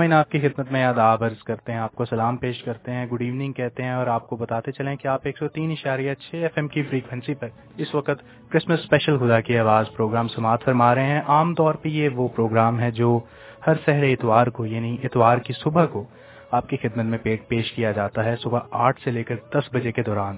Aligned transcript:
سامعین 0.00 0.12
آپ 0.12 0.30
کی 0.30 0.38
خدمت 0.40 0.70
میں 0.72 0.84
آداب 0.84 1.24
عرض 1.24 1.42
کرتے 1.42 1.72
ہیں، 1.72 1.78
آپ 1.78 1.94
کو 1.94 2.04
سلام 2.04 2.36
پیش 2.36 2.62
کرتے 2.62 2.92
ہیں، 2.92 3.06
گڈ 3.06 3.22
ایوننگ 3.22 3.52
کہتے 3.52 3.82
ہیں 3.82 3.90
اور 3.90 4.06
آپ 4.06 4.28
کو 4.28 4.36
بتاتے 4.36 4.72
چلیں 4.72 4.96
کہ 4.96 5.08
آپ 5.08 5.20
ایک 5.24 5.38
سو 5.38 5.48
تین 5.48 5.70
اشاریہ 5.70 6.14
چھ 6.14 6.34
ایف 6.34 6.52
ایم 6.56 6.68
کی 6.68 6.82
فریکوینسی 6.82 7.34
پر 7.34 7.48
اس 7.76 7.94
وقت 7.94 8.22
کرسمس 8.48 8.78
اسپیشل 8.78 9.18
خدا 9.18 9.40
کی 9.40 9.58
آواز 9.58 9.86
پروگرام 9.96 10.28
سماعت 10.28 10.64
فرما 10.64 10.94
رہے 10.94 11.04
ہیں۔ 11.04 11.20
عام 11.26 11.54
طور 11.54 11.74
پہ 11.74 11.88
یہ 11.88 12.08
وہ 12.08 12.28
پروگرام 12.28 12.80
ہے 12.80 12.90
جو 12.90 13.20
ہر 13.66 13.74
سحر 13.84 14.02
اتوار 14.02 14.46
کو 14.46 14.66
یعنی 14.66 14.96
اتوار 15.04 15.38
کی 15.38 15.52
صبح 15.52 15.86
کو 15.86 16.04
آپ 16.50 16.68
کی 16.68 16.76
خدمت 16.76 17.04
میں 17.04 17.18
پیٹ 17.22 17.48
پیش 17.48 17.72
کیا 17.72 17.92
جاتا 17.92 18.24
ہے، 18.24 18.36
صبح 18.36 18.60
آٹھ 18.70 19.00
سے 19.04 19.10
لے 19.10 19.24
کر 19.24 19.34
دس 19.54 19.74
بجے 19.74 19.92
کے 19.92 20.02
دوران۔ 20.02 20.36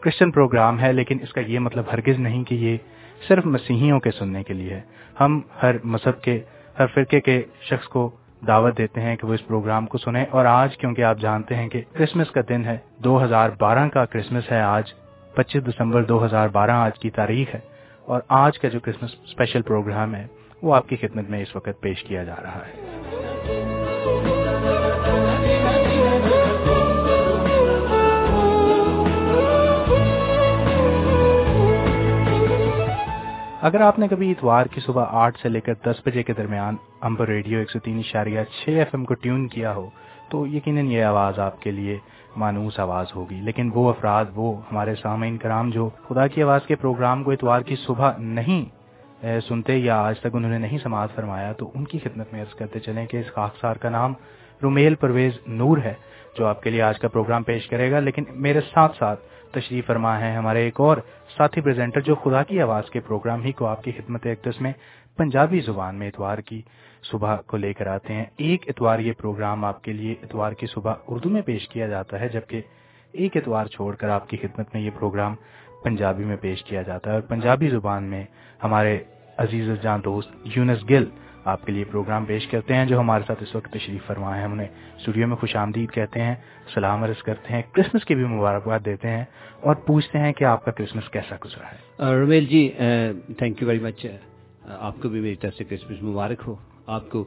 کرسچن 0.00 0.30
پروگرام 0.30 0.80
ہے، 0.80 0.92
لیکن 0.92 1.18
اس 1.22 1.32
کا 1.32 1.40
یہ 1.40 1.58
مطلب 1.58 1.84
ہرگز 1.92 2.18
نہیں 2.18 2.44
کہ 2.44 2.54
یہ 2.54 2.76
صرف 3.28 3.46
مسیحیوں 3.46 4.00
کے 4.00 4.10
سننے 4.10 4.42
کے 4.42 4.54
لیے 4.54 4.74
ہے۔ 4.74 4.82
ہم 5.20 5.40
ہر 5.62 5.76
مذہب 5.84 6.22
کے، 6.22 6.40
ہر 6.78 6.86
فرقے 6.94 7.20
کے 7.20 7.42
شخص 7.60 7.88
کو 7.88 8.10
دعوت 8.46 8.78
دیتے 8.78 9.00
ہیں 9.00 9.16
کہ 9.16 9.26
وہ 9.26 9.34
اس 9.34 9.46
پروگرام 9.46 9.86
کو 9.86 9.98
سنیں۔ 9.98 10.24
اور 10.30 10.44
آج 10.44 10.76
کیونکہ 10.76 11.02
آپ 11.02 11.18
جانتے 11.18 11.54
ہیں 11.54 11.68
کہ 11.68 11.82
کرسمس 11.92 12.30
کا 12.30 12.40
دن 12.48 12.64
ہے، 12.64 12.78
دو 12.98 13.24
ہزار 13.24 13.50
بارہ 13.58 13.88
کا 13.88 14.04
کرسمس 14.04 14.52
ہے، 14.52 14.60
آج 14.60 14.94
پچیس 15.34 15.66
دسمبر 15.66 16.02
دو 16.02 16.24
ہزار 16.24 16.48
بارہ 16.48 16.70
آج 16.70 16.98
کی 16.98 17.10
تاریخ 17.10 17.54
ہے۔ 17.54 17.60
اور 18.04 18.20
آج 18.28 18.58
کا 18.58 18.68
جو 18.68 18.80
کرسمس 18.80 19.10
اسپیشل 19.24 19.62
پروگرام 19.62 20.14
ہے، 20.14 20.26
وہ 20.62 20.74
آپ 20.74 20.88
کی 20.88 20.96
خدمت 20.96 21.30
میں 21.30 21.42
اس 21.42 21.56
وقت 21.56 21.80
پیش 21.80 22.04
کیا 22.04 22.24
جا 22.24 22.34
رہا 22.42 22.58
ہے۔ 22.58 23.63
اگر 33.66 33.80
آپ 33.80 33.98
نے 33.98 34.06
کبھی 34.08 34.30
اتوار 34.30 34.66
کی 34.66 34.80
صبح 34.80 35.04
آٹھ 35.08 35.38
سے 35.42 35.48
لے 35.48 35.60
کر 35.60 35.74
دس 35.84 36.00
بجے 36.06 36.22
کے 36.22 36.32
درمیان 36.32 36.76
امبر 37.00 37.28
ریڈیو 37.28 37.58
ایک 37.58 37.70
سو 37.70 37.78
تین 37.78 37.98
اشاریہ 37.98 38.40
چھ 38.52 38.68
ایف 38.68 38.88
ایم 38.92 39.04
کو 39.04 39.14
ٹیون 39.14 39.46
کیا 39.48 39.74
ہو، 39.74 39.88
تو 40.30 40.46
یقیناً 40.46 40.86
یہ 40.86 41.04
آواز 41.04 41.38
آپ 41.38 41.60
کے 41.62 41.70
لیے 41.70 41.98
مانوس 42.36 42.78
آواز 42.80 43.14
ہوگی۔ 43.16 43.40
لیکن 43.40 43.70
وہ 43.74 43.88
افراد، 43.88 44.24
وہ 44.34 44.52
ہمارے 44.72 44.94
سامعین 44.94 45.36
کرام 45.36 45.70
جو 45.70 45.88
خدا 46.08 46.26
کی 46.26 46.42
آواز 46.42 46.66
کے 46.66 46.76
پروگرام 46.76 47.22
کو 47.24 47.30
اتوار 47.30 47.60
کی 47.60 47.76
صبح 47.86 48.12
نہیں 48.18 48.64
سنتے 49.48 49.76
یا 49.76 50.00
آج 50.00 50.20
تک 50.20 50.34
انہوں 50.34 50.50
نے 50.50 50.58
نہیں 50.58 50.78
سماعت 50.82 51.14
فرمایا، 51.14 51.52
تو 51.52 51.70
ان 51.74 51.84
کی 51.84 51.98
خدمت 51.98 52.32
میں 52.32 52.42
عرض 52.42 52.54
کرتے 52.54 52.78
چلیں 52.78 53.06
کہ 53.06 53.16
اس 53.16 53.32
خاکسار 53.34 53.76
کا 53.76 53.88
نام 53.88 54.14
رومیل 54.62 54.94
پرویز 54.94 55.38
نور 55.46 55.78
ہے، 55.78 55.94
جو 56.38 56.46
آپ 56.46 56.62
کے 56.62 56.70
لیے 56.70 56.82
آج 56.82 56.98
کا 56.98 57.08
پروگرام 57.08 57.42
پیش 57.42 57.68
کرے 57.68 57.90
گا۔ 57.90 57.98
لیکن 58.00 58.24
میرے 58.46 58.60
ساتھ 58.72 58.96
ساتھ 58.98 59.20
تشریف 59.52 59.86
فرما 59.86 60.18
ہے 60.20 60.30
ہمارے 60.36 60.62
ایک 60.64 60.80
اور 60.80 60.96
ساتھی 61.36 61.60
پریزنٹر 61.60 62.00
جو 62.00 62.14
خدا 62.14 62.42
کی 62.42 62.60
آواز 62.60 62.90
کے 62.90 63.00
پروگرام 63.00 63.42
ہی 63.42 63.52
کو 63.52 63.66
آپ 63.66 63.84
کی 63.84 63.92
خدمت 63.92 64.26
ایکٹس 64.26 64.60
میں 64.60 64.72
پنجابی 65.16 65.60
زبان 65.60 65.94
میں 65.94 66.08
اتوار 66.08 66.38
کی 66.38 66.62
صبح 67.02 67.36
کو 67.46 67.56
لے 67.56 67.72
کر 67.72 67.86
آتے 67.86 68.14
ہیں۔ 68.14 68.24
ایک 68.36 68.68
اتوار 68.68 68.98
یہ 68.98 69.12
پروگرام 69.18 69.64
آپ 69.64 69.84
کے 69.84 69.92
لیے 69.92 70.14
اتوار 70.22 70.52
کی 70.52 70.66
صبح 70.66 70.94
اردو 71.08 71.28
میں 71.28 71.42
پیش 71.42 71.68
کیا 71.68 71.86
جاتا 71.86 72.20
ہے، 72.20 72.28
جبکہ 72.28 72.62
ایک 73.12 73.36
اتوار 73.36 73.66
چھوڑ 73.66 73.94
کر 73.94 74.08
آپ 74.08 74.28
کی 74.28 74.36
خدمت 74.36 74.66
میں 74.74 74.82
یہ 74.82 74.90
پروگرام 74.98 75.34
پنجابی 75.82 76.24
میں 76.24 76.36
پیش 76.40 76.64
کیا 76.64 76.82
جاتا 76.82 77.10
ہے۔ 77.10 77.14
اور 77.14 77.22
پنجابی 77.22 77.68
زبان 77.68 78.04
میں 78.04 78.24
ہمارے 78.64 78.98
عزیز 79.36 79.68
جان 79.82 80.00
دوست 80.04 80.30
یونس 80.44 80.90
گل 80.90 81.04
آپ 81.44 81.66
کے 81.66 81.72
لیے 81.72 81.84
پروگرام 81.84 82.24
پیش 82.24 82.46
کرتے 82.46 82.74
ہیں 82.74 82.86
جو 82.86 83.00
ہمارے 83.00 83.24
ساتھ 83.26 83.42
اس 83.42 83.54
وقت 83.54 83.72
تشریف 83.72 84.06
فرمائے 84.06 84.42
ہیں۔ 84.42 84.48
انہیں 84.48 84.68
اسٹوڈیو 84.96 85.26
میں 85.26 85.36
خوش 85.36 85.56
آمدید 85.56 85.90
کہتے 85.90 86.22
ہیں، 86.22 86.34
سلام 86.74 87.04
عرض 87.04 87.22
کرتے 87.22 87.54
ہیں، 87.54 87.62
کرسمس 87.72 88.04
کی 88.04 88.14
بھی 88.14 88.24
مبارکباد 88.24 88.78
دیتے 88.84 89.08
ہیں 89.08 89.24
اور 89.60 89.74
پوچھتے 89.74 90.18
ہیں 90.18 90.32
کہ 90.32 90.44
آپ 90.44 90.64
کا 90.64 90.70
کرسمس 90.70 91.08
کیسا 91.10 91.36
گزرا 91.44 91.66
ہے۔ 91.66 92.14
Romail 92.20 92.46
ji 92.46 92.72
thank 93.38 93.62
you 93.62 93.68
very 93.68 93.78
much 93.78 94.06
آپ 94.68 94.94
کو 95.02 95.08
بھی 95.08 95.20
میری 95.20 95.36
طرف 95.36 95.54
سے 95.54 95.64
کرسمس 95.64 96.02
مبارک 96.02 96.42
ہو۔ 96.46 96.54
آپ 96.86 97.10
کو 97.10 97.24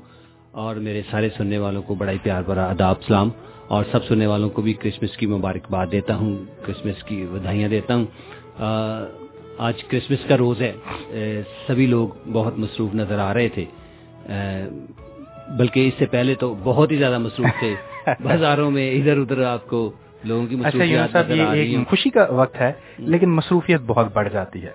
اور 0.52 0.76
میرے 0.76 1.02
سارے 1.12 1.30
سننے 1.38 1.58
والوں 1.58 1.82
کو 1.82 1.96
بڑا 1.96 2.12
ہی 2.12 2.18
پیار 2.24 2.42
بھرا 2.42 2.66
اداب 2.66 3.04
سلام۔ 3.08 3.30
اور 3.68 3.84
سب 3.92 4.06
سننے 4.06 4.28
والوں 4.28 4.50
کو 4.50 4.62
بھی 4.62 4.74
کرسمس 4.74 5.18
کی 5.18 5.28
مبارکباد 5.28 5.88
دیتا 5.92 6.16
ہوں، 6.16 6.38
کرسمس 6.66 7.04
کی 7.04 7.26
بدھائیاں 7.32 7.70
دیتا 7.70 7.96
ہوں۔ 7.96 8.06
آج 9.58 9.84
کرسمس 9.84 10.28
کا 10.28 10.38
روز 10.38 10.62
ہے۔ 10.62 10.74
سبھی 11.68 11.86
لوگ 11.86 12.08
بہت 12.32 12.58
مصروف 12.58 12.96
نظر 12.96 13.20
آ 13.20 13.34
رہے 13.34 13.50
تھے۔ 13.50 13.66
بلکہ 15.48 15.88
اس 15.88 15.94
سے 16.00 16.06
پہلے 16.06 16.36
تو 16.36 16.56
بہت 16.64 16.92
ہی 16.92 16.98
زیادہ 16.98 17.18
مصروف 17.18 17.60
تھے۔ 17.60 17.76
بازاروں 18.24 18.72
میں 18.72 18.92
ادھر 18.92 19.18
ادھر 19.18 19.44
آپ 19.44 19.68
کو 19.68 19.92
لوگوں 20.24 20.48
کی 20.48 20.56
اچھا 20.64 21.82
خوشی 21.90 22.10
کا 22.10 22.26
وقت 22.30 22.62
ہے 22.62 22.72
لیکن 22.98 23.30
مصروفیت 23.30 23.82
بہت 23.88 24.08
بڑھ 24.14 24.30
جاتی 24.34 24.64
ہے۔ 24.64 24.72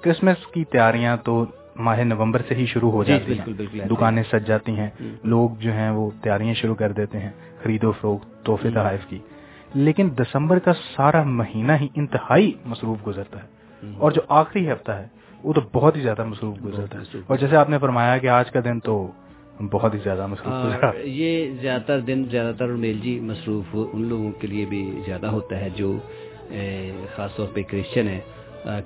کرسمس 0.00 0.46
کی 0.46 0.64
تیاریاں 0.64 1.16
تو 1.16 1.46
ماہ 1.76 2.00
نومبر 2.00 2.42
سے 2.48 2.54
ہی 2.54 2.66
شروع 2.66 2.90
ہو 2.90 3.04
جی، 3.04 3.12
جاتی 3.12 3.38
ہیں۔ 3.38 3.86
دکانیں 3.86 4.22
سج 4.32 4.46
جاتی 4.46 4.76
ہیں۔ 4.76 4.90
لوگ 5.24 5.50
جو 5.60 5.72
ہیں 5.72 5.90
وہ 5.90 6.10
تیاریاں 6.22 6.54
شروع 6.54 6.74
کر 6.74 6.92
دیتے 6.92 7.18
ہیں 7.18 7.30
خرید 7.62 7.84
و 7.84 7.92
فروخت 7.92 8.46
تحفے 8.46 8.70
تحائف 8.70 9.06
کی۔ 9.08 9.18
لیکن 9.74 10.10
دسمبر 10.18 10.58
کا 10.58 10.72
سارا 10.72 11.22
مہینہ 11.22 11.72
ہی 11.80 11.88
انتہائی 11.94 12.52
مصروف 12.66 13.06
گزرتا 13.06 13.42
ہے۔ 13.42 13.48
اور 13.98 14.12
جو 14.12 14.20
آخری 14.28 14.72
ہفتہ 14.72 14.92
ہے 14.92 15.06
وہ 15.44 15.52
تو 15.52 15.60
بہت 15.72 15.96
ہی 15.96 16.00
زیادہ 16.00 16.24
مصروف 16.24 16.56
گزرتا 16.64 16.98
ہے۔ 16.98 17.18
اور 17.26 17.36
جیسے 17.36 17.56
آپ 17.56 17.70
نے 17.70 17.78
فرمایا 17.78 18.18
کہ 18.18 18.26
آج 18.26 18.50
کا 18.50 18.60
دن 18.64 18.80
تو 18.80 19.10
بہت 19.72 19.94
ہی 19.94 19.98
زیادہ 20.04 20.26
مصروف 20.26 20.84
یہ 21.04 21.50
زیادہ 21.60 21.82
تر 21.86 22.00
دن 22.00 22.24
زیادہ 22.30 22.54
تر 22.58 22.66
میل 22.66 22.98
جی 23.02 23.20
مصروف 23.20 23.76
ان 23.92 24.04
لوگوں 24.04 24.32
کے 24.32 24.46
لیے 24.46 24.64
بھی 24.64 25.00
زیادہ 25.06 25.26
ہوتا 25.26 25.60
ہے 25.60 25.68
جو 25.76 25.98
خاص 27.14 27.34
طور 27.36 27.46
پہ 27.54 27.62
کرسچن 27.62 28.08
ہے 28.08 28.20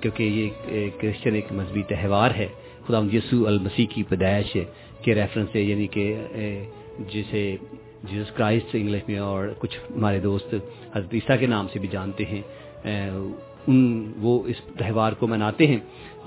کیونکہ 0.01 0.23
یہ 0.23 0.89
کرسچن 0.99 1.35
ایک 1.35 1.51
مذہبی 1.51 1.83
تہوار 1.87 2.31
ہے۔ 2.37 2.47
خدا 2.87 2.99
یسو 3.13 3.47
المسیح 3.47 3.85
کی 3.89 4.03
پیدائش 4.03 4.57
کے 5.01 5.15
ریفرنس 5.15 5.49
سے 5.51 5.61
یعنی 5.61 5.87
کہ 5.87 6.05
جسے 7.13 7.57
جیسس 8.03 8.31
کرائسٹ 8.31 8.69
انگلش 8.73 9.07
میں 9.07 9.17
اور 9.19 9.47
کچھ 9.59 9.77
ہمارے 9.95 10.19
دوست 10.19 10.53
حضرت 10.95 11.13
عیسیٰ 11.13 11.39
کے 11.39 11.47
نام 11.47 11.67
سے 11.73 11.79
بھی 11.79 11.87
جانتے 11.87 12.25
ہیں۔ 12.25 12.41
ان 13.67 14.11
وہ 14.17 14.39
اس 14.47 14.61
تہوار 14.77 15.13
کو 15.19 15.27
مناتے 15.27 15.67
ہیں 15.67 15.79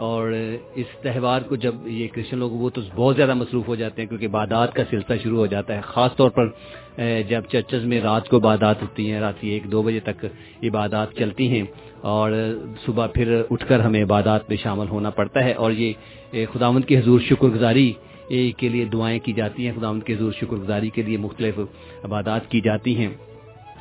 اور 0.06 0.32
اس 0.74 0.86
تہوار 1.02 1.40
کو 1.48 1.56
جب 1.56 1.86
یہ 1.86 2.08
کرسچن 2.12 2.38
لوگ 2.38 2.50
وہ 2.60 2.70
تو 2.70 2.80
بہت 2.94 3.16
زیادہ 3.16 3.34
مصروف 3.34 3.68
ہو 3.68 3.74
جاتے 3.74 4.02
ہیں 4.02 4.08
کیونکہ 4.08 4.26
عبادات 4.26 4.74
کا 4.74 4.82
سلسلہ 4.90 5.16
شروع 5.22 5.38
ہو 5.38 5.46
جاتا 5.46 5.76
ہے، 5.76 5.80
خاص 5.84 6.16
طور 6.16 6.30
پر 6.30 6.48
جب 7.28 7.42
چرچز 7.48 7.84
میں 7.84 8.00
رات 8.00 8.28
کو 8.28 8.36
عبادات 8.36 8.82
ہوتی 8.82 9.10
ہیں، 9.10 9.20
رات 9.20 9.38
ایک 9.42 9.70
دو 9.72 9.82
بجے 9.82 10.00
تک 10.00 10.24
عبادات 10.62 11.14
چلتی 11.16 11.48
ہیں 11.48 11.64
اور 12.12 12.32
صبح 12.86 13.06
پھر 13.14 13.42
اٹھ 13.50 13.66
کر 13.68 13.80
ہمیں 13.80 14.02
عبادات 14.02 14.48
میں 14.48 14.56
شامل 14.56 14.88
ہونا 14.88 15.10
پڑتا 15.10 15.44
ہے 15.44 15.52
اور 15.52 15.70
یہ 15.72 16.46
خداوند 16.52 16.84
کی 16.84 16.98
حضور 16.98 17.20
شکر 17.20 17.48
گزاری 17.48 17.92
کے 18.58 18.68
لیے 18.68 18.84
دعائیں 18.84 19.18
کی 19.18 19.32
جاتی 19.32 19.66
ہیں، 19.66 19.72
خداوند 19.76 20.02
کی 20.02 20.14
حضور 20.14 20.32
شکر 20.32 20.56
گزاری 20.56 20.90
کے 20.94 21.02
لیے 21.02 21.16
مختلف 21.16 21.58
عبادات 22.04 22.50
کی 22.50 22.60
جاتی 22.60 22.96
ہیں۔ 22.96 23.08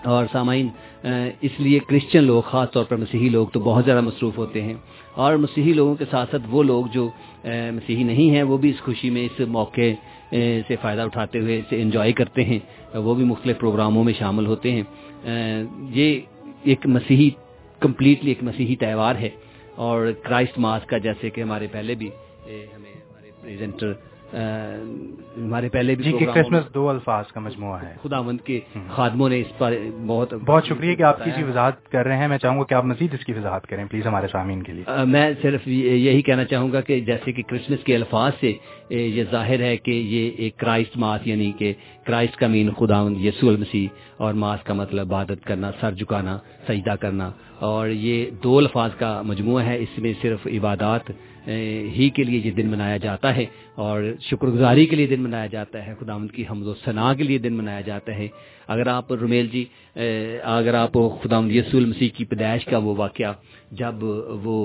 اور 0.03 0.25
سامعین 0.31 0.67
اس 1.41 1.51
لیے 1.59 1.79
کرسچن 1.79 2.23
لوگ، 2.23 2.41
خاص 2.41 2.71
طور 2.71 2.83
پر 2.83 2.95
مسیحی 2.95 3.29
لوگ 3.29 3.47
تو 3.47 3.59
بہت 3.59 3.85
زیادہ 3.85 4.01
مصروف 4.01 4.37
ہوتے 4.37 4.61
ہیں۔ 4.61 4.73
اور 5.13 5.35
مسیحی 5.35 5.73
لوگوں 5.73 5.95
کے 5.95 6.05
ساتھ 6.11 6.31
ساتھ 6.31 6.43
وہ 6.49 6.63
لوگ 6.63 6.85
جو 6.93 7.09
مسیحی 7.45 8.03
نہیں 8.03 8.29
ہیں، 8.29 8.43
وہ 8.43 8.57
بھی 8.57 8.69
اس 8.69 8.81
خوشی 8.81 9.09
میں، 9.09 9.25
اس 9.25 9.39
موقع 9.39 9.81
سے 10.67 10.75
فائدہ 10.81 11.01
اٹھاتے 11.01 11.39
ہوئے 11.39 11.59
اسے 11.59 11.81
انجوائے 11.81 12.11
کرتے 12.11 12.43
ہیں۔ 12.43 12.59
وہ 12.97 13.15
بھی 13.15 13.23
مختلف 13.23 13.59
پروگراموں 13.59 14.03
میں 14.03 14.13
شامل 14.19 14.45
ہوتے 14.45 14.71
ہیں۔ 14.71 14.83
یہ 15.89 16.19
ایک 16.63 16.87
مسیحی 16.87 17.29
کمپلیٹلی 17.79 18.31
ایک 18.31 18.43
مسیحی 18.43 18.75
تہوار 18.75 19.15
ہے۔ 19.15 19.29
اور 19.75 20.11
کرائسٹ 20.23 20.59
ماس 20.59 20.85
کا، 20.85 20.97
جیسے 20.97 21.29
کہ 21.29 21.41
ہمارے 21.41 21.67
پہلے 21.71 21.95
بھی 21.95 22.09
ہمیں 22.45 22.65
ہمارے 22.75 23.31
پریزنٹر 23.41 23.93
ہمارے 24.33 25.69
پہلے 25.69 25.95
بھی 25.95 26.03
جی 26.03 26.25
کرسمس 26.25 26.73
دو 26.73 26.89
الفاظ 26.89 27.25
کا 27.27 27.39
مجموعہ 27.39 27.81
ہے۔ 27.83 27.95
خدا 28.03 28.21
مند 28.21 28.41
کے 28.41 28.59
خادموں 28.87 29.29
نے 29.29 29.39
اس 29.39 29.57
پر 29.57 29.73
بہت 30.07 30.33
بہت 30.33 30.65
شکریہ 30.65 30.95
کہ 30.95 31.03
آپ 31.03 31.25
کسی 31.25 31.43
وضاحت 31.43 31.89
کر 31.91 32.05
رہے 32.05 32.17
ہیں۔ 32.17 32.27
میں 32.27 32.37
چاہوں 32.37 32.59
گا 32.59 32.63
کہ 32.63 32.73
آپ 32.73 32.85
مزید 32.85 33.13
اس 33.13 33.25
کی 33.25 33.33
وضاحت 33.33 33.67
کریں۔ 33.67 33.85
پلیز 33.85 34.07
ہمارے 34.07 34.27
سامعین 34.31 34.63
کے 34.63 34.73
لیے۔ 34.73 34.83
میں 35.05 35.31
صرف 35.41 35.67
یہی 35.67 36.21
کہنا 36.21 36.45
چاہوں 36.45 36.71
گا 36.71 36.81
کہ 36.81 36.99
جیسے 36.99 37.31
کہ 37.31 37.43
کرسمس 37.43 37.83
کے 37.83 37.95
الفاظ 37.95 38.31
سے 38.39 38.53
یہ 38.89 39.23
ظاہر 39.31 39.59
ہے 39.59 39.77
کہ 39.77 39.91
یہ 39.91 40.31
ایک 40.37 40.57
کرائسٹ 40.57 40.97
ماس 40.97 41.27
یعنی 41.27 41.51
کہ 41.51 41.73
کرائسٹ 42.03 42.35
کا 42.35 42.47
مین 42.47 42.69
خدا 42.71 43.07
یسو 43.19 43.49
المسیح 43.49 43.87
اور 44.17 44.33
ماس 44.33 44.63
کا 44.63 44.73
مطلب 44.73 45.15
عبادت 45.15 45.45
کرنا 45.45 45.71
سر 45.79 45.91
جھکانا 45.91 46.37
سجدہ 46.67 46.95
کرنا۔ 46.99 47.31
اور 47.59 47.87
یہ 47.87 48.29
دو 48.43 48.57
الفاظ 48.57 48.91
کا 48.95 49.21
مجموعہ 49.21 49.63
ہے۔ 49.63 49.77
اس 49.77 49.97
میں 49.97 50.13
صرف 50.21 50.47
عبادات 50.47 51.11
ہی 51.47 52.09
کے 52.09 52.23
لیے 52.23 52.39
یہ 52.45 52.51
دن 52.51 52.67
منایا 52.67 52.97
جاتا 52.97 53.35
ہے 53.35 53.45
اور 53.75 54.03
شکر 54.21 54.47
گزاری 54.47 54.85
کے 54.85 54.95
لیے 54.95 55.07
دن 55.07 55.21
منایا 55.21 55.45
جاتا 55.45 55.85
ہے 55.85 55.93
خدا 55.99 56.17
کی 56.35 56.43
حمد 56.51 56.67
و 56.67 56.73
ثناء 56.85 57.13
کے 57.13 57.23
لیے 57.23 57.37
دن 57.37 57.53
منایا 57.53 57.81
جاتا 57.81 58.15
ہے۔ 58.15 58.27
اگر 58.67 58.87
آپ 58.87 59.11
رومیل 59.13 59.47
جی 59.47 59.63
اگر 60.43 60.73
آپ 60.73 60.93
خدا 61.23 61.39
یسو 61.51 61.77
المسیح 61.77 62.09
کی 62.17 62.25
پیدائش 62.25 62.65
کا 62.65 62.77
وہ 62.77 62.95
واقعہ 62.97 63.33
جب 63.71 64.03
وہ 64.43 64.57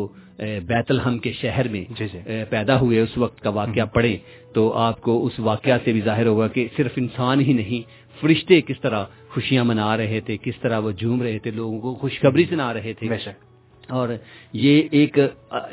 بیت 0.68 0.90
الحم 0.90 1.18
کے 1.18 1.32
شہر 1.32 1.68
میں 1.68 1.84
جی 1.98 2.06
جی۔ 2.12 2.20
پیدا 2.50 2.80
ہوئے 2.80 3.00
اس 3.00 3.16
وقت 3.18 3.40
کا 3.40 3.50
واقعہ 3.50 3.84
پڑھیں 3.94 4.16
تو 4.54 4.72
آپ 4.78 5.00
کو 5.00 5.24
اس 5.26 5.38
واقعہ 5.40 5.78
سے 5.84 5.92
بھی 5.92 6.00
ظاہر 6.00 6.26
ہوگا 6.26 6.48
کہ 6.48 6.66
صرف 6.76 6.92
انسان 6.96 7.40
ہی 7.40 7.52
نہیں 7.52 7.82
فرشتے 8.20 8.60
کس 8.60 8.80
طرح 8.80 9.04
خوشیاں 9.28 9.64
منا 9.64 9.96
رہے 9.96 10.20
تھے 10.20 10.36
کس 10.36 10.60
طرح 10.62 10.78
وہ 10.78 10.90
جھوم 10.92 11.22
رہے 11.22 11.38
تھے 11.38 11.50
لوگوں 11.50 11.80
کو 11.80 11.94
خوشخبری 11.94 12.44
سنا 12.50 12.72
رہے 12.74 12.92
تھے۔ 12.92 13.08
اور 13.88 14.08
یہ 14.52 14.82
ایک 14.90 15.18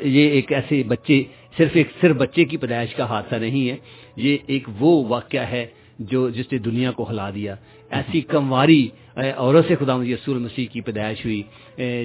یہ 0.00 0.28
ایک 0.28 0.52
ایسے 0.52 0.82
بچے 0.82 1.22
صرف 1.56 1.70
ایک 1.74 1.88
صرف 2.00 2.16
بچے 2.16 2.44
کی 2.44 2.56
پیدائش 2.56 2.94
کا 2.94 3.04
حادثہ 3.04 3.34
نہیں 3.34 3.70
ہے 3.70 3.76
یہ 4.16 4.36
ایک 4.46 4.68
وہ 4.78 5.04
واقعہ 5.08 5.40
ہے 5.40 5.66
جو 5.98 6.30
جس 6.30 6.52
نے 6.52 6.58
دنیا 6.58 6.90
کو 6.90 7.10
ہلا 7.10 7.30
دیا۔ 7.30 7.54
ایسی 7.90 8.20
کمواری 8.20 8.88
عورت 9.36 9.68
سے 9.68 9.76
خدا 9.76 9.96
یسول 10.04 10.38
مسیح 10.38 10.66
کی 10.72 10.80
پیدائش 10.80 11.24
ہوئی 11.24 11.42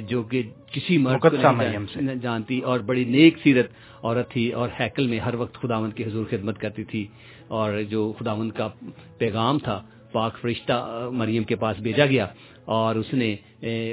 جو 0.08 0.24
کہ 0.24 0.42
کسی 0.72 0.98
مرد 0.98 1.22
کو 1.22 1.30
جانتی 2.22 2.60
اور 2.60 2.80
بڑی 2.80 3.04
نیک 3.04 3.38
سیرت 3.44 3.68
عورت 4.04 4.30
تھی 4.30 4.50
اور 4.52 4.70
ہیکل 4.80 5.08
میں 5.08 5.20
ہر 5.20 5.36
وقت 5.36 5.54
خداوند 5.54 5.94
کی 5.94 6.04
حضور 6.04 6.26
خدمت 6.30 6.58
کرتی 6.60 6.84
تھی۔ 6.84 7.08
اور 7.48 7.82
جو 7.90 8.14
خداوند 8.20 8.52
کا 8.52 8.70
پیغام 9.18 9.60
تھا 9.60 9.82
پاک 10.12 10.38
فرشتہ 10.42 11.10
مریم 11.14 11.44
کے 11.44 11.56
پاس 11.56 11.80
بھیجا 11.80 12.06
گیا۔ 12.06 12.28
اور 12.68 12.96
اس 12.96 13.14
نے 13.14 13.36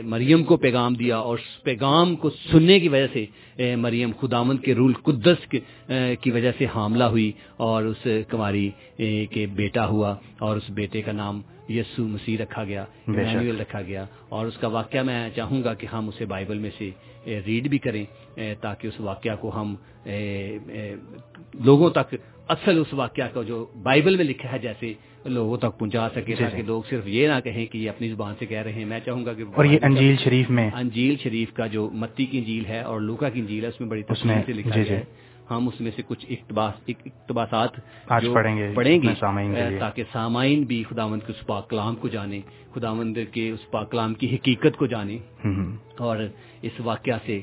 مریم 0.04 0.42
کو 0.44 0.56
پیغام 0.56 0.94
دیا 0.94 1.18
اور 1.18 1.38
اس 1.38 1.62
پیغام 1.62 2.14
کو 2.16 2.30
سننے 2.30 2.78
کی 2.80 2.88
وجہ 2.88 3.06
سے 3.12 3.74
مریم 3.76 4.10
خدامند 4.20 4.60
کے 4.62 4.74
رول 4.74 4.92
قدس 5.02 5.46
کی 6.20 6.30
وجہ 6.30 6.52
سے 6.58 6.66
حاملہ 6.74 7.04
ہوئی 7.04 7.30
اور 7.56 7.82
اس 7.82 8.06
کماری 8.28 8.68
کے 9.30 9.46
بیٹا 9.54 9.86
ہوا 9.86 10.14
اور 10.38 10.56
اس 10.56 10.70
بیٹے 10.70 11.02
کا 11.02 11.12
نام 11.12 11.40
یسو 11.68 12.06
مسیح 12.06 12.36
رکھا 12.40 12.64
گیا 12.64 12.84
رکھا 13.60 13.82
گیا 13.82 14.04
اور 14.28 14.46
اس 14.46 14.56
کا 14.56 14.68
واقعہ 14.68 15.02
میں 15.02 15.28
چاہوں 15.36 15.62
گا 15.64 15.74
کہ 15.74 15.86
ہم 15.92 16.08
اسے 16.08 16.24
بائبل 16.26 16.58
میں 16.58 16.70
سے 16.78 16.90
ریڈ 17.46 17.68
بھی 17.68 17.78
کریں 17.78 18.04
تاکہ 18.60 18.86
اس 18.86 19.00
واقعہ 19.00 19.36
کو 19.40 19.54
ہم 19.54 19.74
لوگوں 21.64 21.90
تک 21.90 22.14
اصل 22.48 22.78
اس 22.78 22.92
واقعہ 22.94 23.28
کا 23.34 23.42
جو 23.42 23.64
بائبل 23.82 24.16
میں 24.16 24.24
لکھا 24.24 24.52
ہے 24.52 24.58
جیسے 24.58 24.92
لوگوں 25.24 25.56
تک 25.56 25.78
پہنچا 25.78 26.08
سکے 26.08 26.34
جی، 26.34 26.42
تاکہ 26.44 26.56
جی۔ 26.56 26.62
لوگ 26.62 26.82
صرف 26.90 27.06
یہ 27.06 27.28
نہ 27.28 27.40
کہیں 27.40 27.64
کہ 27.66 27.78
یہ 27.78 27.90
اپنی 27.90 28.08
زبان 28.08 28.34
سے 28.38 28.46
کہہ 28.46 28.62
رہے 28.62 28.72
ہیں۔ 28.72 28.84
میں 28.84 29.00
چاہوں 29.00 29.24
گا 29.26 29.32
کہ 29.32 29.44
اور 29.54 29.64
یہ 29.64 29.78
انجیل 29.82 30.16
شریف 30.24 30.50
میں 30.50 30.70
انجیل 30.74 31.16
شریف 31.22 31.52
کا 31.52 31.66
جو 31.66 31.88
متی 31.94 32.26
کی 32.26 32.38
انجیل 32.38 32.66
ہے 32.66 32.80
اور 32.82 33.00
لوکا 33.00 33.28
کی 33.28 33.40
انجیل 33.40 33.64
ہے 33.64 33.68
اس 33.68 33.80
میں 33.80 33.88
بڑی 33.88 34.02
تفصیل 34.02 34.40
سے 34.46 34.52
لکھا 34.52 34.76
جی، 34.76 34.84
گیا 34.84 34.98
ہے۔ 34.98 35.04
ہم 35.50 35.68
اس 35.68 35.80
میں 35.80 35.90
سے 35.96 36.02
کچھ 36.06 36.24
اقتباسات 36.30 37.72
پڑھیں 38.08 38.56
گے 38.56 38.72
پڑھیں 38.74 38.98
گے 39.02 39.78
تاکہ 39.78 40.04
سامعین 40.12 40.62
بھی 40.62 40.82
خداوند 40.90 41.22
کے 41.26 41.32
اس 41.32 41.46
پاک 41.46 41.68
کلام 41.70 41.96
کو 41.96 42.08
جانے 42.08 42.40
خداوند 42.74 43.18
کے 43.32 43.50
اس 43.50 43.70
پاک 43.70 43.90
کلام 43.90 44.14
کی 44.14 44.34
حقیقت 44.34 44.76
کو 44.76 44.86
جانے 44.86 45.18
اور 45.98 46.26
اس 46.62 46.80
واقعہ 46.80 47.18
سے 47.26 47.40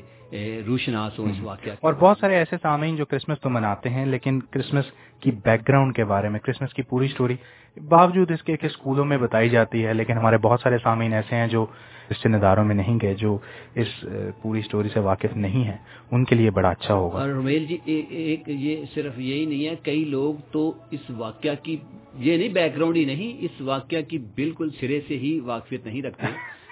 روشناس 0.66 1.18
ہو 1.18 1.24
اس 1.24 1.40
واقعہ 1.40 1.72
اور 1.80 1.94
بہت 1.94 2.18
سارے 2.20 2.36
ایسے 2.36 2.56
سامعین 2.62 2.96
جو 2.96 3.04
کرسمس 3.06 3.40
تو 3.40 3.48
مناتے 3.50 3.88
ہیں 3.88 4.04
لیکن 4.06 4.40
کرسمس 4.50 4.84
کی 5.22 5.30
بیک 5.44 5.68
گراؤنڈ 5.68 5.94
کے 5.96 6.04
بارے 6.04 6.28
میں 6.28 6.40
کرسمس 6.40 6.74
کی 6.74 6.82
پوری 6.82 7.08
سٹوری 7.08 7.36
باوجود 7.76 8.30
اس 8.30 8.42
کے 8.42 8.56
کہ 8.56 8.66
اسکولوں 8.66 9.04
میں 9.04 9.18
بتائی 9.18 9.48
جاتی 9.48 9.86
ہے 9.86 9.94
لیکن 9.94 10.12
ہمارے 10.12 10.38
بہت 10.38 10.60
سارے 10.60 10.78
سامعین 10.82 11.12
ایسے 11.12 11.36
ہیں 11.36 11.46
جو 11.46 11.66
رشتے 12.10 12.28
داروں 12.28 12.64
میں 12.64 12.74
نہیں 12.74 12.98
گئے 13.02 13.14
جو 13.14 13.38
اس 13.74 14.04
پوری 14.42 14.60
سٹوری 14.60 14.88
سے 14.88 15.00
واقف 15.00 15.36
نہیں 15.36 15.64
ہیں 15.64 15.76
ان 16.10 16.24
کے 16.24 16.36
لیے 16.36 16.50
بڑا 16.50 16.70
اچھا 16.70 16.94
ہوگا۔ 16.94 17.20
اور 17.20 17.28
رومیل 17.28 17.66
جی 17.66 17.78
ایک 17.84 18.42
یہ 18.46 18.84
صرف 18.94 19.18
یہی 19.18 19.44
نہیں 19.46 19.66
ہے 19.66 19.74
کئی 19.82 20.04
لوگ 20.04 20.34
تو 20.50 20.72
اس 20.90 21.10
واقعہ 21.10 21.54
کی 21.62 21.76
یہ 22.18 22.36
نہیں 22.36 22.48
بیک 22.48 22.76
گراؤنڈ 22.76 22.96
ہی 22.96 23.04
نہیں 23.04 23.44
اس 23.44 23.60
واقعہ 23.60 24.00
کی 24.00 24.18
بالکل 24.18 24.68
سرے 24.80 25.00
سے 25.08 25.18
ہی 25.18 25.40
واقفیت 25.40 25.86
نہیں 25.86 26.02
رکھتے۔ 26.02 26.26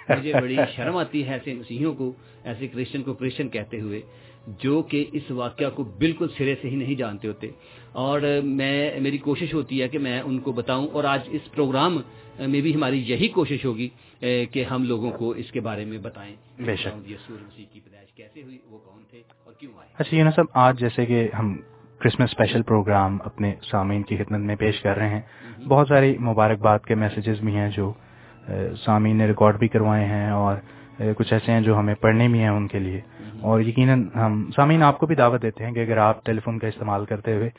مجھے 0.09 0.33
بڑی 0.33 0.57
شرم 0.77 0.97
آتی 0.97 1.27
ہے 1.27 1.33
ایسے 1.33 1.55
مسیحوں 1.55 1.95
کو 1.95 2.13
ایسے 2.45 2.69
کرسچن 2.69 3.03
کو 3.03 3.15
کرسچن 3.15 3.49
کہتے 3.49 3.81
ہوئے 3.81 4.01
جو 4.59 4.83
کہ 4.83 5.05
اس 5.13 5.31
واقعہ 5.31 5.71
کو 5.71 5.85
بالکل 5.85 6.27
سرے 6.39 6.55
سے 6.63 6.69
ہی 6.69 6.77
نہیں 6.77 6.95
جانتے 6.95 7.29
ہوتے۔ 7.29 7.51
اور 7.93 8.21
میں 8.45 9.01
میری 9.01 9.19
کوشش 9.19 9.55
ہوتی 9.55 9.83
ہے 9.83 9.89
کہ 9.89 9.99
میں 9.99 10.21
ان 10.21 10.39
کو 10.39 10.53
بتاؤں 10.53 10.89
اور 10.93 11.05
آج 11.05 11.21
اس 11.27 11.53
پروگرام 11.53 12.01
میں 12.39 12.61
بھی 12.61 12.75
ہماری 12.75 13.03
یہی 13.07 13.29
کوشش 13.29 13.65
ہوگی 13.65 13.89
کہ 14.21 14.65
ہم 14.71 14.85
لوگوں 14.85 15.11
کو 15.11 15.31
اس 15.31 15.53
کے 15.53 15.61
بارے 15.61 15.85
میں 15.85 15.99
بتائیں۔ 15.99 16.37
بے 16.59 16.77
شک۔ 16.77 16.97
مسیح 16.97 17.65
کی 17.73 17.81
پیدائش 17.81 18.13
کیسے 18.13 18.43
ہوئی 18.43 18.59
وہ 18.71 18.79
کون 18.79 19.03
تھے 19.11 19.23
اور 19.45 19.53
کیوں 19.53 19.73
آئے؟ 19.77 19.89
اچھا 19.99 20.31
صاحب 20.31 20.47
آج 20.55 20.81
جیسے 20.81 21.07
کہ 21.07 21.29
ہم 21.39 21.57
کرسمس 21.99 22.31
اسپیشل 22.31 22.63
پروگرام 22.63 23.19
اپنے 23.25 23.55
سامعین 23.71 24.03
کی 24.03 24.17
خدمت 24.17 24.41
میں 24.41 24.57
پیش 24.57 24.81
کر 24.81 24.97
رہے 24.97 25.09
ہیں۔ 25.09 25.21
بہت 25.69 25.89
ساری 25.89 26.19
مبارکباد 26.19 26.79
کے 26.79 26.95
میسیجز 26.95 27.41
بھی 27.41 27.57
ہیں 27.57 27.71
جو 27.71 27.93
سامعین 28.85 29.17
نے 29.17 29.27
ریکارڈ 29.27 29.59
بھی 29.59 29.69
کروائے 29.69 30.05
ہیں 30.05 30.31
اور 30.31 30.57
کچھ 31.19 31.33
ایسے 31.33 31.53
ہیں 31.53 31.61
جو 31.61 31.79
ہمیں 31.79 31.95
پڑھنے 31.95 32.29
بھی 32.29 32.41
ہیں 32.41 32.49
ان 32.49 32.69
کے 32.69 32.79
لیے۔ 32.79 33.01
اور 33.43 33.61
یقیناً 33.61 34.05
ہم 34.17 34.51
سامعین، 34.57 34.83
آپ 34.83 34.99
کو 34.99 35.07
بھی 35.07 35.15
دعوت 35.15 35.43
دیتے 35.43 35.65
ہیں 35.65 35.73
کہ 35.73 35.81
اگر 35.81 35.97
آپ 35.99 36.25
ٹیلی 36.25 36.41
فون 36.41 36.59
کا 36.59 36.67
استعمال 36.67 37.05
کرتے 37.05 37.35
ہوئے 37.35 37.51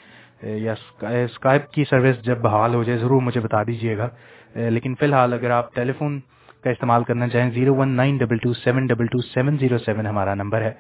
یا 0.57 0.73
اسکائپ 1.01 1.69
کی 1.71 1.83
سروس 1.89 2.21
جب 2.25 2.37
بحال 2.41 2.73
ہو 2.75 2.83
جائے، 2.83 2.99
ضرور 2.99 3.21
مجھے 3.21 3.41
بتا 3.41 3.63
دیجیے 3.63 3.97
گا۔ 3.97 4.07
لیکن 4.55 4.95
فی 4.99 5.05
الحال 5.05 5.33
اگر 5.33 5.49
آپ 5.51 5.73
ٹیلی 5.75 5.91
فون 5.97 6.19
کا 6.63 6.69
استعمال 6.69 7.03
کرنا 7.03 7.27
چاہیں، 7.27 7.49
zero 7.51 7.75
one 7.75 7.95
nine 7.95 8.17
double 8.17 8.37
two 8.37 8.53
seven 8.53 8.87
double 8.87 9.05
two 9.05 9.21
seven 9.33 9.57
zero 9.59 9.77
seven 9.77 10.05
ہمارا 10.05 10.33
نمبر 10.35 10.61
ہے۔ 10.61 10.71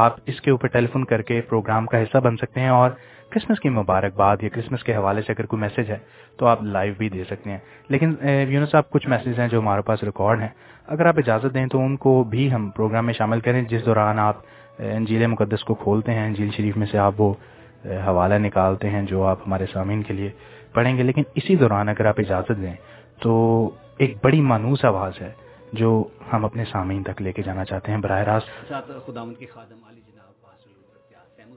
آپ 0.00 0.16
اس 0.26 0.40
کے 0.40 0.50
اوپر 0.50 0.68
ٹیلی 0.68 0.86
فون 0.92 1.04
کر 1.04 1.22
کے 1.22 1.40
پروگرام 1.48 1.86
کا 1.86 2.02
حصہ 2.02 2.18
بن 2.18 2.36
سکتے 2.36 2.60
ہیں 2.60 2.68
اور 2.68 2.90
کرسمس 3.30 3.60
کی 3.60 3.68
مبارکباد 3.68 4.36
یا 4.42 4.48
کرسمس 4.54 4.82
کے 4.84 4.94
حوالے 4.96 5.22
سے 5.26 5.32
اگر 5.32 5.46
کوئی 5.46 5.60
میسج 5.60 5.90
ہے، 5.90 5.98
تو 6.38 6.46
آپ 6.46 6.62
لائیو 6.62 6.94
بھی 6.98 7.08
دے 7.08 7.24
سکتے 7.30 7.50
ہیں۔ 7.50 7.58
لیکن 7.88 8.14
یونس 8.48 8.70
صاحب، 8.70 8.90
کچھ 8.90 9.08
میسیج 9.08 9.40
ہیں 9.40 9.48
جو 9.48 9.58
ہمارے 9.60 9.82
پاس 9.82 10.02
ریکارڈ 10.04 10.40
ہیں۔ 10.40 10.48
اگر 10.86 11.06
آپ 11.06 11.18
اجازت 11.18 11.54
دیں 11.54 11.66
تو 11.66 11.80
ان 11.80 11.96
کو 11.96 12.24
بھی 12.24 12.52
ہم 12.52 12.70
پروگرام 12.70 13.06
میں 13.06 13.14
شامل 13.14 13.40
کریں، 13.40 13.62
جس 13.62 13.84
دوران 13.86 14.18
آپ 14.18 14.36
انجیل 14.78 15.26
مقدس 15.26 15.64
کو 15.64 15.74
کھولتے 15.74 16.14
ہیں، 16.14 16.26
انجیل 16.26 16.50
شریف 16.50 16.76
میں 16.76 16.86
سے 16.90 16.98
آپ 16.98 17.20
وہ 17.20 17.34
حوالہ 18.06 18.34
نکالتے 18.34 18.90
ہیں 18.90 19.02
جو 19.02 19.22
آپ 19.24 19.38
ہمارے 19.46 19.66
سامعین 19.72 20.02
کے 20.02 20.14
لیے 20.14 20.30
پڑھیں 20.72 20.96
گے۔ 20.96 21.02
لیکن 21.02 21.22
اسی 21.34 21.56
دوران 21.56 21.88
اگر 21.88 22.04
آپ 22.04 22.20
اجازت 22.20 22.60
دیں 22.62 22.74
تو 23.22 23.32
ایک 23.98 24.16
بڑی 24.22 24.40
مانوس 24.40 24.84
آواز 24.84 25.20
ہے 25.20 25.32
جو 25.72 26.04
ہم 26.32 26.44
اپنے 26.44 26.64
سامعین 26.64 27.02
تک 27.02 27.22
لے 27.22 27.32
کے 27.32 27.42
جانا 27.42 27.64
چاہتے 27.64 27.92
ہیں۔ 27.92 27.98
براہ 27.98 28.22
راست 28.22 28.72
خدا 29.06 29.24
کے 29.38 29.46
خادم 29.46 29.84
علی 29.88 30.00
جناب 30.00 30.32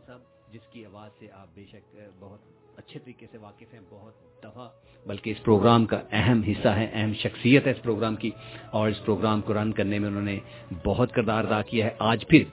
صاحب، 0.08 0.20
جس 0.54 0.68
کی 0.72 0.86
آواز 0.86 1.10
سے 1.20 1.28
آپ 1.34 1.56
بے 1.56 1.64
شک 1.72 1.96
بہت 2.20 2.40
اچھے 2.78 3.00
طریقے 3.00 3.26
سے 3.32 3.38
واقف 3.38 3.74
ہیں، 3.74 3.82
بہت 3.90 4.35
دفعہ، 4.46 4.68
بلکہ 5.06 5.30
اس 5.32 5.44
پروگرام 5.44 5.86
کا 5.86 6.00
اہم 6.12 6.42
حصہ 6.48 6.68
ہے، 6.70 6.88
اہم 6.94 7.12
شخصیت 7.22 7.66
ہے 7.68 7.72
اس 7.72 7.82
پروگرام 7.84 8.16
کی، 8.16 8.30
اور 8.78 8.90
اس 8.90 9.04
پروگرام 9.06 9.42
کو 9.42 9.54
رن 9.54 9.72
کرنے 9.72 10.00
میں 10.00 10.10
انہوں 10.10 10.24
نے 10.24 10.38
بہت 10.86 11.12
کردار 11.14 11.44
ادا 11.44 11.62
کیا 11.62 11.86
ہے۔ 11.86 11.92
آج 12.12 12.26
پھر 12.30 12.44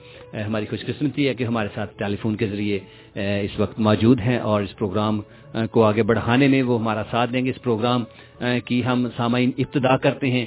ہماری 0.45 0.65
خوش 0.69 0.85
قسمتی 0.85 1.27
ہے 1.27 1.33
کہ 1.33 1.43
ہمارے 1.43 1.69
ساتھ 1.75 1.97
ٹیلی 1.99 2.17
فون 2.21 2.35
کے 2.35 2.47
ذریعے 2.47 2.79
اس 3.45 3.59
وقت 3.59 3.79
موجود 3.87 4.19
ہیں 4.19 4.37
اور 4.49 4.61
اس 4.61 4.75
پروگرام 4.77 5.21
کو 5.71 5.83
آگے 5.83 6.03
بڑھانے 6.03 6.47
میں 6.47 6.61
وہ 6.63 6.79
ہمارا 6.79 7.03
ساتھ 7.11 7.33
دیں 7.33 7.43
گے۔ 7.45 7.49
اس 7.49 7.61
پروگرام 7.63 8.03
کی 8.65 8.81
ہم 8.85 9.07
سامعین 9.17 9.51
ابتدا 9.57 9.95
کرتے 10.05 10.31
ہیں 10.31 10.45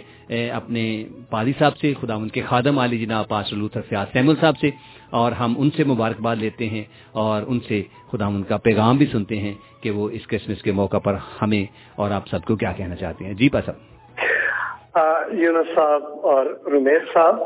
اپنے 0.52 0.84
پادی 1.30 1.52
صاحب 1.58 1.76
سے 1.78 1.92
خدا 2.00 2.14
ان 2.14 2.28
کے 2.28 2.42
خادم 2.48 2.78
علی 2.78 2.98
جناب 2.98 3.28
پاس 3.28 3.44
پاسلوتر 3.44 3.80
فیاض 3.88 4.12
تیمل 4.12 4.34
صاحب 4.40 4.58
سے۔ 4.60 4.70
اور 5.10 5.32
ہم 5.32 5.54
ان 5.58 5.70
سے 5.70 5.84
مبارکباد 5.84 6.36
لیتے 6.36 6.66
ہیں 6.66 6.84
اور 7.12 7.42
ان 7.46 7.60
سے 7.60 7.82
خدا 8.12 8.26
ان 8.26 8.42
کا 8.42 8.56
پیغام 8.56 8.96
بھی 8.96 9.06
سنتے 9.06 9.36
ہیں 9.36 9.54
کہ 9.80 9.90
وہ 9.90 10.10
اس 10.10 10.26
کرسمس 10.26 10.62
کے 10.62 10.72
موقع 10.72 10.98
پر 10.98 11.16
ہمیں 11.42 11.64
اور 11.96 12.10
آپ 12.10 12.28
سب 12.28 12.44
کو 12.44 12.56
کیا 12.56 12.72
کہنا 12.72 12.96
چاہتے 12.96 13.24
ہیں۔ 13.24 13.34
جی 13.34 13.48
پا 13.48 13.60
یونس 15.32 15.74
صاحب 15.74 16.02
اور 16.22 16.46
رمیش 16.46 17.12
صاحب 17.12 17.40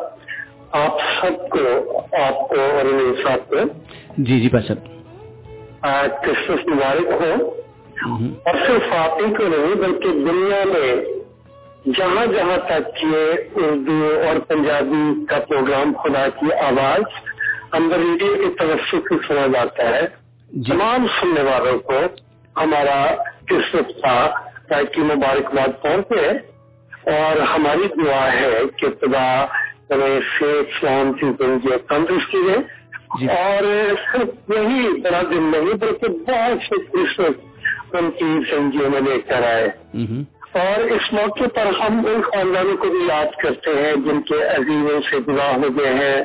آپ 0.70 0.98
سب 1.20 1.48
کو 1.50 1.98
آپ 2.12 2.48
کو 2.48 2.54
اور 2.54 2.84
رمیش 2.84 3.22
صاحب 3.24 3.48
کو 3.48 3.56
جی 4.18 4.40
جی 4.40 4.48
پسند 4.48 4.78
کرسمس 6.22 6.68
مبارک 6.68 7.22
ہو۔ 7.22 7.50
اور 8.44 8.54
صرف 8.66 8.92
آپ 8.92 9.10
ہی 9.28 9.34
کو 9.34 9.48
نہیں 9.48 9.74
بلکہ 9.74 10.08
دنیا 10.08 10.64
میں 10.66 11.04
جہاں 11.98 12.26
جہاں 12.26 12.56
تک 12.56 13.04
یہ 13.04 13.32
اردو 13.54 14.20
اور 14.28 14.40
پنجابی 14.40 15.26
کا 15.26 15.38
پروگرام 15.48 15.92
خدا 16.04 16.28
کی 16.40 16.52
آواز 16.52 17.02
اندر 17.72 17.98
ریڈیو 17.98 18.34
کی 18.34 18.54
طرف 18.58 18.78
سے 18.90 18.96
سنا 19.28 19.46
جاتا 19.46 19.88
ہے۔ 19.88 20.06
جی۔ 20.50 20.72
تمام 20.72 21.06
سننے 21.20 21.42
والوں 21.42 21.78
کو 21.78 21.94
ہمارا 22.56 23.14
کرسمس 23.48 24.02
کا 24.02 24.82
کی 24.92 25.00
مبارکباد 25.00 25.82
پہنچے۔ 25.82 26.28
اور 27.10 27.40
ہماری 27.40 28.04
دعا 28.04 28.32
ہے 28.32 28.60
کہ 28.76 28.86
خدا 29.00 29.46
تندرستی 31.88 32.48
دے۔ 32.48 32.54
جی۔ 33.20 33.26
اور 33.26 33.62
صرف 34.12 34.50
یہی 34.50 35.00
بڑا 35.00 35.22
دن 35.22 35.42
نہیں 35.42 35.74
بلکہ 35.74 36.08
بہت 36.08 36.62
سے 36.62 36.74
کرسمس 36.92 37.44
ان 37.94 38.10
کی 38.10 38.56
زندگیوں 38.56 38.90
میں 38.90 39.00
لے 39.00 39.20
کر 39.20 39.42
آئے۔ 39.42 39.68
اور 40.52 40.80
اس 40.80 41.12
موقع 41.12 41.44
پر 41.54 41.66
ہم 41.66 42.02
ان 42.06 42.22
خاندانوں 42.22 42.76
کو 42.76 42.88
بھی 42.88 43.06
یاد 43.08 43.40
کرتے 43.42 43.70
ہیں 43.70 43.94
جن 43.96 44.22
کے 44.22 44.42
عزیزوں 44.42 45.00
سے 45.10 45.16
گزار 45.16 45.56
ہو 45.56 45.78
گئے 45.78 45.94
ہیں۔ 45.94 46.22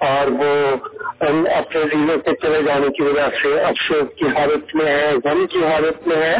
اور 0.00 0.26
وہ 0.26 0.76
اپنے 1.20 1.80
عزیزوں 1.80 2.16
کے 2.16 2.30
چلے 2.42 2.62
جانے 2.62 2.88
کی 2.88 3.02
وجہ 3.02 3.28
سے 3.42 3.60
افسوس 3.60 4.18
کی 4.18 4.24
حالت 4.24 4.76
میں 4.76 4.86
ہے 4.86 5.12
غم 5.24 5.46
کی 5.46 5.66
حالت 5.66 6.08
میں 6.08 6.16
ہے۔ 6.16 6.36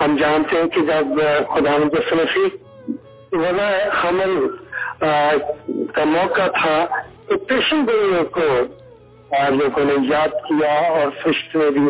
ہم 0.00 0.16
جانتے 0.16 0.56
ہیں 0.56 0.68
کہ 0.68 0.80
جب 0.80 1.20
خدا 1.48 1.76
مجھے 1.76 2.48
وضع 3.32 3.88
حمل 4.04 4.48
کا 5.92 6.04
موقع 6.04 6.46
تھا 6.46 6.86
تو 7.26 7.38
پیشن 7.38 7.84
گوئیوں 7.88 8.24
کو 8.24 8.40
لوگوں 9.50 9.84
نے 9.84 10.08
یاد 10.10 10.28
کیا 10.28 10.88
اور 10.88 11.10
فشت 11.22 11.56
میں 11.56 11.70
بھی 11.70 11.80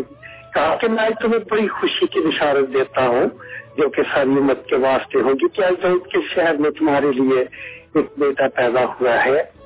کہا 0.55 0.77
کہ 0.81 0.89
میں 0.89 1.09
تمہیں 1.11 1.41
بڑی 1.51 1.69
خوشی 1.69 2.07
کی 2.07 2.21
بشارت 2.21 2.75
دیتا 2.75 3.09
ہوں 3.09 3.27
جو 3.77 3.89
کہ 3.89 4.03
ساری 4.15 4.31
امت 4.31 4.67
کے 4.67 4.77
واسطے 4.77 5.19
ہوگی۔ 5.19 5.49
کہ 5.49 5.63
آج 5.63 5.87
کے 6.13 6.19
شہر 6.35 6.55
میں 6.55 6.71
تمہارے 6.71 7.07
لیے 7.13 7.41
ایک 7.95 8.07
بیٹا 8.19 8.49
پیدا 8.55 8.85
ہوا 8.85 9.25
ہے؟ 9.25 9.60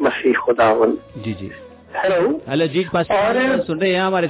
مسیح 0.00 0.32
خدا 0.46 0.72
جی 1.16 1.32
جی۔ 1.32 1.48
ہیلو 2.04 2.38
ہیلو 2.48 2.66
جی 2.66 2.84
سن 3.66 3.78
رہے 3.78 3.92
ہیں 3.92 4.00
ہمارے 4.00 4.26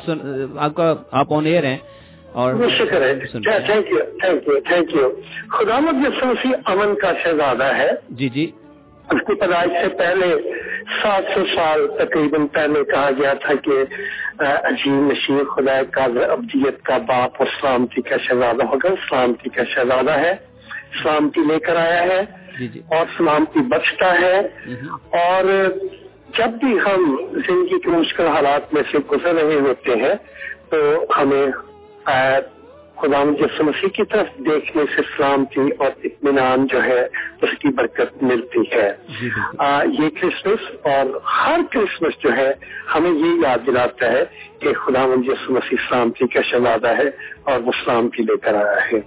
آپ 0.58 0.74
کا 0.74 0.94
آپ 1.10 1.32
آن 1.32 1.46
ایئر 1.46 1.64
ہیں۔ 1.64 1.76
اور 2.32 2.54
شکر 2.78 3.02
ہے۔ 3.02 3.14
Thank 3.40 3.90
you 3.90 4.04
thank 4.20 4.48
you 4.48 4.60
thank 4.60 4.94
you 4.94 5.10
خدا 5.50 5.78
مدسی 5.78 6.52
امن 6.64 6.94
کا 6.94 7.12
شہزادہ 7.24 7.64
ہے۔ 7.64 7.90
جی 8.10 8.28
جی۔ 8.28 8.50
اس 9.10 9.20
کی 9.26 9.34
پیدائش 9.34 9.70
سے 9.82 9.88
پہلے 9.88 10.50
سات 11.02 11.24
سو 11.34 11.44
سال 11.56 11.86
تقریباً 11.98 12.46
پہلے 12.46 12.84
کہا 12.84 13.10
گیا 13.18 13.32
تھا 13.32 13.54
کہ 13.54 13.84
عجیب 14.40 15.12
نشیر 15.12 15.44
خدا 15.44 15.82
کا 15.90 16.04
ابدیت 16.04 16.82
کا 16.82 16.98
باپ 16.98 17.30
اور 17.38 17.46
سلامتی 17.60 18.02
کا 18.02 18.16
شہزادہ 18.16 18.64
ہوگا۔ 18.64 18.88
سلامتی 19.08 19.48
کا 19.48 19.64
شہزادہ 19.64 20.10
ہے 20.10 20.34
سلامتی 21.02 21.40
لے 21.40 21.58
کر 21.58 21.76
آیا 21.76 22.02
ہے۔ 22.02 22.43
اور 22.88 23.06
سلامتی 23.18 23.60
بچتا 23.60 24.20
ہے۔ 24.20 24.40
اور 25.12 25.68
جب 26.38 26.48
بھی 26.60 26.78
ہم 26.78 27.16
زندگی 27.32 27.80
کے 27.80 27.90
مشکل 27.90 28.26
حالات 28.26 28.74
میں 28.74 28.82
سے 28.92 28.98
گزر 29.12 29.34
رہے 29.34 29.54
ہوتے 29.54 29.92
ہیں 29.92 30.14
تو 30.70 31.04
ہمیں 31.16 31.46
خدا 33.00 33.24
مسیح 33.24 33.88
کی 33.88 34.04
طرف 34.04 34.26
دیکھنے 34.38 34.82
سے 34.96 35.02
سلامتی 35.16 35.60
اور 35.78 35.90
اطمینان 36.04 36.66
جو 36.66 36.84
ہے 36.84 37.00
اس 37.42 37.58
کی 37.58 37.68
برکت 37.68 38.22
ملتی 38.22 38.58
ہے۔ 38.72 38.92
جی، 39.20 39.28
یہ 39.98 40.08
کرسمس 40.20 40.86
اور 40.86 41.20
ہر 41.24 41.60
کرسمس 41.70 42.22
جو 42.22 42.36
ہے 42.36 42.52
ہمیں 42.94 43.10
یہ 43.10 43.46
یاد 43.46 43.66
دلاتا 43.66 44.12
ہے 44.12 44.24
کہ 44.58 44.72
خدا 44.72 45.06
مسیح 45.06 45.76
سلامتی 45.88 46.26
کا 46.26 46.42
شہزادہ 46.42 46.88
ہے 46.88 47.10
اور 47.44 47.60
وہ 47.60 47.72
سلامتی 47.84 48.22
لے 48.22 48.36
کر 48.36 48.54
آیا 48.54 48.86
ہے۔ 48.92 49.00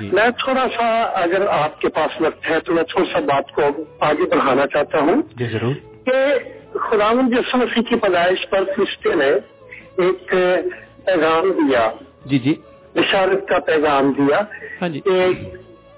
جی۔ 0.00 0.10
میں 0.12 0.30
تھوڑا 0.44 0.66
سا 0.76 1.02
اگر 1.02 1.46
آپ 1.46 1.80
کے 1.80 1.88
پاس 1.88 2.20
وقت 2.20 2.50
ہے 2.50 2.60
تو 2.60 2.72
میں 2.72 2.82
تھوڑا 2.82 3.12
سا 3.12 3.18
بات 3.18 3.52
کو 3.52 3.62
آگے 4.00 4.24
بڑھانا 4.24 4.66
چاہتا 4.66 4.98
ہوں۔ 4.98 5.22
جی 5.36 5.44
ضرور۔ 5.44 5.74
کہ 6.06 6.38
خدا 6.78 7.12
مسیح 7.12 7.82
کی 7.88 7.96
پیدائش 7.96 8.50
پر 8.50 8.64
فرشتے 8.76 9.14
نے 9.14 9.30
ایک 9.98 10.28
پیغام 11.04 11.52
دیا۔ 11.52 11.90
جی 12.24 12.38
جی۔ 12.38 12.54
بشارت 12.96 13.48
کا 13.48 13.58
پیغام 13.58 14.12
دیا 14.12 14.40
ہاں 14.80 14.88
جی۔ 14.88 15.00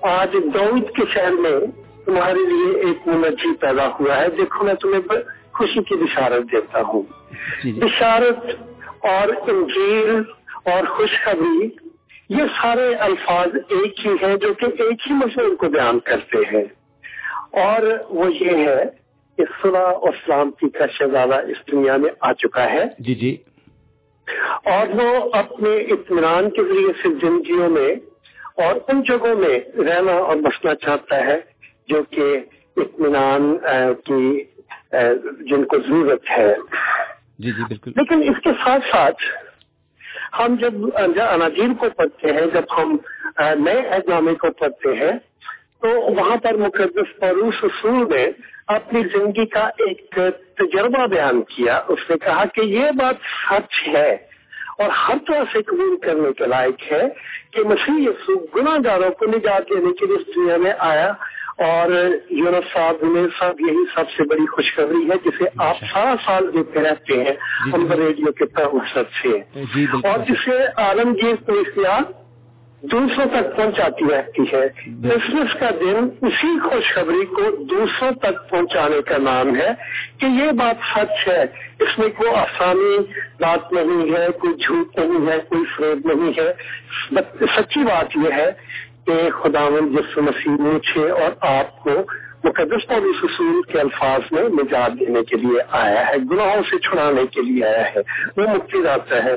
آج 0.02 0.36
دعود 0.54 0.90
کے 0.90 1.02
شہر 1.14 1.30
میں 1.30 1.60
تمہارے 2.04 2.46
لیے 2.46 2.80
ایک 2.80 3.08
منجی 3.08 3.54
پیدا 3.56 3.86
ہوا 3.86 4.16
ہے۔ 4.16 4.28
دیکھو 4.28 4.64
میں 4.64 4.74
تمہیں 4.74 5.00
خوشی 5.52 5.82
کی 5.82 5.94
بشارت 5.94 6.52
دیتا 6.52 6.80
ہوں۔ 6.80 7.02
جی، 7.64 7.72
جی۔ 7.72 7.80
بشارت 7.80 8.44
اور 9.04 9.28
انجیل 9.48 10.22
اور 10.64 10.86
خوشخبری 10.86 11.68
یہ 12.28 12.42
سارے 12.62 12.94
الفاظ 12.94 13.48
ایک 13.68 14.06
ہی 14.06 14.10
ہیں 14.22 14.36
جو 14.36 14.54
کہ 14.54 14.64
ایک 14.64 15.06
ہی 15.06 15.14
مضمون 15.14 15.56
کو 15.56 15.68
بیان 15.68 15.98
کرتے 15.98 16.38
ہیں۔ 16.38 16.64
اور 17.50 17.82
وہ 18.10 18.34
یہ 18.34 18.56
ہے 18.68 18.84
کہ 19.38 19.44
صلاح 19.62 19.92
اور 19.92 20.12
سلامتی 20.26 20.68
کا 20.68 20.86
شہزادہ 20.86 21.34
اس 21.34 21.72
دنیا 21.72 21.96
میں 21.96 22.10
آ 22.20 22.32
چکا 22.32 22.72
ہے۔ 22.72 22.84
جی 22.98 23.14
جی۔ 23.14 23.36
اور 24.64 24.86
وہ 25.02 25.30
اپنے 25.32 25.76
اطمینان 25.76 26.50
کے 26.50 26.62
ذریعے 26.62 26.92
سے 27.02 27.08
زندگیوں 27.08 27.68
میں 27.68 27.94
اور 28.56 28.74
ان 28.88 29.02
جگہوں 29.02 29.36
میں 29.36 29.82
رہنا 29.82 30.12
اور 30.12 30.36
بسنا 30.36 30.74
چاہتا 30.74 31.16
ہے 31.16 31.40
جو 31.88 32.02
کہ 32.10 32.36
اطمینان 32.76 33.56
کی 34.04 34.44
جن 35.40 35.64
کو 35.64 35.76
ضرورت 35.78 36.30
ہے۔ 36.30 36.54
جی 37.38 37.50
جی 37.50 37.62
بالکل۔ 37.62 37.92
لیکن 37.96 38.22
اس 38.22 38.42
کے 38.44 38.50
ساتھ 38.64 38.84
ساتھ 38.90 39.22
ہم 40.40 40.56
جب 40.60 40.72
اناجیر 41.32 41.68
کو 41.80 41.86
پڑھتے 41.96 42.32
ہیں 42.32 42.46
جب 42.54 42.62
ہم 42.78 42.96
نئے 43.64 43.78
اہدامے 43.78 44.34
کو 44.34 44.50
پڑھتے 44.50 44.88
ہیں 44.88 45.12
تو 45.80 45.88
وہاں 46.00 46.36
پر 46.36 46.54
مقدس 46.54 47.20
پروس 47.20 47.54
اصول 47.62 48.14
نے 48.14 48.26
اپنی 48.68 49.02
زندگی 49.12 49.46
کا 49.46 49.68
ایک 49.78 50.18
تجربہ 50.54 51.06
بیان 51.06 51.42
کیا 51.48 51.80
اس 51.88 52.10
نے 52.10 52.16
کہا 52.24 52.44
کہ 52.54 52.60
یہ 52.68 52.90
بات 52.96 53.28
سچ 53.42 53.88
ہے 53.88 54.10
اور 54.78 54.90
ہر 54.98 55.16
طرح 55.28 55.44
سے 55.52 55.62
قبول 55.62 55.96
کرنے 55.96 56.32
کے 56.32 56.46
لائق 56.46 56.92
ہے 56.92 57.02
کہ 57.50 57.62
مسیح 57.64 58.08
یسو 58.08 58.36
گناہ 58.56 58.76
گاروں 58.84 59.10
کو 59.10 59.26
نجات 59.26 59.70
دینے 59.70 59.92
کے 59.92 60.06
لیے 60.06 60.16
اس 60.16 60.26
دنیا 60.36 60.56
میں 60.56 60.72
آیا 60.78 61.12
اور 61.64 61.90
یونس 62.30 62.72
صاحب 62.72 63.02
میں 63.04 63.26
سب 63.38 63.60
یہی 63.60 63.84
سب 63.94 64.10
سے 64.16 64.24
بڑی 64.24 64.46
خوشخبری 64.46 65.02
ہے 65.08 65.16
جسے 65.24 65.48
آپ 65.58 65.80
سارا 65.92 66.14
سال 66.24 66.52
دیکھتے 66.54 66.82
رہتے 66.82 67.16
ہیں 67.24 67.32
ہم 67.72 67.82
جی، 67.82 67.88
جی۔ 67.88 68.02
ریڈیو 68.02 68.32
کے 68.32 68.44
مقصد 68.66 69.10
سے۔ 69.22 69.38
جی، 69.74 69.86
اور 70.04 70.18
جسے 70.28 70.58
عالمگیر 70.78 71.34
کو 71.46 71.58
اختیار 71.58 72.02
دوسروں 72.82 73.26
تک 73.26 73.56
پہنچاتی 73.56 74.04
رہتی 74.04 74.42
ہے۔ 74.42 74.68
کرسمس 74.86 75.60
کا 75.60 75.70
دن 75.70 76.26
اسی 76.26 76.58
خوشخبری 76.70 77.24
کو 77.24 77.64
دوسروں 77.64 78.10
تک 78.10 78.50
پہنچانے 78.50 79.02
کا 79.02 79.18
نام 79.18 79.56
ہے 79.56 79.68
کہ 80.18 80.26
یہ 80.26 80.52
بات 80.52 80.98
سچ 80.98 81.28
ہے۔ 81.28 81.42
اس 81.80 81.98
میں 81.98 82.08
کوئی 82.08 82.30
آسانی 82.30 82.98
بات 83.40 83.72
نہیں 83.72 84.16
ہے 84.16 84.26
کوئی 84.38 84.54
جھوٹ 84.54 84.98
نہیں 84.98 85.32
ہے 85.32 85.38
کوئی 85.48 85.64
فریب 85.76 86.12
نہیں 86.14 86.32
ہے۔ 86.38 86.52
سچی 87.56 87.80
بات 87.80 88.16
یہ 88.16 88.32
ہے 88.32 88.50
کہ 89.06 89.30
خدا 89.30 89.68
جس 89.80 90.18
مسیح 90.18 90.50
مجھے 90.50 91.10
اور 91.10 91.30
آپ 91.40 91.82
کو 91.82 92.02
مقدس 92.44 92.86
پولیس 92.88 93.22
اصول 93.24 93.60
کے 93.62 93.78
الفاظ 93.80 94.32
میں 94.32 94.42
نجات 94.52 94.98
دینے 94.98 95.22
کے 95.24 95.36
لیے 95.36 95.62
آیا 95.78 96.06
ہے 96.08 96.16
گناہوں 96.30 96.62
سے 96.70 96.78
چھڑانے 96.80 97.24
کے 97.32 97.42
لیے 97.42 97.64
آیا 97.64 97.84
ہے 97.86 98.02
وہ 98.36 98.46
مکتی 98.48 98.82
داتا 98.82 99.22
ہے 99.24 99.34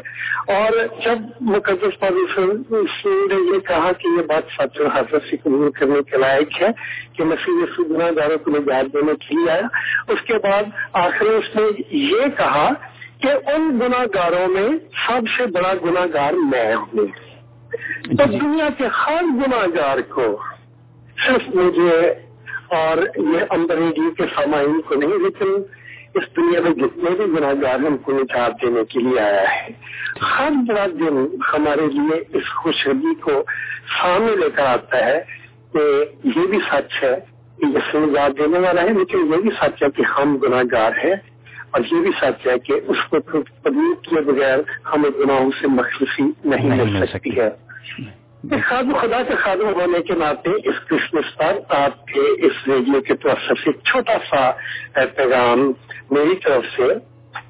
اور 0.50 0.77
جب 1.05 1.25
مقدس 1.48 2.00
پولیس 2.00 2.38
اصول 2.39 3.25
نے 3.29 3.39
یہ 3.46 3.60
کہا 3.67 3.91
کہ 4.00 4.13
یہ 4.17 4.27
بات 4.27 4.53
سچ 4.58 4.79
اور 4.79 4.89
حضرت 4.93 5.29
سے 5.29 5.38
قبول 5.43 5.72
کرنے 5.72 6.01
کے 6.12 6.17
لائق 6.17 6.62
ہے 6.62 6.72
کہ 7.13 7.24
مسیح 7.25 7.81
گناہ 7.91 8.12
داروں 8.12 8.38
کو 8.38 8.51
نجات 8.51 8.93
دینے 8.93 9.15
کے 9.20 9.36
لیے 9.36 9.51
آیا 9.51 9.67
اس 10.08 10.22
کے 10.22 10.38
بعد 10.43 10.72
آخر 11.00 11.34
اس 11.34 11.55
نے 11.55 11.67
یہ 11.89 12.27
کہا 12.38 12.70
کہ 13.22 13.36
ان 13.50 13.70
گناہ 13.79 14.05
گاروں 14.13 14.48
میں 14.50 14.67
سب 15.00 15.36
سے 15.38 15.46
بڑا 15.51 15.74
گناہ 15.84 16.05
گار 16.13 16.34
میں 16.46 16.74
ہوں 16.75 17.05
تو 18.08 18.25
جی۔ 18.25 18.39
دنیا 18.39 18.67
کے 18.77 18.88
ہر 18.98 19.24
گناہ 19.38 19.65
گار 19.75 20.01
کو 20.10 20.36
صرف 21.17 21.55
مجھے 21.55 21.96
اور 22.72 22.98
یہ 23.18 23.46
امبریڈی 23.50 24.10
کے 24.18 24.24
سامعین 24.36 24.82
کو 24.82 24.96
نہیں 24.96 25.18
لیکن 25.20 25.56
اس 26.16 26.24
دنیا 26.38 26.62
میں 26.62 26.72
جتنے 26.72 27.10
بھی 27.10 27.25
گناہ 27.25 27.54
گار 27.62 27.86
ان 27.86 27.98
کو 27.98 28.12
نجات 28.12 28.62
دینے 28.62 28.84
کے 28.90 29.00
لیے 29.00 29.20
آیا 29.20 29.44
ہے 29.50 29.68
ہر 30.30 30.51
بڑا 30.68 30.86
دن 31.00 31.18
ہمارے 31.54 31.88
لیے 31.88 32.38
اس 32.38 32.50
خوشحالی 32.56 33.13
کو 33.22 33.44
سامنے 34.01 34.36
لے 34.36 34.50
کر 34.56 34.66
آتا 34.66 35.06
ہے 35.06 35.20
کہ 35.74 35.84
یہ 36.36 36.48
بھی 36.48 36.60
سچ 36.70 37.04
ہے 37.04 37.16
کہ 37.60 37.66
اس 37.78 37.92
سے 37.92 38.00
نجات 38.00 38.38
دینے 38.38 38.60
والا 38.60 38.82
ہے 38.82 38.94
لیکن 38.94 39.34
یہ 39.34 39.42
بھی 39.42 39.50
سچ 39.60 39.84
ہے 39.84 39.90
کہ 39.96 40.01
ہم 40.18 40.38
گناہ 40.38 40.63
گار 40.72 40.92
ہیں 41.04 41.16
اور 41.72 41.82
یہ 41.92 42.01
بھی 42.01 42.12
سچ 42.22 42.48
ہے 42.48 42.58
کہ 42.60 42.80
اس 42.88 43.04
کو 43.10 43.20
تبدیل 43.20 43.94
کیے 44.01 44.22
بغیر 44.22 44.60
ہمیں 44.94 45.10
گناہوں 45.20 45.51
سے 45.62 45.68
مخصوصی 45.68 46.24
نہیں 46.46 46.75
مل 46.78 47.06
سکتی۔ 47.06 47.38
ہے۔ 47.40 47.50
خادم 48.50 48.93
خدا 48.98 49.24
کے 49.24 49.36
خادم 49.36 49.74
ہونے 49.74 50.01
کے 50.01 50.13
ناطے 50.13 50.50
اس 50.50 50.79
کرسمس 50.88 51.38
پر 51.38 51.57
آپ 51.69 52.07
کے 52.07 52.19
اس 52.19 52.67
ریڈیو 52.67 53.01
کے 53.01 53.15
طرف 53.15 53.38
سے 53.48 53.71
چھوٹا 53.71 54.13
سا 54.29 54.51
پیغام 55.15 55.71
میری 56.12 56.36
طرف 56.36 56.63
سے 56.75 56.83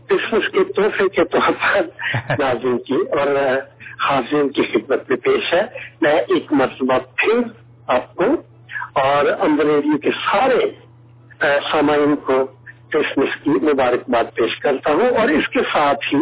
کرسمس 0.10 0.50
کے 0.52 0.64
تحفے 0.64 1.10
کے 1.10 1.26
طور 1.26 1.52
پر 1.52 1.82
ناظرین 2.40 2.78
کی 2.78 2.94
اور 2.94 3.28
حاضرین 4.02 4.50
کی 4.50 4.62
خدمت 4.62 5.10
میں 5.10 5.18
پیش 5.18 5.54
ہے۔ 5.54 5.62
میں 6.02 6.14
ایک 6.14 6.54
مرتبہ 6.54 6.98
پھر 7.18 7.40
آپ 7.88 8.16
کو 8.16 8.24
اور 8.94 9.26
امبر 9.40 9.66
ریڈیو 9.66 9.98
کے 9.98 10.10
سارے 10.12 10.60
سامعین 11.72 12.16
کو 12.16 12.46
کرسمس 12.90 13.44
کی 13.44 13.50
مبارکباد 13.50 14.36
پیش 14.36 14.60
کرتا 14.60 14.92
ہوں 14.92 15.10
اور 15.18 15.30
اس 15.30 15.48
کے 15.48 15.60
ساتھ 15.74 16.14
ہی 16.14 16.20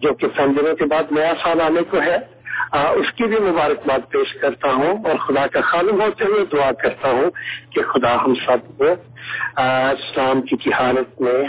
جو 0.00 0.14
کہ 0.14 0.26
چند 0.36 0.58
دنوں 0.58 0.76
کے 0.76 0.84
بعد 0.84 1.02
نیا 1.10 1.32
سال 1.42 1.60
آنے 1.60 1.80
کو 1.90 2.00
ہے 2.00 2.37
اس 2.72 3.12
کی 3.12 3.24
بھی 3.24 3.36
مبارکباد 3.40 4.10
پیش 4.10 4.34
کرتا 4.34 4.68
ہوں 4.72 5.04
اور 5.04 5.18
خدا 5.18 5.46
کا 5.46 5.60
خالم 5.60 6.00
ہوتے 6.00 6.24
ہوئے 6.24 6.44
دعا 6.52 6.70
کرتا 6.82 7.08
ہوں 7.08 7.30
کہ 7.70 7.82
خدا 7.82 8.14
ہم 8.24 8.34
سب 8.34 8.78
کو 8.78 8.84
اسلام 9.92 10.42
کی 10.42 10.70
حالت 10.72 11.20
میں 11.20 11.44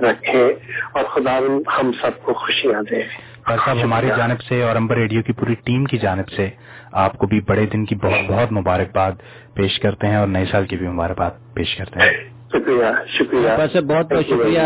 رکھے 0.00 0.54
اور 0.92 1.04
خدا 1.04 1.38
ہم 1.78 1.90
سب 1.92 2.22
کو 2.22 2.32
خوشیاں 2.32 2.82
دے۔ 2.90 3.02
صاحب 3.48 3.76
ہماری 3.82 4.08
جانب 4.16 4.40
سے 4.40 4.62
اور 4.62 4.76
امبر 4.76 4.96
ریڈیو 4.96 5.22
کی 5.22 5.32
پوری 5.32 5.54
ٹیم 5.54 5.84
کی 5.84 5.98
جانب 5.98 6.28
سے 6.28 6.50
آپ 6.92 7.18
کو 7.18 7.26
بھی 7.26 7.40
بڑے 7.40 7.66
دن 7.66 7.84
کی 7.84 7.94
بہت 7.94 8.30
بہت 8.30 8.52
مبارکباد 8.52 9.12
پیش 9.54 9.78
کرتے 9.78 10.06
ہیں 10.06 10.16
اور 10.16 10.28
نئے 10.28 10.44
سال 10.50 10.66
کی 10.66 10.76
بھی 10.76 10.88
مبارکباد 10.88 11.30
پیش 11.54 11.76
کرتے 11.76 12.00
ہیں۔ 12.00 12.10
شکریہ 12.48 12.84
شکریہ۔ 13.08 13.80
بہت 13.80 14.12
بہت 14.12 14.24
شکریہ۔ 14.26 14.60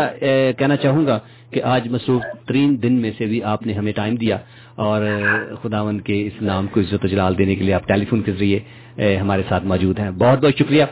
کہنا 0.57 0.75
چاہوں 0.75 1.07
گا 1.07 1.19
کہ 1.51 1.63
آج 1.63 1.87
مصروف 1.87 2.21
ترین 2.47 2.83
دن 2.83 2.93
میں 2.93 3.11
سے 3.17 3.25
بھی 3.25 3.43
آپ 3.43 3.67
نے 3.67 3.73
ہمیں 3.73 3.93
ٹائم 3.93 4.15
دیا۔ 4.15 4.37
اور 4.79 5.01
خداون 5.63 5.99
کے 6.01 6.27
اس 6.27 6.41
نام 6.41 6.67
کو 6.67 6.79
عزت 6.79 7.05
و 7.05 7.07
جلال 7.07 7.37
دینے 7.37 7.55
کے 7.55 7.63
لیے 7.63 7.73
آپ 7.73 7.87
ٹیلی 7.87 8.05
فون 8.05 8.21
کے 8.21 8.31
ذریعے 8.31 8.59
ہمارے 9.17 9.41
ساتھ 9.49 9.65
موجود 9.65 9.99
ہیں۔ 9.99 10.11
بہت 10.11 10.39
بہت 10.43 10.55
شکریہ۔ 10.59 10.83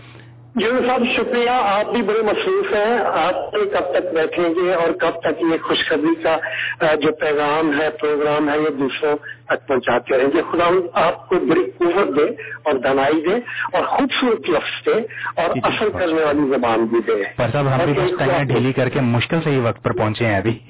جی 0.58 0.88
صاحب 0.88 1.04
شکریہ 1.16 1.50
آپ 1.50 1.94
بھی 1.94 2.02
بڑے 2.02 2.22
مصروف 2.22 2.74
ہیں۔ 2.74 3.00
آپ 3.00 3.52
کب 3.52 3.92
تک 3.92 4.14
بیٹھیں 4.14 4.50
گے 4.50 4.74
اور 4.74 4.92
کب 4.92 5.20
تک 5.20 5.42
یہ 5.42 5.58
خوشخبری 5.64 6.24
کا 6.24 6.38
جو 6.96 7.12
پیغام 7.12 7.80
ہے 7.80 7.90
پروگرام 7.90 8.50
ہے 8.50 8.60
یہ 8.60 8.70
دوسروں 8.70 9.16
تک 9.46 9.68
پہنچاتے 9.68 10.18
رہیں 10.18 10.28
گے۔ 10.34 10.42
خدا 10.52 10.70
آپ 10.94 11.30
کو 11.30 11.36
بڑی 11.36 11.72
قوت 11.78 12.18
دے 12.18 12.26
اور 12.64 12.74
دنائی 12.74 13.22
دے 13.22 13.36
اور 13.74 13.84
خوبصورت 13.86 14.50
لفظ 14.50 14.86
دے 14.86 14.92
اور 15.42 15.54
جی، 15.54 15.60
جی، 15.60 15.60
اثر 15.64 16.00
کرنے 16.00 16.24
والی 16.24 16.50
زبان 16.50 16.86
بھی 16.86 17.00
دے۔ 17.08 17.24
صاحب 17.52 17.68
ہم 17.68 17.94
بھی 17.94 18.44
ڈھیلی 18.44 18.74
کر 18.74 18.90
کے 18.90 19.00
مشکل 19.02 19.38
سے 19.44 19.50
ہی 19.50 19.60
وقت 19.60 19.84
پر 19.84 19.92
پہنچے 19.92 20.26
ہیں 20.26 20.38
ابھی۔ 20.38 20.60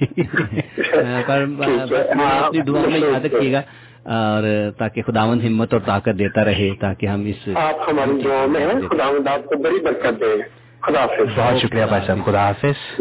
اپنی 2.44 2.60
دعا 2.60 2.88
میں 2.88 3.00
یاد 3.00 3.24
رکھیے 3.24 3.52
گا۔ 3.52 3.62
اور 4.04 4.70
تاکہ 4.78 5.02
خداون 5.02 5.40
ہمت 5.40 5.72
اور 5.72 5.80
طاقت 5.86 6.18
دیتا 6.18 6.44
رہے 6.44 6.70
تاکہ 6.80 7.06
ہم 7.06 7.24
اس 7.24 7.48
آپ 7.54 7.74
ہماری 7.88 8.22
دعاؤں 8.22 8.48
میں 8.48 8.60
ہیں 8.60 8.88
خداوند 8.88 9.26
آپ 9.26 9.44
کو 9.44 9.56
بڑی 9.62 9.84
برکت 9.84 10.20
دے۔ 10.20 10.42
خدا 10.80 11.00
حافظ۔ 11.00 11.38
بہت 11.38 11.56
شکریہ 11.62 11.84
بھائی 11.88 12.06
صاحب 12.06 12.18
خدا 12.26 12.48
حافظ۔ 12.48 13.00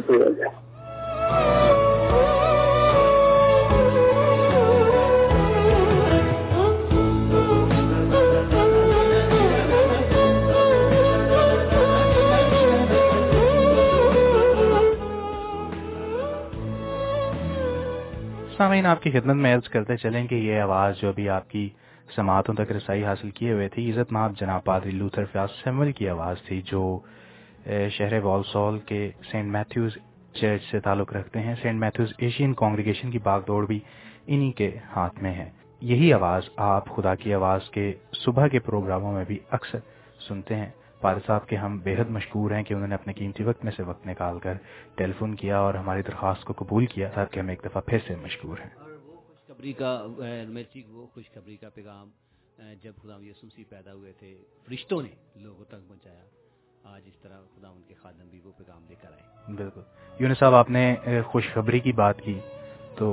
سامعین، 18.57 18.85
آپ 18.85 19.01
کی 19.03 19.11
خدمت 19.11 19.35
میں 19.35 19.55
عرض 19.55 19.69
کرتے 19.69 19.97
چلیں 19.97 20.27
کہ 20.27 20.35
یہ 20.35 20.59
آواز 20.59 20.97
جو 20.97 21.11
بھی 21.13 21.29
آپ 21.29 21.49
کی 21.49 21.69
سماعتوں 22.15 22.53
تک 22.53 22.71
رسائی 22.71 23.03
حاصل 23.05 23.29
کیے 23.29 23.51
ہوئے 23.53 23.67
تھی، 23.69 23.91
عزت 23.91 24.11
ماب 24.11 24.37
جناب 24.39 24.63
پادری 24.63 24.91
لوتھر 24.91 25.25
فیاض 25.25 25.49
سیمول 25.63 25.91
کی 25.91 26.09
آواز 26.09 26.41
تھی، 26.41 26.61
جو 26.61 26.99
شہر 27.91 28.13
والسول 28.23 28.79
کے 28.79 29.11
سینٹ 29.31 29.51
میتھیوز 29.51 29.97
چرچ 30.33 30.63
سے 30.71 30.79
تعلق 30.79 31.13
رکھتے 31.13 31.39
ہیں۔ 31.39 31.55
سینٹ 31.61 31.79
میتھیوز 31.79 32.13
ایشین 32.17 32.53
کانگریگیشن 32.53 33.11
کی 33.11 33.19
باغ 33.19 33.41
دوڑ 33.47 33.65
بھی 33.65 33.79
انہی 34.27 34.51
کے 34.51 34.71
ہاتھ 34.95 35.21
میں 35.23 35.33
ہے۔ 35.33 35.49
یہی 35.81 36.13
آواز 36.13 36.49
آپ، 36.57 36.95
خدا 36.95 37.15
کی 37.15 37.33
آواز 37.33 37.69
کے 37.69 37.93
صبح 38.13 38.47
کے 38.47 38.59
پروگراموں 38.59 39.13
میں 39.13 39.25
بھی 39.27 39.39
اکثر 39.51 39.79
سنتے 40.27 40.55
ہیں۔ 40.55 40.69
پادر 41.01 41.19
صاحب 41.25 41.47
کے 41.47 41.55
ہم 41.55 41.79
بے 41.79 41.95
حد 41.95 42.09
مشکور 42.09 42.51
ہیں 42.51 42.63
کہ 42.63 42.73
انہوں 42.73 42.87
نے 42.87 42.95
اپنے 42.95 43.13
قیمتی 43.13 43.43
وقت 43.43 43.63
میں 43.63 43.71
سے 43.77 43.83
وقت 43.83 44.07
نکال 44.07 44.39
کر 44.39 44.53
ٹیلی 44.95 45.13
فون 45.19 45.35
کیا 45.35 45.57
اور 45.59 45.73
ہماری 45.73 46.01
درخواست 46.01 46.43
کو 46.43 46.53
قبول 46.57 46.85
کیا 46.85 47.09
تھا 47.09 47.25
کہ 47.25 47.39
ہم 47.39 47.47
ایک 47.47 47.61
دفعہ 47.65 47.81
پھر 47.81 47.97
سے 48.07 48.15
مشکور 48.15 48.57
ہیں۔ 48.57 48.69
وہ 49.05 49.15
خوشخبری 49.27 49.73
کا 49.73 50.07
وہ 50.89 51.07
خوشخبری 51.13 51.57
کا 51.57 51.69
پیغام 51.69 52.09
جب 52.83 52.93
خدا 53.01 53.17
یسوسی 53.21 53.63
پیدا 53.63 53.93
ہوئے 53.93 54.11
تھے 54.11 54.35
فرشتوں 54.65 55.01
نے 55.01 55.09
لوگوں 55.35 55.65
تک 55.65 55.87
پہنچایا۔ 55.87 56.25
آج 56.83 57.01
اس 57.05 57.17
طرح 57.21 57.39
خدا 57.55 57.67
ان 57.67 57.81
کے 57.87 57.93
خادم 57.93 58.27
بھی 58.27 58.39
وہ 58.43 58.51
پیغام 58.57 58.85
لے 58.89 58.95
کر 59.01 59.07
آئے۔ 59.07 59.55
بالکل۔ 59.55 59.81
یونس 60.19 60.37
صاحب 60.39 60.53
آپ 60.53 60.69
نے 60.69 60.95
خوشخبری 61.25 61.79
کی 61.79 61.91
بات 61.91 62.21
کی 62.21 62.39
تو 62.95 63.07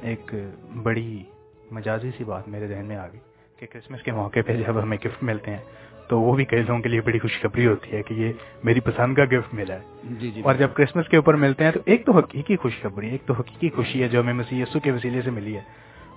ایک 0.00 0.34
بڑی 0.82 1.24
مجازی 1.70 2.10
سی 2.18 2.24
بات 2.24 2.48
میرے 2.48 2.66
ذہن 2.66 2.86
میں 2.86 2.96
آ 2.96 3.08
گئی 3.08 3.20
کہ 3.56 3.66
کرسمس 3.72 4.02
کے 4.02 4.12
موقع 4.12 4.40
پہ 4.46 4.56
جب 4.56 4.82
ہمیں 4.82 4.98
گفٹ 5.04 5.22
ملتے 5.22 5.50
ہیں 5.50 5.64
تو 6.08 6.20
وہ 6.20 6.34
بھی 6.34 6.44
کئی 6.44 6.62
لوگوں 6.62 6.80
کے 6.80 6.88
لیے 6.88 7.00
بڑی 7.00 7.18
خوشخبری 7.18 7.66
ہوتی 7.66 7.92
ہے 7.92 8.02
کہ 8.02 8.14
یہ 8.14 8.32
میری 8.64 8.80
پسند 8.80 9.14
کا 9.14 9.24
گفٹ 9.24 9.54
ملا 9.54 9.74
ہے۔ 9.74 10.14
جی 10.20 10.30
جی 10.30 10.40
اور 10.40 10.54
جب 10.54 10.74
کرسمس 10.74 11.08
کے 11.08 11.16
اوپر 11.16 11.34
ملتے 11.34 11.64
ہیں 11.64 11.70
تو 11.70 11.80
ایک 11.84 12.06
تو 12.06 12.12
حقیقی 12.12 12.56
خوشخبری 12.56 13.10
ایک 13.10 13.26
تو 13.26 13.34
حقیقی 13.34 13.68
خوشی 13.68 14.02
ہے 14.02 14.08
جو 14.08 14.20
ہمیں 14.20 14.32
مسیح 14.32 14.62
یسو 14.62 14.80
کے 14.80 14.90
وسیلے 14.90 15.22
سے 15.22 15.30
ملی 15.30 15.56
ہے۔ 15.56 15.62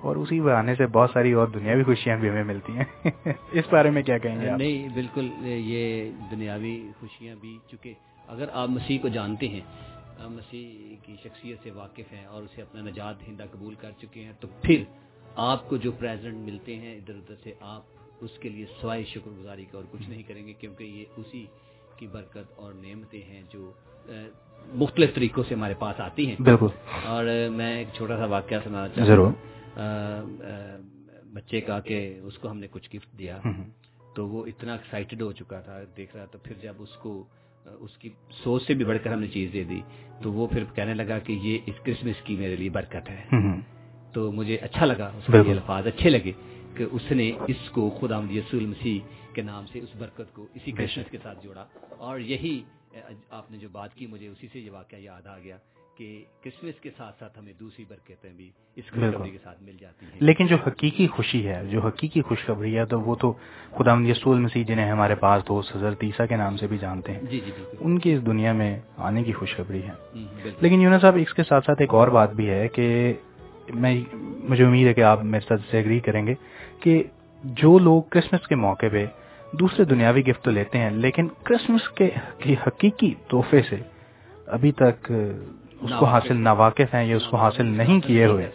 اور 0.02 0.16
اسی 0.16 0.40
بہانے 0.42 0.76
سے 0.76 0.88
بہت 0.88 1.10
ساری 1.14 1.32
اور 1.32 1.48
دنیاوی 1.48 1.84
خوشیاں 1.84 2.18
بھی 2.18 2.30
ہمیں 2.30 2.44
ملتی 2.44 2.74
ہیں۔ 2.74 2.86
اس 3.52 3.66
بارے 3.72 3.90
میں 3.90 4.02
کیا 4.02 4.18
کہیں 4.18 4.42
گے 4.42 4.52
نہیں 4.52 4.88
بالکل 4.94 5.30
یہ 5.46 6.12
دنیاوی 6.32 6.82
خوشیاں 7.00 7.36
بھی 7.42 7.58
چونکہ 7.68 7.94
اگر 8.28 8.46
آپ 8.54 8.70
مسیح 8.70 9.00
کو 9.02 9.08
جانتے 9.08 9.48
ہیں 9.48 9.62
مسیح 10.30 10.96
کی 11.04 11.16
شخصیت 11.24 11.64
سے 11.64 11.72
واقف 11.72 12.14
ہیں 12.14 12.26
اور 12.26 12.44
اسے 12.44 12.62
اپنا 12.62 12.82
نجات 12.82 13.28
ہندہ 13.28 13.44
قبول 13.52 13.76
کر 13.76 13.92
چکے 14.00 14.24
ہیں 14.24 14.34
تو 14.40 14.48
پھر 14.62 14.84
آپ 15.36 15.70
کو 15.70 15.78
جو 15.78 15.92
پریزنٹ 15.92 16.38
ملتے 16.38 16.76
ہیں 16.76 16.96
ادھر 16.96 17.16
ادھر 17.16 17.36
سے 17.44 17.54
آپ 17.62 17.99
اس 18.22 18.40
کے 18.40 18.50
لیے 18.50 18.66
سوائے 18.82 19.04
شکر 19.04 19.32
گزاری 19.40 19.66
کا 19.66 19.78
اور 19.78 19.86
کچھ 19.92 20.10
نہیں 20.10 20.24
کریں 20.24 20.48
گے 20.48 20.54
کیونکہ 20.54 20.84
یہ 20.84 21.06
اسی 21.18 21.46
کی 21.98 22.08
برکت 22.08 22.54
اور 22.56 22.74
نعمتیں 22.74 23.22
ہیں 23.22 23.44
جو 23.50 23.72
مختلف 24.74 25.16
طریقوں 25.16 25.44
سے 25.48 25.56
ہمارے 25.56 25.74
پاس 25.74 26.00
آتی 26.00 26.28
ہیں۔ 26.28 26.36
بالکل۔ 26.40 26.68
اور 27.06 27.26
میں 27.52 27.78
ایک 27.78 27.88
چھوٹا 27.94 28.18
سا 28.18 28.26
واقعہ 28.26 28.58
سنانا 28.64 28.88
چاہتا 28.88 29.18
ہوں۔ 29.18 29.34
بچے 31.34 31.62
کا 31.62 31.80
کہ 31.80 32.20
اس 32.24 32.38
کو 32.38 32.52
ہم 32.52 32.58
نے 32.58 32.68
کچھ 32.72 32.96
گفٹ 32.96 33.20
دیا۔ 33.20 33.40
تو 34.16 34.28
وہ 34.28 34.46
اتنا 34.46 34.72
ایکسائٹیڈ 34.72 35.22
ہو 35.22 35.32
چکا 35.32 35.60
تھا 35.62 35.80
دیکھ 35.98 36.16
رہا 36.16 36.26
تو 36.26 36.38
پھر 36.44 36.56
جب 36.62 36.74
اس 36.80 36.90
کو 36.90 37.26
اس 37.66 37.98
کی 37.98 38.10
سوچ 38.44 38.68
سے 38.68 38.74
بھی 38.74 38.86
بڑھ 38.86 38.98
کر 39.04 39.14
ہم 39.14 39.20
نے 39.20 39.28
چیز 39.28 39.50
دے 39.54 39.64
دی 39.64 39.82
تو 40.24 40.32
وہ 40.34 40.48
پھر 40.48 40.64
کہنے 40.76 40.94
لگا 40.94 41.20
کہ 41.20 41.34
یہ 41.34 41.58
اس 41.66 41.76
کرسمس 41.84 42.22
کی 42.24 42.36
میرے 42.36 42.56
لیے 42.56 42.70
برکت 42.70 43.10
ہے۔ 43.10 43.26
تو 44.14 44.32
مجھے 44.32 44.58
اچھا 44.58 44.86
لگا 44.86 45.12
اس 45.18 45.24
کے 45.28 45.52
الفاظ 45.52 45.88
اچھے 45.88 46.10
لگے۔ 46.10 46.32
کہ 46.80 46.86
اس 46.92 47.12
نے 47.12 47.32
اس 47.48 47.70
کو 47.70 47.98
خدا 48.02 48.22
یسول 48.32 48.66
مسیح 48.66 49.00
کے 49.34 49.42
نام 49.42 49.66
سے 49.66 49.80
اس 49.80 49.96
برکت 49.98 50.34
کو 50.34 50.46
اسی 50.56 50.72
کرسمس 50.72 51.12
کے 51.12 51.18
ساتھ 51.24 51.44
جوڑا۔ 51.44 51.66
اور 51.98 52.20
یہی 52.20 52.64
آپ 53.30 53.52
نے 53.52 53.58
جو 53.58 53.70
بات 53.72 53.96
کی 53.96 54.08
مجھے 54.08 54.28
اسی 54.28 54.48
سے 54.54 54.60
یہ 54.60 54.72
واقعہ 54.72 54.98
یاد 54.98 55.28
آ 55.28 55.38
گیا 55.40 55.58
کہ 55.98 56.24
کرسمس 56.44 56.82
کے 56.82 56.90
ساتھ 56.98 57.20
ساتھ 57.20 57.40
ہمیں 57.40 57.54
دوسری 57.60 57.86
برکتیں 57.90 58.30
بھی 58.34 58.50
اس 58.76 58.84
خوشخبری 58.92 59.30
کے 59.30 59.38
ساتھ 59.44 59.64
مل 59.64 59.76
جاتی 59.80 60.06
ہیں۔ 60.06 60.12
لیکن 60.20 60.48
جو 60.48 60.56
حقیقی 60.68 61.08
خوشی 61.08 61.48
ہے 61.48 61.66
جو 61.66 61.82
حقیقی 61.82 62.22
خوشخبری 62.22 62.78
ہے 62.78 62.86
تو 62.86 63.02
وہ 63.02 63.16
تو 63.16 63.34
خدا 63.78 63.96
یسول 64.08 64.40
مسیح 64.40 64.64
جنہیں 64.64 64.92
ہمارے 64.92 65.16
پاس 65.16 65.44
دوست 65.48 65.76
حضرت 65.76 66.04
عیسیٰ 66.04 66.28
کے 66.28 66.36
نام 66.36 66.58
سے 66.58 66.68
بھی 66.68 66.78
جانتے 66.78 67.12
ہیں۔ 67.12 67.22
جی 67.22 67.40
جی 67.46 67.52
ان 67.80 68.00
کی 68.00 68.14
اس 68.14 68.26
دنیا 68.26 68.54
میں 68.54 68.80
آنے 68.98 69.24
کی 69.24 69.34
خوشخبری 69.34 69.82
ہے۔ 69.84 70.20
لیکن 70.62 70.82
یونس 70.82 71.02
صاحب 71.02 71.16
اس 71.16 71.34
کے 71.34 71.44
ساتھ 71.44 71.66
ساتھ 71.66 71.82
ایک 71.82 71.94
اور 71.94 72.08
بات 72.08 72.34
بھی 72.34 72.50
ہے 72.50 72.68
کہ 72.68 73.14
میں 73.74 73.94
مجھے 74.50 74.64
امید 74.66 74.88
ہے 74.88 74.94
کہ 74.94 75.04
آپ 75.04 75.24
میرے 75.24 75.46
ساتھ 75.48 75.62
سے 75.72 75.80
اگری 75.80 76.00
کریں 76.00 76.26
گے 76.28 76.34
کہ 76.82 77.02
جو 77.44 77.78
لوگ 77.80 78.02
کرسمس 78.12 78.48
کے 78.48 78.56
موقع 78.56 78.86
پہ 78.92 79.06
دوسرے 79.60 79.86
دنیاوی 79.86 80.26
گفٹ 80.26 80.44
تو 80.44 80.52
لیتے 80.52 80.78
ہیں، 80.78 80.90
لیکن 80.90 81.28
کرسمس 81.44 81.90
کے 81.98 82.10
حقیقی 82.68 83.14
تحفے 83.28 83.62
سے 83.70 83.76
ابھی 84.48 84.72
تک 84.72 85.12
اس 85.12 85.92
کو 86.00 86.06
حاصل 86.06 86.38
ناواقف 86.42 86.94
ہیں 86.94 87.04
یا 87.06 87.16
اس 87.16 87.28
کو 87.30 87.38
حاصل 87.38 87.66
نہیں 87.78 88.00
کیے 88.00 88.26
ہوئے، 88.26 88.50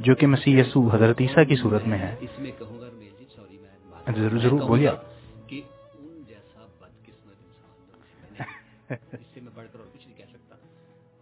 جو 0.00 0.14
کہ 0.14 0.26
مسیح 0.26 0.60
یسو 0.60 0.86
حضرت 0.92 1.20
عیسیٰ 1.20 1.46
کی 1.48 1.56
صورت 1.56 1.86
میں 1.88 1.98
ہے۔ 1.98 2.14
ضرور 4.08 4.38
ضرور 4.38 4.60
بولیے 4.68 4.88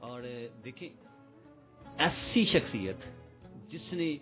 اور 0.01 0.23
دیکھیں، 0.65 0.89
ایسی 1.99 2.45
شخصیت 2.45 2.99
جس 3.69 3.93
نے 3.93 4.17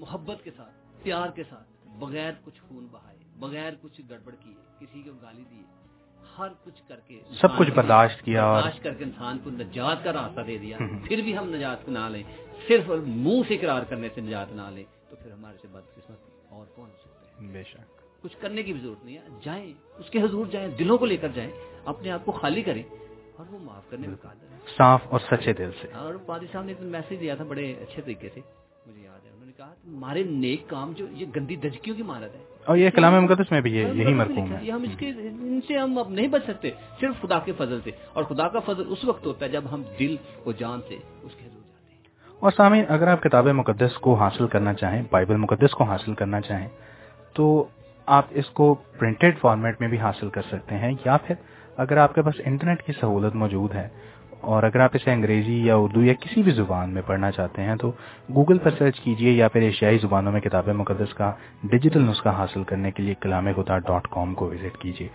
محبت 0.00 0.44
کے 0.44 0.50
ساتھ 0.56 1.02
پیار 1.02 1.28
کے 1.30 1.42
ساتھ 1.48 1.68
بغیر 1.98 2.32
کچھ 2.44 2.60
خون 2.60 2.86
بہائے 2.90 3.16
بغیر 3.36 3.72
کچھ 3.82 4.00
گڑبڑ 4.10 4.34
کیے 4.34 4.54
کسی 4.78 5.02
کو 5.02 5.12
گالی 5.22 5.44
دیے 5.50 5.62
ہر 6.38 6.48
کچھ 6.64 6.82
کر 6.88 7.00
کے 7.06 7.20
سب 7.40 7.56
کچھ 7.58 7.70
برداشت 7.70 8.24
کیا 8.24 8.52
برداشت 8.52 8.82
کر 8.82 8.94
کے 8.94 9.04
انسان 9.04 9.38
کو 9.38 9.50
نجات 9.52 10.04
کا 10.04 10.12
راستہ 10.12 10.40
دے 10.40 10.58
دیا 10.58 10.78
پھر 11.04 11.22
بھی 11.22 11.36
ہم 11.38 11.48
نجات 11.54 11.88
نہ 11.88 12.08
لیں 12.08 12.22
صرف 12.68 12.88
منہ 13.06 13.42
سے 13.48 13.54
اقرار 13.54 13.82
کرنے 13.82 14.08
سے 14.14 14.20
نجات 14.20 14.52
نہ 14.52 14.68
لیں 14.70 14.84
تو 15.10 15.16
پھر 15.16 15.32
ہمارے 15.32 15.56
سے 15.62 15.68
بدقسمت 15.68 16.52
اور 16.52 16.66
کون 16.74 16.90
ہو 16.90 16.96
سکتے 16.96 17.44
ہیں 17.44 17.52
بے 17.52 17.62
شک۔ 17.62 17.96
کچھ 18.22 18.36
کرنے 18.40 18.62
کی 18.62 18.72
بھی 18.72 18.80
ضرورت 18.80 19.04
نہیں 19.04 19.16
ہے 19.16 19.38
جائیں 19.42 19.72
اس 19.98 20.10
کے 20.10 20.22
حضور 20.22 20.46
جائیں 20.46 20.68
دلوں 20.78 20.98
کو 20.98 21.06
لے 21.06 21.16
کر 21.16 21.28
جائیں 21.28 21.50
اپنے 21.84 22.10
آپ 22.10 22.24
کو 22.24 22.32
خالی 22.32 22.62
کریں 22.62 22.82
اور 23.38 23.46
وہ 23.50 23.58
معاف 23.62 23.90
کرنے 23.90 24.08
میں 24.08 24.16
قادر 24.22 24.52
ہے 24.52 24.58
صاف 24.78 25.00
اور 25.08 25.20
سچے 25.30 25.52
دل 25.52 25.70
سے۔ 25.80 25.88
اور 25.94 26.14
پادی 26.26 26.46
صاحب 26.52 26.64
نے 26.64 26.74
میسج 26.80 27.20
دیا 27.20 27.34
تھا 27.34 27.44
بڑے 27.44 27.72
اچھے 27.72 28.02
طریقے 28.02 28.28
سے۔ 28.34 28.40
مجھے 28.86 29.02
یاد 29.02 29.24
ہے 29.24 29.30
انہوں 29.30 29.46
نے 29.46 29.52
کہا 29.56 29.66
ہمارے 29.66 30.22
نیک 30.22 30.68
کام 30.68 30.92
جو 30.96 31.06
یہ 31.10 31.26
گندی 31.36 31.56
دجکیوں 31.56 31.96
کی 31.96 32.02
مانت 32.02 32.34
ہے۔ 32.34 32.40
اور 32.64 32.76
یہ 32.76 32.90
کلام 32.90 33.24
مقدس 33.24 33.50
میں 33.50 33.60
بھی 33.60 33.76
یہی 33.76 34.14
مرکوم 34.14 34.52
ہے۔ 34.52 34.70
ہم 34.70 34.82
اس 34.82 34.98
کے 34.98 35.08
ان 35.08 35.60
سے 35.68 35.78
ہم 35.78 35.98
اب 35.98 36.10
نہیں 36.10 36.28
بچ 36.28 36.42
سکتے 36.44 36.70
صرف 37.00 37.22
خدا 37.22 37.38
کے 37.38 37.52
فضل 37.58 37.80
سے۔ 37.84 37.90
اور 38.12 38.24
خدا 38.24 38.48
کا 38.48 38.58
فضل 38.60 38.84
اس 38.88 39.04
وقت 39.04 39.26
ہوتا 39.26 39.46
ہے 39.46 39.50
جب 39.50 39.64
ہم 39.72 39.82
دل 39.98 40.16
و 40.46 40.52
جان 40.52 40.80
سے 40.88 40.94
اس 41.22 41.34
کے 41.36 41.44
حضور 41.44 41.62
جاتے 41.62 41.92
ہیں۔ 41.92 42.36
اور 42.40 42.50
سامعین 42.56 42.84
اگر 42.88 43.08
آپ 43.08 43.22
کتاب 43.22 43.46
مقدس 43.48 43.98
کو 43.98 44.14
حاصل 44.14 44.46
کرنا 44.46 44.74
چاہیں 44.74 45.02
بائبل 45.10 45.36
مقدس 45.36 45.70
کو 45.70 45.84
حاصل 45.84 46.14
کرنا 46.14 46.40
چاہیں 46.40 46.68
تو 47.32 47.68
آپ 48.06 48.24
اس 48.30 48.46
کو 48.46 48.74
پرنٹڈ 48.74 49.38
فارمیٹ 49.38 49.80
میں 49.80 49.88
بھی 49.88 49.98
حاصل 49.98 50.28
کر 50.28 50.42
سکتے 50.42 50.74
ہیں۔ 50.74 50.92
یا 51.04 51.16
پھر 51.16 51.34
اگر 51.78 51.96
آپ 51.96 52.14
کے 52.14 52.22
پاس 52.22 52.34
انٹرنیٹ 52.44 52.82
کی 52.82 52.92
سہولت 53.00 53.34
موجود 53.34 53.74
ہے 53.74 53.88
اور 54.40 54.62
اگر 54.62 54.80
آپ 54.80 54.90
اسے 54.94 55.12
انگریزی 55.12 55.66
یا 55.66 55.76
اردو 55.76 56.02
یا 56.04 56.14
کسی 56.14 56.42
بھی 56.42 56.52
زبان 56.52 56.90
میں 56.90 57.02
پڑھنا 57.06 57.30
چاہتے 57.30 57.62
ہیں 57.62 57.76
تو 57.76 57.90
گوگل 58.34 58.58
پر 58.58 58.70
سرچ 58.78 59.00
کیجیے 59.00 59.32
یا 59.32 59.48
پھر 59.48 59.60
ایشیائی 59.60 59.98
زبانوں 59.98 60.32
میں 60.32 60.40
کتاب 60.40 60.68
مقدس 60.68 61.14
کا 61.14 61.32
ڈیجیٹل 61.62 62.02
نسخہ 62.02 62.28
حاصل 62.28 62.62
کرنے 62.62 62.90
کے 62.90 63.02
لیے 63.02 63.14
کلام 63.14 63.48
خدا 63.56 63.78
ڈاٹ 63.78 64.08
کام 64.08 64.34
کو 64.34 64.46
وزٹ 64.46 64.78
کیجیے 64.78 65.08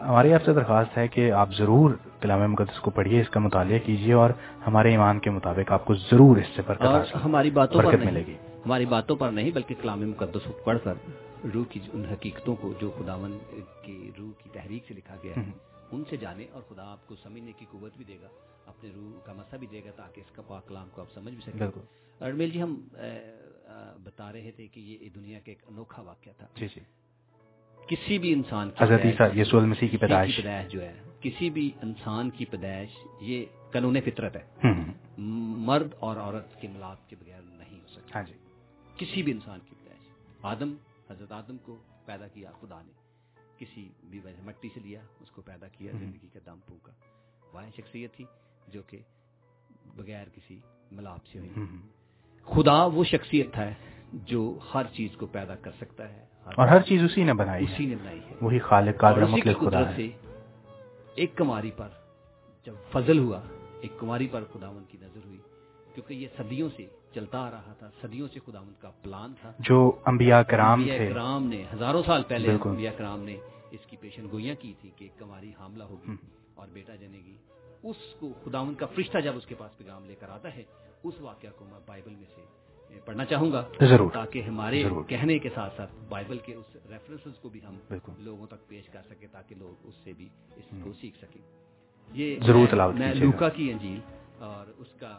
ہماری 0.00 0.32
آپ 0.32 0.44
سے 0.44 0.52
درخواست 0.52 0.98
ہے 0.98 1.08
کہ 1.08 1.32
آپ 1.32 1.48
ضرور 1.52 1.90
کلام 2.20 2.52
مقدس 2.52 2.80
کو 2.80 2.90
پڑھیے 2.90 3.20
اس 3.20 3.28
کا 3.28 3.40
مطالعہ 3.40 3.78
کیجیے 3.78 4.12
اور 4.12 4.30
ہمارے 4.66 4.90
ایمان 4.90 5.18
کے 5.18 5.30
مطابق 5.30 5.72
آپ 5.72 5.84
کو 5.84 5.94
ضرور 5.94 6.36
اس 6.36 6.56
سے 6.56 6.62
برکت 6.66 7.14
ہماری 7.24 7.50
باتوں 7.50 7.82
پر 7.82 7.96
ملے 7.96 8.22
گی۔ 8.26 8.34
ہماری 8.66 8.86
باتوں 8.86 9.16
پر 9.16 9.30
نہیں 9.30 9.50
بلکہ 9.54 9.74
کلام 9.82 10.00
مقدس 10.00 10.44
کو 10.44 10.52
پڑھ 10.64 10.78
کر 10.84 10.94
روح 11.54 11.64
کی 11.70 11.80
ان 11.92 12.04
حقیقتوں 12.12 12.56
کو 12.56 12.72
جو 12.80 12.90
خداون 12.98 13.38
کی 13.82 14.10
روح 14.18 14.30
کی 14.42 14.50
تحریک 14.52 14.84
سے 14.88 14.94
لکھا 14.94 15.16
گیا 15.22 15.32
ہے 15.36 15.69
ان 15.92 16.04
سے 16.10 16.16
جانے 16.16 16.46
اور 16.52 16.62
خدا 16.62 16.90
آپ 16.92 17.06
کو 17.06 17.16
سمجھنے 17.16 17.52
کی 17.52 17.66
قوت 17.70 17.96
بھی 17.96 18.04
دے 18.04 18.16
گا 18.22 18.28
اپنے 18.66 18.90
روح 18.94 19.20
کا 19.20 19.32
مسا 19.32 19.56
بھی 19.56 19.66
دے 19.66 19.84
گا 19.84 19.90
تاکہ 19.96 20.20
اس 20.20 20.30
کا 20.32 20.42
پاک 20.42 20.68
کلام 20.68 20.88
کو 20.92 21.00
آپ 21.00 21.06
سمجھ 21.14 21.34
بھی 21.34 21.52
سکیں۔ 21.52 22.24
ارمیل 22.24 22.50
جی 22.50 22.62
ہم 22.62 22.88
بتا 24.04 24.32
رہے 24.32 24.50
تھے 24.50 24.66
کہ 24.66 24.80
یہ 24.80 25.08
دنیا 25.08 25.38
کا 25.38 25.50
ایک 25.50 25.62
انوکھا 25.68 26.02
واقعہ 26.02 26.32
تھا۔ 26.38 26.46
جی 26.54 26.66
جی۔ 26.66 26.80
کسی 27.88 28.18
بھی 28.18 28.32
انسان 28.32 28.70
حضرت 28.78 29.00
یسوع 29.36 29.60
المسیح 29.60 29.88
کی 29.88 29.96
پیدائش۔ 29.96 30.40
جو 30.68 30.82
ہے 30.82 31.02
کسی 31.20 31.50
بھی 31.50 31.70
انسان 31.82 32.30
کی 32.30 32.44
پیدائش 32.44 32.90
یہ 33.20 33.44
قانون 33.72 34.00
فطرت 34.00 34.36
ہے۔ 34.36 34.46
مرد 35.66 35.94
اور 35.98 36.16
عورت 36.16 36.60
کے 36.60 36.68
ملاپ 36.68 37.08
کے 37.08 37.16
بغیر 37.16 37.42
نہیں 37.42 37.80
ہو 37.80 37.86
سکتا۔ 37.86 38.18
ہاں 38.18 38.22
جی۔ 38.22 38.34
کسی 38.96 39.22
بھی 39.22 39.32
انسان 39.32 39.58
کی 39.68 39.74
پیدائش۔ 39.78 40.08
آدم 40.42 40.74
حضرت 41.10 41.32
آدم 41.32 41.56
کو 41.58 41.76
پیدا 42.04 42.28
کیا 42.28 42.50
خدا 42.60 42.82
نے۔ 42.82 42.99
کسی 43.60 43.88
بھی 44.04 44.20
وجہ 44.24 44.44
مٹی 44.44 44.68
سے 44.74 44.80
لیا 44.80 45.00
اس 45.20 45.30
کو 45.30 45.42
پیدا 45.42 45.68
کیا 45.68 45.92
زندگی 45.98 46.28
کا 46.32 46.38
دم 46.46 46.58
پھونکا۔ 46.66 46.92
وہ 47.52 47.60
شخصیت 47.76 48.14
تھی 48.14 48.24
جو 48.68 48.82
کہ 48.82 48.98
بغیر 49.96 50.26
کسی 50.34 50.60
ملاپ 50.92 51.26
سے 51.26 51.38
ہوئی۔ 51.38 51.50
خدا 52.44 52.84
وہ 52.84 53.04
شخصیت 53.04 53.56
ہے 53.56 53.74
جو 54.12 54.58
ہر 54.74 54.82
چیز 54.92 55.16
کو 55.16 55.26
پیدا 55.26 55.54
کر 55.54 55.70
سکتا 55.80 56.08
ہے۔ 56.08 56.26
اور 56.44 56.68
ہر 56.68 56.82
چیز 56.82 57.02
اسی 57.02 57.24
نے 57.24 57.34
بنائی 57.34 57.64
اسی 57.64 57.86
نے 57.86 57.96
بنائی 57.96 58.18
ہے۔ 58.18 58.34
وہی 58.40 58.58
خالق 58.58 59.00
قادر 59.00 59.26
مطلق 59.26 59.60
خدا 59.60 59.90
ہے۔ 59.96 60.08
ایک 61.14 61.34
کماری 61.34 61.70
پر 61.70 61.88
جب 62.66 62.74
فضل 62.92 63.18
ہوا 63.18 63.40
ایک 63.80 63.92
کماری 63.98 64.28
پر 64.28 64.44
خداون 64.52 64.84
کی 64.88 64.98
نظر 65.00 65.20
ہوئی۔ 65.24 65.38
کیونکہ 65.94 66.14
یہ 66.14 66.28
صدیوں 66.36 66.68
سے 66.76 66.86
چلتا 67.14 67.38
آ 67.38 67.50
رہا 67.50 67.72
تھا 67.78 67.90
صدیوں 68.02 68.28
سے 68.32 68.40
خداون 68.46 68.72
کا 68.80 68.90
پلان 69.02 69.32
تھا۔ 69.40 69.52
جو 69.58 69.92
انبیاء 70.06 70.40
کرام 70.42 70.84
تھے۔ 70.84 71.08
کرام 71.12 71.46
نے 71.46 71.64
ہزاروں 71.74 72.02
سال 72.06 72.22
پہلے 72.22 72.56
انبیاء 72.64 72.92
کرام 72.96 73.22
نے 73.22 73.36
اس 73.70 73.86
کی 73.86 73.96
پیشن 73.96 74.26
گوئیاں 74.32 74.54
کی 74.58 74.74
تھی 74.80 74.90
کہ 74.96 75.08
کماری 75.18 75.52
حاملہ 75.60 75.84
ہوگی 75.84 76.14
اور 76.54 76.68
بیٹا 76.72 76.94
جنے 76.94 77.18
گی۔ 77.18 77.36
اس 77.82 77.96
کو 78.20 78.32
خداون 78.44 78.74
کا 78.74 78.86
فرشتہ 78.86 79.18
جب 79.18 79.36
اس 79.36 79.46
کے 79.46 79.54
پاس 79.54 79.78
پیغام 79.78 80.04
لے 80.04 80.14
کر 80.14 80.28
آتا 80.28 80.54
ہے 80.54 80.62
اس 81.04 81.14
واقعہ 81.20 81.48
کو 81.56 81.64
میں 81.64 81.80
بائبل 81.86 82.14
میں 82.14 82.28
سے 82.34 82.42
پڑھنا 83.04 83.24
چاہوں 83.24 83.52
گا۔ 83.52 83.68
ضرور۔ 83.88 84.10
تاکہ 84.10 84.42
ہمارے 84.42 84.82
کہنے 85.08 85.38
کے 85.38 85.48
ساتھ 85.54 85.76
ساتھ 85.76 85.92
بائبل 86.08 86.38
کے 86.38 86.54
اس 86.54 86.76
ریفرنسز 86.90 87.38
کو 87.38 87.48
بھی 87.48 87.60
ہم 87.68 87.78
لوگوں 88.18 88.46
تک 88.46 88.68
پیش 88.68 88.88
کر 88.88 89.02
سکیں 89.10 89.28
تاکہ 89.32 89.54
لوگ 89.54 89.86
اس 89.86 89.94
سے 90.04 90.12
بھی 90.16 90.28
اس 90.56 90.64
کو 90.84 90.92
سیکھ 90.92 91.18
سکیں۔ 91.18 91.42
یہ 92.12 92.36
ضرور 92.46 92.92
میں 92.92 93.14
لوکا 93.14 93.48
کی 93.48 93.70
انجیل 93.70 94.00
اور 94.38 94.72
اس 94.78 94.92
کا 95.00 95.18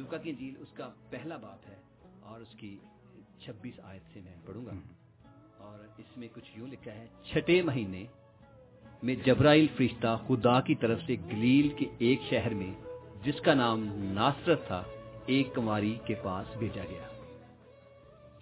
لوکا 0.00 0.16
کی 0.16 0.30
انجیل 0.30 0.54
اس 0.58 0.68
کا 0.74 0.90
پہلا 1.10 1.36
بات 1.36 1.68
ہے 1.68 1.76
اور 2.20 2.40
اس 2.40 2.56
کی 2.56 2.78
چھبیس 3.40 3.80
آیت 3.82 4.02
سے 4.14 4.20
میں 4.24 4.32
پڑھوں 4.46 4.66
گا۔ 4.66 4.70
اور 5.58 5.78
اس 5.98 6.16
میں 6.16 6.28
کچھ 6.34 6.58
یوں 6.58 6.66
لکھا 6.66 6.92
ہے 6.92 7.06
چھٹے 7.24 7.62
مہینے 7.62 8.04
میں 9.02 9.14
جبرائیل 9.24 9.66
فرشتہ 9.76 10.18
خدا 10.28 10.60
کی 10.60 10.74
طرف 10.74 10.98
سے 11.06 11.16
گلیل 11.32 11.68
کے 11.68 11.86
ایک 11.98 12.20
شہر 12.30 12.54
میں 12.54 12.74
جس 13.24 13.40
کا 13.40 13.54
نام 13.54 13.84
ناصرت 13.94 14.66
تھا 14.66 14.82
ایک 15.26 15.54
کماری 15.54 15.98
کے 16.04 16.14
پاس 16.14 16.56
بھیجا 16.56 16.82
گیا۔ 16.90 17.08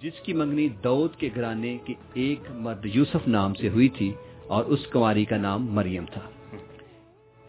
جس 0.03 0.21
کی 0.23 0.33
منگنی 0.33 0.69
دود 0.69 1.17
کے 1.17 1.31
گھرانے 1.35 1.79
کے 1.85 1.95
ایک 2.15 2.41
مرد 2.51 2.87
یوسف 2.87 3.29
نام 3.29 3.55
سے 3.55 3.69
ہوئی 3.69 3.89
تھی 3.89 4.13
اور 4.47 4.65
اس 4.65 4.87
کماری 4.87 5.25
کا 5.25 5.37
نام 5.37 5.67
مریم 5.67 6.05
تھا۔ 6.13 6.31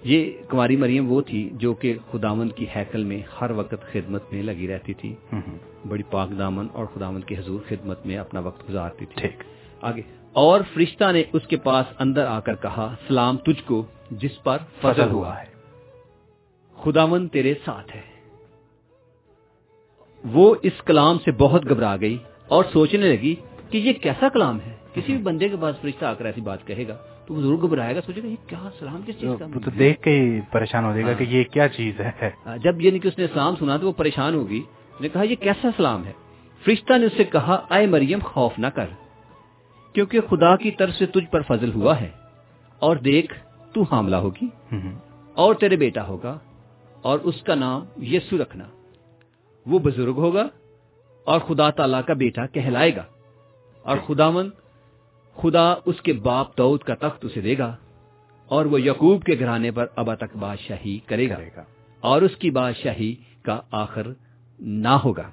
یہ 0.04 0.32
کماری 0.48 0.76
مریم 0.76 1.12
وہ 1.12 1.22
تھی 1.22 1.50
جو 1.54 1.74
کہ 1.74 1.98
خداون 2.12 2.50
کی 2.50 2.66
حیکل 2.76 3.04
میں 3.04 3.22
ہر 3.42 3.52
وقت 3.52 3.76
خدمت 3.92 4.24
میں 4.32 4.44
لگی 4.44 4.68
رہتی 4.68 4.94
تھی۔ 4.94 5.16
بڑی 5.88 6.04
پاک 6.04 6.30
دامن 6.38 6.68
اور 6.74 6.86
خداون 6.86 7.22
کی 7.22 7.38
حضور 7.38 7.60
خدمت 7.68 8.06
میں 8.06 8.18
اپنا 8.18 8.40
وقت 8.40 8.70
گزارتی 8.70 9.06
تھی۔ 9.06 9.28
آگے 9.82 10.02
اور 10.34 10.62
فرشتہ 10.74 11.12
نے 11.12 11.24
اس 11.34 11.48
کے 11.48 11.58
پاس 11.58 11.86
اندر 12.00 12.26
آ 12.26 12.40
کر 12.40 12.56
کہا 12.56 12.96
سلام 13.08 13.38
تجھ 13.38 13.64
کو 13.66 13.86
جس 14.12 14.44
پر 14.44 14.58
فضل 14.82 15.10
ہوا 15.12 15.40
ہے۔ 15.40 15.46
خداون 16.84 17.28
تیرے 17.28 17.54
ساتھ 17.66 17.96
ہے۔ 17.96 18.02
وہ 20.34 20.56
اس 20.64 20.82
کلام 20.86 21.20
سے 21.20 21.32
بہت 21.32 21.70
گھبرا 21.70 21.96
گئی 22.02 22.18
اور 22.48 22.64
سوچنے 22.74 23.10
لگی 23.10 23.36
کہ 23.70 23.78
یہ 23.78 23.94
کیسا 23.94 24.30
کلام 24.30 24.60
ہے؟ 24.66 24.76
کسی 25.00 25.14
بھی 25.14 25.24
بندے 25.24 25.50
کے 25.50 25.56
پاس 25.58 25.76
فرشتہ 25.82 26.06
آ 26.06 26.14
کر 26.14 26.26
ایسی 26.26 26.42
بات 26.42 26.68
کہے 26.68 26.88
گا 26.88 26.98
تو 27.28 27.34
وہ 27.34 27.42
ضرور 27.42 27.62
گھبرائے 27.62 27.96
گا 27.96 28.02
سوچے 28.02 28.24
گا 28.24 28.28
یہ 28.28 28.36
کیا 28.48 28.70
سلام 28.80 29.02
کس 29.06 29.20
چیز 29.20 29.30
کا 29.40 29.46
تو 29.66 29.72
دیکھ 29.80 30.02
کے 30.02 30.12
ہی 30.12 30.40
پریشان 30.52 30.86
ہو 30.86 30.92
جائے 30.92 31.06
گا 31.06 31.14
کہ 31.14 31.24
یہ 31.24 31.44
کیا 31.44 31.68
چیز 31.68 32.00
ہے۔ 32.00 32.30
جب 32.64 32.82
یعنی 32.82 33.00
کہ 33.00 33.08
اس 33.08 33.18
نے 33.18 33.28
سلام 33.34 33.56
سنا 33.56 33.78
تو 33.78 33.88
وہ 33.88 33.92
پریشان 33.92 34.34
ہوگی۔ 34.34 34.62
نے 35.02 35.10
کہا 35.10 35.24
یہ 35.24 35.36
کیسا 35.36 35.68
سلام 35.78 36.06
ہے؟ 36.06 36.12
فرشتہ 36.66 36.94
نے 36.98 37.06
اس 37.06 37.12
سے 37.18 37.24
کہا 37.24 37.54
اے 37.54 37.86
مریم 37.86 38.20
خوف 38.24 38.52
نہ 38.58 38.68
کر 38.68 38.86
کیونکہ 39.94 40.20
خدا 40.30 40.56
کی 40.56 40.72
طرف 40.72 40.94
سے 40.94 41.06
تجھ 41.06 41.32
پر 41.32 41.42
فضل 41.42 41.72
ہوا 41.74 42.02
ہے۔ 42.02 42.10
اور 42.80 42.96
دیکھ 42.96 43.34
تو 43.74 43.84
حاملہ 43.84 44.16
ہوگی۔ 44.16 44.48
اور 45.34 45.56
تیرے 45.56 45.76
بیٹا 45.76 46.08
ہوگا 46.08 46.40
اور 47.02 47.20
اس 47.20 47.42
کا 47.42 47.56
نام 47.56 48.04
یسو 48.04 48.38
رکھنا۔ 48.38 48.64
وہ 49.66 49.80
بزرگ 49.80 50.14
ہوگا 50.18 50.48
اور 51.24 51.40
خدا 51.40 51.70
تعالی 51.70 51.98
کا 52.08 52.14
بیٹا 52.14 52.46
کہلائے 52.46 52.96
گا۔ 52.96 53.04
اور 53.84 53.98
خدا 54.08 54.30
من 54.30 54.50
خدا 55.42 55.76
اس 55.86 56.02
کے 56.02 56.14
باپ 56.14 56.58
دعود 56.58 56.80
کا 56.80 56.96
تخت 56.96 57.26
اسے 57.26 57.42
دے 57.42 57.58
گا 57.58 57.76
اور 58.46 58.66
وہ 58.66 58.82
یقوب 58.82 59.24
کے 59.24 59.40
گھرانے 59.40 59.72
پر 59.72 59.86
ابا 59.96 60.16
تک 60.16 60.38
بادشاہی 60.40 61.00
کرے 61.06 61.30
گا 61.30 61.38
اور 62.00 62.22
اس 62.22 62.36
کی 62.36 62.52
بادشاہی 62.52 63.16
کا 63.42 63.60
آخر 63.72 64.08
نہ 64.60 64.88
ہوگا۔ 64.88 65.32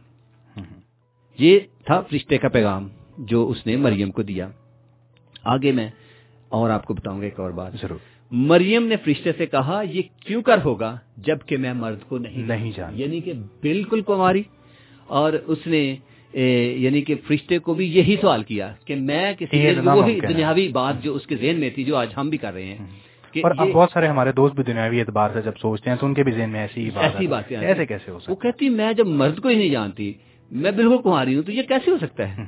یہ 1.38 1.58
تھا 1.84 2.00
فرشتے 2.00 2.38
کا 2.38 2.48
پیغام 2.48 2.88
جو 3.18 3.48
اس 3.48 3.66
نے 3.66 3.76
مریم 3.76 4.10
کو 4.10 4.22
دیا۔ 4.22 4.48
آگے 5.44 5.72
میں 5.72 5.90
اور 6.48 6.70
آپ 6.70 6.84
کو 6.84 6.94
بتاؤں 6.94 7.18
گا 7.18 7.24
ایک 7.24 7.40
اور 7.40 7.50
بات۔ 7.50 7.72
ضرور۔ 7.82 7.98
مریم 8.30 8.86
نے 8.86 8.96
فرشتے 8.96 9.32
سے 9.32 9.46
کہا 9.46 9.82
یہ 9.90 10.02
کیوں 10.20 10.42
کر 10.42 10.58
ہوگا 10.64 10.98
جبکہ 11.16 11.56
میں 11.56 11.72
مرد 11.72 12.08
کو 12.08 12.18
نہیں 12.18 12.42
نہیں 12.42 12.72
جان 12.76 13.00
یعنی 13.00 13.20
کہ 13.20 13.32
بالکل 13.60 14.00
کماری۔ 14.00 14.42
اور 15.06 15.32
اس 15.32 15.58
نے 15.66 15.96
یعنی 16.36 17.02
کہ 17.02 17.14
فرشتے 17.26 17.58
کو 17.58 17.74
بھی 17.74 17.96
یہی 17.98 18.16
سوال 18.20 18.42
کیا 18.42 18.74
کہ 18.84 18.94
میں 18.94 19.34
کسی 19.34 19.66
وہی 19.84 20.20
دنیاوی 20.20 20.68
بات 20.68 21.02
جو 21.02 21.14
اس 21.14 21.26
کے 21.26 21.36
ذہن 21.36 21.60
میں 21.60 21.70
تھی 21.70 21.84
جو 21.84 21.96
آج 21.96 22.08
ہم 22.16 22.28
بھی 22.28 22.38
کر 22.38 22.54
رہے 22.54 22.64
ہیں 22.64 22.76
اور 23.36 23.50
اب 23.58 23.68
بہت 23.72 23.90
سارے 23.92 24.06
ہمارے 24.06 24.32
دوست 24.32 24.54
بھی 24.54 24.64
دنیاوی 24.64 25.00
اعتبار 25.00 25.30
سے 25.32 25.40
جب 25.40 25.52
سوچتے 25.60 25.90
ہیں 25.90 25.96
تو 25.96 26.06
ان 26.06 26.14
کے 26.14 26.22
بھی 26.22 26.32
ذہن 26.32 26.50
میں 26.50 26.60
ایسی 26.60 26.90
ایسی 26.96 27.26
بات 27.26 27.52
ایسے 27.52 27.86
کیسے 27.86 28.10
ہو 28.10 28.18
سکتا 28.18 28.32
وہ 28.32 28.36
کہتی 28.36 28.68
میں 28.68 28.92
جب 28.92 29.06
مرد 29.06 29.38
کو 29.38 29.48
ہی 29.48 29.54
نہیں 29.54 29.70
جانتی 29.70 30.12
میں 30.50 30.70
بالکل 30.70 31.02
کماری 31.02 31.34
ہوں 31.34 31.42
تو 31.42 31.52
یہ 31.52 31.62
کیسے 31.62 31.90
ہو 31.90 31.96
سکتا 32.00 32.28
ہے؟ 32.28 32.44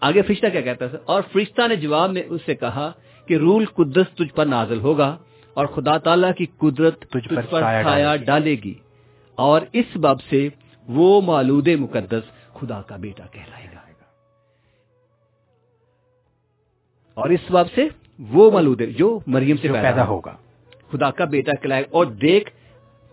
آگے 0.00 0.22
فرشتہ 0.22 0.46
کیا 0.46 0.60
کہتا 0.60 0.84
ہے؟ 0.84 0.96
اور 1.04 1.22
فرشتہ 1.32 1.68
نے 1.68 1.76
جواب 1.76 2.12
میں 2.12 2.22
اس 2.28 2.40
سے 2.46 2.54
کہا 2.54 2.90
کہ 3.26 3.34
رول 3.34 3.64
قدس 3.64 4.14
تجھ 4.14 4.34
پر 4.34 4.46
نازل 4.46 4.80
ہوگا 4.80 5.16
اور 5.54 5.66
خدا 5.66 5.98
تعالیٰ 5.98 6.34
کی 6.38 6.46
قدرت 6.58 7.00
تجھ 7.00 7.34
پر 7.34 7.42
چھایا 7.42 8.16
ڈالے 8.16 8.56
گی۔ 8.64 8.74
اور 9.34 9.60
اس 9.72 9.96
باب 9.96 10.22
سے 10.22 10.48
وہ 10.88 11.20
مالود 11.20 11.68
مقدس 11.68 12.37
خدا 12.60 12.82
کا 12.82 12.96
بیٹا 12.96 13.24
کہلائے 13.32 13.66
گا۔ 13.72 13.78
اور 17.14 17.28
اس 17.28 17.50
باب 17.50 17.66
سے 17.74 17.88
وہ 18.18 18.50
مالود 18.50 18.82
جو 18.96 19.20
مریم 19.26 19.56
سے 19.56 19.72
پیدا 19.72 20.06
ہوگا۔ 20.06 20.36
خدا 20.92 21.10
کا 21.10 21.24
بیٹا 21.24 21.52
کہلائے 21.62 21.82
گا 21.82 21.88
اور 21.90 22.06
دیکھ 22.06 22.50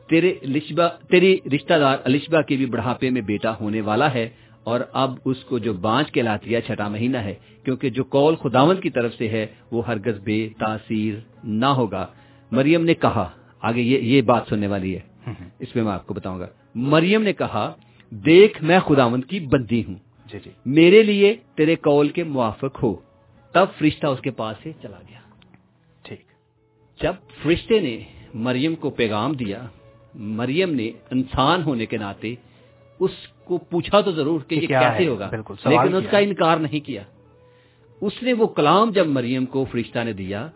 تیرے 0.10 0.34
لشبا 0.42 0.88
تیری 0.88 1.38
رشتہ 1.56 1.74
دار 1.80 1.98
الشبا 2.04 2.42
کے 2.42 2.56
بھی 2.56 2.66
بڑھاپے 2.66 3.10
میں 3.10 3.22
بیٹا 3.22 3.54
ہونے 3.60 3.82
والا 3.82 4.14
ہے 4.14 4.30
اور 4.64 4.80
اب 4.94 5.16
اس 5.26 5.44
کو 5.44 5.60
جو 5.60 5.74
بانچ 5.74 6.12
کے 6.12 6.22
لاتی 6.22 6.56
ہے 6.56 6.62
چھٹا 6.62 6.88
مہینہ 6.88 7.18
ہے 7.18 7.36
کیونکہ 7.64 7.90
جو 7.90 8.04
کول 8.04 8.36
خداون 8.36 8.82
کی 8.82 8.90
طرف 8.90 9.14
سے 9.14 9.30
ہے 9.30 9.48
وہ 9.72 9.88
ہرگز 9.88 10.20
بے 10.24 10.50
تاثیر 10.60 11.16
نہ 11.44 11.66
ہوگا۔ 11.66 12.08
مریم 12.52 12.86
نے 12.86 12.94
کہا 12.94 13.30
آگے 13.62 13.82
یہ 13.82 14.00
یہ 14.00 14.22
بات 14.22 14.44
سننے 14.50 14.68
والی 14.68 14.98
ہے۔ 14.98 15.32
اس 15.60 15.76
میں 15.76 15.84
میں 15.84 15.94
آپ 15.94 16.08
کو 16.08 16.14
بتاؤں 16.14 16.40
گا۔ 16.40 16.48
مریم 16.76 17.24
نے 17.24 17.34
کہا 17.34 17.74
دیکھ 18.12 18.64
میں 18.64 18.80
خداون 18.80 19.22
کی 19.22 19.40
بندی 19.40 19.84
ہوں۔ 19.84 19.96
جی 20.26 20.40
جی۔ 20.46 20.52
میرے 20.66 21.04
لیے 21.04 21.36
تیرے 21.56 21.76
کول 21.76 22.10
کے 22.10 22.24
موافق 22.24 22.84
ہو۔ 22.84 22.96
تب 23.54 23.66
فرشتہ 23.78 24.08
اس 24.08 24.20
کے 24.20 24.32
پاس 24.32 24.58
سے 24.64 24.72
چلا 24.82 24.98
گیا۔ 25.10 25.20
ٹھیک۔ 26.04 26.22
جب 27.02 27.14
فرشتے 27.44 27.80
نے 27.80 28.04
مریم 28.34 28.76
کو 28.76 28.90
پیغام 28.90 29.34
دیا 29.34 29.68
مریم 30.16 30.74
نے 30.74 30.92
انسان 31.12 31.64
ہونے 31.64 31.86
کے 31.86 31.98
ناطے 31.98 32.36
اس 33.00 33.12
کو 33.44 33.58
پوچھا 33.58 34.02
تو 34.02 34.12
ضرور 34.12 34.40
کہ 34.40 34.56
یہ 34.56 34.68
کیسے 34.68 35.08
ہوگا؟ 35.08 35.30
لیکن 35.66 35.96
اس 35.96 36.04
کا 36.12 36.18
انکار 36.18 36.58
نہیں 36.58 36.80
کیا۔ 36.80 37.04
اس 38.02 38.24
نے 38.24 38.34
وہ 38.34 38.48
کلام 38.48 38.92
جب 38.92 39.08
مریم 39.08 39.46
کو 39.46 39.66
فرشتہ 39.72 40.00
نے 40.04 40.14
دیا 40.14 40.48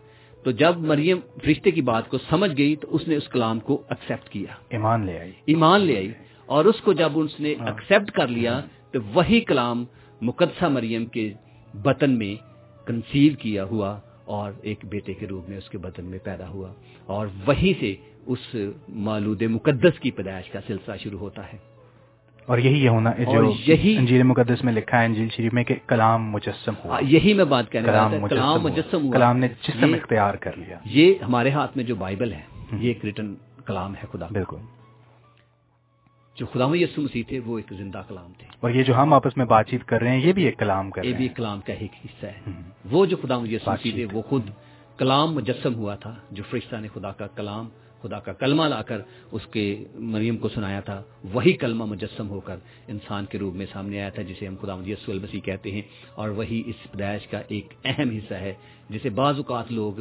تو 0.44 0.50
جب 0.50 0.78
مریم 0.78 1.18
فرشتے 1.44 1.70
کی 1.70 1.82
بات 1.82 2.08
کو 2.08 2.18
سمجھ 2.18 2.58
گئی 2.58 2.76
تو 2.76 2.88
اس 2.90 3.08
نے 3.08 3.16
اس 3.16 3.28
کلام 3.28 3.60
کو 3.60 3.82
ایکسپٹ 3.90 4.28
کیا۔ 4.28 4.54
ایمان 4.68 5.06
لے 5.06 5.18
آئی۔ 5.18 5.32
ایمان 5.44 5.80
لے 5.80 5.96
آئی۔ 5.96 6.12
اور 6.50 6.64
اس 6.64 6.80
کو 6.80 6.92
جب 6.92 7.18
اس 7.18 7.40
نے 7.40 7.48
ایکسپٹ 7.48 8.10
کر 8.10 8.26
لیا 8.26 8.60
تو 8.92 8.98
وہی 9.14 9.40
کلام 9.40 9.84
مقدسہ 10.20 10.64
مریم 10.64 11.06
کے 11.06 11.32
بطن 11.74 12.18
میں 12.18 12.34
کنسیو 12.86 13.32
کیا 13.38 13.64
ہوا 13.64 14.00
اور 14.24 14.52
ایک 14.62 14.84
بیٹے 14.84 15.14
کے 15.14 15.26
روپ 15.26 15.48
میں 15.48 15.58
اس 15.58 15.70
کے 15.70 15.78
بدن 15.78 16.04
میں 16.04 16.18
پیدا 16.24 16.48
ہوا۔ 16.48 16.72
اور 17.06 17.26
وہیں 17.46 17.80
سے 17.80 17.94
اس 18.26 18.56
مالود 18.88 19.42
مقدس 19.42 20.00
کی 20.00 20.10
پیدائش 20.10 20.50
کا 20.50 20.60
سلسلہ 20.66 20.94
شروع 20.96 21.18
ہوتا 21.18 21.52
ہے۔ 21.52 21.58
اور 22.46 22.58
یہی 22.58 22.84
یہ 22.84 22.88
ہونا 22.88 23.10
جو 23.18 23.52
یہی 23.66 23.96
انجیل 23.96 24.22
مقدس 24.22 24.64
میں 24.64 24.72
لکھا 24.72 25.00
ہے 25.00 25.06
انجیل 25.06 25.28
شریف 25.36 25.52
میں 25.54 25.64
کہ 25.64 25.74
کلام 25.86 26.30
مجسم 26.30 26.72
ہوا۔ 26.84 26.98
یہی 27.02 27.34
میں 27.34 27.44
بات 27.44 27.72
کہہ 27.72 27.84
رہا 27.84 28.06
ہوں 28.06 28.28
کلام 28.28 28.62
مجسم 28.62 29.02
ہوا۔ 29.02 29.12
کلام 29.12 29.38
نے 29.38 29.48
جسم 29.48 29.94
اختیار 29.94 30.34
کر 30.34 30.56
لیا۔ 30.56 30.78
یہ 30.84 31.14
ہمارے 31.26 31.50
ہاتھ 31.50 31.76
میں 31.76 31.84
جو 31.84 31.94
بائبل 31.94 32.32
ہے 32.32 32.42
یہ 32.72 32.88
ایک 32.88 33.04
ریٹن 33.04 33.34
کلام 33.66 33.94
ہے 33.94 34.04
خدا 34.12 34.26
بالکل۔ 34.30 34.56
جو 36.40 36.46
خدا 36.46 36.64
یسو 36.74 37.02
مسیح 37.02 37.22
تھے 37.28 37.38
وہ 37.38 37.58
ایک 37.58 37.72
زندہ 37.78 38.02
کلام 38.08 38.32
تھے۔ 38.38 38.46
اور 38.60 38.70
یہ 38.70 38.82
جو 38.82 38.96
ہم 38.96 39.12
آپس 39.12 39.36
میں 39.36 39.46
بات 39.46 39.68
چیت 39.68 39.84
کر 39.84 40.00
رہے 40.00 40.10
ہیں 40.10 40.26
یہ 40.26 40.32
بھی 40.32 40.44
ایک 40.44 40.58
کلام 40.58 40.90
کا 40.90 41.06
یہ 41.06 41.12
بھی 41.14 41.24
ایک 41.24 41.36
کلام 41.36 41.60
کا 41.60 41.72
ایک 41.72 41.92
حصہ 42.04 42.26
ہے۔ 42.26 42.40
وہ 42.90 43.06
جو 43.06 43.16
خدا 43.16 43.34
یسو 43.50 43.70
مسیح 43.70 43.92
تھے 43.92 44.06
وہ 44.12 44.22
خود 44.22 44.50
کلام 44.98 45.34
مجسم 45.34 45.74
ہوا 45.74 45.94
تھا 45.94 46.14
جو 46.30 46.42
فرشتہ 46.50 46.76
نے 46.76 46.88
خدا 46.94 47.12
کا 47.12 47.26
کلام 47.26 47.68
خدا 48.02 48.20
کا 48.20 48.32
کلمہ 48.32 48.62
لا 48.62 48.82
کر 48.82 49.00
اس 49.32 49.46
کے 49.46 49.84
مریم 49.94 50.36
کو 50.36 50.48
سنایا 50.48 50.80
تھا، 50.80 51.02
وہی 51.32 51.52
کلمہ 51.52 51.84
مجسم 51.84 52.28
ہو 52.28 52.40
کر 52.40 52.56
انسان 52.88 53.24
کے 53.24 53.38
روپ 53.38 53.54
میں 53.54 53.66
سامنے 53.72 54.00
آیا 54.00 54.08
تھا، 54.08 54.22
جسے 54.22 54.46
ہم 54.46 54.54
خدا 54.60 54.90
یسو 54.90 55.12
المسیح 55.12 55.40
کہتے 55.40 55.70
ہیں۔ 55.70 55.82
اور 56.14 56.28
وہی 56.28 56.62
اس 56.66 56.92
پیدائش 56.92 57.26
کا 57.26 57.42
ایک 57.48 57.74
اہم 57.84 58.10
حصہ 58.10 58.34
ہے، 58.34 58.54
جسے 58.88 59.10
بعض 59.10 59.36
اوقات 59.36 59.72
لوگ 59.72 59.92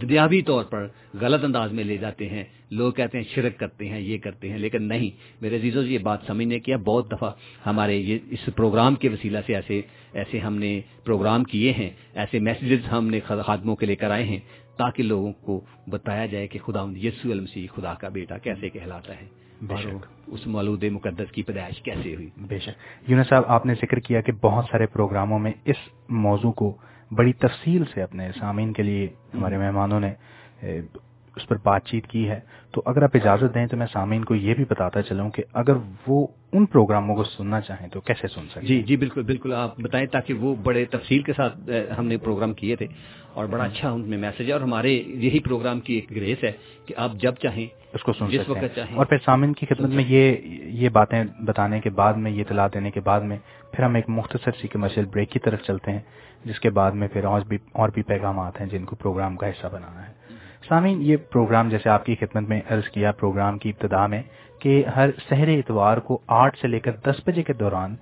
دنیاوی 0.00 0.42
طور 0.42 0.64
پر 0.64 0.86
غلط 1.20 1.44
انداز 1.44 1.72
میں 1.72 1.84
لے 1.84 1.96
جاتے 1.96 2.28
ہیں۔ 2.28 2.44
لوگ 2.70 2.92
کہتے 2.92 3.18
ہیں 3.18 3.24
شرک 3.34 3.58
کرتے 3.58 3.88
ہیں، 3.88 4.00
یہ 4.00 4.18
کرتے 4.18 4.50
ہیں، 4.50 4.58
لیکن 4.58 4.82
نہیں۔ 4.82 5.10
میرے 5.40 5.56
عزیزوں، 5.56 5.84
یہ 5.84 5.98
بات 5.98 6.18
سمجھنے 6.26 6.60
کیا۔ 6.60 6.76
بہت 6.76 7.12
دفعہ 7.12 7.30
ہمارے 7.66 7.96
یہ 7.96 8.18
اس 8.30 8.48
پروگرام 8.56 8.94
کے 8.94 9.08
وسیلہ 9.08 9.38
سے 9.46 9.54
ایسے 9.54 9.80
ایسے 10.12 10.38
ہم 10.38 10.56
نے 10.56 10.80
پروگرام 11.04 11.44
کیے 11.44 11.72
ہیں، 11.72 11.90
ایسے 12.14 12.38
میسیجز 12.38 12.92
ہم 12.92 13.06
نے 13.06 13.20
خادموں 13.20 13.76
کے 13.76 13.86
لے 13.86 13.96
کر 13.96 14.10
آئے 14.10 14.24
ہیں۔ 14.24 14.38
تاکہ 14.80 15.02
لوگوں 15.02 15.32
کو 15.32 15.60
بتایا 15.86 16.26
جائے 16.26 16.46
کہ 16.46 16.58
خدا 16.58 16.84
یسو 16.96 17.30
المسیح 17.30 17.66
خدا 17.76 17.94
کا 17.94 18.08
بیٹا 18.08 18.38
کیسے 18.38 18.68
کہلاتا 18.68 19.12
ہے 19.12 19.26
اس 20.26 20.46
مولود 20.46 20.84
مقدس 20.84 21.32
کی 21.32 21.42
پیدائش 21.42 21.82
کیسے 21.82 22.14
ہوئی؟ 22.14 22.28
بے 22.48 22.58
شک۔ 22.58 23.10
یونس 23.10 23.28
صاحب 23.28 23.44
آپ 23.46 23.66
نے 23.66 23.74
ذکر 23.74 23.98
کیا 23.98 24.20
کہ 24.20 24.32
بہت 24.42 24.64
سارے 24.70 24.86
پروگراموں 24.86 25.38
میں 25.38 25.52
اس 25.64 25.76
موضوع 26.18 26.52
کو 26.52 26.76
بڑی 27.10 27.32
تفصیل 27.32 27.84
سے 27.94 28.02
اپنے 28.02 28.30
سامعین 28.38 28.72
کے 28.72 28.82
لیے 28.82 29.06
ہمارے 29.34 29.58
مہمانوں 29.58 30.00
نے 30.00 30.12
اس 31.36 31.48
پر 31.48 31.56
بات 31.62 31.84
چیت 31.84 32.06
کی 32.06 32.28
ہے 32.28 32.40
تو 32.70 32.82
اگر 32.86 33.02
آپ 33.02 33.10
اجازت 33.14 33.54
دیں 33.54 33.66
تو 33.66 33.76
میں 33.76 33.86
سامعین 33.92 34.24
کو 34.24 34.34
یہ 34.34 34.54
بھی 34.54 34.64
بتاتا 34.64 35.02
چلوں 35.02 35.30
کہ 35.30 35.42
اگر 35.52 35.72
وہ 36.06 36.26
ان 36.52 36.66
پروگراموں 36.66 37.16
کو 37.16 37.24
سننا 37.24 37.60
چاہیں 37.60 37.88
تو 37.88 38.00
کیسے 38.00 38.28
سن 38.28 38.46
سکیں؟ 38.50 38.68
جی 38.68 38.82
جی 38.82 38.96
بالکل 38.96 39.22
بالکل 39.22 39.52
آپ 39.52 39.80
بتائیں 39.80 40.06
تاکہ 40.06 40.34
وہ 40.34 40.54
بڑے 40.54 40.84
تفصیل 40.84 41.22
کے 41.22 41.32
ساتھ 41.32 41.70
ہم 41.98 42.06
نے 42.06 42.16
پروگرام 42.16 42.54
کیے 42.54 42.76
تھے 42.76 42.86
اور 43.32 43.46
بڑا 43.46 43.64
اچھا 43.64 43.90
ان 43.90 44.00
میں 44.00 44.18
میسج 44.18 44.48
ہے 44.48 44.52
اور 44.52 44.60
ہمارے 44.60 44.92
یہی 45.06 45.40
پروگرام 45.40 45.80
کی 45.80 45.94
ایک 45.94 46.10
گریس 46.10 46.44
ہے 46.44 46.52
کہ 46.86 46.94
آپ 46.96 47.12
جب 47.14 47.34
چاہیں 47.34 47.66
اس 47.92 48.02
کو 48.02 48.12
سن 48.12 48.30
جس 48.30 48.48
وقت 48.48 48.76
چاہیں۔ 48.76 48.96
اور 48.96 49.06
پھر 49.06 49.16
سامعین 49.24 49.52
کی 49.52 49.66
خدمت 49.66 49.90
میں 49.90 50.04
یہ 50.08 50.36
یہ 50.64 50.88
باتیں 50.88 51.24
بتانے 51.40 51.80
کے 51.80 51.90
بعد 51.90 52.14
میں 52.14 52.30
یہ 52.30 52.40
اطلاع 52.40 52.68
دینے 52.74 52.90
کے 52.90 53.00
بعد 53.00 53.20
میں 53.20 53.36
پھر 53.72 53.84
ہم 53.84 53.94
ایک 53.94 54.04
مختصر 54.08 54.50
سی 54.60 54.68
کمرشل 54.68 55.04
بریک 55.04 55.30
کی 55.30 55.38
طرف 55.38 55.62
چلتے 55.62 55.92
ہیں 55.92 56.00
جس 56.44 56.60
کے 56.60 56.70
بعد 56.70 56.92
میں 56.92 57.08
پھر 57.08 57.24
اور 57.24 57.40
بھی 57.40 57.58
اور 57.72 57.88
بھی 57.88 58.02
پیغامات 58.02 58.60
ہیں 58.60 58.66
جن 58.66 58.84
کو 58.84 58.96
پروگرام 58.96 59.36
کا 59.36 59.48
حصہ 59.48 59.66
بنانا 59.66 60.08
ہے۔ 60.08 60.19
سامعین، 60.68 60.98
یہ 61.02 61.16
پروگرام 61.16 61.68
جیسے 61.68 61.88
آپ 61.88 62.04
کی 62.04 62.14
خدمت 62.14 62.48
میں 62.48 62.60
عرض 62.70 62.88
کیا 62.88 63.12
پروگرام 63.12 63.58
کی 63.58 63.70
ابتدا 63.70 64.06
میں 64.06 64.22
کہ 64.58 64.84
ہر 64.96 65.10
سہر 65.30 65.48
اتوار 65.48 65.96
کو 65.96 66.20
آٹھ 66.26 66.58
سے 66.58 66.68
لے 66.68 66.80
کر 66.80 66.90
دس 66.92 67.20
بجے 67.26 67.42
کے 67.42 67.52
دوران 67.52 67.96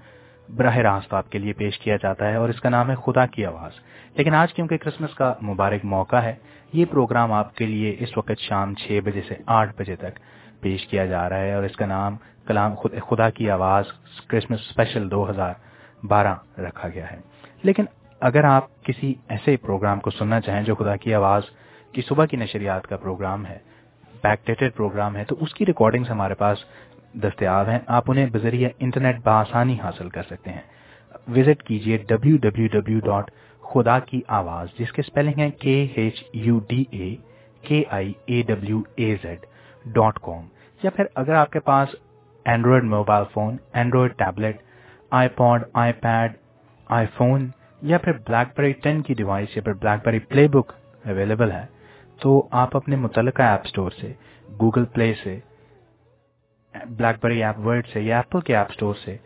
براہ 0.56 0.76
راست 0.76 1.14
آپ 1.14 1.30
کے 1.30 1.38
لیے 1.38 1.52
پیش 1.52 1.78
کیا 1.78 1.96
جاتا 1.96 2.28
ہے 2.28 2.34
اور 2.34 2.48
اس 2.48 2.60
کا 2.60 2.68
نام 2.68 2.90
ہے 2.90 2.94
خدا 2.94 3.26
کی 3.26 3.44
آواز۔ 3.44 3.72
لیکن 4.16 4.34
آج 4.34 4.54
کیونکہ 4.54 4.76
کرسمس 4.76 5.14
کا 5.14 5.34
مبارک 5.42 5.84
موقع 5.84 6.16
ہے، 6.16 6.34
یہ 6.72 6.84
پروگرام 6.84 7.32
آپ 7.32 7.54
کے 7.54 7.66
لیے 7.66 7.96
اس 7.98 8.18
وقت 8.18 8.38
شام 8.38 8.74
چھ 8.74 9.00
بجے 9.04 9.20
سے 9.28 9.34
آٹھ 9.46 9.72
بجے 9.78 9.96
تک 9.96 10.18
پیش 10.60 10.86
کیا 10.86 11.06
جا 11.06 11.28
رہا 11.28 11.38
ہے 11.38 11.54
اور 11.54 11.62
اس 11.62 11.76
کا 11.76 11.86
نام 11.86 12.16
کلام 12.46 12.74
خدا 13.10 13.30
کی 13.30 13.50
آواز 13.50 13.84
کرسمس 14.26 14.60
اسپیشل 14.60 15.10
دو 15.10 15.30
ہزار 15.30 15.54
بارہ 16.06 16.34
رکھا 16.58 16.88
گیا 16.88 17.10
ہے۔ 17.10 17.16
لیکن 17.62 17.84
اگر 18.20 18.44
آپ 18.44 18.84
کسی 18.84 19.14
ایسے 19.28 19.56
پروگرام 19.56 20.00
کو 20.00 20.10
سننا 20.10 20.40
چاہیں 20.40 20.62
جو 20.62 20.74
خدا 20.74 20.96
کی 20.96 21.14
آواز 21.14 21.42
کی 21.94 22.02
صبح 22.02 22.26
کی 22.26 22.36
نشریات 22.36 22.86
کا 22.86 22.96
پروگرام 22.96 23.46
ہے 23.46 23.58
بیک 24.24 24.46
ڈیٹڈ 24.46 24.74
پروگرام 24.74 25.16
ہے، 25.16 25.24
تو 25.24 25.36
اس 25.40 25.54
کی 25.54 25.66
ریکارڈنگز 25.66 26.10
ہمارے 26.10 26.34
پاس 26.34 26.64
دستیاب 27.14 27.68
ہیں۔ 27.68 27.78
آپ 27.86 28.10
انہیں 28.10 28.26
بذریعہ 28.26 28.70
انٹرنیٹ 28.78 29.20
بآسانی 29.24 29.76
حاصل 29.80 30.08
کر 30.08 30.22
سکتے 30.22 30.50
ہیں۔ 30.50 30.62
وزٹ 31.36 31.62
کیجیے 31.62 31.96
ڈبلو 32.08 32.36
ڈبلو 32.36 32.66
ڈبلو 32.72 32.98
ڈاٹ 33.00 33.30
خدا 33.62 33.98
کی 33.98 34.20
آواز 34.28 34.68
جس 34.78 34.92
کے 34.92 35.02
اسپیلنگ 35.06 35.40
ہے 35.40 35.50
کے 35.50 35.86
H 35.94 36.22
U 36.32 36.58
D 36.68 36.84
A 36.90 37.14
K 37.62 37.82
I 37.90 38.12
A 38.26 38.42
W 38.42 38.80
A 38.96 39.14
Z 39.22 39.46
dot 39.86 40.18
com 40.18 40.46
یا 40.82 40.90
پھر 40.90 41.04
اگر 41.14 41.34
آپ 41.34 41.50
کے 41.50 41.60
پاس 41.60 41.94
Android 42.46 42.84
mobile 42.84 43.24
phone 43.32 43.56
Android 43.72 44.12
tablet 44.18 44.62
iPod 45.28 45.62
iPad 45.92 46.32
iPhone 47.16 47.48
یا 47.82 47.98
پھر 47.98 48.12
بلیک 48.26 48.56
بیری 48.56 48.72
ٹین 48.72 49.02
کی 49.02 49.14
ڈیوائس 49.14 49.56
یا 49.56 49.62
پھر 49.62 49.72
بلیک 49.72 50.04
بیری 50.04 50.18
پلے 50.18 50.46
بک 50.48 50.72
اویلیبل 51.04 51.52
ہے 51.52 51.64
تو 52.20 52.48
آپ 52.50 52.76
اپنے 52.76 52.96
متعلقہ 52.96 53.42
ایپ 53.42 53.60
اسٹور 53.64 53.90
سے 53.90 54.12
گوگل 54.60 54.84
پلے 54.84 55.14
سے 55.24 55.38
بلیک 56.86 57.24
بری 57.24 57.44
ایپ 57.44 57.58
ورڈ 57.58 57.86
سے 57.92 58.00
یا 58.00 58.16
ایپل 58.16 58.40
کے 58.40 58.56
ایپ 58.56 58.66
اسٹور 58.70 58.94
سے 59.04 59.16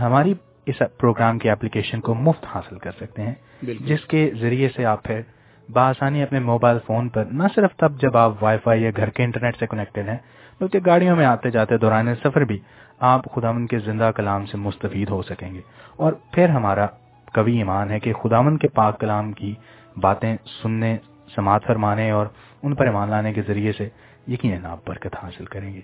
ہماری 0.00 0.34
اس 0.66 0.82
پروگرام 0.98 1.38
کی 1.38 1.50
اپلیکیشن 1.50 2.00
کو 2.00 2.14
مفت 2.14 2.46
حاصل 2.54 2.78
کر 2.78 2.90
سکتے 2.92 3.22
ہیں 3.22 3.34
جس 3.62 4.04
کے 4.04 4.30
ذریعے 4.40 4.68
سے 4.76 4.84
آپ 4.84 5.02
پھر 5.02 5.20
بآسانی 5.68 6.22
اپنے 6.22 6.38
موبائل 6.38 6.78
فون 6.86 7.08
پر 7.08 7.24
نہ 7.24 7.42
صرف 7.54 7.76
تب 7.76 8.00
جب 8.00 8.16
آپ 8.16 8.42
وائی 8.42 8.58
فائی 8.58 8.82
یا 8.82 8.90
گھر 8.96 9.10
کے 9.10 9.24
انٹرنیٹ 9.24 9.56
سے 9.58 9.66
کنیکٹڈ 9.66 10.08
ہیں 10.08 10.16
بلکہ 10.60 10.78
گاڑیوں 10.86 11.16
میں 11.16 11.26
آتے 11.26 11.50
جاتے 11.50 11.76
دوران 11.76 12.14
سفر 12.14 12.40
بھی 12.40 12.58
آپ 12.98 13.34
خداون 13.34 13.66
کے 13.66 13.78
زندہ 13.78 14.10
کلام 14.16 14.46
سے 14.46 14.56
مستفید 14.56 15.10
ہو 15.10 15.22
سکیں 15.22 15.54
گے۔ 15.54 15.60
اور 15.96 16.12
پھر 16.32 16.48
ہمارا 16.48 16.86
کبھی 17.32 17.56
ایمان 17.56 17.90
ہے 17.90 18.00
کہ 18.00 18.12
خداون 18.12 18.58
کے 18.58 18.68
پاک 18.68 19.00
کلام 19.00 19.32
کی 19.32 19.54
باتیں 19.96 20.36
سننے 20.62 20.96
سماعت 21.34 21.66
فرمانے 21.66 22.10
اور 22.10 22.26
ان 22.62 22.74
پر 22.74 22.86
ایمان 22.86 23.10
لانے 23.10 23.32
کے 23.32 23.42
ذریعے 23.48 23.72
سے 23.78 23.88
یقیناً 24.26 24.64
آپ 24.66 24.86
برکت 24.86 25.16
حاصل 25.22 25.44
کریں 25.44 25.72
گے۔ 25.74 25.80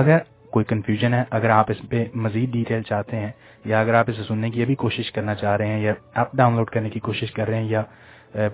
اگر 0.00 0.18
کوئی 0.50 0.64
کنفیوژن 0.68 1.14
ہے، 1.14 1.22
اگر 1.30 1.50
آپ 1.50 1.70
اس 1.70 1.80
پہ 1.90 2.04
مزید 2.14 2.52
ڈیٹیل 2.52 2.82
چاہتے 2.82 3.16
ہیں، 3.16 3.30
یا 3.64 3.80
اگر 3.80 3.94
آپ 3.94 4.10
اسے 4.10 4.22
سننے 4.28 4.50
کی 4.50 4.62
ابھی 4.62 4.74
کوشش 4.74 5.10
کرنا 5.12 5.34
چاہ 5.34 5.56
رہے 5.56 5.66
ہیں، 5.66 5.80
یا 5.80 5.92
ایپ 6.14 6.34
ڈاؤن 6.36 6.56
لوڈ 6.56 6.70
کرنے 6.70 6.90
کی 6.90 7.00
کوشش 7.00 7.32
کر 7.32 7.48
رہے 7.48 7.58
ہیں، 7.58 7.68
یا 7.68 7.82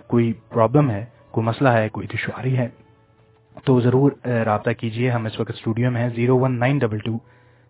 کوئی 0.08 0.32
پرابلم 0.48 0.90
ہے، 0.90 1.04
کوئی 1.30 1.46
مسئلہ 1.46 1.68
ہے، 1.68 1.88
کوئی 1.88 2.06
دشواری 2.06 2.56
ہے، 2.58 2.68
تو 3.64 3.80
ضرور 3.80 4.12
رابطہ 4.46 4.70
کیجیے 4.80 5.10
ہم 5.10 5.26
اس 5.26 5.38
وقت 5.40 5.50
اسٹوڈیو 5.50 5.90
میں 5.90 6.00
ہیں 6.02 6.08
zero 6.16 6.38
one 6.38 6.58
nine 6.58 6.78
double 6.78 6.98
two 6.98 7.16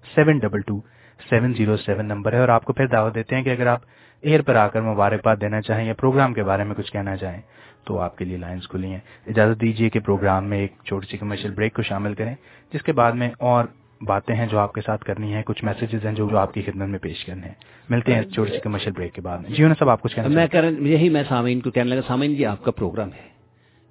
seven 0.06 0.38
double 0.38 0.60
two 0.60 0.80
seven 1.28 1.54
zero 1.58 1.76
seven 1.76 2.06
number 2.06 2.32
ہے 2.32 2.38
اور 2.38 2.48
آپ 2.48 2.64
کو 2.64 2.72
پھر 2.72 2.86
دعوت 2.86 3.14
دیتے 3.14 3.36
ہیں 3.36 3.42
کہ 3.42 3.50
اگر 3.50 3.66
آپ 3.66 3.80
ایئر 4.20 4.42
پر 4.42 4.54
آ 4.54 4.68
کر 4.68 4.80
مبارکباد 4.80 5.36
دینا 5.40 5.60
چاہیں 5.60 5.86
یا 5.86 5.94
پروگرام 5.94 6.34
کے 6.34 6.42
بارے 6.42 6.64
میں 6.64 6.74
کچھ 6.74 6.92
کہنا 6.92 7.16
چاہیں 7.16 7.40
تو 7.84 7.98
آپ 7.98 8.18
کے 8.18 8.24
لیے 8.24 8.36
لائنز 8.36 8.68
کھلی 8.68 8.86
ہیں۔ 8.86 8.98
اجازت 9.26 9.60
دیجیے 9.60 9.90
کہ 9.90 10.00
پروگرام 10.00 10.44
میں 10.44 10.58
ایک 10.58 10.72
چھوٹی 10.86 11.06
سی 11.10 11.16
کمرشل 11.16 11.50
بریک 11.50 11.74
کو 11.74 11.82
شامل 11.82 12.14
کریں 12.14 12.34
جس 12.72 12.82
کے 12.82 12.92
بعد 12.92 13.12
میں 13.12 13.30
اور 13.38 13.64
باتیں 14.00 14.34
ہیں 14.34 14.46
جو 14.46 14.58
آپ 14.58 14.72
کے 14.72 14.80
ساتھ 14.80 15.04
کرنی 15.04 15.34
ہیں 15.34 15.42
کچھ 15.42 15.64
میسیجز 15.64 16.06
ہیں 16.06 16.14
جو 16.14 16.38
آپ 16.38 16.54
کی 16.54 16.62
خدمت 16.62 16.88
میں 16.88 16.98
پیش 16.98 17.24
کرنے 17.24 17.46
ہیں۔ 17.46 17.54
ملتے 17.88 18.14
ہیں 18.14 18.22
چھوٹی 18.22 18.52
سی 18.52 18.58
کمرشل 18.58 18.90
بریک 18.90 19.12
کے 19.12 19.20
بعد 19.20 19.38
میں۔ 19.38 19.50
جی 19.50 19.64
سب 19.78 19.88
آپ 19.88 20.02
کچھ 20.02 20.16
کہنا 20.16 20.28
میں 20.28 20.46
یہی 20.90 21.08
میں 21.08 21.22
سامعین 21.28 21.60
کو 21.60 21.70
کہنے 21.70 21.90
لگا 21.90 22.00
سامعین 22.06 22.34
یہ 22.38 22.46
آپ 22.46 22.64
کا 22.64 22.70
پروگرام 22.70 23.08
ہے۔ 23.08 23.28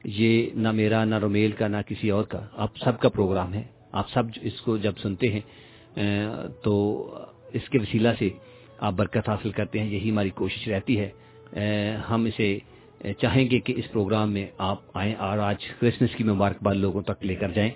یہ 0.03 0.49
نہ 0.55 0.71
میرا 0.71 1.05
نہ 1.05 1.19
رومیل 1.19 1.51
کا 1.51 1.67
نہ 1.67 1.77
کسی 1.87 2.09
اور 2.09 2.23
کا 2.23 2.39
آپ 2.57 2.77
سب 2.77 2.99
کا 2.99 3.09
پروگرام 3.09 3.53
ہے۔ 3.53 3.63
آپ 3.91 4.09
سب 4.09 4.23
اس 4.41 4.61
کو 4.61 4.77
جب 4.77 4.93
سنتے 4.97 5.27
ہیں 5.27 5.41
تو 6.63 7.05
اس 7.53 7.69
کے 7.69 7.79
وسیلہ 7.79 8.09
سے 8.19 8.29
آپ 8.79 8.93
برکت 8.93 9.29
حاصل 9.29 9.51
کرتے 9.51 9.79
ہیں، 9.79 9.89
یہی 9.89 10.11
ہماری 10.11 10.29
کوشش 10.29 10.67
رہتی 10.67 10.99
ہے۔ 10.99 11.09
ہم 12.09 12.25
اسے 12.25 12.59
چاہیں 13.17 13.49
گے 13.51 13.59
کہ 13.59 13.73
اس 13.77 13.91
پروگرام 13.91 14.31
میں 14.31 14.47
آپ 14.57 14.77
آئیں 14.93 15.15
اور 15.15 15.37
آج 15.37 15.55
کرسمس 15.81 16.15
کی 16.15 16.23
مبارکباد 16.23 16.75
لوگوں 16.75 17.01
تک 17.01 17.25
لے 17.25 17.35
کر 17.35 17.51
جائیں 17.51 17.71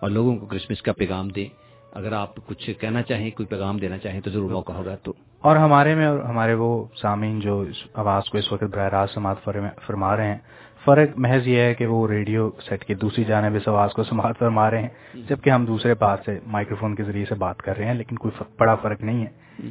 اور 0.00 0.10
لوگوں 0.10 0.36
کو 0.36 0.46
کرسمس 0.46 0.82
کا 0.82 0.92
پیغام 0.92 1.28
دیں۔ 1.28 1.46
اگر 1.92 2.12
آپ 2.12 2.46
کچھ 2.46 2.70
کہنا 2.80 3.02
چاہیں، 3.02 3.30
کوئی 3.30 3.46
پیغام 3.46 3.76
دینا 3.76 3.98
چاہیں 3.98 4.20
تو 4.20 4.30
ضرور 4.30 4.50
موقع 4.50 4.72
ہوگا 4.72 4.96
تو۔ 4.96 5.12
اور 5.40 5.56
ہمارے 5.56 5.94
میں 5.94 6.06
اور 6.06 6.18
ہمارے 6.18 6.54
وہ 6.54 6.84
سامعین 7.00 7.40
جو 7.40 7.60
اس 7.60 7.76
آواز 7.94 8.30
کو 8.30 8.38
اس 8.38 8.52
وقت 8.52 8.64
براہ 8.64 8.88
راست 8.88 9.14
سماعت 9.14 9.48
فرما 9.86 10.16
رہے 10.16 10.26
ہیں 10.26 10.38
فرق 10.84 11.18
محض 11.18 11.46
یہ 11.48 11.60
ہے 11.60 11.74
کہ 11.74 11.86
وہ 11.86 12.08
ریڈیو 12.08 12.50
سیٹ 12.60 12.84
کی 12.84 12.94
دوسری 12.94 13.24
جانب 13.24 13.54
اس 13.54 13.68
آواز 13.68 13.92
کو 13.92 14.04
سماعت 14.04 14.38
فرما 14.38 14.70
رہے 14.70 14.82
ہیں 14.82 14.88
جبکہ 15.28 15.50
ہم 15.50 15.64
دوسرے 15.64 15.94
پاس 15.94 16.20
سے 16.26 16.38
مائکرو 16.46 16.76
فون 16.76 16.94
کے 16.94 17.02
ذریعے 17.02 17.24
سے 17.24 17.34
بات 17.34 17.62
کر 17.62 17.76
رہے 17.76 17.84
ہیں 17.84 17.94
لیکن 17.94 18.16
کوئی 18.16 18.42
بڑا 18.58 18.74
فرق 18.74 19.00
نہیں 19.00 19.26
ہے۔ 19.26 19.30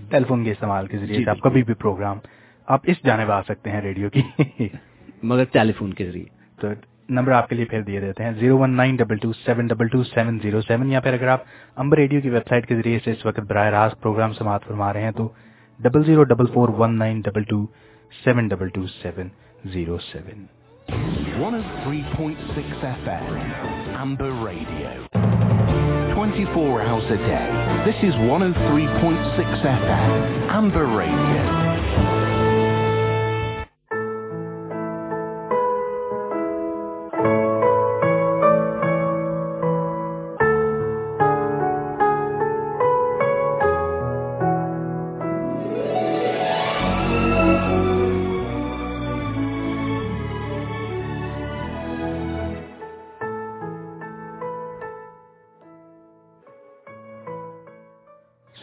ٹیلی 0.09 0.25
فون 0.25 0.43
کے 0.43 0.51
استعمال 0.51 0.87
کے 0.87 0.97
ذریعے 0.97 1.23
سے 1.23 1.29
آپ 1.29 1.39
کبھی 1.39 1.63
بھی 1.63 1.73
پروگرام 1.73 2.17
آپ 2.67 2.79
اس 2.83 2.97
جانب 3.03 3.31
آ 3.31 3.41
سکتے 3.41 3.71
ہیں 3.71 3.81
ریڈیو 3.81 4.09
کی۔ 4.09 4.21
مگر 5.23 5.43
ٹیلی 5.43 5.73
فون 5.73 5.93
کے 5.93 6.05
ذریعے۔ 6.05 6.25
تو 6.59 6.67
نمبر 7.09 7.31
آپ 7.31 7.49
کے 7.49 7.55
لیے 7.55 7.65
پھر 7.65 7.81
دیے 7.81 7.99
دیتے 8.01 8.23
ہیں 8.23 8.31
zero 8.31 8.57
one 8.57 8.75
nine 8.75 8.95
double 8.95 9.17
two 9.17 9.33
seven 9.33 9.67
double 9.67 9.87
two 9.87 10.03
seven 10.03 10.39
zero 10.43 10.61
seven 10.61 10.91
یا 10.91 10.99
پھر 10.99 11.13
اگر 11.13 11.27
آپ 11.27 11.39
امبر 11.75 11.97
ریڈیو 11.97 12.21
کی 12.21 12.29
ویب 12.29 12.47
سائٹ 12.49 12.67
کے 12.67 12.75
ذریعے 12.75 12.99
سے 13.03 13.11
اس 13.11 13.25
وقت 13.25 13.39
براہ 13.39 13.69
راست 13.69 14.01
پروگرام 14.01 14.33
سماعت 14.33 14.63
فرما 14.63 14.93
رہے 14.93 15.03
ہیں 15.03 15.11
تو 15.11 15.29
double 15.79 16.03
zero 16.03 16.23
double 16.23 16.45
four 16.53 16.69
one 16.69 16.97
nine 16.97 17.21
double 17.21 17.43
two 17.43 17.65
seven 18.25 18.47
double 18.47 18.69
two 18.69 18.87
seven 18.87 19.27
zero 19.65 19.97
seven. 19.97 20.56
Oh 20.89 20.93
Amber 23.95 24.31
Radio. 24.43 25.07
24 26.15 26.81
hours 26.81 27.03
a 27.05 27.17
day. 27.17 27.91
This 27.91 27.95
is 28.03 28.15
103.6 28.15 29.61
FM. 29.61 30.49
Amber 30.49 30.85
Radio. 30.87 31.66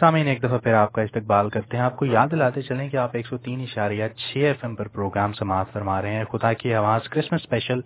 سامعین، 0.05 0.27
ایک 0.27 0.43
دفعہ 0.43 0.59
پھر 0.59 0.75
آپ 0.75 0.93
کا 0.93 1.03
استقبال 1.03 1.49
کرتے 1.51 1.77
ہیں۔ 1.77 1.85
آپ 1.85 1.97
کو 1.97 2.07
یاد 2.07 2.29
دلاتے 2.31 2.63
چلیں 2.63 2.89
کہ 2.89 2.97
آپ 2.97 3.11
ایک 3.13 3.27
سو 3.27 3.37
تین 3.37 3.61
اشاریہ 3.61 4.09
چھ 4.17 4.37
ایف 4.37 4.57
ایم 4.63 4.75
پر 4.75 4.89
پروگرام 4.89 5.33
سماعت 5.33 5.73
فرما 5.73 6.03
رہے 6.03 6.15
ہیں۔ 6.15 6.25
خدا 6.25 6.53
کی 6.53 6.75
آواز 6.75 7.09
کرسمس 7.09 7.41
اسپیشل 7.43 7.81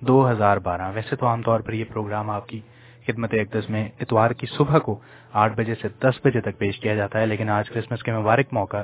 دو 0.00 0.30
ہزار 0.30 0.56
بارہ۔ 0.56 0.90
ویسے 0.94 1.16
تو 1.16 1.26
عام 1.26 1.42
طور 1.42 1.60
پر 1.60 1.72
یہ 1.72 1.84
پروگرام 1.92 2.30
آپ 2.30 2.46
کی 2.48 2.60
خدمت 3.06 3.34
اقدس 3.34 3.70
میں 3.70 3.88
اتوار 4.00 4.30
کی 4.30 4.46
صبح 4.46 4.78
کو 4.78 5.00
آٹھ 5.32 5.56
بجے 5.56 5.74
سے 5.82 5.88
دس 5.88 6.20
بجے 6.24 6.40
تک 6.40 6.58
پیش 6.58 6.78
کیا 6.80 6.94
جاتا 6.94 7.20
ہے، 7.20 7.26
لیکن 7.26 7.48
آج 7.48 7.70
کرسمس 7.70 8.02
کے 8.02 8.12
مبارک 8.12 8.46
موقع 8.52 8.82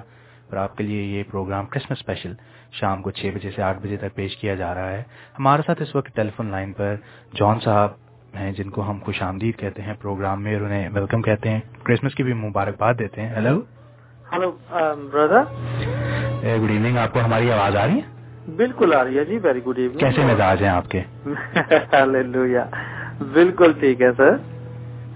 پر 0.50 0.57
آپ 0.57 0.76
کے 0.76 0.85
لیے 0.85 1.03
یہ 1.03 1.22
پروگرام 1.31 1.66
کرسمس 1.66 1.98
اسپیشل 1.98 2.35
شام 2.72 3.03
کو 3.03 3.11
چھ 3.11 3.31
بجے 3.35 3.50
سے 3.50 3.62
آٹھ 3.62 3.79
بجے 3.79 3.96
تک 3.96 4.14
پیش 4.14 4.37
کیا 4.37 4.55
جا 4.55 4.74
رہا 4.74 4.90
ہے۔ 4.90 5.03
ہمارے 5.38 5.62
ساتھ 5.66 5.83
اس 5.83 5.96
وقت 5.96 6.16
ٹیلی 6.16 6.31
فون 6.37 6.46
لائن 6.46 6.72
پر 6.72 6.96
جان 7.35 7.61
صاحب 7.61 8.10
ہیں 8.38 8.52
جن 8.52 8.70
کو 8.70 8.90
ہم 8.90 8.98
خوش 9.02 9.22
آمدید 9.22 9.56
کہتے 9.56 9.82
ہیں 9.82 9.94
پروگرام 10.00 10.42
میں 10.42 10.54
اور 10.54 10.62
انہیں 10.62 10.88
ویلکم 10.94 11.22
کہتے 11.22 11.50
ہیں۔ 11.50 11.60
کرسمس 11.82 12.14
کی 12.14 12.22
بھی 12.22 12.32
مبارکباد 12.32 12.94
دیتے 12.98 13.20
ہیں۔ 13.20 13.34
Hello 13.34 13.60
hello 14.32 14.50
brother 15.12 15.42
good 16.42 16.70
evening 16.70 16.98
آپ 16.98 17.12
کو 17.12 17.20
ہماری 17.24 17.52
آواز 17.52 17.76
آ 17.76 17.86
رہی 17.86 17.94
ہے؟ 17.94 18.52
بالکل 18.56 18.94
آ 18.94 19.04
رہی 19.04 19.18
ہے 19.18 19.24
جی 19.24 19.38
ویری 19.42 19.60
گڈ 19.66 19.78
ایوننگ 19.78 19.98
کیسے 19.98 20.20
مزاج 20.20 20.62
ہیں 20.62 20.70
آپ 20.70 20.90
کے؟ 20.90 21.02
بالکل 23.32 23.72
ٹھیک 23.80 24.02
ہے 24.02 24.10
سر۔ 24.16 24.36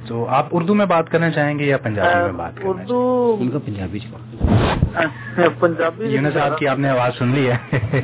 تو 0.08 0.26
آپ 0.28 0.46
اردو 0.52 0.74
میں 0.74 0.86
بات 0.86 1.10
کرنا 1.10 1.30
چاہیں 1.30 1.58
گے 1.58 1.64
یا 1.64 1.78
پنجابی 1.78 2.22
میں 2.22 2.30
uh, 2.30 2.36
بات 2.36 2.52
اردو 2.62 3.36
ان 3.40 3.50
پنجابی 3.60 3.98
پنجابی 5.60 6.04
یونس 6.04 6.34
صاحب 6.34 6.58
کی 6.58 6.68
آپ 6.68 6.78
نے 6.78 6.88
آواز 6.88 7.18
سن 7.18 7.28
لی 7.28 7.50
ہے۔ 7.50 7.56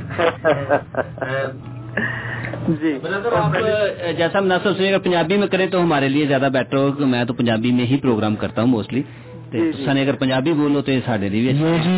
um, 1.20 1.56
جی۔ 2.72 2.92
جیسا 4.12 4.38
ہم 4.38 4.46
ناصر 4.46 4.72
سنی 4.72 4.88
اگر 4.88 4.98
پنجابی 4.98 5.36
میں 5.36 5.46
کریں 5.46 5.66
تو 5.66 5.82
ہمارے 5.82 6.08
لیے 6.08 6.26
زیادہ 6.26 6.48
بیٹر 6.52 6.76
ہو 6.76 7.06
میں 7.06 7.24
تو 7.24 7.34
پنجابی 7.34 7.72
میں 7.72 7.86
ہی 7.86 7.96
پروگرام 7.96 8.36
کرتا 8.36 8.62
ہوں 8.62 8.68
موسٹلی 8.68 9.02
جی، 9.52 9.60
جی۔ 9.72 9.84
سنے 9.84 10.02
اگر 10.02 10.14
پنجابی 10.14 10.52
بولو 10.52 10.80
تو 10.80 10.90
یہ 10.92 11.00
ساڑھے 11.04 11.26
اچھا 11.50 11.76
جی 11.84 11.94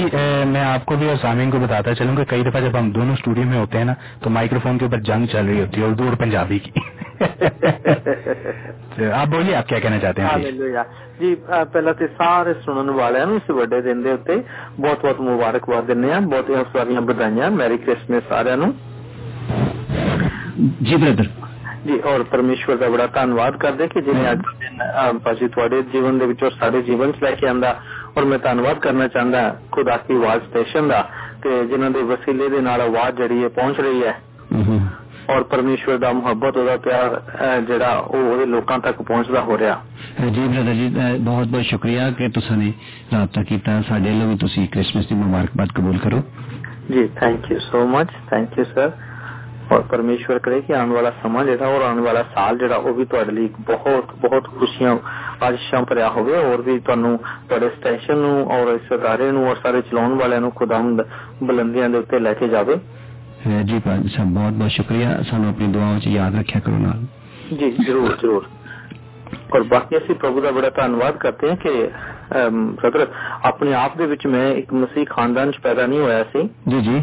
میں 0.49 0.61
آپ 0.63 0.85
کو 0.87 0.97
بھی 0.97 1.09
اور 1.09 1.17
سامعین 1.23 1.51
کو 1.51 1.59
بتاتا 1.59 1.95
چلوں 1.95 2.17
کہ 2.17 2.25
کئی 2.25 2.43
دفعہ 2.43 2.61
جب 2.61 2.79
ہم 2.79 2.91
دونوں 2.91 3.15
اسٹوڈیو 3.15 3.45
میں 3.45 3.59
ہوتے 3.59 3.79
ہیں 3.79 3.85
نا 3.85 3.95
تو 4.21 4.31
مائکرو 4.31 4.59
فون 4.63 4.79
کے 4.79 4.85
اوپر 4.85 5.01
جنگ 5.01 5.27
چل 5.33 5.47
رہی 5.47 5.61
ہوتی 5.61 5.81
ہے 5.81 5.87
اردو 5.87 6.05
اور 6.05 6.17
پنجابی 6.17 6.59
کی۔ 6.59 6.71
آپ 9.13 9.27
بولیے 9.27 9.55
آپ 9.55 9.69
کیا 9.69 9.79
کہنا 9.79 9.99
چاہتے 9.99 10.23
ہیں؟ 10.23 10.29
ہاں، 10.29 10.85
جی 11.21 11.35
پہلا 11.73 11.93
تو 11.93 12.05
سارے 12.17 12.53
سننے 12.65 12.93
والے 12.93 13.21
اس 13.37 13.51
وڈے 13.51 13.81
دن 13.81 14.03
کے 14.03 14.11
اتنے۔ 14.11 14.37
بہت 14.79 15.05
بہت 15.05 15.21
مبارکباد 15.21 15.89
دینا 15.89 16.19
بہت 16.27 16.51
ساری 16.73 16.99
بدائیاں 17.03 17.51
میری 17.51 17.77
کرسمس 17.87 18.29
سارے 18.29 18.57
ਜੀ 20.61 20.97
ਬ੍ਰਦਰ 20.97 21.27
ਜੀ 21.87 21.99
ਔਰ 22.01 22.23
ਪਰਮੇਸ਼ਵਰ 22.23 22.77
ਦਾ 22.77 22.88
ਬੜਾ 22.88 23.07
ਧੰਨਵਾਦ 23.07 23.57
ਕਰਦੇ 23.57 23.87
ਕਿ 23.88 24.01
ਜਿਹਨੇ 24.01 24.31
ਅੱਜ 24.33 24.41
ਦਿਨ 24.61 25.19
ਭਾਜੀ 25.19 25.49
ਤੁਹਾਡੇ 25.49 25.83
ਜੀਵਨ 25.83 26.19
ਦੇ 26.19 26.27
ਵਿੱਚੋਂ 26.27 26.51
ਸਾਡੇ 26.51 26.83
ਜੀਵਨ 26.83 27.12
'ਚ 27.12 27.23
ਲੈ 27.23 27.31
ਕੇ 27.31 27.47
ਆਂਦਾ 27.49 27.81
ਔਰ 28.17 28.25
ਮੈਂ 28.25 28.38
ਧੰਨਵਾਦ 28.38 28.79
ਕਰਨਾ 28.79 29.07
ਚਾਹੁੰਦਾ 29.09 29.57
ਖੁਦਾ 29.73 29.97
ਦੀ 30.09 30.15
ਆਵਾਜ਼ 30.15 30.43
ਸਟੇਸ਼ਨ 30.43 30.88
ਦਾ 30.88 31.09
ਤੇ 31.43 31.67
ਜਿਨ੍ਹਾਂ 31.67 31.91
ਦੇ 31.91 32.03
ਵਸੀਲੇ 32.03 32.49
ਦੇ 32.49 32.61
ਨਾਲ 32.61 32.81
ਆਵਾਜ਼ 32.81 33.17
ਜਿਹੜੀ 33.17 33.43
ਹੈ 33.43 33.49
ਪਹੁੰਚ 33.49 33.81
ਰਹੀ 33.81 34.03
ਹੈ। 34.03 34.15
ਔਰ 35.31 35.43
ਪਰਮੇਸ਼ਵਰ 35.43 35.99
ਦਾ 35.99 36.12
ਮੁਹੱਬਤ 36.12 36.57
ਉਹਦਾ 36.57 36.77
ਪਿਆਰ 36.77 37.21
ਜਿਹੜਾ 37.61 37.93
ਉਹ 37.97 38.19
ਉਹਦੇ 38.19 38.47
ਲੋਕਾਂ 38.47 38.79
ਤੱਕ 38.79 39.03
ਪਹੁੰਚਦਾ 39.03 39.41
ਹੋ 39.41 39.59
ਰਿਹਾ। 39.59 39.81
ਜੀ 40.31 40.41
ਬ੍ਰਦਰ 40.41 40.75
ਜੀ 40.75 40.88
ਬਹੁਤ 41.21 41.47
ਬਹੁਤ 41.47 41.65
ਸ਼ੁਕਰੀਆ 41.65 42.11
ਕਿ 42.11 42.29
ਤੁਸੀਂ 42.29 42.57
ਨੇ 42.57 42.73
ਰਾਬਤਾ 43.12 43.43
ਕੀਤਾ। 43.43 43.81
ਸਾਡੇ 43.88 44.11
ਲਈ 44.11 44.37
ਤੁਸੀਂ 44.37 44.69
ਕ੍ਰਿਸਮਸ 44.69 45.07
ਦੀ 45.07 45.15
ਮੁਬਾਰਕਬਾਦ 45.15 45.73
ਕਬੂਲ 45.75 45.99
ਕਰੋ। 45.99 46.23
ਜੀ 46.91 47.09
thank 47.21 47.51
you 47.53 47.59
so 47.59 47.87
much 47.87 48.09
thank 48.31 48.59
you 48.59 48.65
sir 48.65 48.91
ਔਰ 49.73 49.81
ਪਰਮੇਸ਼ਵਰ 49.81 50.39
ਕਰੇ 50.39 50.61
ਕਿ 50.61 50.75
ਆਉਣ 50.75 50.91
ਵਾਲਾ 50.91 51.11
ਸਮਾਂ 51.23 51.45
ਜਿਹੜਾ 51.45 51.67
ਔਰ 51.67 51.83
ਆਉਣ 51.83 52.01
ਵਾਲਾ 52.01 52.23
ਸਾਲ 52.35 52.59
ਜਿਹੜਾ 52.59 52.77
ਉਹ 52.77 52.95
ਵੀ 52.95 53.05
ਤੁਹਾਡੇ 53.05 53.33
ਲਈ 53.33 53.49
ਬਹੁਤ 53.61 54.05
ਬਹੁਤ 54.21 54.49
ਖੁਸ਼ੀਆਂ 54.59 54.97
ਆਸ਼ੀਸ਼ਾਂ 55.43 55.83
ਭਰਿਆ 55.83 56.09
ਹੋਵੇ 56.09 56.37
ਔਰ 56.37 56.63
ਵੀ 56.63 56.79
ਤੁਹਾਨੂੰ 56.79 57.19
ਤੁਹਾਡੇ 57.19 57.69
ਸਟੇਸ਼ਨ 57.69 58.17
ਨੂੰ 58.17 58.47
ਔਰ 58.47 58.75
ਇਸ 58.75 58.93
ਅਦਾਰੇ 58.95 59.31
ਨੂੰ 59.33 59.49
ਔਰ 59.51 59.57
ਸਾਰੇ 59.63 59.81
ਚਲਾਉਣ 59.81 60.15
ਵਾਲਿਆਂ 60.15 60.41
ਨੂੰ 60.41 60.51
ਖੁਦਾਵੰਦ 60.51 61.03
ਬੁਲੰਦੀਆਂ 61.43 61.89
ਦੇ 61.91 61.99
ਉੱਤੇ 61.99 62.19
ਲੈ 62.19 62.33
ਕੇ 62.33 62.49
ਜਾਵੇ। 62.49 62.77
ਜੀ 63.65 63.79
ਭਾਜੀ 63.79 64.09
ਸਾਹਿਬ 64.09 64.31
ਬਹੁਤ 64.31 64.53
ਬਹੁਤ 64.53 64.71
ਸ਼ੁਕਰੀਆ। 64.71 65.23
ਸਾਨੂੰ 65.23 65.49
ਆਪਣੀ 65.51 65.67
ਦੁਆਵਾਂ 65.67 65.99
'ਚ 66.01 66.07
ਯਾਦ 66.07 66.39
ਰੱਖਿਆ 66.39 66.61
ਕਰੋ 66.61 66.79
ਨਾਲ। 66.79 67.05
ਜੀ 67.57 67.71
ਜ਼ਰੂਰ 67.71 68.17
ਜ਼ਰੂਰ। 68.21 68.47
ਔਰ 69.55 69.63
ਬਾਕੀ 69.63 69.97
ਅਸੀਂ 69.97 70.15
ਪ੍ਰਭੂ 70.15 70.41
ਦਾ 70.41 70.51
ਬੜਾ 70.51 70.71
ਧੰਨਵਾਦ 70.71 71.17
ਕਰਦੇ 71.17 71.49
ਹਾਂ 71.49 71.57
ਕਿ 71.57 71.89
ਬ੍ਰਦਰ 72.53 73.07
ਆਪਣੇ 73.45 73.75
ਆਪ 73.75 73.97
ਦੇ 73.97 74.07
ਵਿੱਚ 74.07 74.27
ਮੈਂ 74.27 74.47
ਇੱਕ 74.53 74.73
ਮਸੀਹ 74.75 75.07
ਖਾਨਦਾਨ 75.11 75.51
'ਚ 75.51 75.59
ਪੈਦਾ 75.59 75.87
ਨਹੀਂ 75.87 76.01
ਹੋਇਆ 76.01 76.23
ਸੀ। 76.25 76.49
ਜੀ 76.69 76.81
ਜੀ। 76.81 77.03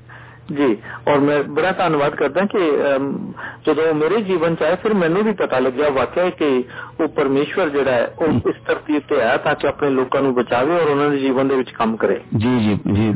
ਜੀ 0.51 0.77
ਔਰ 1.07 1.19
ਮੈਂ 1.19 1.43
ਬੜਾ 1.43 1.71
ਧੰਨਵਾਦ 1.71 2.15
ਕਰਦਾ 2.15 2.45
ਕਿ 2.45 2.59
ਜਦੋਂ 3.67 3.93
ਮੇਰੇ 3.93 4.21
ਜੀਵਨ 4.21 4.55
ਚ 4.55 4.63
ਆਇਆ 4.63 4.75
ਫਿਰ 4.75 4.93
ਮੈਨੂੰ 4.93 5.23
ਵੀ 5.23 5.31
ਪਤਾ 5.33 5.59
ਲੱਗਿਆ 5.59 5.89
ਵਾਕਿਆ 5.89 6.29
ਕਿ 6.29 6.63
ਉਹ 7.01 7.07
ਪਰਮੇਸ਼ਵਰ 7.07 7.69
ਜਿਹੜਾ 7.69 7.91
ਹੈ 7.91 8.15
ਉਹ 8.19 8.49
ਇਸ 8.49 8.55
ਧਰਤੀ 8.67 8.97
ਉੱਤੇ 8.97 9.21
ਆਇਆ 9.21 9.37
ਤਾਂ 9.37 9.55
ਕਿ 9.55 9.67
ਆਪਣੇ 9.67 9.89
ਲੋਕਾਂ 9.89 10.21
ਨੂੰ 10.21 10.33
ਬਚਾਵੇ 10.35 10.75
ਔਰ 10.75 10.89
ਉਹਨਾਂ 10.89 11.09
ਦੇ 11.09 11.17
ਜੀਵਨ 11.17 11.47
ਦੇ 11.47 11.55
ਵਿੱਚ 11.55 11.71
ਕੰਮ 11.71 11.95
ਕਰੇ। 11.95 12.19
ਜੀ 12.37 12.59
ਜੀ 12.59 12.79
ਜੀ 12.93 13.13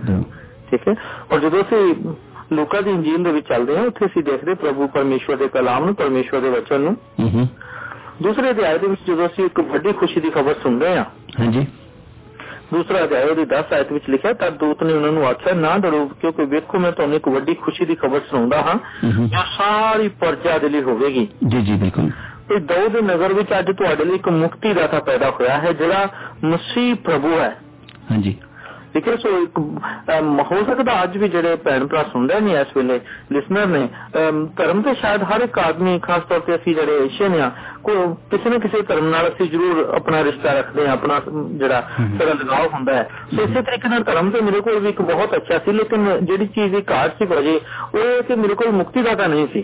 ਠੀਕ 0.71 0.87
ਹੈ? 0.87 0.95
ਔਰ 1.31 1.39
ਜਦੋਂ 1.39 1.61
ਅਸੀਂ 1.61 2.13
ਲੋਕਾਂ 2.55 2.81
ਦੀ 2.81 2.91
ਇੰਜੀਲ 2.91 3.23
ਦੇ 3.23 3.31
ਵਿੱਚ 3.31 3.47
ਚੱਲਦੇ 3.47 3.77
ਹਾਂ 3.77 3.85
ਉੱਥੇ 3.85 4.05
ਅਸੀਂ 4.05 4.23
ਦੇਖਦੇ 4.23 4.53
ਪ੍ਰਭੂ 4.53 4.87
ਪਰਮੇਸ਼ਵਰ 4.87 5.35
ਦੇ 5.35 5.47
ਕਲਾਮ 5.47 5.85
ਨੂੰ 5.85 5.95
ਪਰਮੇਸ਼ਵਰ 5.95 6.39
ਦੇ 6.39 6.49
ਵਚਨ 6.49 6.81
ਨੂੰ। 6.81 6.97
ਦੂਸਰੇ 8.21 8.49
ਅਧਿਆਇ 8.49 8.77
ਦੇ 8.77 8.87
ਵਿੱਚ 8.87 9.01
ਜਦੋਂ 9.07 9.25
ਅਸੀਂ 9.25 9.45
ਇੱਕ 9.45 9.59
ਵੱਡੀ 9.59 9.93
ਖੁਸ਼ੀ 9.93 10.21
ਦੀ 10.21 10.29
ਖਬਰ 10.29 10.55
ਸੁਣਦੇ 10.63 10.97
ਹਾਂ 10.97 11.05
ਹਾਂਜੀ। 11.39 11.67
ਦੂਸਰਾ 12.73 13.03
ਅਧਿਆਇ 13.03 13.29
ਉਹਦੀ 13.29 13.41
10 13.41 13.73
ਆਇਤ 13.73 13.91
ਵਿੱਚ 13.91 14.09
ਲਿਖਿਆ 14.09 14.33
ਤਾਂ 14.33 14.51
ਦੂਤ 14.51 14.83
ਨੇ 14.83 14.93
ਉਹਨਾਂ 14.93 15.11
ਨੂੰ 15.11 15.27
ਆਖਿਆ 15.27 15.53
ਨਾ 15.53 15.77
ਡਰੋ 15.77 16.11
ਕਿਉਂਕਿ 16.21 16.45
ਵੇਖੋ 16.45 16.79
ਮੈਂ 16.79 16.91
ਤੁਹਾਨੂੰ 16.91 17.15
ਇੱਕ 17.15 17.27
ਵੱਡੀ 17.27 17.53
ਖੁਸ਼ੀ 17.53 17.85
ਦੀ 17.85 17.95
ਖਬਰ 17.95 18.21
ਸੁਣਾਉਂਦਾ 18.29 18.61
ਹਾਂ 18.61 18.75
ਹੂੰ 18.75 19.29
ਜੋ 19.29 19.37
ਸਾਰੀ 19.57 20.07
ਪ੍ਰਜਾ 20.07 20.57
ਦੇ 20.57 20.69
ਲਈ 20.69 20.81
ਹੋਵੇਗੀ। 20.81 21.27
ਜੀ 21.47 21.61
ਜੀ 21.61 21.73
ਬਿਲਕੁਲ। 21.73 22.09
ਤੇ 22.49 22.59
ਦੋ 22.59 22.87
ਦੇ 22.87 23.01
ਨਗਰ 23.01 23.33
ਵਿੱਚ 23.33 23.47
ਅੱਜ 23.59 23.71
ਤੁਹਾਡੇ 23.77 24.05
ਲਈ 24.05 24.15
ਇੱਕ 24.15 24.29
ਮੁਕਤੀ 24.29 24.73
ਦਾਤਾ 24.73 24.99
ਪੈਦਾ 24.99 25.29
ਹੋਇਆ 25.29 25.59
ਹੈ 25.59 25.71
ਜਿਹੜਾ 25.73 26.07
ਮਸੀਹ 26.43 26.95
ਪ੍ਰਭੂ 26.95 27.39
ਹੈ। 27.39 27.57
ਹਾਂਜੀ। 28.11 28.37
ਠੀਕ 28.95 29.07
ਹੈ 29.07 29.15
ਸੋ 29.15 29.29
ਇੱਕ 29.37 29.57
ਹੋ 30.51 30.57
ਸਕਦਾ 30.65 30.93
ਅੱਜ 31.03 31.17
ਵੀ 31.17 31.27
ਜਿਹੜੇ 31.27 31.55
ਭੈਣ 31.55 31.85
ਭਰਾ 31.87 32.03
ਸੁਣਦੇ 32.03 32.39
ਨੇ 32.39 32.51
ਇਸ 32.61 32.67
ਵੇਲੇ 32.77 32.99
ਲਿਸਨਰ 33.31 33.65
ਨੇ 33.65 33.87
ਧਰਮ 34.57 34.81
ਤੇ 34.81 34.93
ਸ਼ਾਇਦ 34.93 35.23
ਹਰ 35.23 35.41
ਇੱਕ 35.41 35.59
ਆਦਮੀ 35.59 35.97
ਖਾਸ 35.99 36.21
ਤੌਰ 36.29 36.39
ਤੇ 36.39 36.55
ਅਸੀਂ 36.55 36.75
ਜਿਹੜੇ 36.75 36.97
ਏਸ਼ੀਅਨ 37.05 37.33
ਆ 37.41 37.49
ਕੋ 37.83 37.95
ਕਿਸੇ 38.31 38.49
ਨਾ 38.49 38.57
ਕਿਸੇ 38.57 38.81
ਧਰਮ 38.81 39.09
ਨਾਲ 39.09 39.27
ਅਸੀਂ 39.27 39.49
ਜ਼ਰੂਰ 39.49 39.89
ਆਪਣਾ 39.95 40.23
ਰਿਸ਼ਤਾ 40.23 40.53
ਰੱਖਦੇ 40.53 40.87
ਹਾਂ 40.87 40.93
ਆਪਣਾ 40.93 41.19
ਜਿਹੜਾ 41.51 41.81
ਸਾਡਾ 42.19 42.33
ਲਗਾਵ 42.33 42.67
ਹੁੰਦਾ 42.73 42.93
ਹੈ। 42.93 43.09
ਸੋ 43.35 43.41
ਇਸੇ 43.43 43.61
ਤਰੀਕੇ 43.61 43.89
ਨਾਲ 43.89 44.03
ਧਰਮ 44.03 44.29
ਤੇ 44.31 44.41
ਮੇਰੇ 44.41 44.61
ਕੋਲ 44.61 44.79
ਵੀ 44.79 44.89
ਇੱਕ 44.89 45.01
ਬਹੁਤ 45.01 45.35
ਅੱਛਾ 45.35 45.57
ਸੀ 45.57 45.71
ਲੇਕਿਨ 45.71 46.07
ਜਿਹੜੀ 46.25 46.47
ਚੀਜ਼ 46.47 46.75
ਦੀ 46.75 46.81
ਘਾਟ 46.91 47.17
ਸੀ 47.19 47.25
ਭਾਜੀ 47.25 47.55
ਉਹ 47.95 48.23
ਕਿ 48.23 48.35
ਮੇਰੇ 48.35 48.53
ਕੋਲ 48.53 48.71
ਮੁਕਤੀ 48.71 49.01
ਦਾਤਾ 49.01 49.27
ਨਹੀਂ 49.27 49.47
ਸੀ। 49.53 49.63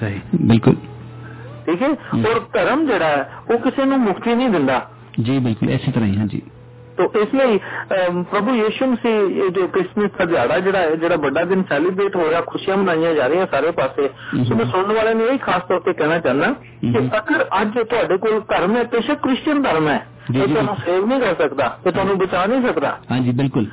ਸਹੀ 0.00 0.20
ਬਿਲਕੁਲ। 0.42 0.74
ਠੀਕ 1.66 1.82
ਹੈ? 1.82 1.88
ਔਰ 2.30 2.40
ਧਰਮ 2.54 2.86
ਜਿਹੜਾ 2.86 3.06
ਹੈ 3.06 3.38
ਉਹ 3.50 3.58
ਕਿਸੇ 3.58 3.84
ਨੂੰ 3.84 3.98
ਮੁਕਤੀ 4.00 4.34
ਨਹੀਂ 4.34 4.48
ਦਿੰਦਾ। 4.48 4.80
ਜੀ 5.20 5.38
ਬਿਲਕੁਲ 5.38 5.70
ਇਸੇ 5.70 5.92
ਤਰ੍ਹਾਂ 5.92 6.08
ਹੀ 6.08 6.16
ਹਾਂਜੀ। 6.16 6.42
ਤੋ 6.96 7.12
ਇਸ 7.22 7.34
ਲਈ 7.34 7.58
ਪ੍ਰਭੂ 8.30 8.54
ਯਿਸੂ 8.54 8.86
ਮਸੀਹ 8.86 9.50
ਜੋ 9.50 9.66
ਕ੍ਰਿਸਮਸ 9.66 10.10
ਦਾ 10.18 10.24
ਦਿਹਾੜਾ 10.24 10.58
ਜਿਹੜਾ 10.58 10.78
ਹੈ 10.78 10.94
ਜਿਹੜਾ 10.94 11.16
ਵੱਡਾ 11.16 11.44
ਦਿਨ 11.44 11.62
ਸੈਲੀਬ੍ਰੇਟ 11.68 12.16
ਹੋ 12.16 12.28
ਰਿਹਾ 12.30 12.40
ਖੁਸ਼ੀਆਂ 12.40 12.76
ਮਨਾਈਆਂ 12.76 13.14
ਜਾ 13.14 13.26
ਰਹੀਆਂ 13.26 13.46
ਸਾਰੇ 13.50 13.70
ਪਾਸੇ 13.70 14.08
ਸੋ 14.44 14.54
ਮੈਂ 14.54 14.64
ਸੁਣਨ 14.64 14.92
ਵਾਲਿਆਂ 14.92 15.14
ਨੂੰ 15.14 15.26
ਇਹ 15.26 15.38
ਖਾਸ 15.38 15.62
ਤੌਰ 15.68 15.80
ਤੇ 15.80 15.92
ਕਹਿਣਾ 15.92 16.18
ਚਾਹੁੰਦਾ 16.18 16.52
ਕਿ। 16.82 16.98
ਅਗਰ 17.18 17.44
ਅੱਜ 17.62 17.78
ਤੁਹਾਡੇ 17.78 18.16
ਕੋਲ 18.16 18.40
ਧਰਮ 18.40 18.76
ਹੈ 18.76 18.84
ਬੇਸ਼ੱਕ 18.84 19.20
ਕ੍ਰਿਸਚੀਅਨ 19.22 19.62
ਧਰਮ 19.62 19.88
ਹੈ 19.88 20.06
ਇਹ। 20.34 20.42
ਤੁਹਾਨੂੰ 20.46 20.76
ਸੇਵ 20.76 21.06
ਨਹੀਂ 21.06 21.20
ਕਰ 21.20 21.34
ਸਕਦਾ 21.34 21.78
ਇਹ 21.86 21.92
ਤੁਹਾਨੂੰ 21.92 22.18
ਬਚਾ 22.18 22.46
ਨਹੀਂ 22.46 22.62
ਸਕਦਾ 22.62 22.98
ਹਾਂਜੀ 23.10 23.30
ਬਿਲਕੁਲ 23.30 23.66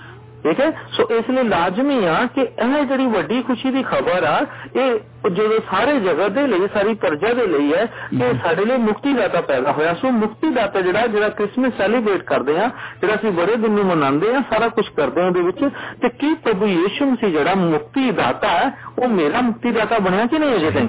ਠੀਕ 0.44 0.60
ਹੈ? 0.60 0.72
ਸੋ 0.92 1.04
ਇਸ 1.18 1.30
ਲਈ 1.30 1.44
ਲਾਜ਼ਮੀ 1.44 2.06
ਆ 2.06 2.26
ਕਿ 2.36 2.42
ਇਹ 2.42 2.86
ਜਿਹੜੀ 2.86 3.06
ਵੱਡੀ 3.06 3.42
ਖੁਸ਼ੀ 3.42 3.72
ਦੀ 3.72 3.84
ਖਬਰ 3.84 4.24
ਆ 4.24 4.46
ਇਹ 4.76 5.00
ਜਦੋਂ 5.32 5.60
ਸਾਰੇ 5.72 6.00
ਜਗਤ 6.00 6.32
ਦੇ 6.32 6.48
ਲਈ 6.48 6.68
ਸਾਰੀ 6.74 6.94
ਪ੍ਰਜਾ 6.94 7.34
ਦੇ 7.34 7.48
ਲਈ 7.48 7.74
ਹੈ 7.74 7.86
ਕਿ 7.86 8.34
ਸਾਡੇ 8.44 8.66
ਲਈ 8.66 8.78
ਮੁਕਤੀ 8.78 9.14
ਦਾਤਾ 9.14 9.42
ਪੈਦਾ 9.42 9.72
ਹੋਇਆ। 9.72 9.94
ਸੋ 9.94 10.12
ਮੁਕਤੀ 10.12 10.50
ਦਾਤਾ 10.50 10.82
ਜਿਹੜਾ 10.82 11.08
ਜਿਹੜਾ 11.08 11.30
ਕ੍ਰਿਸਮਸ 11.30 11.74
ਸੈਲੀਬ੍ਰੇਟ 11.78 12.24
ਕਰਦੇ 12.24 12.60
ਆ 12.60 12.68
ਜਿਹੜਾ 13.02 13.16
ਅਸੀਂ 13.16 13.32
ਬੜੇ 13.32 13.56
ਦਿਨ 13.56 13.72
ਨੂੰ 13.72 13.86
ਮਨਾਉਂਦੇ 13.86 14.36
ਆ 14.36 14.42
ਸਾਰਾ 14.50 14.68
ਕੁਝ 14.68 14.88
ਕਰਦੇ 14.90 15.22
ਆ 15.22 15.26
ਉਹਦੇ 15.26 15.42
ਵਿੱਚ। 15.42 15.60
ਤੇ 16.02 16.10
ਕੀ 16.10 16.34
ਪ੍ਰਭੂ 16.34 16.68
ਯੀਸ਼ੂ 16.68 17.06
ਮਸੀਹ 17.06 17.30
ਜਿਹੜਾ 17.30 17.56
ਮੁਕਤੀ 17.56 18.12
ਦਾਤਾ 18.12 18.48
ਹੈ 18.48 18.72
ਉਹ 19.00 19.08
ਮੇਰਾ 19.08 19.42
ਮੁਕਤੀ 19.42 19.72
ਦਾਤਾ 19.72 20.00
ਬਣਿਆ 20.00 20.26
ਕਿ 20.26 20.40
ਨਹੀਂ 20.40 20.56
ਅਜੇ 20.56 20.72
ਤਾਈਂ 20.72 20.88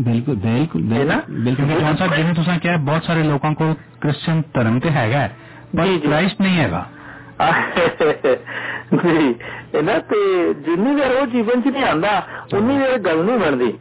ਬਿਲਕੁਲ? 0.00 0.34
ਬਿਲਕੁਲ 0.34 1.54
ਕਿਉਂਕਿ 1.54 1.80
ਜੌਨ 1.80 1.96
ਸਾਹਿਬ 1.96 2.14
ਜਿਵੇਂ 2.14 2.34
ਤੁਸੀਂ 2.34 2.60
ਕਿਹਾ 2.60 2.76
ਬਹੁਤ 2.76 3.04
ਸਾਰੇ 3.04 3.22
ਲੋਕਾਂ 3.22 3.54
ਕੋਲ 3.54 3.74
ਕ੍ਰਿਸਚੀਅਨ 4.00 4.42
ਧਰਮ 4.54 4.80
ਤੇ 4.80 4.90
ਹੈਗਾ 4.90 5.28
ਪਰ। 5.76 5.98
ਕ੍ਰਾਈਸਟ 6.04 6.40
ਨਹੀਂ 6.40 6.58
ਹੈਗਾ। 6.58 6.86
ਜੀ 8.94 9.34
ਇਹਨਾਂ 9.74 10.00
ਤੇ 10.00 10.54
ਜਿੰਨੀ 10.54 10.94
ਦੇਰ 10.94 11.10
ਉਹ 11.10 11.26
ਜੀਵਨ 11.26 11.60
ਚ 11.60 11.66
ਨਹੀਂ 11.66 11.84
ਆਂਦਾ 11.84 12.26
ਉਨੀ 12.54 12.78
ਦੇਰ 12.78 12.98
ਗੱਲ 12.98 13.24
ਨਹੀਂ 13.24 13.38
ਬਣਦੀ। 13.38 13.78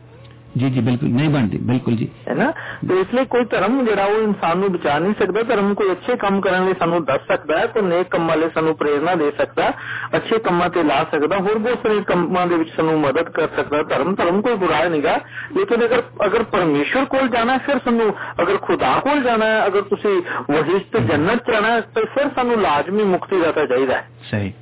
ਜੀ 0.58 0.70
ਜੀ 0.70 0.80
ਬਿਲਕੁਲ 0.80 1.10
ਨਹੀਂ 1.10 1.30
ਬਣਦੀ 1.30 1.58
ਬਿਲਕੁਲ 1.58 1.96
ਜੀ। 1.96 2.10
ਹੈ 2.30 2.34
ਨਾ? 2.34 2.52
ਤੇ 2.90 3.00
ਇਸ 3.00 3.14
ਲਈ 3.14 3.26
ਕੋਈ 3.26 3.46
ਧਰਮ 3.46 3.86
ਜਿਹੜਾ 3.86 4.06
ਉਹ 4.06 4.22
ਇਨਸਾਨ 4.24 4.58
ਨੂੰ 4.58 4.72
ਬਚਾ 4.72 5.00
ਨਹੀਂ 5.00 5.14
ਸਕਦਾ 5.20 5.44
ਧਰਮ 5.44 5.74
ਕੋਈ 5.74 5.92
ਅੱਛੇ 5.92 6.16
ਕੰਮ 6.16 6.42
ਕਰਨ 6.42 6.66
ਲਈ 6.66 6.74
ਸਾਨੂੰ 6.80 7.06
ਦੱਸ 7.06 7.20
ਸਕਦਾ 7.28 7.60
ਹੈ 7.60 7.66
ਕੋਈ 7.66 7.82
ਨੇਕ 7.82 8.08
ਕੰਮਾਂ 8.08 8.38
ਲਈ 8.38 8.50
ਸਾਨੂੰ 8.54 8.78
ਪ੍ਰੇਰਣਾ 8.78 9.16
ਦੇ 9.16 9.32
ਸਕਦਾ 9.38 9.70
ਅੱਛੇ 10.16 10.40
ਕੰਮਾਂ 10.40 10.70
ਤੇ 10.70 10.84
ਲਾ 10.84 11.04
ਸਕਦਾ 11.04 11.38
ਹੋਰ 11.38 11.58
ਬਹੁਤ 11.58 11.78
ਸਾਰੇ 11.78 12.02
ਕੰਮਾਂ 12.02 12.48
ਦੇ 12.48 12.58
ਵਿੱਚ 12.58 12.70
ਸਾਨੂੰ 12.70 13.00
ਮਦਦ 13.00 13.30
ਕਰ 13.30 13.48
ਸਕਦਾ 13.56 13.84
ਧਰਮ 13.84 14.16
ਧਰਮ 14.16 14.42
ਕੋਈ 14.42 14.56
ਬੁਰਾ 14.56 14.84
ਨਹੀਂਗਾ 14.90 15.20
ਲੇਕਿਨ 15.58 15.86
ਅਗਰ 15.86 16.04
ਅਗਰ 16.26 16.44
ਪਰਮੇਸ਼ਰ 16.44 17.06
ਕੋਲ 17.06 17.28
ਜਾਣਾ 17.28 17.58
ਫਿਰ 17.58 17.80
ਸਾਨੂੰ 17.80 18.14
ਅਗਰ 18.42 18.58
ਖੁਦਾ 18.58 19.00
ਕੋਲ 19.00 19.24
ਜਾਣਾ 19.24 19.46
ਹੈ 19.46 19.68
ਅਗਰ 19.68 19.82
ਤੁਸੀਂ 19.82 20.22
ਵਹਿਸ਼ 20.52 20.84
ਤੇ 20.84 21.00
ਜੰਨਤ 21.00 21.52
ਜਾਣਾ 21.52 21.68
ਹੈ 21.68 21.82
ਤਾਂ 21.82 22.04
ਫਿਰ 22.16 22.30
ਸਾਨੂੰ 22.36 22.62
ਲਾਜ਼ਮੀ 22.62 23.04
ਮੁਕਤੀ 23.04 23.42
ਦਾਤਾ 23.42 23.66
ਚਾਹੀਦਾ 23.66 23.96
ਹੈ। 23.96 24.10
ਸਹੀ। 24.32 24.54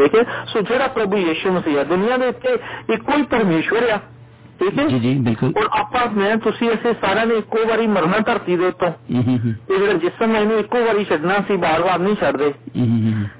ਠੀਕ 0.00 0.14
ਹੈ 0.14 0.24
ਸੋ 0.46 0.60
ਜਿਹੜਾ 0.62 0.86
ਪ੍ਰਭੂ 0.90 1.16
ਯਿਸੂ 1.18 1.50
ਮਸੀਹ 1.52 1.78
ਹੈ 1.78 1.84
ਦੁਨੀਆ 1.84 2.16
ਦੇ 2.16 2.26
ਉੱਤੇ 2.26 2.56
ਇੱਕੋ 2.92 3.16
ਹੀ 3.16 3.22
ਪਰਮੇਸ਼ਵਰ 3.30 3.88
ਆ 3.90 3.98
ਠੀਕ 4.60 4.78
ਹੈ 4.78 4.86
ਜੀ 4.86 4.98
ਜੀ 4.98 5.12
ਬਿਲਕੁਲ 5.20 5.52
ਔਰ 5.58 5.68
ਆਪਾਂ 5.72 6.04
ਮੈਂ 6.14 6.36
ਤੁਸੀਂ 6.38 6.70
ਅਸੀਂ 6.70 6.92
ਸਾਰਿਆਂ 7.02 7.26
ਨੇ 7.26 7.34
ਇੱਕੋ 7.34 7.64
ਵਾਰੀ 7.68 7.86
ਮਰਨਾ 7.86 8.18
ਧਰਤੀ 8.26 8.56
ਦੇ 8.56 8.66
ਉੱਤੋਂ 8.66 8.90
ਇਹ 9.10 9.78
ਜਿਹੜਾ 9.78 9.92
ਜਿਸਮ 9.98 10.34
ਹੈ 10.34 10.40
ਇਹਨੂੰ 10.40 10.58
ਇੱਕੋ 10.58 10.84
ਵਾਰੀ 10.84 11.04
ਛੱਡਣਾ 11.04 11.38
ਸੀ 11.48 11.56
ਬਾਰ-ਬਾਰ 11.56 11.98
ਨਹੀਂ 11.98 12.16
ਛੱਡਦੇ। 12.16 12.50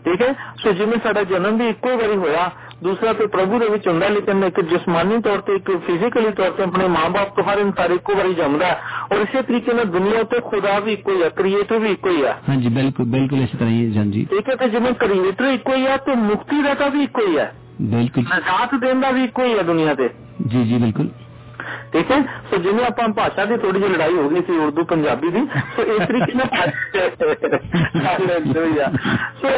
ਠੀਕ 0.05 0.23
ਹੈ 0.23 0.33
ਸੋ 0.57 0.73
ਜਿਵੇਂ 0.73 0.99
ਸਾਡਾ 1.03 1.23
ਜਨਮ 1.25 1.59
ਵੀ 1.59 1.69
ਇੱਕੋ 1.69 1.97
ਵਾਰੀ 1.97 2.17
ਹੋਇਆ 2.17 2.51
ਦੂਸਰਾ 2.83 3.13
ਤੇ 3.13 3.27
ਪ੍ਰਭੂ 3.27 3.59
ਦੇ 3.59 3.69
ਵਿੱਚ 3.69 3.89
ਹੁੰਦਾ 3.89 4.09
ਲੇਕਿਨ 4.09 4.45
ਇੱਕ 4.45 4.61
ਜਿਸਮਾਨੀ 4.61 5.21
ਤੌਰ 5.21 5.41
ਤੇ 5.41 5.55
ਇੱਕ 5.55 5.79
ਫਿਜ਼ੀਕਲੀ 5.79 6.31
ਤੌਰ 6.31 6.51
ਤੇ 6.51 6.63
ਆਪਣੇ 6.63 6.89
ਮਾਪੇ 6.89 7.31
ਤੋਂ 7.37 7.45
ਹਰ 7.45 7.59
ਇਨਸਾਨ 7.59 7.93
ਇੱਕੋ 7.93 8.15
ਵਾਰੀ 8.15 8.35
ਜੰਮਦਾ। 8.35 8.81
ਔਰ 9.13 9.17
ਇਸੇ 9.17 9.43
ਤਰੀਕੇ 9.43 9.73
ਨਾਲ 9.73 9.85
ਦੁਨੀਆ 9.85 10.23
ਤੇ 10.23 10.41
ਖੁਦਾ 10.41 10.79
ਵੀ 10.79 10.93
ਇੱਕੋ 10.93 11.13
ਹੀ 11.13 11.23
ਹੈ 11.23 11.29
ਕ੍ਰੀਏਟਰ 11.29 11.79
ਵੀ 11.79 11.91
ਇੱਕੋ 11.91 12.11
ਹੀ 12.11 12.25
ਹੈ। 12.25 12.43
ਹਾਂਜੀ 12.49 12.69
ਬਿਲਕੁਲ 12.69 13.07
ਬਿਲਕੁਲ 13.07 13.39
ਇਸੇ 13.39 13.59
ਤਰ੍ਹਾਂ 13.59 13.71
ਹੀ 13.71 13.97
ਹੈ 13.97 14.05
ਜੀ 14.05 14.27
ਠੀਕ 14.31 14.49
ਹੈ 14.49 14.55
ਤੇ 14.55 14.69
ਜਿਵੇਂ 14.69 14.93
ਕ੍ਰੀਏਟਰ 14.93 15.45
ਇੱਕੋ 15.45 15.75
ਹੀ 15.75 15.87
ਹੈ 15.87 15.97
ਤੇ 15.97 16.15
ਮੁਕਤੀ 16.15 16.63
ਦਾਤਾ 16.63 16.89
ਵੀ 16.89 17.03
ਇੱਕੋ 17.03 17.27
ਹੀ 17.27 17.39
ਹੈ। 17.39 17.55
ਬਿਲਕੁਲ। 17.81 18.25
ਨਜਾਤ 18.25 18.75
ਦੇਣ 18.75 19.01
ਦਾ 19.01 19.11
ਵੀ 19.11 19.25
ਇੱਕੋ 19.25 19.45
ਹੀ 19.45 19.59
ਹੈ 19.59 19.63
ਦੁਨੀਆ 19.63 19.95
ਤੇ। 19.95 20.11
ਜੀ 20.47 20.65
ਜੀ 20.65 20.79
ਬਿਲਕੁਲ। 20.79 21.09
ਠੀਕ 21.93 22.11
ਹੈ? 22.11 22.41
ਸੋ 22.51 22.57
ਜਿਵੇਂ 22.57 22.85
ਆਪਾਂ 22.85 23.09
ਭਾਸ਼ਾ 23.09 23.45
ਦੀ 23.45 23.57
ਥੋੜੀ 23.57 23.81
ਜਿਹੀ 23.81 23.95
ਲੜਾਈ 23.95 24.13
ਹੋ 24.13 24.29
ਗਈ 24.29 24.41
ਸੀ 24.41 24.59
ਉਰਦੂ 24.59 24.85
ਪੰਜਾਬੀ 24.85 25.29
ਦੀ 25.29 25.47
ਸੋ 25.77 25.83
ਇਸ 25.83 26.09
ਤਰੀਕੇ 26.09 26.35
ਨਾਲ 26.35 26.71
ਸੋ 29.43 29.49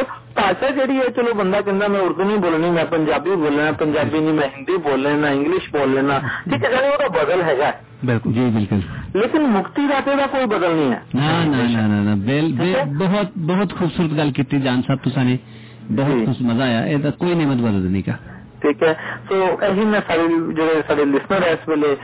ਭਾਸ਼ਾ 0.42 0.70
ਜਿਹੜੀ 0.70 0.98
ਹੈ 0.98 1.08
ਚਲੋ 1.16 1.34
ਬੰਦਾ 1.34 1.60
ਕਹਿੰਦਾ 1.60 1.88
ਮੈਂ 1.88 2.00
ਉਰਦੂ 2.00 2.24
ਨਹੀਂ 2.24 2.36
ਬੋਲਣੀ 2.38 2.70
ਮੈਂ 2.70 2.84
ਪੰਜਾਬੀ 2.88 3.36
ਬੋਲਣਾ 3.36 3.70
ਪੰਜਾਬੀ 3.80 4.20
ਨਹੀਂ 4.20 4.34
ਮੈਂ 4.34 4.48
ਹਿੰਦੀ 4.48 4.76
ਬੋਲ 4.82 5.02
ਲੈਣਾ 5.02 5.30
ਇੰਗਲਿਸ਼ 5.30 5.70
ਬੋਲ 5.72 5.94
ਲੈਣਾ 5.94 6.18
ਠੀਕ 6.44 6.64
ਹੈ 6.64 6.80
ਉਹਦਾ 6.82 7.08
ਬਦਲ 7.16 7.42
ਹੈਗਾ। 7.42 7.72
بالکل 8.06 8.32
جی 8.36 8.44
بالکل 8.52 8.80
لیکن 9.14 9.44
مکتی 9.50 9.82
راتے 9.88 10.14
کا 10.16 10.24
کوئی 10.26 10.46
بدل 10.46 10.72
نہیں 10.72 10.92
ہے 10.92 11.34
نا 11.46 11.82
نا 11.88 11.98
نا 12.00 12.14
بل 12.22 12.48
بہت 13.02 13.36
بہت 13.50 13.74
خوبصورت 13.78 14.16
گل 14.16 14.32
کی 14.38 14.58
جان 14.64 14.80
صاحب 14.86 15.04
تسا 15.04 15.22
نے 15.22 15.36
بہت 15.92 16.40
مزہ 16.42 16.62
آیا 16.62 17.10
کوئی 17.18 17.34
نعمت 17.34 17.62
بدل 17.62 17.86
نہیں 17.86 18.02
کا 18.02 18.16
ٹھیک 18.62 18.82
ہے۔ 18.82 18.92
سو 19.28 19.34
یہی 19.62 19.84
میں 19.84 20.00
سارے 20.06 20.26
جو 20.56 20.66
سارے 20.86 21.04
لسنر 21.04 21.42
ہے 21.42 21.52
اس 21.52 21.68
ویلے 21.68 21.94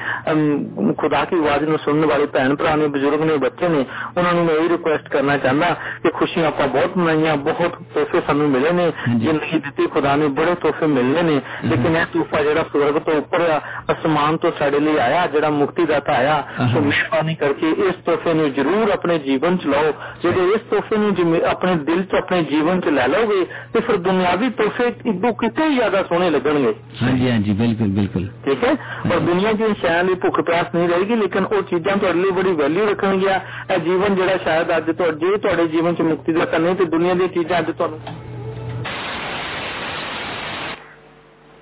خدا 0.99 1.25
کی 1.31 1.37
آواز 1.37 1.63
نو 1.63 1.77
سننے 1.85 2.07
والے 2.07 2.27
بھن 2.33 2.55
بھرا 2.55 2.75
نے 2.77 2.87
بزرگ 2.87 3.25
نے 3.25 3.37
بچے 3.37 3.69
نے 3.69 3.83
انہوں 4.17 4.33
نے 4.33 4.43
میں 4.43 4.55
یہی 4.55 4.69
ریکویسٹ 4.69 5.09
کرنا 5.09 5.37
چاہتا 5.39 5.73
کہ 6.03 6.11
خوشیاں 6.19 6.47
آپ 6.47 6.63
بہت 6.73 6.97
منائی 6.97 7.37
بہت 7.45 7.79
تحفے 7.95 8.21
سامنے 8.27 8.47
ملے 8.55 8.73
نے۔ 8.73 8.89
جی۔ 9.07 9.27
زندگی 9.27 9.59
دیتی 9.65 9.87
خدا 9.95 10.17
نے 10.17 10.29
بڑے 10.29 10.55
تحفے 10.63 10.87
ملنے 10.87 11.23
نے۔ 11.23 11.39
لیکن 11.63 11.97
یہ 11.97 12.05
تحفہ 12.13 12.43
جہاں 12.43 12.65
سورگ 12.73 12.99
تو 13.05 13.13
اوپر 13.13 13.41
آسمان 13.89 14.37
تو 14.37 14.51
سارے 14.59 14.79
لیے 14.79 15.01
آیا 15.01 15.27
جہاں 15.33 15.51
مکتی 15.51 15.85
دتا 15.87 16.17
آیا۔ 16.17 16.41
ہاں۔ 16.59 16.69
سو 16.75 16.81
مہربانی 16.81 17.35
کر 17.35 17.53
کے 17.61 17.67
اس 17.87 18.05
تحفے 18.05 18.33
نے 18.33 18.49
ضرور 18.57 18.93
اپنے 18.93 19.19
جیون 19.19 19.59
چ 19.61 19.67
لو 19.67 19.85
جی 20.23 20.29
اس 20.55 20.63
تحفے 20.71 20.97
نے 20.97 21.11
جی 21.17 21.45
اپنے 21.45 21.75
دل 21.87 22.03
چ 22.11 22.15
اپنے 22.15 22.43
جیون 22.51 22.83
چ 22.83 22.87
لے 22.87 23.07
لو 23.07 23.23
گے 23.31 23.45
تو 23.73 23.81
پھر 23.87 23.97
دنیاوی 24.09 24.49
تحفے 24.57 24.91
کتنے 25.39 25.67
زیادہ 25.77 26.03
سونے 26.09 26.31
لگے 26.31 26.48
ਲੱਗਣਗੇ। 26.49 26.75
ਹਾਂਜੀ 27.03 27.31
ਹਾਂਜੀ 27.31 27.53
ਬਿਲਕੁਲ 27.53 27.89
ਬਿਲਕੁਲ। 27.99 28.27
ਠੀਕ 28.45 28.65
ਹੈ? 28.65 28.75
ਪਰ 29.11 29.19
ਦੁਨੀਆ 29.21 29.53
ਦੀ 29.53 29.73
ਸ਼ਾਇਦ 29.81 30.07
ਲਈ 30.07 30.15
ਭੁੱਖ 30.23 30.41
ਪਿਆਸ 30.41 30.75
ਨਹੀਂ 30.75 30.89
ਰਹੇਗੀ 30.89 31.17
ਲੇਕਿਨ 31.17 31.45
ਉਹ 31.47 31.63
ਚੀਜ਼ਾਂ 31.71 31.97
ਤੁਹਾਡੇ 31.97 32.21
ਲਈ 32.21 32.31
ਬੜੀ 32.33 32.53
ਵੈਲਿਊ 32.53 32.87
ਰੱਖਣਗੀਆਂ। 32.87 33.39
ਇਹ 33.75 33.79
ਜੀਵਨ 33.81 34.15
ਜਿਹੜਾ 34.15 34.37
ਸ਼ਾਇਦ 34.37 34.77
ਅੱਜ 34.77 34.91
ਤੁਹਾਡੇ 34.91 35.37
ਤੁਹਾਡੇ 35.37 35.67
ਜੀਵਨ 35.67 35.95
ਚ 35.95 36.03
ਮੁਕਤੀ 36.03 36.33
ਦਾ 36.33 36.45
ਕਰਨੀ 36.45 36.75
ਤੇ 36.75 36.85
ਦੁਨੀਆ 36.85 37.15
ਦੀਆਂ 37.15 37.29
ਚੀਜ਼ਾਂ 37.29 37.59
ਅੱਜ 37.59 37.71
ਤੁਹਾਨੂੰ 37.71 38.01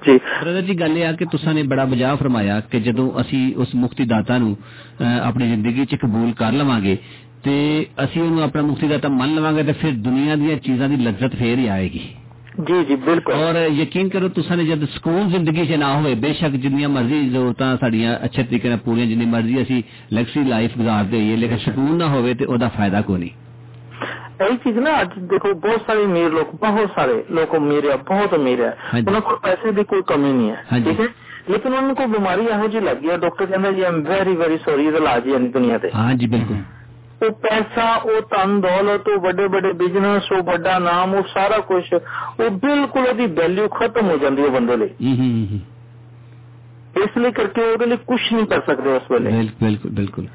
ਜੀ। 0.03 0.17
ਬ੍ਰਦਰ 0.17 0.61
ਜੀ 0.63 0.75
ਗੱਲ 0.81 0.97
ਇਹ 0.99 1.07
ਆ 1.07 1.13
ਕਿ 1.13 1.25
ਤੁਸਾਂ 1.25 1.53
ਨੇ 1.55 1.63
ਬੜਾ 1.63 1.85
ਬਜਾ 1.85 2.15
ਫਰਮਾਇਆ 2.15 2.61
ਕਿ 2.61 2.81
ਜਦੋਂ 2.81 3.21
ਅਸੀਂ 3.21 3.41
ਉਸ 3.57 3.75
ਮੁਕਤੀ 3.75 4.05
ਦਾਤਾ 4.05 4.37
ਨੂੰ 4.39 4.57
ਆਪਣੀ 5.23 5.47
ਜ਼ਿੰਦਗੀ 5.47 5.85
'ਚ 5.85 5.95
ਕਬੂਲ 5.95 6.33
ਕਰ 6.33 6.53
ਲਵਾਂਗੇ 6.53 6.97
ਤੇ 7.45 7.55
ਅਸੀਂ 8.05 8.23
ਉਹਨੂੰ 8.23 8.43
ਆਪਣਾ 8.43 8.63
ਮੁਕਤੀ 8.63 8.89
ਦਾਤਾ 8.89 9.09
ਮੰਨ 9.09 9.35
ਲਵਾਂਗੇ 9.35 9.63
ਤੇ 9.63 9.73
ਫਿਰ 9.73 9.93
ਦੁਨੀਆ 10.05 10.35
ਦੀਆਂ 10.35 10.57
ਚੀਜ਼ਾਂ 10.59 10.89
ਦੀ 10.89 10.97
ਲੱਜ਼ਤ 10.97 11.35
ਫੇਰ 11.35 11.59
ਹੀ 11.59 11.67
ਆਏਗੀ। 11.69 12.01
جی 12.59 12.85
جی 12.85 12.97
بالکل۔ 12.97 13.33
اور 13.35 13.55
یقین 13.71 14.09
کرو 14.09 14.29
تو 14.29 14.43
سارے 14.43 14.65
جد 14.65 14.85
سکون 14.95 15.29
زندگی 15.31 15.65
سے 15.69 15.77
نہ 15.77 15.85
ہوئے 15.85 16.15
بے 16.15 16.33
شک 16.33 16.55
جنیا 16.63 16.89
مرضی 16.89 17.29
ضرورت 17.31 17.63
سڈیا 17.81 18.13
اچھے 18.21 18.43
طریقے 18.43 18.69
نے 18.69 18.77
پوری 18.85 19.07
جنی 19.09 19.27
مرضی 19.27 19.59
اسی 19.61 19.81
لگسی 20.11 20.45
لائف 20.45 20.79
گزار 20.79 21.05
دے 21.05 21.19
لیکن 21.37 21.59
سکون 21.67 21.99
نہ 21.99 22.05
ہوئے 22.05 22.35
تے 22.35 22.45
او 22.45 22.57
دا 22.57 22.69
فائدہ 22.77 23.01
کو 23.07 23.17
نہیں۔ 23.17 23.35
یہی 24.41 24.57
چیز 24.65 24.77
نا 24.77 24.91
آج 24.93 25.15
دیکھو 25.31 25.53
بہت 25.55 25.87
سارے 25.87 26.03
امیر 26.05 26.31
لوگ 26.31 26.57
بہت 26.61 26.89
سارے 26.95 27.21
لوگ 27.29 27.55
امیر 27.55 27.85
ہے 27.85 27.97
بہت 28.09 28.35
امیر 28.35 28.59
ہے 28.59 28.71
ہاں 28.93 29.01
جی۔ 29.01 29.07
انہوں 29.09 29.21
کو 29.21 29.37
پیسے 29.37 29.71
بھی 29.71 29.85
کوئی 29.85 30.03
کمی 30.07 30.33
نہیں 30.33 30.51
ہے 30.51 30.57
ہاں 30.73 30.79
جی۔ 30.79 30.85
ٹھیک 30.85 31.01
ہے؟ 31.01 31.07
لیکن 31.49 31.75
ان 31.75 31.95
کو 31.95 32.07
بیماری 32.13 32.45
یہ 32.45 32.67
جی 32.69 32.81
لگی 32.81 33.11
ہے 33.11 33.17
ڈاکٹر 33.17 33.47
کہنا 33.47 33.71
جی 33.71 33.85
ایم 33.85 34.01
ویری 34.07 34.37
ویری 34.37 34.57
سوری 34.65 34.89
علاج 34.89 35.29
ہے 35.29 35.39
دنیا 35.55 35.77
سے 35.83 35.91
ہاں 35.95 36.13
جی 36.15 36.27
بالکل۔ 36.27 36.55
ਉਹ 37.23 37.31
ਪੈਸਾ 37.31 37.95
ਉਹ 37.95 38.21
ਧਨ 38.21 38.61
ਦੌਲਤ 38.61 39.09
ਉਹ 39.09 39.21
ਵੱਡੇ 39.21 39.47
ਵੱਡੇ 39.49 39.73
ਬਿਜ਼ਨਸ 39.73 40.33
ਉਹ 40.33 40.43
ਵੱਡਾ 40.43 40.79
ਨਾਮ 40.79 41.15
ਉਹ 41.15 41.23
ਸਾਰਾ 41.35 41.59
ਕੁਝ 41.59 41.85
ਉਹ 41.95 42.51
ਬਿਲਕੁਲ 42.51 43.07
ਉਹਦੀ 43.07 43.27
ਵੈਲਿਊ 43.27 43.69
ਖਤਮ 43.69 44.07
ਹੋ 44.07 44.17
ਜਾਂਦੀ 44.17 44.43
ਹੈ 44.43 44.49
ਬੰਦੇ 44.49 44.77
ਲਈ। 44.77 44.91
ਇਸ 47.03 47.19
ਲਈ 47.19 47.33
ਕਰਕੇ 47.33 47.63
ਉਹਦੇ 47.63 47.87
ਲਈ 47.87 47.97
ਕੁਝ 47.97 48.21
ਨਹੀਂ 48.33 48.47
ਕਰ 48.47 48.61
ਸਕਦੇ 48.61 48.93
ਉਸ 48.93 49.03
ਵੇਲੇ। 49.11 49.31
ਬਿਲ- 49.31 49.51
ਬਿਲਕੁਲ 49.63 49.91
ਬਿਲਕੁਲ। 49.91 50.27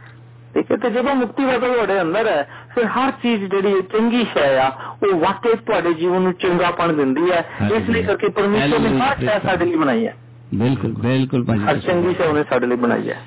ਠੀਕ 0.53 0.71
ਹੈ 0.71 0.77
ਤੇ 0.77 0.89
ਜਦੋਂ 0.89 1.15
ਮੁਕਤੀ 1.15 1.45
ਦਾਤਾ 1.45 1.67
ਤੁਹਾਡੇ 1.67 2.01
ਅੰਦਰ 2.01 2.27
ਹੈ 2.27 2.49
ਫਿਰ 2.75 2.85
ਹਰ 2.85 3.11
ਚੀਜ਼ 3.11 3.43
ਜਿਹੜੀ 3.45 3.81
ਚੰਗੀ 3.81 4.23
ਸ਼ੈ 4.23 4.57
ਆ 4.57 4.71
ਉਹ 5.03 5.19
ਵਾਕਈ 5.19 5.55
ਤੁਹਾਡੇ 5.55 5.93
ਜੀਵਨ 5.93 6.21
ਨੂੰ 6.21 6.33
ਚੰਗਾਪਣ 6.33 6.93
ਦਿੰਦੀ 6.93 7.31
ਹੈ। 7.31 7.49
ਇਸ 7.75 7.89
ਲਈ 7.89 8.03
ਕਰਕੇ 8.03 8.29
ਪਰਮੇਸ਼ਰ 8.29 8.79
ਨੇ 8.79 8.99
ਹਰ 8.99 9.15
ਸ਼ੈ 9.19 9.39
ਸਾਡੇ 9.39 9.65
ਲਈ 9.65 9.75
ਬਣਾਈ 9.75 10.07
ਹੈ। 10.07 10.15
ਬਿਲਕੁਲ 10.55 10.91
ਬਿਲਕੁਲ 10.91 11.43
ਹਰ 11.43 11.57
ਭਾਜੀ 11.57 11.79
ਚੰਗੀ 11.79 12.13
ਸ਼ੈ 12.13 12.25
ਉਹਨੇ 12.25 12.43
ਸਾਡੇ 12.49 12.67
ਲਈ 12.67 12.75
ਬਣਾਈ 12.75 13.09
ਹੈ। 13.09 13.21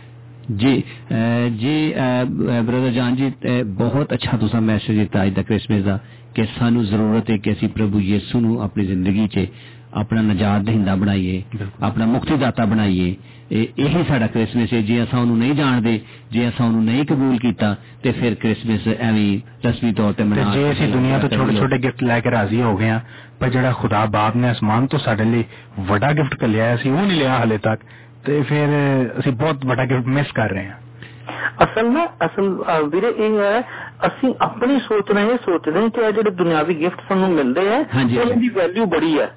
جی 0.51 0.80
جی 1.59 1.92
بردر 2.38 2.90
جان 2.90 3.14
جی 3.16 3.28
بہت 3.76 4.12
اچھا 4.12 4.36
تسا 4.36 4.61
میسج 4.61 4.97
دیتا 4.97 5.22
اج 5.22 5.32
تک 5.36 5.53
اس 5.53 5.68
میزا 5.70 5.97
کہ 6.34 6.42
سانو 6.59 6.82
ضرورت 6.82 7.30
ہے 7.30 7.38
کہ 7.38 7.51
اسی 7.51 7.66
پربھو 7.66 8.01
یسوع 8.01 8.40
نو 8.40 8.61
اپنی 8.62 8.84
زندگی 8.84 9.26
چ 9.28 9.45
اپنا 10.01 10.20
نجات 10.22 10.66
دہندہ 10.66 10.95
بنائیے 11.01 11.40
اپنا 11.80 12.07
مکتی 12.07 12.36
داتا 12.36 12.64
بنائیے۔ 12.64 13.14
یہی 13.51 14.03
ساڈا 14.09 14.26
کرسمس 14.26 14.72
ہے۔ 14.72 14.80
جی 14.82 14.99
اسا 15.01 15.22
نہیں 15.24 15.55
جان 15.55 15.84
دے 15.84 15.97
جی 16.30 16.45
اسا 16.45 16.64
اونوں 16.64 16.82
نہیں 16.82 17.05
قبول 17.09 17.36
کیتا 17.38 17.72
تے 18.03 18.12
پھر 18.12 18.34
کرسمس 18.42 18.86
ایویں 18.88 19.66
رسمی 19.66 19.92
طور 19.97 20.12
تے 20.12 20.24
منا 20.24 20.53
جی 20.55 20.62
اسی 20.62 20.86
دنیا 20.92 21.18
تو 21.18 21.28
چھوٹے 21.28 21.57
چھوٹے 21.57 21.76
گفٹ 21.88 22.03
لے 22.03 22.20
کے 22.20 22.30
راضی 22.30 22.62
ہو 22.62 22.78
گئے 22.78 22.90
ہیں 22.90 22.99
پر 23.38 23.49
جڑا 23.51 23.72
خدا 23.72 24.05
باپ 24.12 24.36
نے 24.36 24.49
آسمان 24.49 24.86
تو 24.86 24.99
ساڈے 25.05 25.24
لیے 25.24 25.42
بڑا 25.88 26.11
گفٹ 26.18 26.34
کر 26.40 26.49
لیا 26.49 26.74
سی 26.82 26.90
وہ 26.90 27.01
نہیں 27.01 27.18
لیا 27.18 27.42
ہلے 27.42 27.59
تک۔ 27.59 27.84
ਤੇ 28.25 28.43
ਫਿਰ 28.43 28.68
ਅਸੀਂ 29.18 29.33
ਬਹੁਤ 29.33 29.66
ਵੱਡਾ 29.66 29.85
ਗਿਫਟ 29.85 30.07
ਮਿਸ 30.07 30.33
ਕਰ 30.33 30.51
ਰਹੇ 30.51 30.66
ਹਾਂ। 30.66 30.77
ਅਸਲ 31.64 31.91
ਨਾ 31.91 32.07
ਅਸਲ 32.27 32.49
ਵੀਰੇ 32.89 33.12
ਇਹ 33.18 33.39
ਹੈ 33.39 33.61
ਅਸੀਂ 34.07 34.35
ਆਪਣੀ 34.41 34.79
ਸੋਚ 34.81 35.11
ਇਹ 35.11 35.37
ਸੋਚਦੇ 35.45 35.81
ਹਾਂ 35.81 35.89
ਕਿ 35.89 36.01
ਇਹ 36.01 36.12
ਜਿਹੜੇ 36.12 36.31
ਦੁਨਿਆਵੀ 36.31 36.75
ਗਿਫਟ 36.81 37.01
ਸਾਨੂੰ 37.09 37.31
ਮਿਲਦੇ 37.31 37.68
ਆ 37.75 37.79
ਉਹਨਾਂ 37.79 38.37
ਦੀ 38.37 38.49
ਵੈਲਿਊ 38.49 38.87
ਬੜੀ 38.87 39.18
ਹੈ 39.20 39.31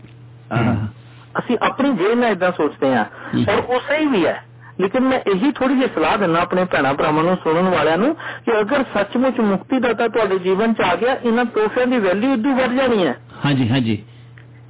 ਅਸੀਂ 1.40 1.58
ਆਪਣੀ 1.62 1.94
ਜੇਬ 1.94 2.20
ਨਾਲ 2.20 2.32
ਇਦਾਂ 2.32 2.52
ਸੋਚਦੇ 2.52 2.96
ਹਾਂ। 2.96 3.06
ਔਰ 3.50 3.60
ਉਹ 3.60 3.80
ਸਹੀ 3.80 4.06
ਵੀ 4.06 4.26
ਹੈ। 4.26 4.44
ਲੇਕਿਨ 4.80 5.04
ਮੈਂ 5.04 5.20
ਇਹੀ 5.28 5.52
ਥੋੜੀ 5.52 5.76
ਜਿਹੀ 5.76 5.88
ਸਲਾਹ 5.96 6.18
ਦਿੰਦਾ 6.18 6.42
ਆਪਣੇ 6.42 6.64
ਭੈਣਾਂ 6.66 6.94
ਭਰਾਵਾਂ 6.94 7.24
ਨੂੰ 7.24 7.38
ਸੁਣਨ 7.44 7.70
ਵਾਲਿਆਂ 7.70 7.98
ਨੂੰ 7.98 8.14
ਕਿ 8.46 8.60
ਅਗਰ 8.60 8.84
ਸੱਚਮੁੱਚ 8.94 9.40
ਮੁਕਤੀ 9.40 9.80
ਦਾਤਾ 9.80 10.08
ਤੁਹਾਡੇ 10.08 10.38
ਜੀਵਨ 10.40 10.74
ਚ 10.74 10.82
ਆ 10.82 10.96
ਗਿਆ 10.96 11.16
ਇਹਨਾਂ 11.24 11.46
ਤੋਹਫਿਆਂ 11.46 11.88
ਦੀ 11.88 11.98
ਵੈਲਿਊ 11.98 12.34
ਇਦੋਂ 12.34 12.56
ਵੱਧ 12.56 12.74
ਜਾਣੀ 12.74 13.06
ਹੈ। 13.08 13.16
ਹਾਂਜੀ 13.46 13.70
ਹਾਂਜੀ। 13.70 14.04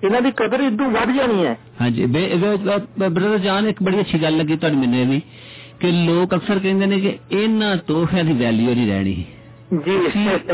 ਇਹਨਾਂ 0.04 0.22
ਦੀ 0.22 0.32
ਕਦਰ 0.38 0.60
ਇਦੋਂ 0.60 0.90
ਵੱਧ 0.92 1.12
ਜਾਣੀ 1.12 1.46
ਹੈ। 1.46 1.58
ਹਾਂਜੀ 1.82 2.06
ਬ੍ਰਦਰ 2.06 3.38
ਜਾਨ 3.38 3.68
ਇੱਕ 3.68 3.84
ਬੜੀ 3.84 4.00
ਅੱਛੀ 4.00 4.22
ਗੱਲ 4.22 4.38
ਲੱਗੀ 4.38 4.56
ਤੁਹਾਨੂੰ 4.56 4.80
ਮੈਨੂੰ 4.80 5.06
ਵੀ 5.10 5.22
ਕਿ 5.80 5.92
ਲੋਕ 5.92 6.36
ਅਕਸਰ 6.36 6.60
ਕਹਿੰਦੇ 6.60 6.86
ਨੇ 6.86 7.00
ਕਿ 7.00 7.18
ਇਹਨਾਂ 7.32 7.76
ਤੋਹਫਿਆਂ 7.88 8.24
ਦੀ 8.24 8.34
ਵੈਲਿਊ 8.34 8.74
ਨਹੀਂ 8.76 8.88
ਰਹਿਣੀ। 8.88 9.14
ਜੀ। 9.86 9.96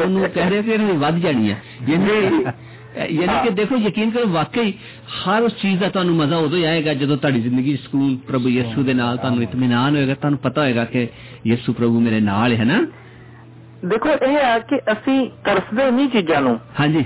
ਉਹਨੂੰ 0.03 0.29
ਕਹਿ 0.29 0.49
ਰਹੇ 0.49 0.61
ਕਿ 0.61 0.71
ਇਹਨਾਂ 0.71 0.93
ਵੱਧ 0.93 1.17
ਜਾਣੀ 1.17 1.51
ਹੈ। 1.51 1.61
ਯਾਨੀ 1.89 2.43
ਯਾਨੀ 3.11 3.37
ਕਿ 3.43 3.49
ਦੇਖੋ 3.49 3.75
ਯਕੀਨ 3.77 4.09
ਕਰੋ 4.11 4.27
ਵਾਕਈ 4.27 4.71
ਹਰ 5.19 5.41
ਉਸ 5.41 5.53
ਚੀਜ਼ 5.61 5.79
ਦਾ 5.79 5.89
ਤੁਹਾਨੂੰ 5.89 6.15
ਮਜ਼ਾ 6.15 6.37
ਉਦੋਂ 6.37 6.59
ਆਏਗਾ 6.65 6.93
ਜਦੋਂ 6.93 7.17
ਤੁਹਾਡੀ 7.17 7.39
ਜ਼ਿੰਦਗੀ 7.41 7.75
ਸਕੂਨ 7.75 8.15
ਪ੍ਰਭੂ 8.27 8.49
ਯਿਸੂ 8.49 8.83
ਦੇ 8.83 8.93
ਨਾਲ 8.93 9.17
ਤੁਹਾਨੂੰ 9.17 9.43
ਇਤਮੀਨਾਨ 9.43 9.95
ਹੋਏਗਾ 9.95 10.13
ਤੁਹਾਨੂੰ 10.13 10.39
ਪਤਾ 10.39 10.61
ਹੋਏਗਾ 10.61 10.85
ਕਿ 10.85 11.07
ਯਿਸੂ 11.47 11.73
ਪ੍ਰਭੂ 11.73 11.99
ਮੇਰੇ 11.99 12.19
ਨਾਲ 12.19 12.53
ਹੈ 12.53 12.63
ਨਾ। 12.63 12.85
ਦੇਖੋ 13.85 14.09
ਇਹ 14.09 14.35
ਹੈ 14.35 14.59
ਕਿ 14.59 14.77
ਅਸੀਂ 14.91 15.29
ਤਰਸਦੇ 15.45 15.89
ਨਹੀਂ 15.91 16.07
ਚੀਜ਼ਾਂ 16.09 16.41
ਨੂੰ। 16.41 16.59
ਹਾਂਜੀ। 16.79 17.05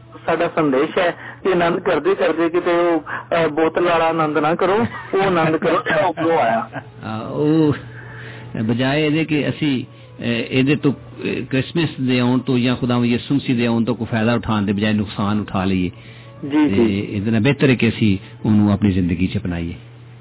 بالکل 0.27 0.27
بالکل 0.27 0.27
جس 0.27 0.27
طرح 0.27 0.35
سڈا 0.35 0.47
سندیش 0.55 0.97
ہے 0.97 1.11
کہ 1.43 1.49
آنند 1.49 1.79
کرتے 1.85 2.15
کرتے 2.15 2.49
کتنے 2.49 3.47
بوتل 3.47 3.85
والا 3.87 4.07
آنند 4.09 4.37
نہ 4.37 4.53
کرو 4.59 4.77
وہ 5.13 5.21
آنند 5.21 5.55
کرو 5.55 6.31
آیا 6.31 6.61
بجائے 8.63 9.07
یہ 9.07 9.23
کہ 9.23 9.45
اسی 9.47 9.83
تو 10.83 10.91
کرسمس 11.49 11.97
دے 11.97 12.19
آن 12.19 12.39
تو 12.39 12.57
یا 12.57 12.75
خدا 12.75 12.95
یسو 13.03 13.33
مسیح 13.35 13.55
دے 13.57 13.67
آن 13.67 13.85
تو 13.85 13.93
کوئی 13.93 14.07
فائدہ 14.11 14.31
اٹھان 14.31 14.67
دے 14.67 14.73
بجائے 14.73 14.93
نقصان 14.93 15.39
اٹھا 15.39 15.65
لیے 15.65 15.89
بہتر 17.39 17.69
ہے 17.69 17.75
کہ 17.75 17.85
اسی 17.85 18.17
انہوں 18.43 18.71
اپنی 18.73 18.91
زندگی 18.91 19.27
چ 19.27 19.35
اپنائیے 19.35 19.73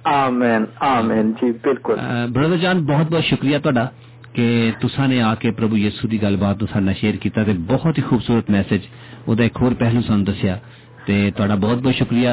آمین 0.04 0.64
آمین 0.80 1.32
بالکل 1.40 1.94
برادر 2.32 2.56
جان 2.56 2.84
بہت 2.84 3.12
بہت 3.12 3.24
شکریہ 3.24 3.58
تہاڈا 3.58 3.86
کہ 4.32 4.70
تسا 4.80 5.06
نے 5.06 5.20
آ 5.22 5.34
کے 5.34 5.50
پربھو 5.50 5.76
یسو 5.76 6.08
دی 6.08 6.22
گل 6.22 6.36
بات 6.36 6.56
سارے 6.72 6.94
شیئر 7.00 7.16
کیتا 7.16 7.42
تے 7.44 7.52
بہت 7.66 7.98
ہی 7.98 8.02
خوبصورت 8.02 8.50
میسج 8.50 8.86
وہ 9.26 9.34
ایک 9.38 9.62
اور 9.62 9.72
پہلو 9.78 10.00
سن 10.02 10.26
دسیا 10.26 10.56
تے 11.06 11.30
تہاڈا 11.36 11.54
بہت 11.56 11.78
بہت 11.78 11.94
شکریہ 11.94 12.28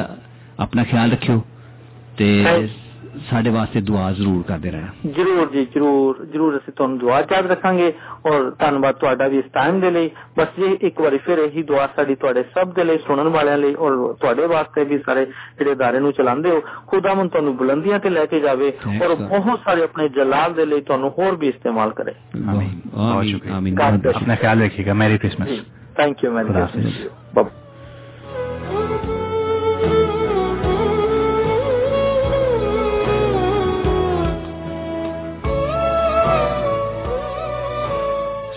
اپنا 0.57 0.83
خیال 0.91 1.11
رکھیو 1.11 1.39
تے 2.15 2.27
سڈے 3.29 3.49
واسطے 3.49 3.79
دعا 3.81 4.09
ضرور 4.11 4.41
کرتے 4.47 4.71
رہنا 4.71 5.09
ضرور 5.17 5.47
جی 5.53 5.63
ضرور 5.73 6.15
ضرور 6.33 6.53
اسی 6.53 6.71
تو 6.71 6.87
دعا 7.01 7.19
یاد 7.21 7.45
رکھا 7.51 7.71
گے 7.73 7.89
اور 8.23 8.49
تنواد 8.59 8.99
تا 9.01 9.27
بھی 9.27 9.37
اس 9.37 9.51
ٹائم 9.51 9.79
دے 9.79 9.89
لئی 9.89 10.09
بس 10.37 10.57
جی 10.57 10.75
ایک 10.79 10.99
بار 11.01 11.17
پھر 11.25 11.37
یہی 11.37 11.63
دعا 11.63 11.85
ساری 11.95 12.15
تے 12.15 12.43
سب 12.53 12.75
دے 12.75 12.83
لئی 12.83 12.97
سنن 13.07 13.27
والے 13.35 13.73
اور 13.75 13.91
تے 14.21 14.45
واسطے 14.47 14.83
بھی 14.83 14.97
سارے 15.05 15.25
جڑے 15.59 15.71
ادارے 15.71 15.99
نو 15.99 16.11
چلا 16.11 16.33
ہو 16.45 16.59
خدا 16.87 17.13
من 17.13 17.29
تمہیں 17.29 17.55
بلندیاں 17.55 17.99
تے 17.99 18.09
لے 18.09 18.25
کے 18.29 18.39
جاوے 18.39 18.69
اور 18.85 19.15
بہت 19.21 19.59
سارے 19.63 19.83
اپنے 19.83 20.07
جلال 20.15 20.57
دے 20.57 20.65
لئی 20.65 20.81
تمہیں 20.83 21.09
ہور 21.17 21.33
بھی 21.35 21.49
استعمال 21.49 21.91
کرے 21.97 22.13
اپنا 24.09 24.35
خیال 24.35 24.61
رکھیے 24.61 24.85
گا 24.85 24.93
میری 24.95 25.17
کرسمس 25.17 25.59
تھینک 25.97 26.23
یو 26.23 26.31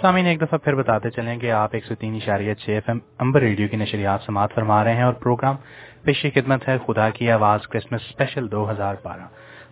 سامعین 0.01 0.27
ایک 0.27 0.41
دفعہ 0.41 0.59
پھر 0.59 0.75
بتاتے 0.75 1.11
چلیں 1.11 1.37
کہ 1.39 1.53
آپ 1.53 1.71
ایک 1.73 1.85
سو 1.85 1.95
تین 1.95 2.15
اشاریہ 2.15 2.55
چھ 2.55 2.71
ایف 2.71 2.89
ایم 2.89 2.99
امبر 3.19 3.41
ریڈیو 3.41 3.69
کی 3.69 3.77
نشریات 3.77 4.21
سماعت 4.27 4.55
فرما 4.55 4.85
رہے 4.85 4.95
ہیں 4.95 5.03
اور 5.03 5.13
پروگرام 5.13 5.57
پیشی 6.03 6.31
خدمت 6.31 6.69
ہے 6.69 6.79
خدا 6.87 7.11
کی 7.11 7.31
آواز 7.31 7.67
کرسمس 7.69 8.01
اسپیشل 8.09 8.51
دو 8.53 8.71
ہزار 8.71 8.95
بارہ۔ 9.03 9.27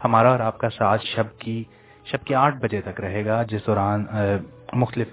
ہمارا 0.05 0.31
اور 0.31 0.41
آپ 0.41 0.59
کا 0.59 0.71
ساتھ 0.71 1.05
شب 1.05 1.39
کی 1.39 1.65
شب 2.13 2.27
کے 2.27 2.35
آٹھ 2.35 2.57
بجے 2.57 2.81
تک 2.81 3.01
رہے 3.01 3.25
گا 3.25 3.43
جس 3.43 3.67
دوران 3.67 4.05
مختلف 4.73 5.09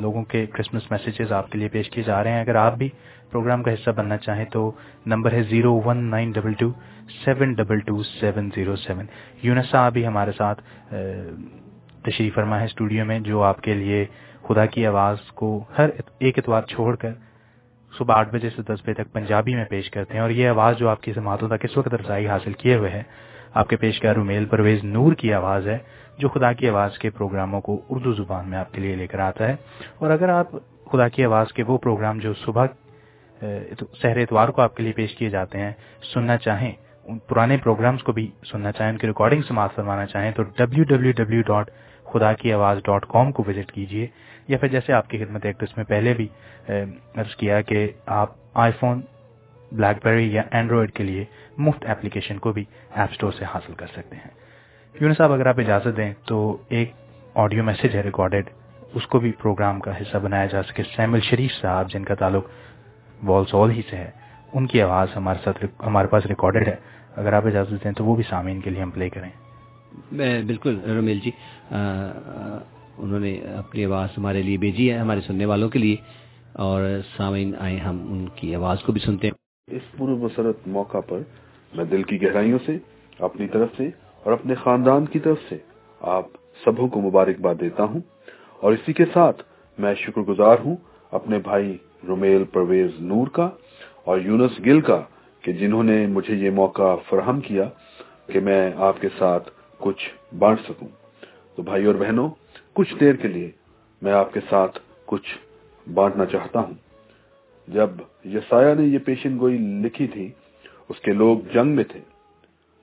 لوگوں 0.00 0.22
کے 0.24 0.46
کرسمس 0.46 0.90
میسیجز 0.90 1.32
آپ 1.32 1.50
کے 1.50 1.58
لیے 1.58 1.68
پیش 1.68 1.90
کیے 1.90 2.04
جا 2.04 2.22
رہے 2.24 2.32
ہیں۔ 2.32 2.40
اگر 2.40 2.54
آپ 2.54 2.76
بھی 2.78 2.88
پروگرام 3.30 3.62
کا 3.62 3.72
حصہ 3.72 3.90
بننا 3.96 4.16
چاہیں 4.16 4.44
تو 4.52 4.70
نمبر 5.06 5.32
ہے 5.32 5.42
zero 5.50 5.80
one 5.84 6.04
nine 6.10 6.30
double 6.32 6.52
two, 6.52 6.70
seven 7.24 7.52
double 7.52 7.80
two, 7.80 8.02
seven 8.02 8.48
zero 8.54 8.76
seven. 8.76 9.06
یونسا 9.42 9.86
ابھی 9.86 10.06
ہمارے 10.06 10.32
ساتھ 10.38 10.60
تشریف 12.04 12.34
فرما 12.34 12.60
ہے 12.60 12.64
اسٹوڈیو 12.64 13.04
میں، 13.04 13.18
جو 13.20 13.42
آپ 13.42 13.60
کے 13.62 13.74
لیے 13.74 14.04
خدا 14.48 14.66
کی 14.66 14.86
آواز 14.86 15.20
کو 15.38 15.48
ہر 15.78 15.88
ایک 16.18 16.38
اتوار 16.38 16.62
چھوڑ 16.68 16.94
کر 16.96 17.12
صبح 17.92 18.14
آٹھ 18.14 18.34
بجے 18.34 18.50
سے 18.56 18.62
دس 18.62 18.80
بجے 18.84 18.94
تک 18.94 19.12
پنجابی 19.12 19.54
میں 19.54 19.64
پیش 19.70 19.90
کرتے 19.90 20.14
ہیں۔ 20.14 20.20
اور 20.20 20.30
یہ 20.30 20.48
آواز 20.48 20.76
جو 20.78 20.88
آپ 20.88 21.00
کی 21.02 21.12
سماعتوں 21.12 21.48
تک 21.48 21.64
اس 21.64 21.76
وقت 21.76 21.94
رسائی 21.94 22.26
حاصل 22.28 22.52
کیے 22.52 22.76
ہوئے 22.76 22.90
ہے 22.90 23.02
آپ 23.54 23.68
کے 23.68 23.76
پیشکار 23.76 24.14
رومیل 24.14 24.44
پرویز 24.44 24.84
نور 24.84 25.12
کی 25.12 25.32
آواز 25.34 25.68
ہے۔ 25.68 25.78
جو 26.20 26.28
خدا 26.28 26.52
کی 26.52 26.68
آواز 26.68 26.98
کے 26.98 27.10
پروگراموں 27.10 27.60
کو 27.60 27.80
اردو 27.90 28.12
زبان 28.14 28.48
میں 28.48 28.58
آپ 28.58 28.72
کے 28.72 28.80
لیے 28.80 28.94
لے 28.96 29.06
کر 29.06 29.18
آتا 29.20 29.48
ہے 29.48 29.56
اور 29.98 30.10
اگر 30.10 30.28
آپ 30.28 30.52
خدا 30.92 31.08
کی 31.08 31.24
آواز 31.24 31.52
کے 31.52 31.62
وہ 31.68 31.78
پروگرام 31.78 32.18
جو 32.18 32.32
صبح 32.44 32.66
سحر 34.00 34.16
اتوار 34.16 34.48
کو 34.48 34.62
آپ 34.62 34.74
کے 34.76 34.82
لیے 34.82 34.92
پیش 34.92 35.14
کیے 35.16 35.30
جاتے 35.30 35.58
ہیں، 35.58 35.72
سننا 36.12 36.36
چاہیں، 36.36 36.72
ان 37.04 37.18
پرانے 37.28 37.56
پروگرامز 37.56 38.02
کو 38.02 38.12
بھی 38.12 38.26
سننا 38.50 38.72
چاہیں، 38.72 38.90
ان 38.90 38.98
کی 38.98 39.06
ریکارڈنگ 39.06 39.42
سماعت 39.48 39.74
فرمانا 39.74 40.06
چاہیں، 40.06 40.30
تو 40.32 40.42
ڈبلو 40.56 40.84
ڈبلو 40.88 41.12
ڈبلو 41.16 41.40
ڈاٹ 41.46 41.70
خدا 42.06 42.32
کی 42.32 42.52
آواز 42.52 42.78
ڈاٹ 42.84 43.06
کام 43.08 43.32
کو 43.32 43.42
وزٹ 43.46 43.72
کیجیے، 43.72 44.06
یا 44.48 44.58
پھر 44.58 44.68
جیسے 44.68 44.92
آپ 44.92 45.08
کی 45.10 45.18
خدمت 45.18 45.46
ایک 45.46 45.62
میں 45.76 45.84
پہلے 45.84 46.14
بھی 46.14 46.26
عرض 46.68 47.34
کیا 47.36 47.60
کہ 47.62 47.86
آپ 48.18 48.34
آئی 48.62 48.72
فون 48.80 49.00
بلیک 49.72 50.04
بیری 50.04 50.32
یا 50.32 50.42
اینڈرائڈ 50.50 50.92
کے 50.92 51.04
لیے 51.04 51.24
مفت 51.58 51.84
اپلیکیشن 51.90 52.38
کو 52.38 52.52
بھی 52.52 52.64
ایپ 52.90 53.10
اسٹور 53.10 53.32
سے 53.32 53.44
حاصل 53.44 53.72
کر 53.72 53.86
سکتے 53.86 54.16
ہیں۔ 54.16 54.30
یونس 54.94 55.16
صاحب 55.16 55.32
اگر 55.32 55.46
آپ 55.46 55.58
اجازت 55.58 55.96
دیں 55.96 56.12
تو 56.26 56.36
ایک 56.68 56.92
آڈیو 57.42 57.62
میسج 57.64 57.94
ہے 57.96 58.00
ریکارڈیڈ 58.02 58.48
اس 58.94 59.06
کو 59.06 59.18
بھی 59.20 59.30
پروگرام 59.32 59.78
کا 59.80 59.96
حصہ 60.00 60.18
بنایا 60.22 60.46
جا 60.46 60.62
سکے۔ 60.62 60.82
سیمل 60.96 61.20
شریف 61.20 61.52
صاحب 61.60 61.90
جن 61.90 62.04
کا 62.04 62.14
تعلق 62.14 62.48
وال 63.22 63.44
سول 63.50 63.70
ہی 63.70 63.82
سے 63.90 63.96
ہے 63.96 64.10
ان 64.52 64.66
کی 64.66 64.82
آواز 64.82 65.08
ہمارے 65.16 65.38
ساتھ 65.44 65.64
ہمارے 65.86 66.08
پاس 66.08 66.26
ریکارڈیڈ 66.26 66.68
ہے۔ 66.68 66.74
اگر 67.16 67.32
آپ 67.32 67.46
اجازت 67.46 67.84
دیں 67.84 67.92
تو 67.92 68.04
وہ 68.04 68.14
بھی 68.16 68.24
سامعین 68.28 68.60
کے 68.60 68.70
لیے 68.70 68.82
ہم 68.82 68.90
پلے 68.90 69.08
کریں۔ 69.08 69.30
بالکل 70.46 70.78
رمیل 70.88 71.18
جی 71.24 71.30
انہوں 71.70 73.20
نے 73.20 73.32
اپنی 73.58 73.84
آواز 73.84 74.18
ہمارے 74.18 74.42
لیے 74.42 74.56
بھیجی 74.58 74.90
ہے 74.92 74.98
ہمارے 74.98 75.20
سننے 75.26 75.46
والوں 75.46 75.68
کے 75.68 75.78
لیے 75.78 75.96
اور 76.66 76.82
سامعین 77.16 77.54
آئے 77.58 77.76
ہم 77.78 78.04
ان 78.12 78.26
کی 78.34 78.54
آواز 78.54 78.82
کو 78.82 78.92
بھی 78.92 79.00
سنتے 79.00 79.26
ہیں۔ 79.26 79.34
اس 79.76 79.90
پورے 79.96 80.14
مسرت 80.24 80.68
موقع 80.68 81.00
پر 81.08 81.18
میں 81.72 81.84
دل 81.84 82.02
کی 82.02 82.22
گہرائیوں 82.22 82.58
سے 82.66 82.76
اپنی 83.18 83.48
طرف 83.48 83.68
سے 83.76 83.88
اور 84.24 84.32
اپنے 84.32 84.54
خاندان 84.54 85.06
کی 85.06 85.18
طرف 85.18 85.36
سے 85.48 85.56
آپ 86.00 86.26
سبوں 86.64 86.88
کو 86.88 87.00
مبارکباد 87.00 87.54
دیتا 87.60 87.84
ہوں۔ 87.84 88.00
اور 88.60 88.72
اسی 88.72 88.92
کے 88.92 89.04
ساتھ 89.12 89.42
میں 89.78 89.94
شکر 89.94 90.20
گزار 90.20 90.56
ہوں 90.64 90.76
اپنے 91.10 91.38
بھائی 91.38 91.76
رومیل 92.08 92.44
پرویز 92.44 92.90
نور 93.00 93.26
کا 93.26 93.50
اور 94.04 94.18
یونس 94.20 94.60
گل 94.66 94.80
کا 94.80 95.02
کہ 95.40 95.52
جنہوں 95.52 95.82
نے 95.82 96.06
مجھے 96.06 96.34
یہ 96.34 96.50
موقع 96.50 96.94
فراہم 96.94 97.40
کیا 97.40 97.68
کہ 98.26 98.40
میں 98.40 98.70
آپ 98.76 99.00
کے 99.00 99.08
ساتھ 99.18 99.50
کچھ 99.78 100.34
بانٹ 100.34 100.60
سکوں۔ 100.60 100.88
تو 101.56 101.62
بھائی 101.62 101.84
اور 101.84 101.94
بہنوں، 101.94 102.28
کچھ 102.72 102.94
دیر 103.00 103.14
کے 103.14 103.28
لیے 103.28 103.50
میں 104.02 104.12
آپ 104.12 104.32
کے 104.32 104.40
ساتھ 104.50 104.78
کچھ 105.06 105.38
بانٹنا 105.94 106.24
چاہتا 106.24 106.60
ہوں۔ 106.60 106.74
جب 107.68 107.90
یسایہ 108.24 108.74
نے 108.74 108.82
یہ 108.82 108.98
پیشن 108.98 109.38
گوئی 109.38 109.58
لکھی 109.58 110.06
تھی، 110.06 110.30
اس 110.88 111.00
کے 111.00 111.12
لوگ 111.12 111.38
جنگ 111.52 111.76
میں 111.76 111.84
تھے۔ 111.84 112.00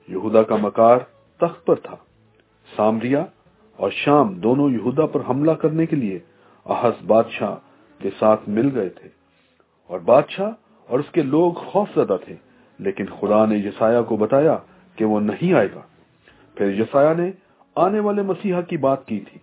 یہودا 0.08 0.42
کا 0.42 0.56
مکار 0.56 0.98
تخت 1.40 1.66
پر 1.66 1.74
تھا۔ 1.74 1.96
سامریا 2.76 3.24
اور 3.76 3.90
شام 3.90 4.34
دونوں 4.34 4.70
یہودا 4.70 5.06
پر 5.06 5.20
حملہ 5.28 5.52
کرنے 5.52 5.86
کے 5.86 5.96
لیے 5.96 6.18
احس 6.66 7.04
بادشاہ 7.06 7.56
کے 7.98 8.10
ساتھ 8.18 8.48
مل 8.48 8.70
گئے 8.74 8.88
تھے۔ 8.88 9.08
اور 9.86 9.98
بادشاہ 9.98 10.50
اور 10.86 10.98
اس 10.98 11.10
کے 11.12 11.22
لوگ 11.22 11.52
خوف 11.52 11.88
زدہ 11.94 12.16
تھے، 12.24 12.34
لیکن 12.78 13.06
خدا 13.06 13.46
نے 13.46 13.56
یسایہ 13.56 14.02
کو 14.02 14.16
بتایا 14.16 14.58
کہ 14.96 15.04
وہ 15.04 15.20
نہیں 15.20 15.54
آئے 15.54 15.68
گا۔ 15.74 15.80
پھر 16.54 16.80
یسایہ 16.80 17.14
نے 17.14 17.30
آنے 17.74 18.00
والے 18.00 18.22
مسیحا 18.22 18.60
کی 18.60 18.76
بات 18.76 19.06
کی 19.06 19.20
تھی۔ 19.20 19.38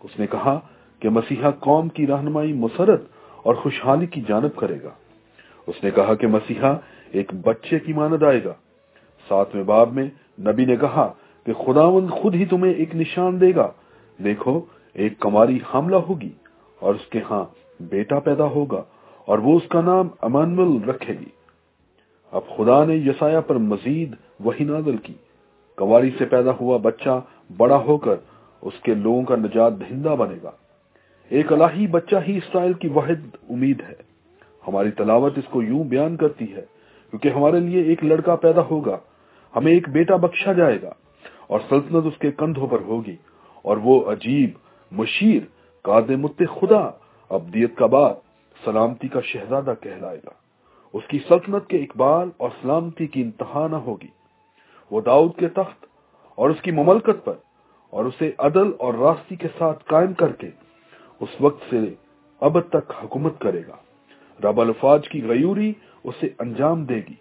اس 0.00 0.18
نے 0.18 0.26
کہا 0.26 0.60
کہ 1.00 1.08
مسیحا 1.08 1.50
قوم 1.50 1.88
کی 1.88 2.06
رہنمائی 2.06 2.52
مسرت 2.52 3.02
اور 3.42 3.54
خوشحالی 3.54 4.06
کی 4.06 4.20
جانب 4.28 4.56
کرے 4.56 4.82
گا۔ 4.82 4.90
اس 5.66 5.84
نے 5.84 5.90
کہا 5.90 6.14
کہ 6.14 6.26
مسیحا 6.26 6.74
ایک 7.12 7.34
بچے 7.34 7.78
کی 7.78 7.92
ماند 7.92 8.22
آئے 8.22 8.44
گا۔ 8.44 8.54
ساتویں 9.28 9.64
باب 9.64 9.92
میں 9.92 10.04
نبی 10.40 10.64
نے 10.64 10.76
کہا 10.76 11.12
کہ 11.46 11.52
خداوند 11.52 12.10
خود 12.10 12.34
ہی 12.34 12.44
تمہیں 12.44 12.74
ایک 12.74 12.96
نشان 12.96 13.40
دے 13.40 13.54
گا۔ 13.54 13.70
دیکھو، 14.24 14.60
ایک 14.92 15.20
کماری 15.20 15.58
حاملہ 15.74 15.96
ہوگی 15.96 16.30
اور 16.80 16.94
اس 16.94 17.06
کے 17.06 17.20
ہاں 17.30 17.44
بیٹا 17.80 18.18
پیدا 18.18 18.44
ہوگا 18.44 18.82
اور 19.26 19.38
وہ 19.38 19.56
اس 19.56 19.68
کا 19.68 19.80
نام 19.80 20.08
امانول 20.22 20.84
رکھے 20.84 21.14
گی۔ 21.20 21.24
اب 22.32 22.42
خدا 22.56 22.84
نے 22.84 22.94
یسایہ 22.96 23.40
پر 23.40 23.54
مزید 23.54 24.14
وہی 24.40 24.64
نازل 24.64 24.96
کی۔ 24.96 25.14
کنواری 25.76 26.10
سے 26.18 26.24
پیدا 26.24 26.50
ہوا 26.60 26.76
بچہ 26.76 27.20
بڑا 27.56 27.76
ہو 27.76 27.98
کر 27.98 28.14
اس 28.62 28.72
کے 28.82 28.94
لوگوں 28.94 29.22
کا 29.22 29.36
نجات 29.36 29.80
دہندہ 29.80 30.08
بنے 30.08 30.36
گا۔ 30.42 30.50
ایک 31.28 31.52
الہی 31.52 31.86
بچہ 31.86 32.16
ہی 32.28 32.36
اسرائیل 32.36 32.72
کی 32.72 32.88
واحد 32.88 33.36
امید 33.50 33.80
ہے۔ 33.80 33.94
ہماری 34.68 34.90
تلاوت 34.90 35.38
اس 35.38 35.44
کو 35.50 35.62
یوں 35.62 35.84
بیان 35.84 36.16
کرتی 36.16 36.54
ہے، 36.54 36.64
کیونکہ 37.10 37.28
ہمارے 37.28 37.60
لیے 37.60 37.82
ایک 37.82 38.04
لڑکا 38.04 38.36
پیدا 38.36 38.60
ہوگا، 38.70 38.98
ہمیں 39.56 39.72
ایک 39.72 39.88
بیٹا 39.88 40.16
بخشا 40.16 40.52
جائے 40.52 40.82
گا۔ 40.82 40.92
اور 41.46 41.60
سلطنت 41.68 42.06
اس 42.06 42.18
کے 42.18 42.30
کندھوں 42.30 42.66
پر 42.66 42.80
ہوگی، 42.80 43.16
اور 43.64 43.76
وہ 43.76 44.00
عجیب، 44.12 44.50
مشیر 44.92 45.42
مت 46.16 46.42
خدا، 46.60 46.80
ابدیت 47.30 47.76
کا 47.76 47.86
بعد 47.86 48.14
سلامتی 48.64 49.08
کا 49.08 49.20
شہزادہ 49.20 49.74
کہلائے 49.80 50.18
گا۔ 50.18 50.30
اس 50.94 51.06
کی 51.08 51.18
سلطنت 51.28 51.66
کے 51.66 51.76
اقبال 51.76 52.30
اور 52.36 52.50
سلامتی 52.62 53.06
کی 53.06 53.22
انتہا 53.22 53.66
نہ 53.70 53.76
ہوگی۔ 53.76 54.08
وہ 54.90 55.00
داؤد 55.00 55.36
کے 55.38 55.48
تخت 55.48 55.86
اور 56.38 56.50
اس 56.50 56.60
کی 56.62 56.70
مملکت 56.70 57.24
پر، 57.24 57.34
اور 57.92 58.04
اسے 58.04 58.30
عدل 58.38 58.70
اور 58.78 58.94
راستی 58.94 59.36
کے 59.36 59.48
ساتھ 59.58 59.84
قائم 59.84 60.12
کر 60.12 60.32
کے 60.32 60.50
اس 61.20 61.40
وقت 61.40 61.62
سے 61.70 61.80
اب 62.42 62.58
تک 62.68 62.92
حکومت 63.04 63.38
کرے 63.40 63.62
گا۔ 63.68 63.76
رب 64.40 64.60
الفاظ 64.60 65.08
کی 65.08 65.22
غیوری 65.22 65.72
اسے 66.04 66.28
انجام 66.38 66.84
دے 66.84 67.00
گی۔ 67.08 67.14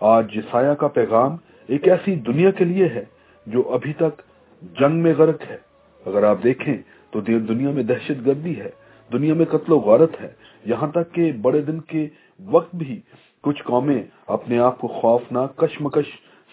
آج 0.00 0.32
جسایا 0.34 0.74
کا 0.74 0.88
پیغام 0.88 1.36
ایک 1.68 1.88
ایسی 1.88 2.14
دنیا 2.20 2.50
کے 2.50 2.64
لیے 2.64 2.88
ہے 2.88 3.04
جو 3.46 3.72
ابھی 3.72 3.92
تک 3.92 4.22
جنگ 4.62 5.02
میں 5.02 5.14
غرق 5.18 5.42
ہے۔ 5.50 5.56
اگر 6.06 6.22
آپ 6.22 6.38
دیکھیں 6.44 6.76
تو 7.10 7.20
دنیا 7.20 7.70
میں 7.70 7.82
دہشت 7.82 8.26
گردی 8.26 8.60
ہے، 8.60 8.70
دنیا 9.12 9.34
میں 9.34 9.44
قتل 9.44 9.72
و 9.72 9.78
غارت 9.78 10.20
ہے۔ 10.20 10.32
یہاں 10.64 10.88
تک 10.88 11.14
کہ 11.14 11.32
بڑے 11.32 11.60
دن 11.60 11.80
کے 11.80 12.08
وقت 12.44 12.74
بھی 12.74 13.00
کچھ 13.40 13.62
قومیں 13.62 14.02
اپنے 14.26 14.58
آپ 14.58 14.78
کو 14.78 14.88
خوفناک 14.88 15.56
کشمکش 15.56 16.06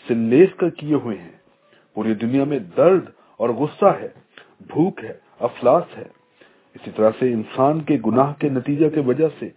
سے 0.07 0.13
لیس 0.13 0.49
کر 0.57 0.69
کیے 0.69 0.95
ہوئے 0.95 1.17
ہیں۔ 1.17 1.31
پوری 1.93 2.13
دنیا 2.13 2.43
میں 2.43 2.59
درد 2.77 3.05
اور 3.37 3.49
غصہ 3.49 3.85
ہے، 3.85 4.07
بھوک 4.59 5.03
ہے، 5.03 5.13
افلاس 5.39 5.97
ہے۔ 5.97 6.03
اسی 6.73 6.91
طرح 6.95 7.09
سے 7.19 7.33
انسان 7.33 7.81
کے 7.81 7.97
گناہ 8.05 8.33
کے 8.39 8.49
نتیجہ 8.49 8.89
کے 8.89 8.99
وجہ 8.99 9.27
سے، 9.39 9.49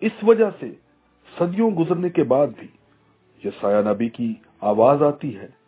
اس 0.00 0.12
وجہ 0.22 0.50
سے 0.60 0.70
صدیوں 1.38 1.70
گزرنے 1.70 2.10
کے 2.10 2.24
بعد 2.24 2.46
بھی 2.58 2.68
یہ 3.44 3.50
سایہ 3.60 3.82
نبی 3.82 4.08
کی 4.08 4.34
آواز 4.60 5.02
آتی 5.02 5.36
ہے۔ 5.36 5.61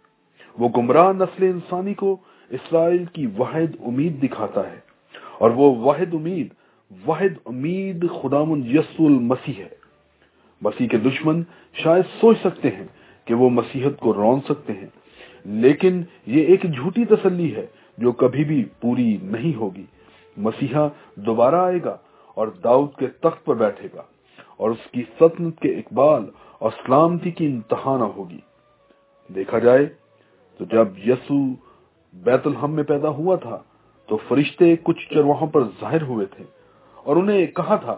وہ 0.58 0.68
گمراہ 0.68 1.12
نسل 1.12 1.44
انسانی 1.44 1.94
کو 1.94 2.16
اسرائیل 2.50 3.04
کی 3.04 3.26
واحد 3.38 3.76
امید 3.86 4.22
دکھاتا 4.22 4.70
ہے 4.70 4.78
اور 5.38 5.50
وہ 5.50 5.74
واحد 5.76 6.14
امید 6.14 6.52
واحد 6.90 7.38
امید 7.44 8.04
خدامن 8.22 8.62
یسو 8.66 9.06
المسیح 9.06 9.58
ہے۔ 9.58 9.68
مسیح 10.62 10.88
کے 10.88 10.96
دشمن 10.96 11.42
شاید 11.74 12.04
سوچ 12.20 12.38
سکتے 12.40 12.70
ہیں 12.70 12.86
کہ 13.24 13.34
وہ 13.34 13.48
مسیحت 13.50 13.98
کو 14.00 14.14
رون 14.14 14.40
سکتے 14.48 14.72
ہیں، 14.72 14.86
لیکن 15.44 16.02
یہ 16.26 16.46
ایک 16.46 16.62
جھوٹی 16.64 17.04
تسلی 17.04 17.54
ہے 17.54 17.66
جو 17.98 18.12
کبھی 18.12 18.44
بھی 18.44 18.64
پوری 18.80 19.16
نہیں 19.22 19.54
ہوگی۔ 19.56 19.84
مسیحا 20.36 20.86
دوبارہ 21.16 21.54
آئے 21.54 21.78
گا 21.84 21.96
اور 22.36 22.48
داؤد 22.64 22.94
کے 22.98 23.06
تخت 23.20 23.44
پر 23.44 23.54
بیٹھے 23.54 23.88
گا 23.94 24.02
اور 24.56 24.70
اس 24.70 24.90
کی 24.90 25.02
سلطنت 25.18 25.60
کے 25.60 25.68
اقبال 25.68 26.24
اور 26.58 26.70
سلامتی 26.86 27.30
کی 27.30 27.46
انتہا 27.46 27.96
نہ 27.98 28.08
ہوگی۔ 28.16 28.40
دیکھا 29.30 29.58
جائے 29.58 29.86
تو 30.58 30.64
جب 30.64 30.98
یسو 30.98 31.38
بیت 32.14 32.46
الحم 32.46 32.72
میں 32.72 32.84
پیدا 32.84 33.08
ہوا 33.08 33.36
تھا، 33.36 33.58
تو 34.06 34.18
فرشتے 34.28 34.76
کچھ 34.82 35.14
چرواہوں 35.14 35.46
پر 35.46 35.62
ظاہر 35.80 36.02
ہوئے 36.02 36.26
تھے 36.26 36.44
اور 36.94 37.16
انہیں 37.16 37.46
کہا 37.46 37.76
تھا 37.76 37.96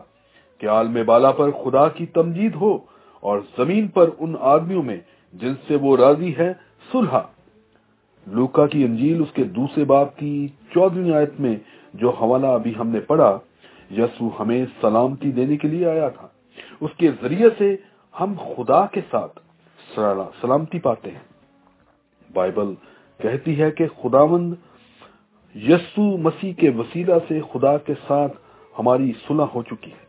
کہ 0.58 0.68
عالم 0.68 0.98
بالا 1.06 1.30
پر 1.30 1.50
خدا 1.50 1.88
کی 1.88 2.06
تمجید 2.06 2.54
ہو 2.54 2.78
اور 3.20 3.38
زمین 3.56 3.88
پر 3.88 4.10
ان 4.18 4.34
آدمیوں 4.40 4.82
میں 4.82 4.96
جن 5.32 5.54
سے 5.68 5.76
وہ 5.76 5.96
راضی 5.96 6.36
ہے 6.38 6.52
سلحا 6.92 7.20
لوکا 8.26 8.66
کی 8.66 8.84
انجیل 8.84 9.22
اس 9.22 9.32
کے 9.32 9.44
دوسرے 9.44 9.84
باپ 9.84 10.16
کی 10.16 10.48
چودہویں 10.74 11.12
آیت 11.12 11.40
میں 11.40 11.56
جو 11.94 12.10
حوالہ 12.10 12.46
ابھی 12.46 12.72
ہم 12.78 12.88
نے 12.88 13.00
پڑھا، 13.00 13.38
یسو 13.90 14.28
ہمیں 14.40 14.66
سلامتی 14.80 15.32
دینے 15.32 15.56
کے 15.56 15.68
لیے 15.68 15.86
آیا 15.86 16.08
تھا۔ 16.08 16.28
اس 16.80 16.90
کے 16.96 17.10
ذریعے 17.22 17.48
سے 17.58 17.76
ہم 18.20 18.34
خدا 18.56 18.86
کے 18.86 19.00
ساتھ 19.10 19.38
سلامتی 20.40 20.78
پاتے 20.78 21.10
ہیں۔ 21.10 21.35
بائبل 22.36 22.74
کہتی 23.22 23.60
ہے 23.60 23.70
کہ 23.70 23.86
خداوند 24.02 24.54
یسو 25.54 26.16
مسیح 26.16 26.52
کے 26.52 26.70
وسیلہ 26.70 27.18
سے 27.28 27.40
خدا 27.52 27.76
کے 27.78 27.94
ساتھ 28.06 28.32
ہماری 28.78 29.12
صلح 29.28 29.48
ہو 29.54 29.62
چکی 29.62 29.90
ہے۔ 29.90 30.04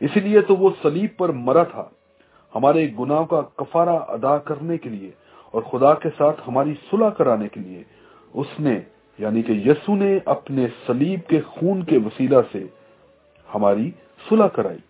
اسی 0.00 0.20
لیے 0.20 0.40
تو 0.40 0.56
وہ 0.56 0.70
سلیب 0.82 1.10
پر 1.18 1.28
مرا 1.28 1.62
تھا۔ 1.62 1.88
ہمارے 2.54 2.88
گناہ 2.98 3.24
کا 3.30 3.40
کفارہ 3.56 3.96
ادا 4.08 4.38
کرنے 4.38 4.78
کے 4.78 4.88
لیے 4.88 5.10
اور 5.50 5.62
خدا 5.62 5.94
کے 5.94 6.08
ساتھ 6.18 6.40
ہماری 6.48 6.74
صلح 6.90 7.08
کرانے 7.08 7.48
کے 7.48 7.60
لیے 7.60 7.82
اس 8.34 8.50
نے 8.60 8.80
یعنی 9.18 9.42
کہ 9.42 9.52
یسو 9.52 9.94
نے 9.94 10.18
اپنے 10.24 10.66
سلیب 10.86 11.20
کے 11.28 11.40
خون 11.40 11.82
کے 11.82 11.98
وسیلہ 11.98 12.40
سے 12.52 12.64
ہماری 13.54 13.90
صلح 14.28 14.46
کرائی۔ 14.46 14.82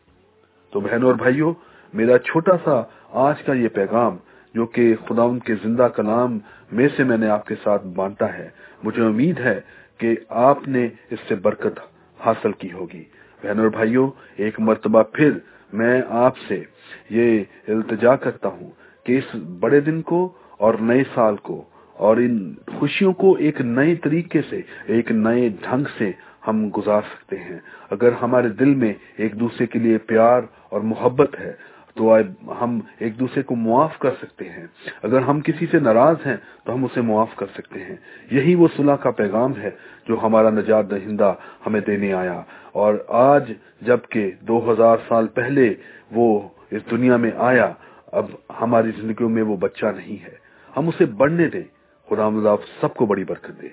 تو 0.71 0.81
بہنوں 0.81 1.09
اور 1.09 1.15
بھائیوں، 1.15 1.53
میرا 1.95 2.19
چھوٹا 2.19 2.53
سا 2.65 2.83
آج 3.29 3.43
کا 3.43 3.53
یہ 3.53 3.69
پیغام 3.69 4.17
جو 4.55 4.67
کہ 4.67 4.95
خدا 5.09 5.23
ان 5.23 5.39
کے 5.39 5.55
زندہ 5.55 5.89
کلام 5.97 6.39
میں 6.73 6.89
سے 6.97 7.05
میں 7.05 7.17
نے 7.17 7.29
آپ 7.29 7.47
کے 7.47 7.55
ساتھ 7.63 7.87
بانٹا 7.87 8.33
ہے۔ 8.33 8.49
مجھے 8.83 9.03
امید 9.03 9.41
ہے 9.41 9.61
کہ 9.99 10.17
آپ 10.29 10.69
نے 10.69 10.89
اس 11.11 11.19
سے 11.29 11.35
برکت 11.35 11.81
حاصل 12.21 12.53
کی 12.53 12.73
ہوگی۔ 12.73 13.05
بہنوں 13.43 13.65
اور 13.65 13.71
بھائیوں، 13.71 14.11
ایک 14.37 14.61
مرتبہ 14.61 15.03
پھر 15.03 15.31
میں 15.73 16.03
آپ 16.09 16.39
سے 16.39 16.63
یہ 17.11 17.45
التجا 17.69 18.17
کرتا 18.17 18.49
ہوں 18.49 18.71
کہ 19.05 19.19
اس 19.19 19.35
بڑے 19.61 19.81
دن 19.81 20.03
کو 20.03 20.33
اور 20.59 20.75
نئے 20.75 21.03
سال 21.15 21.37
کو 21.37 21.65
اور 21.93 22.17
ان 22.17 22.55
خوشیوں 22.79 23.13
کو 23.13 23.37
ایک 23.37 23.61
نئے 23.61 23.95
طریقے 23.95 24.43
سے، 24.51 24.61
ایک 24.85 25.13
نئے 25.13 25.49
ڈھنگ 25.49 25.85
سے 25.99 26.13
ہم 26.49 26.69
گزار 26.77 27.01
سکتے 27.03 27.37
ہیں۔ 27.37 27.59
اگر 27.91 28.13
ہمارے 28.13 28.49
دل 28.49 28.75
میں 28.75 28.95
ایک 29.17 29.41
دوسرے 29.41 29.67
کے 29.67 29.79
لیے 29.79 29.99
پیار 29.99 30.43
اور 30.69 30.81
محبت 30.81 31.41
ہے 31.41 31.53
تو 32.01 32.17
ہم 32.61 32.81
ایک 32.99 33.21
دوسرے 33.21 33.43
کو 33.43 33.57
معاف 33.57 33.99
کر 33.99 34.11
سکتے 34.23 34.49
ہیں۔ 34.49 34.67
اگر 35.03 35.21
ہم 35.21 35.41
کسی 35.41 35.67
سے 35.71 35.79
ناراض 35.79 36.17
ہیں، 36.27 36.37
تو 36.65 36.75
ہم 36.75 36.85
اسے 36.85 37.01
معاف 37.01 37.37
کر 37.37 37.47
سکتے 37.55 37.81
ہیں۔ 37.85 37.97
یہی 38.31 38.55
وہ 38.55 38.69
صلاح 38.77 38.97
کا 38.97 39.11
پیغام 39.11 39.53
ہے 39.57 39.71
جو 40.09 40.17
ہمارا 40.23 40.51
نجات 40.51 40.91
دہندہ 40.91 41.35
ہمیں 41.67 41.81
دینے 41.81 42.13
آیا۔ 42.13 42.43
اور 42.73 42.95
آج 43.09 43.53
جبکہ 43.81 44.31
دو 44.41 44.73
ہزار 44.73 44.97
سال 45.09 45.27
پہلے 45.27 45.75
وہ 46.11 46.49
اس 46.71 46.83
دنیا 46.91 47.17
میں 47.17 47.31
آیا، 47.37 47.73
اب 48.13 48.27
ہماری 48.61 48.91
زندگیوں 49.01 49.29
میں 49.29 49.43
وہ 49.43 49.57
بچہ 49.57 49.87
نہیں 49.87 50.25
ہے۔ 50.25 50.35
ہم 50.77 50.89
اسے 50.89 51.07
بڑھنے 51.07 51.49
دیں۔ 51.49 51.65
خدا 52.11 52.29
مضاف 52.29 52.63
سب 52.81 52.95
کو 52.95 53.07
بڑی 53.07 53.25
برکت 53.25 53.63
دے۔ 53.63 53.69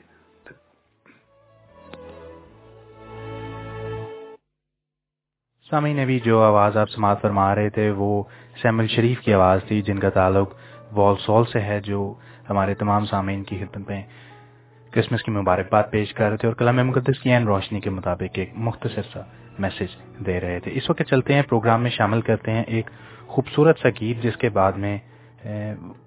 سامعین، 5.70 6.00
ابھی 6.00 6.20
جو 6.26 6.42
آواز 6.44 6.78
آپ 6.78 6.90
سماعت 6.90 7.22
فرما 7.22 7.54
رہے 7.56 7.70
تھے، 7.70 7.90
وہ 7.92 8.24
سیمل 8.62 8.88
شریف 8.88 9.20
کی 9.22 9.34
آواز 9.34 9.64
تھی، 9.68 9.82
جن 9.82 10.00
کا 10.00 10.10
تعلق 10.10 10.54
وال 10.98 11.16
سول 11.22 11.46
سے 11.46 11.62
ہے، 11.62 11.80
جو 11.86 12.14
ہمارے 12.50 12.74
تمام 12.74 13.06
سامعین 13.06 13.44
کی 13.44 13.58
خدمت 13.58 13.90
میں 13.90 14.02
کرسمس 14.94 15.24
کی 15.24 15.32
مبارکباد 15.32 15.84
پیش 15.92 16.14
کر 16.14 16.30
رہے 16.30 16.38
تھے 16.38 16.48
اور 16.48 16.56
کلام 16.56 16.78
مقدس 16.88 17.20
کی 17.20 17.32
این 17.32 17.48
روشنی 17.48 17.80
کے 17.80 17.90
مطابق 17.90 18.40
ایک 18.40 18.52
مختصر 18.68 19.02
سا 19.14 19.22
میسج 19.60 19.98
دے 20.26 20.40
رہے 20.40 20.60
تھے۔ 20.60 20.72
اس 20.76 20.90
وقت 20.90 21.02
چلتے 21.10 21.34
ہیں، 21.34 21.42
پروگرام 21.50 21.84
میں 21.84 21.92
شامل 21.98 22.22
کرتے 22.22 22.52
ہیں 22.52 22.64
ایک 22.68 22.90
خوبصورت 23.28 23.80
سا 23.82 23.90
گیت، 24.02 24.24
جس 24.24 24.38
کے 24.38 24.50
بعد 24.50 24.74
میں 24.84 24.98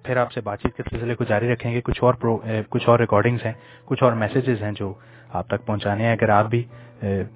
پھر 0.03 0.17
آپ 0.17 0.31
سے 0.31 0.41
بات 0.41 0.61
چیت 0.61 0.77
کے 0.77 0.83
سلسلے 0.89 1.15
کو 1.15 1.23
جاری 1.23 1.53
رکھیں 1.53 1.71
گے۔ 1.71 1.81
کچھ 1.81 2.03
اور 2.03 2.13
کچھ 2.69 2.89
اور 2.89 2.99
ریکارڈنگز 2.99 3.45
ہیں، 3.45 3.53
کچھ 3.85 4.03
اور 4.03 4.11
میسیجز 4.23 4.63
ہیں 4.63 4.71
جو 4.71 4.93
آپ 5.33 5.47
تک 5.47 5.65
پہنچانے 5.65 6.03
ہیں۔ 6.03 6.11
اگر 6.11 6.29
آپ 6.29 6.49
بھی 6.49 6.63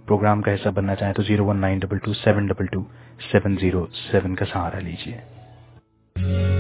پروگرام 0.06 0.42
کا 0.42 0.54
حصہ 0.54 0.70
بننا 0.70 0.96
چاہیں 0.96 1.14
تو 1.14 1.24
zero 1.24 1.46
one 1.46 1.62
nine 1.62 1.80
double 1.80 1.98
two 1.98 2.14
seven 2.14 2.48
double 2.48 2.66
two 2.66 2.84
seven 3.32 3.56
zero 3.62 3.86
seven 4.12 4.36
کا 4.36 4.46
سہارا 4.46 4.80
لیجیے 4.80 6.55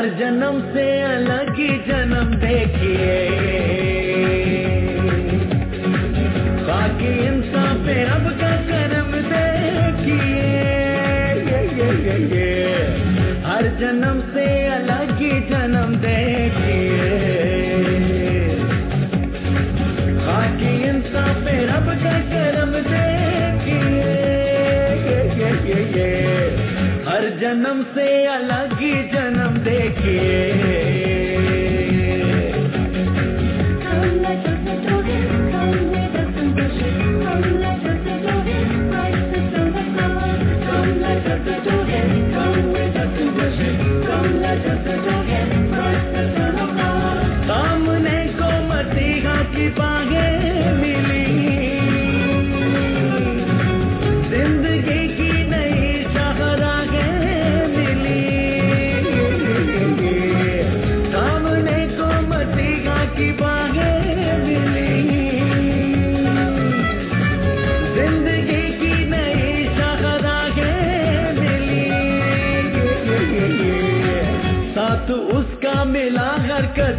ہر 0.00 0.08
جنم 0.18 0.58
سے 0.72 1.02
الگ 1.02 1.50
ہی 1.58 1.78
جنم 1.86 2.30
دیکھیے۔ 2.30 3.28
باقی 6.68 7.26
انسان 7.26 7.82
پہ 7.86 8.04
رب 8.04 8.40
کا 8.40 8.60
کرم 8.68 9.10
دیکھیے۔ 9.30 10.62
ہر 13.44 13.62
جنم 13.78 14.20
سے 14.32 14.68
الگ 14.68 15.12
ہی 15.20 15.30
جنم 15.48 15.92
دیکھیے۔ 16.02 17.00
باقی 20.26 20.84
انسان 20.84 21.42
پہ 21.44 21.50
رب 21.50 21.86
کا 22.02 22.20
کرم 22.32 22.72
دیکھیے۔ 22.72 24.16
ہر 27.06 27.24
جنم 27.40 27.82
سے 27.94 28.26
الگ 28.26 28.74
ہی 28.80 29.08
جنم 29.12 29.29
سامنے 47.46 48.18
کو 48.38 48.50
مسیحا 48.68 49.36
کی 49.54 49.68
باہیں 49.76 50.19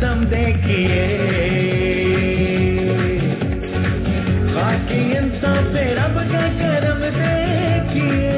قدم 0.01 0.23
دیکھیے۔ 0.23 1.19
باقی 4.55 5.17
انسان 5.17 5.69
پہ 5.73 5.93
رب 5.93 6.15
کا 6.31 6.47
کرم 6.59 7.01
دیکھیے۔ 7.01 8.29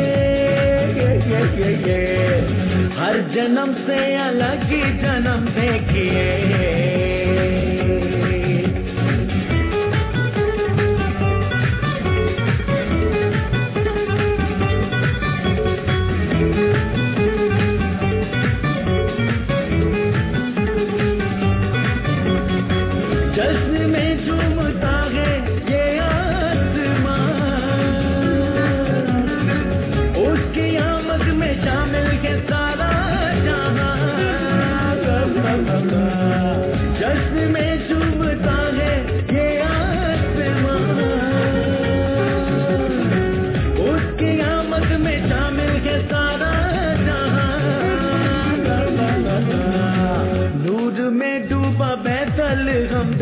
ہر 2.99 3.15
جنم 3.33 3.71
سے 3.85 4.15
الگ 4.15 4.65
ہی 4.71 4.81
جنم 5.01 5.45
دیکھیے۔ 5.61 6.42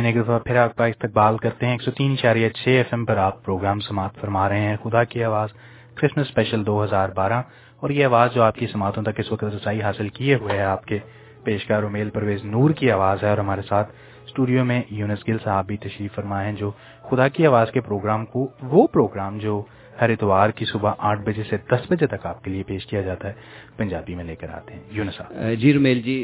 سامعین 0.00 0.16
ایک 0.16 0.24
دفعہ 0.24 0.38
پھر 0.38 0.56
آپ 0.56 0.76
کا 0.76 0.84
استقبال 0.86 1.36
کرتے 1.36 1.66
ہیں۔ 1.66 1.72
ایک 1.72 1.82
سو 1.82 1.90
تین 1.90 2.12
اشاریہ 2.12 2.48
چھ 2.48 2.68
ایف 2.68 2.86
ایم 2.92 3.04
پر 3.04 3.16
آپ 3.16 3.44
پروگرام 3.44 3.80
سماعت 3.80 4.20
فرما 4.20 4.48
رہے 4.48 4.60
ہیں۔ 4.60 4.76
خدا 4.84 5.04
کی 5.04 5.24
آواز۔ 5.24 5.48
کرسمس 5.94 6.26
اسپیشل 6.26 6.66
دو 6.66 6.84
ہزار 6.84 7.08
بارہ۔ 7.08 7.42
اور 7.80 7.90
یہ 7.90 8.04
آواز 8.04 8.30
جو 8.34 8.42
آپ 8.42 8.54
کی 8.54 8.66
سماعتوں 8.66 9.02
تک 9.02 9.20
اس 9.20 9.32
وقت 9.32 9.44
رسائی 9.44 9.82
حاصل 9.82 10.08
کیے 10.08 10.34
ہوئے 10.34 10.56
ہے 10.56 10.62
آپ 10.62 10.84
کے 10.84 10.98
پیشکار 11.44 11.82
امیل 11.82 12.10
پرویز 12.10 12.44
نور 12.44 12.70
کی 12.70 12.90
آواز 12.90 13.22
ہے۔ 13.22 13.28
اور 13.28 13.38
ہمارے 13.38 13.62
ساتھ 13.62 13.92
اسٹوڈیو 14.26 14.64
میں 14.64 14.82
یونس 14.90 15.28
گل 15.28 15.36
صاحب 15.44 15.66
بھی 15.66 15.76
تشریف 15.76 16.14
فرما 16.14 16.44
ہیں، 16.44 16.52
جو 16.52 16.70
خدا 17.10 17.28
کی 17.28 17.46
آواز 17.46 17.70
کے 17.72 17.80
پروگرام 17.80 18.26
کو 18.26 18.48
وہ 18.62 18.86
پروگرام 18.86 19.38
جو 19.38 19.62
ہر 20.00 20.10
اتوار 20.10 20.50
کی 20.50 20.64
صبح 20.64 20.92
آٹھ 20.98 21.20
بجے 21.22 21.42
سے 21.50 21.56
دس 21.70 21.90
بجے 21.90 22.06
تک 22.06 22.26
آپ 22.26 22.42
کے 22.44 22.50
لیے 22.50 22.62
پیش 22.62 22.86
کیا 22.86 23.00
جاتا 23.00 23.28
ہے۔ 23.28 23.32
پنجابی 23.76 24.14
میں 24.14 24.24
لے 24.24 24.36
کر 24.36 24.50
آتے 24.50 24.74
ہیں۔ 24.74 24.82
یونسا 24.90 25.24
جی 25.60 25.72
رومیل 25.72 26.00
جی 26.02 26.16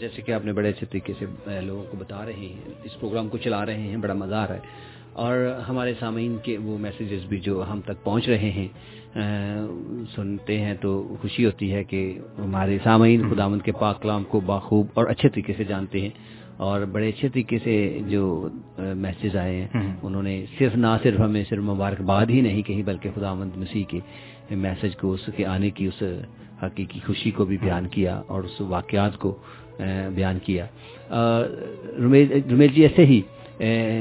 جیسے 0.00 0.22
کہ 0.22 0.32
آپ 0.32 0.44
نے 0.44 0.52
بڑے 0.52 0.68
اچھے 0.68 0.86
طریقے 0.86 1.12
سے 1.18 1.60
لوگوں 1.60 1.84
کو 1.90 1.96
بتا 1.96 2.24
رہے 2.26 2.32
ہیں، 2.32 2.56
اس 2.84 2.98
پروگرام 3.00 3.28
کو 3.28 3.38
چلا 3.38 3.64
رہے 3.66 3.82
ہیں، 3.88 3.96
بڑا 3.96 4.14
مزہ 4.14 4.34
آ 4.34 4.46
رہا 4.46 4.54
ہے۔ 4.54 4.90
اور 5.12 5.36
ہمارے 5.68 5.92
سامعین 5.98 6.36
کے 6.42 6.56
وہ 6.58 6.78
میسیجز 6.78 7.24
بھی 7.28 7.38
جو 7.38 7.64
ہم 7.72 7.80
تک 7.80 8.04
پہنچ 8.04 8.28
رہے 8.28 8.50
ہیں 8.50 8.68
سنتے 10.14 10.58
ہیں 10.60 10.74
تو 10.80 10.90
خوشی 11.20 11.44
ہوتی 11.46 11.72
ہے 11.72 11.84
کہ 11.84 12.00
ہمارے 12.38 12.78
سامعین 12.84 13.28
خدامند 13.30 13.62
کے 13.62 13.72
پاک 13.72 14.02
کلام 14.02 14.24
کو 14.24 14.40
باخوب 14.40 14.86
اور 14.94 15.06
اچھے 15.06 15.28
طریقے 15.28 15.52
سے 15.56 15.64
جانتے 15.64 16.00
ہیں۔ 16.00 16.10
اور 16.56 16.80
بڑے 16.84 17.08
اچھے 17.08 17.28
طریقے 17.28 17.58
سے 17.64 17.98
جو 18.08 18.48
میسیج 18.78 19.36
آئے 19.36 19.60
ہیں 19.60 19.96
انہوں 20.02 20.22
نے 20.22 20.44
صرف 20.58 20.76
نہ 20.76 20.86
صرف 21.02 21.20
ہمیں 21.20 21.44
صرف 21.48 21.58
مبارکباد 21.58 22.26
ہی 22.30 22.40
نہیں 22.40 22.62
کہی 22.62 22.82
بلکہ 22.82 23.10
خدا 23.14 23.34
مند 23.34 23.56
مسیح 23.56 23.84
کے 23.88 24.00
میسج 24.50 24.96
کو 24.96 25.12
اس 25.12 25.28
کے 25.36 25.46
آنے 25.46 25.70
کی 25.70 25.86
اس 25.86 26.02
حقیقی 26.62 27.00
خوشی 27.06 27.30
کو 27.30 27.44
بھی 27.44 27.56
بیان 27.58 27.88
کیا 27.88 28.22
اور 28.26 28.44
اس 28.44 28.60
واقعات 28.60 29.18
کو 29.18 29.36
بیان 30.14 30.38
کیا۔ 30.38 30.66
رمیش 31.98 32.74
جی 32.74 32.82
ایسے 32.82 33.06
ہی 33.06 33.20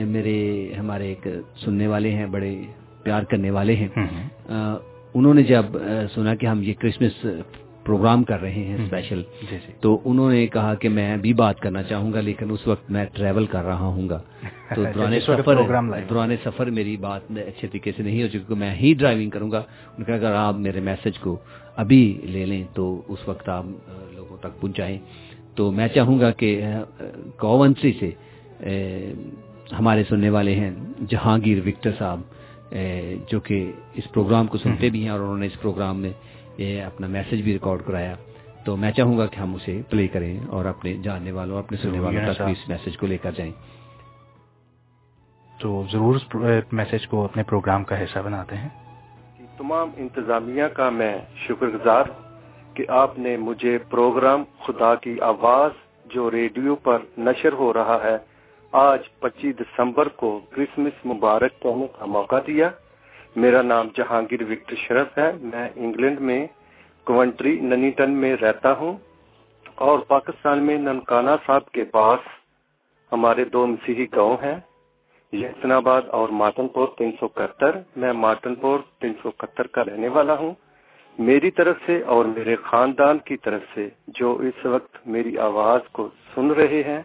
میرے 0.08 0.74
ہمارے 0.80 1.08
ایک 1.08 1.28
سننے 1.66 1.88
والے 1.88 2.12
ہیں 2.12 2.26
بڑے 2.26 2.56
پیار 3.04 3.24
کرنے 3.24 3.52
والے 3.52 3.76
ہیں۔ 3.76 3.88
انہوں 5.14 5.34
نے 5.34 5.44
جب 5.44 5.66
سنا 6.14 6.36
کہ 6.36 6.46
ہم 6.46 6.64
یہ 6.64 6.74
کرسمس 6.80 7.26
پروگرام 7.92 8.24
کر 8.24 8.42
رہے 8.42 8.52
ہیں 8.52 8.76
اسپیشل 8.76 9.22
جی، 9.42 9.58
جی۔ 9.68 9.72
تو 9.80 10.00
انہوں 10.06 10.32
نے 10.32 10.48
کہا 10.48 10.76
کہ 10.76 10.90
میں 10.90 11.18
بھی 11.18 11.34
بات 11.34 11.60
کرنا 11.60 11.84
چاہوں 11.84 12.14
گا 12.14 12.22
لیکن 12.22 12.52
اس 12.52 12.68
وقت 12.68 12.92
میں 12.92 13.06
ٹریول 13.14 13.46
کر 13.46 13.64
رہا 13.64 13.88
ہوں 13.88 14.10
گا۔ 14.10 14.20
تو 14.76 14.84
دوران 14.96 15.20
سفر 15.20 15.64
دوران 16.10 16.36
سفر 16.44 16.70
میری 16.70 16.98
بات 16.98 17.22
اچھے 17.30 17.68
طریقے 17.68 17.92
سے 17.98 18.04
نہیں 18.04 18.24
ہو 18.24 18.28
چکی 18.28 18.54
میں 18.54 18.74
ہی 18.76 18.94
ڈرائیونگ 18.94 19.30
کروں 19.30 19.52
گا۔ 19.52 19.64
ان 19.98 20.04
کا 20.04 20.14
اگر 20.14 20.34
آپ 20.36 20.56
میرے 20.56 20.80
میسج 20.80 21.20
کو 21.20 21.38
ابھی 21.76 22.02
لے 22.24 22.46
لیں 22.46 22.64
تو 22.74 23.02
اس 23.08 23.28
وقت 23.28 23.50
آپ 23.50 23.66
لوگوں 24.12 24.38
تک 24.38 24.62
پہنچائیں۔ 24.62 24.98
تو 25.56 25.72
میں 25.72 25.88
چاہوں 25.88 26.20
گا 26.20 26.32
کہ 26.32 26.50
کوونسی 27.38 27.92
سے 28.00 28.12
ہمارے 29.80 30.04
سننے 30.10 30.30
والے 30.30 30.56
ہیں 30.56 30.72
جہانگیر 31.10 31.60
وکٹر 31.66 31.92
صاحب 31.98 32.20
جو 33.30 33.40
کہ 33.40 33.72
اس 33.94 34.12
پروگرام 34.12 34.48
کو 34.48 34.58
سنتے 34.58 34.90
بھی 34.90 35.02
ہیں 35.04 35.10
اور 35.10 35.20
انہوں 35.20 35.38
نے 35.38 35.46
اس 35.46 35.62
پروگرام 35.62 36.00
میں 36.00 36.12
یہ 36.62 36.84
اپنا 36.84 37.08
میسج 37.08 37.42
بھی 37.42 37.54
ریکارڈ 37.54 37.82
کرایا۔ 37.86 38.16
تو 38.66 38.78
میں 38.78 38.92
چاہوں 38.92 39.18
گا 39.18 39.26
کہ 39.26 39.40
ہم 39.40 39.56
اسے 39.56 39.82
پلے 39.90 40.08
کریں 40.08 40.40
اور 40.48 40.66
اپنے 40.66 40.94
جاننے 40.94 41.32
والوں 41.32 41.60
اپنے 41.60 41.78
سننے 41.78 42.00
والوں 42.00 42.34
تک 42.34 42.42
بھی 42.42 42.52
اس 42.52 42.70
میسج 42.70 42.98
کو 42.98 43.08
لے 43.08 43.18
کر 43.18 43.32
جائیں۔ 43.32 43.52
تو 45.60 45.84
ضرور 45.92 46.16
میسج 46.72 47.08
کو 47.08 47.24
اپنے 47.24 47.44
پروگرام 47.44 47.84
کا 47.84 48.04
حصہ 48.04 48.20
بناتے 48.20 48.58
ہیں۔ 48.58 48.70
تمام 49.58 49.90
انتظامیہ 49.98 50.64
کا 50.64 50.90
میں 50.90 51.18
شکر 51.48 51.68
گزار 51.68 52.04
کہ 52.74 52.86
آپ 52.88 53.20
نے 53.20 53.38
مجھے 53.38 53.78
پروگرام 53.78 54.44
خدا 54.64 54.96
کی 54.96 55.22
آواز 55.22 55.72
جو 56.06 56.32
ریڈیو 56.32 56.76
پر 56.76 56.98
نشر 57.18 57.54
ہو 57.54 57.74
رہا 57.74 58.00
ہے 58.04 58.18
آج 58.72 59.00
پچیس 59.20 59.56
دسمبر 59.60 60.08
کو 60.08 60.40
کرسمس 60.50 61.06
مبارک 61.06 61.60
کہنے 61.60 61.88
کا 62.00 62.06
موقع 62.06 62.40
دیا۔ 62.48 62.70
میرا 63.36 63.62
نام 63.62 63.88
جہانگیر 63.96 64.42
وکٹر 64.42 64.76
شرف 64.76 65.18
ہے۔ 65.18 65.32
میں 65.42 65.70
انگلینڈ 65.76 66.22
میں 66.22 66.48
کوونٹری 67.04 67.60
ننیٹن 67.60 68.12
میں 68.12 68.36
رہتا 68.36 68.74
ہوں 68.74 68.98
اور 69.76 70.00
پاکستان 70.00 70.60
میں 70.60 70.78
ننکانہ 70.78 71.30
صاحب 71.46 71.72
کے 71.72 71.84
پاس 71.84 72.20
ہمارے 73.12 73.46
دو 73.46 73.68
مسیحی 73.68 74.06
گاؤں 74.16 74.38
ہیں۔ 74.44 74.60
یہ 75.32 75.72
آباد 75.72 76.02
اور 76.08 76.30
ماٹن 76.30 76.68
پور 76.68 76.88
تین 76.98 77.12
سو 77.20 77.26
اکہتر، 77.26 77.80
میں 77.96 78.14
ماٹن 78.14 78.56
پور 78.56 78.80
تین 79.00 79.14
سو 79.22 79.30
اکہتر 79.30 79.68
کا 79.68 79.84
رہنے 79.84 80.08
والا 80.08 80.34
ہوں۔ 80.34 80.54
میری 81.20 81.52
طرف 81.52 81.76
سے 81.86 82.02
اور 82.02 82.26
میرے 82.26 82.56
خاندان 82.56 83.18
کی 83.18 83.38
طرف 83.38 83.62
سے 83.74 83.90
جو 84.08 84.38
اس 84.38 84.66
وقت 84.66 85.08
میری 85.08 85.38
آواز 85.38 85.82
کو 85.92 86.10
سن 86.36 86.52
رہے 86.52 86.82
ہیں، 86.84 87.02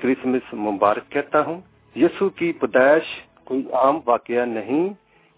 کرسمس 0.00 0.54
مبارک 0.54 1.10
کہتا 1.10 1.40
ہوں۔ 1.46 1.60
یسو 1.96 2.28
کی 2.28 2.52
پیدائش 2.52 3.04
کوئی 3.44 3.62
عام 3.72 4.00
واقعہ 4.06 4.44
نہیں 4.44 4.88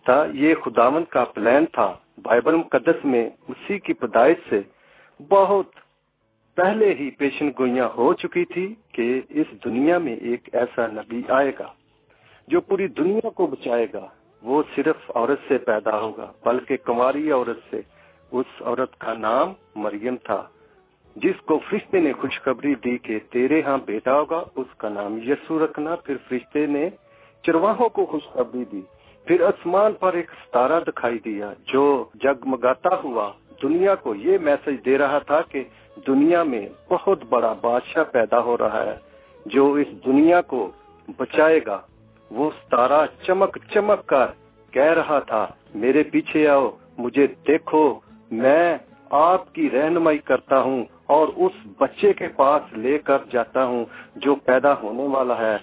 تھا، 0.05 0.27
یہ 0.33 0.55
خداون 0.55 1.05
کا 1.05 1.25
پلان 1.25 1.67
تھا۔ 1.67 1.97
بائبل 2.23 2.55
مقدس 2.55 3.05
میں 3.05 3.31
اسی 3.49 3.79
کی 3.79 3.93
پیدائش 3.93 4.37
سے 4.49 4.61
بہت 5.29 5.67
پہلے 6.55 6.95
ہی 6.95 7.11
پیشن 7.11 7.51
گوئیاں 7.59 7.89
ہو 7.97 8.15
چکی 8.15 8.45
تھی 8.45 8.75
کہ 8.93 9.21
اس 9.29 9.47
دنیا 9.65 9.99
میں 9.99 10.17
ایک 10.17 10.49
ایسا 10.53 10.87
نبی 10.87 11.23
آئے 11.29 11.53
گا 11.59 11.73
جو 12.49 12.61
پوری 12.61 12.87
دنیا 12.87 13.31
کو 13.31 13.47
بچائے 13.47 13.87
گا۔ 13.95 14.07
وہ 14.43 14.63
صرف 14.75 15.11
عورت 15.15 15.39
سے 15.49 15.59
پیدا 15.59 16.01
ہوگا، 16.01 16.33
بلکہ 16.45 16.77
کماری 16.77 17.31
عورت 17.31 17.59
سے۔ 17.71 17.81
اس 18.33 18.47
عورت 18.61 18.99
کا 18.99 19.15
نام 19.15 19.53
مریم 19.75 20.17
تھا، 20.17 20.43
جس 21.17 21.41
کو 21.45 21.59
فرشتے 21.59 22.01
نے 22.01 22.13
خوشخبری 22.13 22.75
دی 22.75 22.99
کہ 22.99 23.19
تیرے 23.31 23.63
ہاں 23.63 23.79
بیٹا 23.87 24.19
ہوگا، 24.21 24.45
اس 24.57 24.67
کا 24.77 24.89
نام 24.89 25.19
یسو 25.27 25.65
رکھنا۔ 25.65 25.97
پھر 25.97 26.17
فرشتے 26.29 26.67
نے 26.67 26.89
چرواہوں 27.43 27.89
کو 27.89 28.07
خوشخبری 28.07 28.65
دی۔ 28.73 28.81
پھر 29.31 29.43
آسمان 29.43 29.93
پر 29.93 30.13
ایک 30.13 30.31
ستارہ 30.31 30.81
دکھائی 30.87 31.19
دیا 31.19 31.53
جو 31.67 31.83
جگمگاتا 32.15 32.89
ہوا 33.05 33.33
دنیا 33.63 33.95
کو 33.95 34.15
یہ 34.15 34.39
میسج 34.39 34.85
دے 34.85 34.99
رہا 34.99 35.19
تھا 35.19 35.41
کہ 35.41 35.63
دنیا 36.07 36.43
میں 36.43 36.69
بہت 36.89 37.25
بڑا 37.29 37.53
بادشاہ 37.61 38.05
پیدا 38.05 38.41
ہو 38.41 38.59
رہا 38.59 38.83
ہے، 38.87 38.97
جو 39.47 39.73
اس 39.73 39.87
دنیا 40.07 40.41
کو 40.41 40.71
بچائے 41.19 41.61
گا۔ 41.67 41.81
وہ 42.31 42.51
ستارہ 42.51 43.07
چمک 43.23 43.59
چمک 43.75 44.07
کر 44.07 44.27
کہہ 44.71 44.93
رہا 44.93 45.19
تھا، 45.19 45.47
میرے 45.75 46.03
پیچھے 46.03 46.49
آؤ، 46.49 46.71
مجھے 46.99 47.27
دیکھو، 47.27 48.01
میں 48.31 48.79
آپ 49.11 49.55
کی 49.55 49.71
رہنمائی 49.71 50.19
کرتا 50.19 50.61
ہوں 50.61 50.85
اور 51.07 51.29
اس 51.37 51.67
بچے 51.79 52.13
کے 52.13 52.29
پاس 52.29 52.79
لے 52.79 52.99
کر 52.99 53.19
جاتا 53.31 53.65
ہوں 53.65 53.85
جو 54.17 54.35
پیدا 54.35 54.75
ہونے 54.83 55.07
والا 55.07 55.39
ہے۔ 55.39 55.57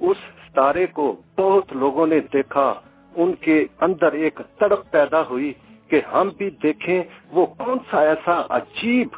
اس 0.00 0.16
ستارے 0.46 0.86
کو 0.86 1.16
بہت 1.38 1.72
لوگوں 1.72 2.06
نے 2.06 2.20
دیکھا۔ 2.32 2.74
ان 3.16 3.34
کے 3.34 3.66
اندر 3.80 4.12
ایک 4.12 4.40
تڑپ 4.58 4.90
پیدا 4.90 5.22
ہوئی 5.22 5.52
کہ 5.88 6.00
ہم 6.12 6.28
بھی 6.38 6.50
دیکھیں 6.50 7.02
وہ 7.32 7.46
کون 7.46 7.78
سا 7.90 8.00
ایسا 8.00 8.42
عجیب 8.48 9.08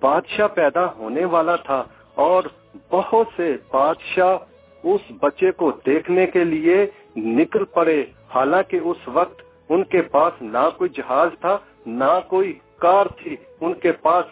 بادشاہ 0.00 0.46
پیدا 0.46 0.84
ہونے 0.92 1.24
والا 1.24 1.56
تھا 1.56 1.84
اور 2.14 2.42
بہت 2.90 3.26
سے 3.36 3.56
بادشاہ 3.72 4.36
اس 4.84 5.00
بچے 5.20 5.50
کو 5.50 5.70
دیکھنے 5.86 6.26
کے 6.26 6.44
لیے 6.44 6.86
نکل 7.16 7.64
پڑے۔ 7.64 8.04
حالانکہ 8.34 8.80
اس 8.82 9.08
وقت 9.08 9.42
ان 9.68 9.84
کے 9.84 10.02
پاس 10.02 10.42
نہ 10.42 10.68
کوئی 10.76 10.90
جہاز 10.90 11.30
تھا، 11.40 11.58
نہ 11.86 12.18
کوئی 12.28 12.58
کار 12.78 13.06
تھی۔ 13.06 13.36
ان 13.60 13.74
کے 13.74 13.92
پاس 13.92 14.24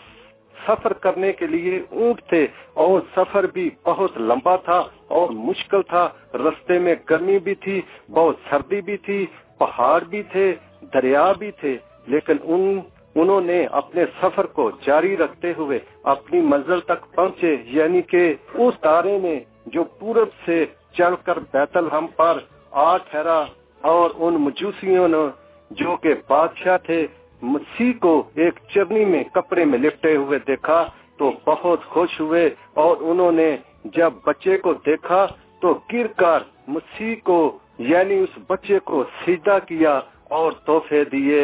سفر 0.66 0.92
کرنے 0.92 1.32
کے 1.32 1.46
لیے 1.46 1.82
اونٹ 1.90 2.22
تھے 2.28 2.46
اور 2.74 3.00
سفر 3.16 3.46
بھی 3.46 3.70
بہت 3.84 4.18
لمبا 4.18 4.56
تھا 4.56 4.82
اور 5.08 5.28
مشکل 5.30 5.82
تھا۔ 5.82 6.08
رستے 6.34 6.78
میں 6.78 6.94
گرمی 7.10 7.38
بھی 7.38 7.54
تھی، 7.54 7.80
بہت 8.10 8.36
سردی 8.50 8.80
بھی 8.80 8.96
تھی، 8.96 9.26
پہاڑ 9.58 10.00
بھی 10.04 10.22
تھے، 10.22 10.54
دریا 10.94 11.32
بھی 11.32 11.50
تھے، 11.50 11.78
لیکن 12.06 12.36
ان، 12.42 12.80
انہوں 13.14 13.40
نے 13.40 13.66
اپنے 13.66 14.04
سفر 14.22 14.46
کو 14.46 14.70
جاری 14.86 15.16
رکھتے 15.16 15.52
ہوئے 15.56 15.78
اپنی 16.02 16.40
منزل 16.40 16.80
تک 16.80 17.14
پہنچے۔ 17.14 17.56
یعنی 17.64 18.02
کہ 18.02 18.34
اس 18.54 18.74
تارے 18.80 19.18
نے 19.18 19.40
جو 19.66 19.84
پورب 19.84 20.28
سے 20.46 20.64
چل 20.92 21.14
کر 21.24 21.38
بیتل 21.38 21.88
ہم 21.92 22.06
پر 22.06 22.38
آ 22.70 22.96
ٹھہرا 22.96 23.44
اور 23.80 24.10
ان 24.16 24.34
مجوسیوں 24.34 25.08
نے، 25.08 25.26
جو 25.70 25.96
کہ 25.96 26.14
بادشاہ 26.28 26.78
تھے 26.78 27.06
مسیح 27.52 27.92
کو 28.00 28.12
ایک 28.34 28.58
چرنی 28.74 29.04
میں 29.04 29.22
کپڑے 29.32 29.64
میں 29.64 29.78
لپٹے 29.78 30.16
ہوئے 30.16 30.38
دیکھا 30.46 30.84
تو 31.18 31.30
بہت 31.46 31.84
خوش 31.84 32.20
ہوئے 32.20 32.48
اور 32.82 32.96
انہوں 33.00 33.32
نے 33.32 33.50
جب 33.96 34.12
بچے 34.26 34.56
کو 34.58 34.72
دیکھا 34.86 35.26
تو 35.60 35.72
گر 35.92 36.06
کر 36.16 36.42
مسیح 36.68 37.14
کو 37.24 37.38
یعنی 37.78 38.18
اس 38.18 38.38
بچے 38.48 38.78
کو 38.84 39.02
سیدھا 39.24 39.58
کیا 39.58 40.00
اور 40.36 40.52
تحفے 40.66 41.02
دیے، 41.04 41.42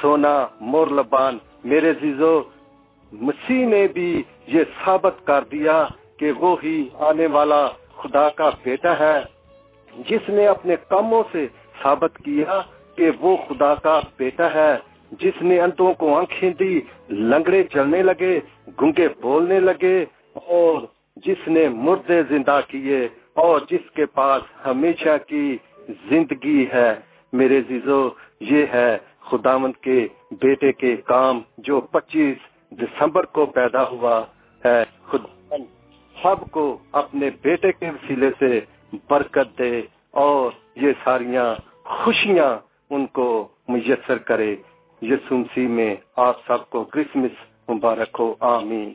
سونا 0.00 0.34
مور 0.60 0.86
لبان، 0.88 1.38
میرے 1.64 1.92
زیزو 2.00 2.34
مسیح 3.12 3.66
نے 3.66 3.86
بھی 3.94 4.10
یہ 4.46 4.64
ثابت 4.84 5.26
کر 5.26 5.44
دیا 5.52 5.76
کہ 6.18 6.30
وہ 6.40 6.54
ہی 6.62 6.76
آنے 7.08 7.26
والا 7.26 7.66
خدا 7.96 8.28
کا 8.28 8.48
بیٹا 8.62 8.98
ہے، 8.98 9.18
جس 10.08 10.28
نے 10.28 10.46
اپنے 10.46 10.76
کاموں 10.88 11.22
سے 11.32 11.46
ثابت 11.82 12.18
کیا 12.24 12.60
کہ 12.96 13.10
وہ 13.20 13.36
خدا 13.48 13.74
کا 13.74 14.00
بیٹا 14.16 14.48
ہے۔ 14.54 14.72
جس 15.20 15.42
نے 15.42 15.60
انتوں 15.60 15.92
کو 15.94 16.14
آنکھیں 16.16 16.50
دی، 16.50 16.80
لنگڑے 17.10 17.62
چلنے 17.64 18.02
لگے، 18.02 18.38
گنگے 18.82 19.08
بولنے 19.20 19.60
لگے، 19.60 20.04
اور 20.34 20.80
جس 21.16 21.48
نے 21.48 21.68
مردے 21.68 22.22
زندہ 22.28 22.58
کیے، 22.68 23.00
اور 23.42 23.60
جس 23.70 23.90
کے 23.90 24.06
پاس 24.06 24.42
ہمیشہ 24.66 25.16
کی 25.26 25.56
زندگی 26.10 26.64
ہے۔ 26.72 26.92
میرے 27.32 27.60
زیزو 27.68 28.00
یہ 28.50 28.66
ہے 28.72 28.96
خداوند 29.20 29.76
کے 29.80 29.98
بیٹے 30.40 30.72
کے 30.72 30.96
کام 31.04 31.40
جو 31.58 31.80
پچیس 31.92 32.36
دسمبر 32.80 33.24
کو 33.34 33.46
پیدا 33.46 33.82
ہوا 33.88 34.16
ہے۔ 34.64 34.82
خدا 35.08 35.56
سب 36.16 36.50
کو 36.50 36.66
اپنے 36.92 37.30
بیٹے 37.42 37.72
کے 37.72 37.90
وسیلے 37.90 38.30
سے 38.38 38.60
برکت 39.10 39.58
دے، 39.58 39.80
اور 40.10 40.50
یہ 40.76 40.92
ساریاں 41.04 41.54
خوشیاں 41.84 42.50
ان 42.90 43.06
کو 43.16 43.26
میسر 43.68 44.18
کرے۔ 44.28 44.54
یسو 45.02 45.66
میں 45.68 45.96
آپ 46.16 46.46
سب 46.46 46.70
کو 46.70 46.84
کرسمس 46.84 47.70
مبارک 47.70 48.16
ہو 48.18 48.34
آمین۔ 48.40 48.92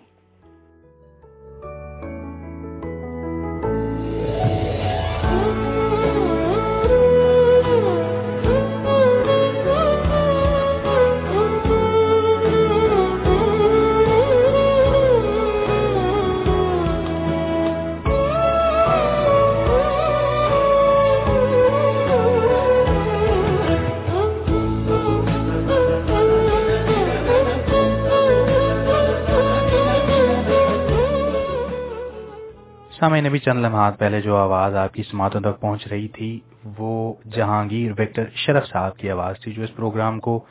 سامعین 32.99 33.25
ابھی 33.25 33.39
چند 33.39 33.65
لمحات 33.65 33.99
پہلے 33.99 34.21
جو 34.21 34.35
آواز 34.35 34.75
آپ 34.75 34.93
کی 34.93 35.03
سماعتوں 35.03 35.41
تک 35.41 35.59
پہنچ 35.59 35.87
رہی 35.87 36.07
تھی 36.07 36.39
وہ 36.77 37.13
جہانگیر 37.25 37.91
ویکٹر 37.97 38.23
شرف 38.35 38.67
صاحب 38.67 38.97
کی 38.97 39.09
آواز 39.09 39.35
تھی 39.39 39.51
جو 39.51 39.63
اس 39.63 39.75
پروگرام 39.75 40.19
کو 40.19 40.45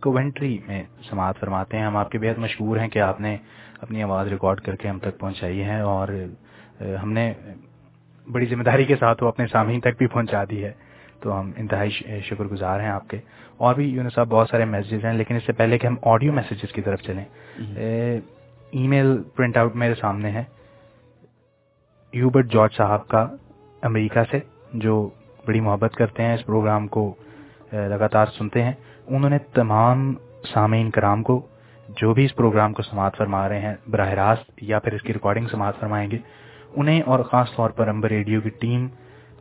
کوونٹری 0.00 0.58
میں 0.66 0.82
سماعت 1.10 1.38
فرماتے 1.40 1.78
ہیں۔ 1.78 1.84
ہم 1.84 1.96
آپ 1.96 2.10
کے 2.10 2.18
بہت 2.18 2.38
مشہور 2.38 2.76
ہیں 2.76 2.88
کہ 2.88 2.98
آپ 2.98 3.20
نے 3.20 3.36
اپنی 3.80 4.02
آواز 4.02 4.28
ریکارڈ 4.28 4.60
کر 4.60 4.76
کے 4.76 4.88
ہم 4.88 4.98
تک 4.98 5.18
پہنچائی 5.18 5.62
ہے 5.62 5.80
اور 5.80 6.08
ہم 7.02 7.12
نے 7.12 7.32
بڑی 8.32 8.46
ذمہ 8.46 8.62
داری 8.62 8.84
کے 8.84 8.96
ساتھ 8.96 9.22
وہ 9.22 9.28
اپنے 9.28 9.46
سامعین 9.46 9.80
تک 9.80 9.98
بھی 9.98 10.06
پہنچا 10.06 10.44
دی 10.50 10.64
ہے۔ 10.64 10.72
تو 11.20 11.40
ہم 11.40 11.50
انتہائی 11.56 11.90
شکر 12.20 12.44
گزار 12.44 12.80
ہیں 12.80 12.88
آپ 12.88 13.08
کے۔ 13.08 13.18
اور 13.56 13.74
بھی 13.74 13.84
یونس 13.84 14.14
صاحب 14.14 14.28
بہت 14.28 14.48
سارے 14.50 14.64
میسیجز 14.64 15.04
ہیں 15.04 15.12
لیکن 15.12 15.36
اس 15.36 15.42
سے 15.46 15.52
پہلے 15.52 15.78
کہ 15.78 15.86
ہم 15.86 15.94
آڈیو 16.02 16.32
میسیجز 16.32 16.72
کی 16.72 16.82
طرف 16.82 17.00
چلیں۔ 17.02 17.24
ای 18.70 18.88
میل 18.88 19.22
پرنٹ 19.36 19.56
آؤٹ 19.56 19.76
میرے 19.76 19.94
سامنے 19.94 20.30
ہے۔ 20.30 20.44
یوبرٹ 22.12 22.52
جارج 22.52 22.74
صاحب 22.76 23.06
کا 23.08 23.26
امریکہ 23.82 24.22
سے، 24.30 24.38
جو 24.72 24.94
بڑی 25.46 25.60
محبت 25.60 25.94
کرتے 25.94 26.22
ہیں، 26.22 26.34
اس 26.34 26.44
پروگرام 26.46 26.86
کو 26.88 27.12
لگاتار 27.72 28.26
سنتے 28.38 28.62
ہیں۔ 28.62 28.72
انہوں 29.06 29.30
نے 29.30 29.38
تمام 29.54 30.12
سامعین 30.52 30.90
کرام 30.90 31.22
کو، 31.22 31.40
جو 31.88 32.12
بھی 32.14 32.24
اس 32.24 32.34
پروگرام 32.36 32.72
کو 32.72 32.82
سماعت 32.82 33.16
فرما 33.16 33.48
رہے 33.48 33.60
ہیں، 33.60 33.74
براہ 33.90 34.10
راست 34.14 34.62
یا 34.62 34.78
پھر 34.78 34.92
اس 34.92 35.02
کی 35.02 35.12
ریکارڈنگ 35.12 35.46
سماعت 35.50 35.80
فرمائیں 35.80 36.10
گے، 36.10 36.18
انہیں 36.76 37.02
اور 37.06 37.20
خاص 37.30 37.54
طور 37.56 37.70
پر 37.70 37.88
امبر 37.88 38.08
ریڈیو 38.08 38.40
کی 38.40 38.50
ٹیم 38.60 38.86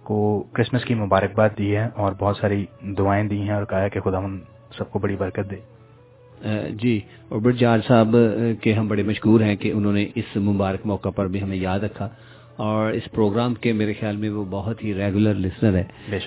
کو 0.04 0.22
کرسمس 0.54 0.86
کی 0.86 0.94
مبارکباد 0.96 1.50
دی 1.58 1.76
ہے 1.76 1.88
اور 1.96 2.14
بہت 2.20 2.38
ساری 2.38 2.66
دعائیں 2.98 3.24
دی 3.30 3.42
ہیں 3.42 3.54
اور 3.54 3.66
کہا 3.70 3.88
کہ 3.88 4.00
خدا 4.00 4.24
ہم 4.26 4.40
سب 4.78 4.92
کو 4.92 5.00
بڑی 5.00 5.16
برکت 5.16 5.52
دے۔ 5.52 5.60
جی 6.82 7.00
روبرٹ 7.32 7.56
جارج 7.56 7.82
صاحب 7.88 8.16
کے 8.62 8.74
ہم 8.74 8.88
بڑے 8.88 9.04
مشکور 9.04 9.42
ہیں 9.42 9.56
کہ 9.56 9.72
انہوں 9.72 9.94
نے 9.94 10.06
اس 10.16 10.36
مبارک 10.38 10.86
موقع 10.86 11.10
پر 11.16 11.28
بھی 11.28 11.42
ہمیں 11.44 11.58
یاد 11.58 11.80
رکھا۔ 11.80 12.08
اور 12.62 12.92
اس 12.92 13.12
پروگرام 13.12 13.54
کے 13.54 13.74
میرے 13.74 13.94
خیال 13.94 14.18
میں 14.18 14.30
وہ 14.30 14.46
بہت 14.50 14.84
ہی 14.84 14.94
ریگولر 14.94 15.34
لسنر 15.34 15.78
ہے۔ 15.78 16.20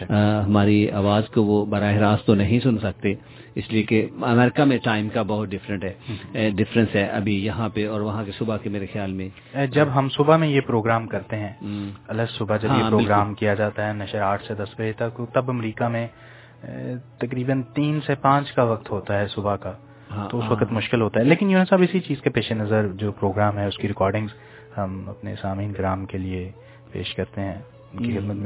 ہماری 0.47 0.91
آواز 0.91 1.29
کو 1.29 1.43
وہ 1.45 1.65
براہ 1.67 1.95
راست 1.95 2.27
تو 2.27 2.35
نہیں 2.35 2.61
سن 2.61 2.79
سکتے 2.79 3.15
اس 3.55 3.73
لیے 3.73 3.83
کہ 3.83 4.07
امریکہ 4.23 4.65
میں 4.65 4.79
ٹائم 4.85 5.09
کا 5.09 5.23
بہت 5.23 5.49
ڈفرینٹ 5.49 5.85
ہے۔ 5.85 6.51
ڈفرینس 6.51 6.95
ہے 6.95 7.05
ابھی 7.07 7.45
یہاں 7.45 7.69
پہ 7.69 7.87
اور 7.89 8.01
وہاں 8.01 8.25
کے 8.25 8.33
صبح 8.33 8.57
کے 8.57 8.69
میرے 8.69 8.87
خیال 8.93 9.13
میں۔ 9.13 9.29
جب 9.67 9.89
ہم 9.95 10.09
صبح 10.09 10.37
میں 10.37 10.49
یہ 10.49 10.61
پروگرام 10.61 11.07
کرتے 11.07 11.37
ہیں 11.37 11.53
الگ 12.09 12.23
صبح 12.29 12.57
جب 12.57 12.69
یہ 12.69 12.83
ہاں، 12.83 12.91
پروگرام 12.91 13.35
کیا 13.35 13.55
جاتا 13.55 13.89
ہے 13.89 13.93
نشر 13.93 14.21
آٹھ 14.21 14.45
سے 14.45 14.55
دس 14.55 14.75
بجے 14.79 14.93
تک 14.93 15.21
تب 15.33 15.51
امریکہ 15.51 15.89
میں 15.89 16.07
تقریباً 17.19 17.63
تین 17.75 18.01
سے 18.07 18.15
پانچ 18.15 18.53
کا 18.53 18.63
وقت 18.63 18.91
ہوتا 18.91 19.19
ہے 19.21 19.27
صبح 19.27 19.57
کا۔ 19.57 19.73
ہاں، 20.11 20.29
تو 20.29 20.39
اس 20.39 20.45
وقت 20.49 20.63
ہاں۔ 20.63 20.75
مشکل 20.75 21.01
ہوتا 21.01 21.21
ہے۔ 21.21 21.25
لیکن 21.25 21.51
یونس 21.51 21.69
صاحب 21.69 21.83
اسی 21.83 22.01
چیز 22.01 22.21
کے 22.23 22.31
پیش 22.31 22.53
نظر 22.53 22.89
جو 22.93 23.13
پروگرام 23.13 23.59
ہے 23.59 23.67
اس 23.67 23.77
کی 23.79 23.89
ریکارڈنگز 23.89 24.31
ہم 24.79 25.05
اپنے 25.09 25.35
سامعین 25.41 25.73
کرام 25.73 26.07
کے 26.07 26.19
لیے 26.19 26.51
پیش 26.93 27.15
کرتے 27.15 27.41
ہیں 27.41 27.55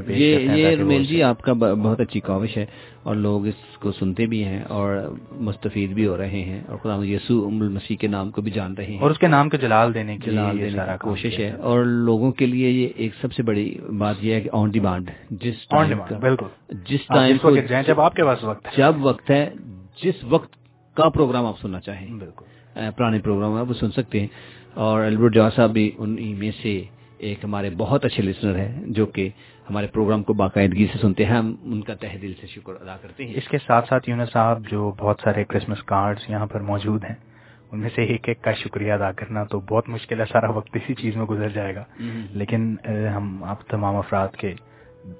یہ 0.09 0.77
رمیل 0.77 1.05
جی 1.05 1.23
آپ 1.23 1.43
کا 1.43 1.53
بہت 1.53 2.01
اچھی 2.01 2.21
کاوش 2.21 2.57
ہے 2.57 2.67
اور 3.03 3.15
لوگ 3.15 3.47
اس 3.47 3.79
کو 3.79 3.93
سنتے 3.93 4.27
بھی 4.27 4.45
ہیں 4.45 4.63
اور 4.63 4.97
مستفید 5.33 5.91
بھی 5.91 6.07
ہو 6.07 6.17
رہے 6.17 6.43
ہیں 6.43 6.61
اور 6.67 6.79
خدا 6.79 7.07
یسو 7.07 7.47
ام 7.47 7.63
المسیح 7.63 7.97
کے 7.97 8.07
نام 8.07 8.31
کو 8.31 8.43
بھی 8.43 8.51
جان 8.51 8.75
رہے 8.75 8.85
ہیں۔ 8.85 8.99
اور 8.99 9.11
اس 9.11 9.19
کے 9.19 9.27
نام 9.27 9.49
کو 9.49 9.57
جلال 9.57 9.95
دینے 9.95 10.19
کی 10.19 10.31
جلال 10.31 10.59
دینے 10.59 10.71
کی 10.71 10.99
کوشش 11.01 11.39
ہے۔ 11.39 11.51
اور 11.51 11.85
لوگوں 11.85 12.33
کے 12.33 12.47
لیے 12.47 12.71
یہ 12.71 12.89
ایک 12.97 13.13
سب 13.21 13.33
سے 13.33 13.43
بڑی 13.43 13.79
بات 13.99 14.17
یہ 14.21 14.35
ہے 14.35 14.41
کہ 14.41 14.51
آن 14.53 14.71
ڈیمانڈ 14.71 15.11
جس 15.31 15.55
بالکل۔ 16.21 16.47
جس 16.89 17.01
ٹائم 17.07 17.37
جب 17.87 18.01
آپ 18.01 18.15
کے 18.15 18.25
پاس 18.25 18.45
وقت 18.45 18.77
جب 18.77 18.93
وقت 18.99 19.31
ہے 19.31 19.51
جس 20.05 20.15
وقت 20.25 20.53
کا 20.95 21.09
پروگرام 21.09 21.47
آپ 21.47 21.61
سننا 21.61 21.81
چاہیں۔ 21.81 22.15
بالکل۔ 22.15 22.45
پرانے 22.97 23.19
پروگرام 23.19 23.53
آپ 23.53 23.67
سن 23.81 23.91
سکتے 23.91 24.21
ہیں۔ 24.21 24.27
اور 24.75 25.03
البرٹ 25.03 25.35
جواز 25.35 25.55
صاحب 25.55 25.71
بھی 25.71 25.91
ان 25.99 26.17
میں 26.39 26.51
سے 26.63 26.83
ایک 27.19 27.45
ہمارے 27.45 27.71
بہت 27.71 28.05
اچھے 28.05 28.23
لسنر 28.23 28.59
ہیں 28.59 28.85
جو 28.87 29.07
کہ 29.07 29.29
ہمارے 29.71 29.87
پروگرام 29.87 30.23
کو 30.23 30.33
باقاعدگی 30.33 30.87
سے 30.93 30.99
سنتے 30.99 31.25
ہیں۔ 31.25 31.33
ہم 31.33 31.55
ان 31.63 31.81
کا 31.83 31.95
تہ 31.95 32.17
دل 32.23 32.33
سے 32.41 32.47
شکر 32.47 32.73
ادا 32.81 32.97
کرتے 33.03 33.27
ہیں۔ 33.27 33.35
اس 33.37 33.49
کے 33.49 33.59
ساتھ 33.67 33.89
ساتھ 33.89 34.09
یونس 34.11 34.33
صاحب 34.33 34.63
جو 34.71 34.95
بہت 34.99 35.21
سارے 35.25 35.45
کرسمس 35.45 35.83
کارڈز 35.83 36.31
یہاں 36.31 36.47
پر 36.47 36.61
موجود 36.61 37.05
ہیں 37.05 37.15
ان 37.73 37.81
میں 37.81 37.91
سے 37.95 38.03
ایک 38.03 38.29
ایک 38.29 38.43
کا 38.43 38.53
شکریہ 38.53 38.93
ادا 38.93 39.13
کرنا 39.13 39.45
تو 39.45 39.61
بہت 39.61 39.89
مشکل 39.89 40.21
ہے 40.21 40.25
سارا 40.33 40.51
وقت 40.51 40.77
اسی 40.77 40.95
چیز 40.95 41.17
میں 41.17 41.25
گزر 41.25 41.49
جائے 41.49 41.75
گا۔ 41.75 41.85
لیکن 42.31 42.75
ہم 43.17 43.45
آپ 43.45 43.67
تمام 43.69 43.97
افراد 43.97 44.29
کے 44.29 44.55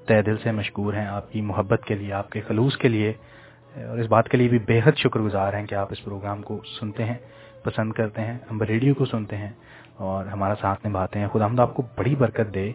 تہ 0.05 0.21
دل 0.25 0.37
سے 0.37 0.51
مشکور 0.51 0.93
ہیں 0.93 1.05
آپ 1.05 1.31
کی 1.31 1.41
محبت 1.41 1.85
کے 1.85 1.95
لیے 1.95 2.13
آپ 2.13 2.29
کے 2.29 2.41
خلوص 2.41 2.77
کے 2.77 2.87
لیے 2.87 3.13
اور 3.75 3.97
اس 3.97 4.07
بات 4.07 4.29
کے 4.29 4.37
لیے 4.37 4.47
بھی 4.47 4.59
بے 4.59 4.79
حد 4.83 4.97
شکر 4.97 5.19
گزار 5.19 5.53
ہیں 5.53 5.65
کہ 5.65 5.75
آپ 5.75 5.87
اس 5.91 6.03
پروگرام 6.03 6.41
کو 6.41 6.61
سنتے 6.79 7.05
ہیں۔ 7.05 7.17
پسند 7.63 7.93
کرتے 7.93 8.21
ہیں، 8.21 8.37
ہم 8.51 8.61
ریڈیو 8.61 8.93
کو 8.93 9.05
سنتے 9.05 9.37
ہیں 9.37 9.49
اور 9.97 10.25
ہمارا 10.25 10.53
ساتھ 10.61 10.87
نبھاتے 10.87 11.19
ہیں۔ 11.19 11.27
خدا 11.27 11.45
ہم 11.45 11.59
آپ 11.59 11.73
کو 11.73 11.83
بڑی 11.97 12.15
برکت 12.15 12.53
دے، 12.53 12.71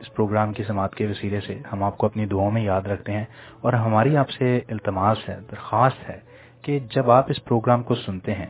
اس 0.00 0.14
پروگرام 0.14 0.52
کی 0.52 0.62
سماعت 0.62 0.94
کے 0.94 1.06
وسیلے 1.06 1.40
سے۔ 1.40 1.58
ہم 1.72 1.82
آپ 1.82 1.98
کو 1.98 2.06
اپنی 2.06 2.26
دعاؤں 2.26 2.50
میں 2.50 2.62
یاد 2.62 2.86
رکھتے 2.86 3.12
ہیں 3.12 3.24
اور 3.60 3.72
ہماری 3.72 4.16
آپ 4.16 4.30
سے 4.30 4.60
التماس 4.68 5.28
ہے، 5.28 5.38
درخواست 5.50 6.08
ہے 6.10 6.18
کہ 6.62 6.78
جب 6.94 7.10
آپ 7.10 7.30
اس 7.30 7.44
پروگرام 7.44 7.82
کو 7.82 7.94
سنتے 7.94 8.34
ہیں، 8.34 8.46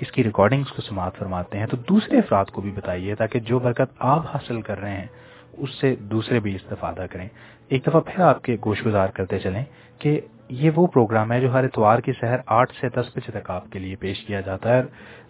اس 0.00 0.12
کی 0.12 0.24
ریکارڈنگز 0.24 0.72
کو 0.72 0.82
سماعت 0.82 1.16
فرماتے 1.16 1.58
ہیں، 1.58 1.66
تو 1.66 1.76
دوسرے 1.88 2.18
افراد 2.18 2.44
کو 2.44 2.60
بھی 2.60 2.70
بتائیے 2.70 3.14
تاکہ 3.14 3.40
جو 3.40 3.58
برکت 3.58 3.92
آپ 3.98 4.26
حاصل 4.34 4.60
کر 4.62 4.80
رہے 4.80 4.96
ہیں، 4.96 5.06
اس 5.52 5.70
سے 5.80 5.94
دوسرے 6.10 6.40
بھی 6.40 6.54
استفادہ 6.54 7.06
کریں۔ 7.10 7.28
ایک 7.68 7.86
دفعہ 7.86 8.00
پھر 8.00 8.20
آپ 8.20 8.42
کے 8.44 8.56
گوش 8.64 8.84
گزار 8.86 9.08
کرتے 9.08 9.38
چلیں 9.38 9.64
کہ 9.98 10.20
یہ 10.48 10.70
وہ 10.76 10.86
پروگرام 10.86 11.32
ہے 11.32 11.40
جو 11.40 11.52
ہر 11.52 11.64
اتوار 11.64 11.98
کی 11.98 12.12
سحر 12.20 12.36
آٹھ 12.46 12.72
سے 12.80 12.88
دس 12.88 13.06
بجے 13.16 13.40
تک 13.40 13.50
آپ 13.50 13.72
کے 13.72 13.78
لیے 13.78 13.96
پیش 13.96 14.24
کیا 14.24 14.40
جاتا 14.40 14.76
ہے۔ 14.76 14.82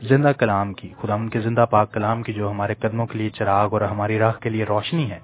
زندہ 0.02 0.32
کلام 0.38 0.74
کی 0.74 0.92
خدا 1.00 1.14
ان 1.14 1.28
کے 1.28 1.40
زندہ 1.40 1.64
پاک 1.70 1.92
کلام 1.92 2.22
کی 2.22 2.32
جو 2.32 2.50
ہمارے 2.50 2.74
قدموں 2.74 3.06
کے 3.06 3.18
لیے 3.18 3.30
چراغ 3.30 3.68
اور 3.72 3.80
ہماری 3.80 4.18
راہ 4.18 4.32
کے 4.40 4.50
لیے 4.50 4.64
روشنی 4.64 5.10
ہے۔ 5.10 5.18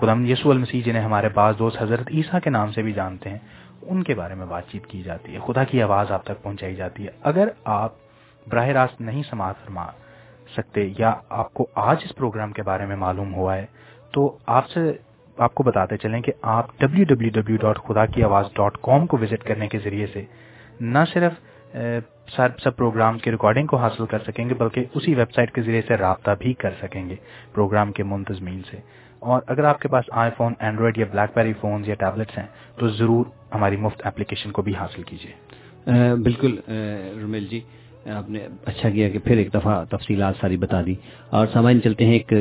خدا 0.00 0.12
یسو 0.28 0.50
المسیح 0.50 0.82
جنہیں 0.84 1.02
ہمارے 1.02 1.28
پاس 1.28 1.58
دوست 1.58 1.82
حضرت 1.82 2.08
عیسیٰ 2.10 2.40
کے 2.40 2.50
نام 2.50 2.72
سے 2.72 2.82
بھی 2.82 2.92
جانتے 2.92 3.30
ہیں، 3.30 3.38
ان 3.82 4.02
کے 4.02 4.14
بارے 4.14 4.34
میں 4.34 4.46
بات 4.46 4.62
چیت 4.70 4.86
کی 4.86 5.02
جاتی 5.02 5.34
ہے۔ 5.34 5.38
خدا 5.46 5.64
کی 5.64 5.82
آواز 5.82 6.12
آپ 6.12 6.24
تک 6.24 6.42
پہنچائی 6.42 6.76
جاتی 6.76 7.06
ہے۔ 7.06 7.10
اگر 7.22 7.48
آپ 7.64 7.92
براہ 8.48 8.66
راست 8.66 9.00
نہیں 9.00 9.22
سماعت 9.30 9.54
فرما 9.64 9.86
سکتے 10.56 10.90
یا 10.98 11.14
آپ 11.28 11.54
کو 11.54 11.66
آج 11.74 11.96
اس 12.04 12.16
پروگرام 12.16 12.52
کے 12.52 12.62
بارے 12.62 12.86
میں 12.86 12.96
معلوم 12.96 13.34
ہوا 13.34 13.56
ہے، 13.56 13.66
تو 14.12 14.38
آپ 14.46 14.68
سے 14.68 14.92
آپ 15.38 15.54
کو 15.54 15.62
بتاتے 15.62 15.96
چلیں 15.96 16.20
کہ 16.20 16.32
آپ 16.42 16.66
ڈبلو 16.78 17.04
ڈبلو 17.04 17.28
ڈبلو 17.32 17.56
ڈاٹ 17.56 17.78
خدا 17.78 18.06
کی 18.06 18.22
آواز 18.22 18.44
ڈاٹ 18.54 18.78
کام 18.82 19.06
کو 19.06 19.18
وزٹ 19.18 19.44
کرنے 19.44 19.68
کے 19.68 19.78
ذریعے 19.78 20.06
سے 20.12 20.22
نہ 20.80 20.98
صرف 21.12 21.32
سب 22.62 22.76
پروگرام 22.76 23.18
کی 23.18 23.30
ریکارڈنگ 23.30 23.66
کو 23.66 23.76
حاصل 23.76 24.06
کر 24.06 24.18
سکیں 24.26 24.48
گے، 24.48 24.54
بلکہ 24.54 24.84
اسی 24.94 25.14
ویب 25.14 25.32
سائٹ 25.34 25.52
کے 25.54 25.62
ذریعے 25.62 25.82
سے 25.88 25.96
رابطہ 25.96 26.30
بھی 26.38 26.52
کر 26.52 26.70
سکیں 26.82 27.08
گے 27.08 27.16
پروگرام 27.54 27.92
کے 27.92 28.02
منتظمین 28.02 28.60
سے۔ 28.70 28.76
اور 29.18 29.42
اگر 29.46 29.64
آپ 29.64 29.80
کے 29.80 29.88
پاس 29.88 30.04
آئی 30.10 30.30
فون 30.36 30.52
اینڈرائڈ 30.60 30.98
یا 30.98 31.04
بلیک 31.12 31.36
بیری 31.36 31.52
فون 31.60 31.82
یا 31.86 31.94
ٹیبلٹس 31.94 32.38
ہیں، 32.38 32.46
تو 32.78 32.88
ضرور 32.88 33.24
ہماری 33.54 33.76
مفت 33.76 34.06
اپلیکیشن 34.06 34.50
کو 34.52 34.62
بھی 34.62 34.74
حاصل 34.74 35.02
کیجیے۔ 35.02 36.14
بالکل 36.22 36.58
رمیل 37.22 37.46
جی 37.50 37.60
آپ 38.10 38.30
نے 38.30 38.46
اچھا 38.66 38.90
کیا 38.90 39.08
کہ 39.08 39.18
پھر 39.18 39.36
ایک 39.36 39.54
دفعہ 39.54 39.84
تفصیلات 39.90 40.34
ساری 40.40 40.56
بتا 40.56 40.80
دی۔ 40.86 40.94
اور 41.30 41.46
سامعین، 41.52 41.82
چلتے 41.82 42.06
ہیں 42.06 42.12
ایک 42.12 42.32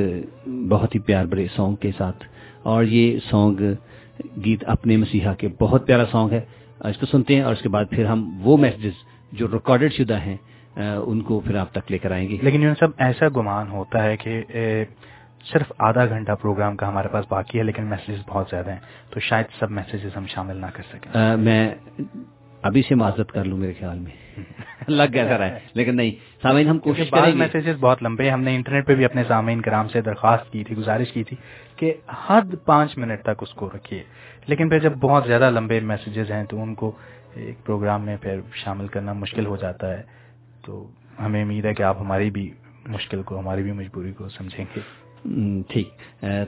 بہت 0.70 0.96
ہی 0.96 1.00
پیار 1.00 1.26
بڑے 1.26 1.48
سانگ 1.56 1.76
کے 1.76 1.92
ساتھ۔ 1.98 2.24
اور 2.64 2.84
یہ 2.84 3.20
سانگ 3.30 3.60
گیت 4.46 4.64
اپنے 4.68 4.98
مسیحا 4.98 5.34
کے 5.34 5.48
بہت 5.60 5.86
پیارا 5.88 6.06
سانگ 6.12 6.32
ہے۔ 6.32 6.42
اس 6.80 6.98
کو 6.98 7.06
سنتے 7.06 7.36
ہیں 7.36 7.42
اور 7.42 7.54
اس 7.54 7.62
کے 7.62 7.70
بعد 7.70 7.86
پھر 7.90 8.06
ہم 8.06 8.40
وہ 8.42 8.58
میسجز 8.58 8.94
جو 9.32 9.48
ریکارڈڈ 9.54 9.94
شدہ 9.94 10.18
ہیں 10.20 10.38
ان 10.78 11.22
کو 11.22 11.40
پھر 11.40 11.56
آپ 11.56 11.72
تک 11.72 11.92
لے 11.92 11.98
کر 11.98 12.12
آئیں 12.12 12.30
گے۔ 12.30 12.38
لیکن 12.42 12.74
سب 12.80 12.88
ایسا 12.98 13.26
گمان 13.36 13.68
ہوتا 13.68 14.04
ہے 14.04 14.18
کہ 14.18 14.44
صرف 15.52 15.72
آدھا 15.78 16.06
گھنٹہ 16.06 16.32
پروگرام 16.42 16.76
کا 16.78 16.88
ہمارے 16.88 17.08
پاس 17.08 17.26
باقی 17.30 17.58
ہے 17.60 17.64
لیکن 17.64 17.86
میسیجز 17.86 18.22
بہت 18.28 18.48
زیادہ 18.50 18.72
ہیں۔ 18.72 18.80
تو 19.10 19.20
شاید 19.20 19.46
سب 19.60 19.72
میسیجز 19.72 20.18
ہم 20.18 20.26
شامل 20.28 20.58
نہ 20.58 20.66
کر 20.74 20.84
سکیں۔ 20.94 21.36
میں 21.38 21.76
ابھی 22.62 22.82
سے 22.82 22.96
معذرت 22.96 23.32
کر 23.32 23.44
لوں 23.44 23.58
میرے 23.58 23.74
خیال 23.80 24.00
میں۔ 24.00 24.12
لگ 24.88 25.04
گیا 25.14 25.28
سر 25.28 25.44
ہے 25.44 25.60
لیکن 25.74 25.96
نہیں 25.96 26.12
سامعین 26.42 26.68
ہم 26.68 26.80
کوشش 26.80 27.10
کریں 27.10 27.36
میسیجز 27.36 27.76
بہت 27.80 28.04
لمبے 28.04 28.30
ہم 28.30 28.42
نے 28.42 28.56
انٹرنیٹ 28.56 28.88
پہ 28.88 28.96
بھی 28.96 29.06
اپنے 29.06 29.24
سامعین 29.28 29.62
کرام 29.62 29.88
سے 29.88 30.02
درخواست 30.02 30.52
کی 30.52 30.64
تھی 30.64 30.78
گزارش 30.78 31.12
کی 31.12 31.24
تھی 31.24 31.38
کہ 31.76 31.94
حد 32.28 32.56
پانچ 32.66 32.98
منٹ 32.98 33.22
تک 33.22 33.42
اس 33.42 33.54
کو 33.54 33.70
رکھیے۔ 33.76 34.04
لیکن 34.48 34.70
پھر 34.70 34.80
جب 34.80 34.94
بہت 34.94 35.24
زیادہ 35.28 35.50
لمبے 35.50 35.80
میسیجز 35.80 36.32
ہیں 36.32 36.44
تو 36.44 36.64
ان 36.64 36.76
کو 36.76 36.92
ایک 37.36 37.66
پروگرام 37.66 38.06
میں 38.06 38.18
پھر 38.22 38.40
شامل 38.54 38.88
کرنا 38.88 39.14
مشکل 39.14 39.46
ہو 39.46 39.58
جاتا 39.58 39.98
ہے۔ 39.98 40.04
تو 40.66 40.88
ہمیں 41.20 41.44
امید 41.44 41.66
ہے 41.66 41.74
کہ 41.74 41.84
آپ 41.84 41.98
ہماری 42.00 42.30
بھی 42.30 42.54
مشکل 42.88 43.24
کو 43.24 43.40
ہماری 43.40 43.64
بھی 43.64 43.72
مجبوری 43.72 44.12
کو 44.12 44.30
سمجھیں 44.30 44.66
گے۔ 44.76 44.80
ٹھیک۔ 45.70 45.90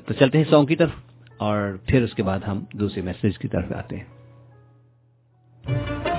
تو 0.06 0.14
چلتے 0.14 0.38
ہیں 0.38 0.46
سانگ 0.50 0.66
کی 0.66 0.76
طرف 0.76 0.90
اور 1.38 1.78
پھر 1.88 2.04
اس 2.04 2.14
کے 2.14 2.24
بعد 2.24 2.40
ہم 2.48 2.64
دوسرے 2.74 3.02
میسج 3.02 3.38
کی 3.38 3.48
طرف 3.48 3.72
آتے 3.72 3.98
ہیں۔ 3.98 4.23
Thank 5.66 6.08
you. 6.08 6.13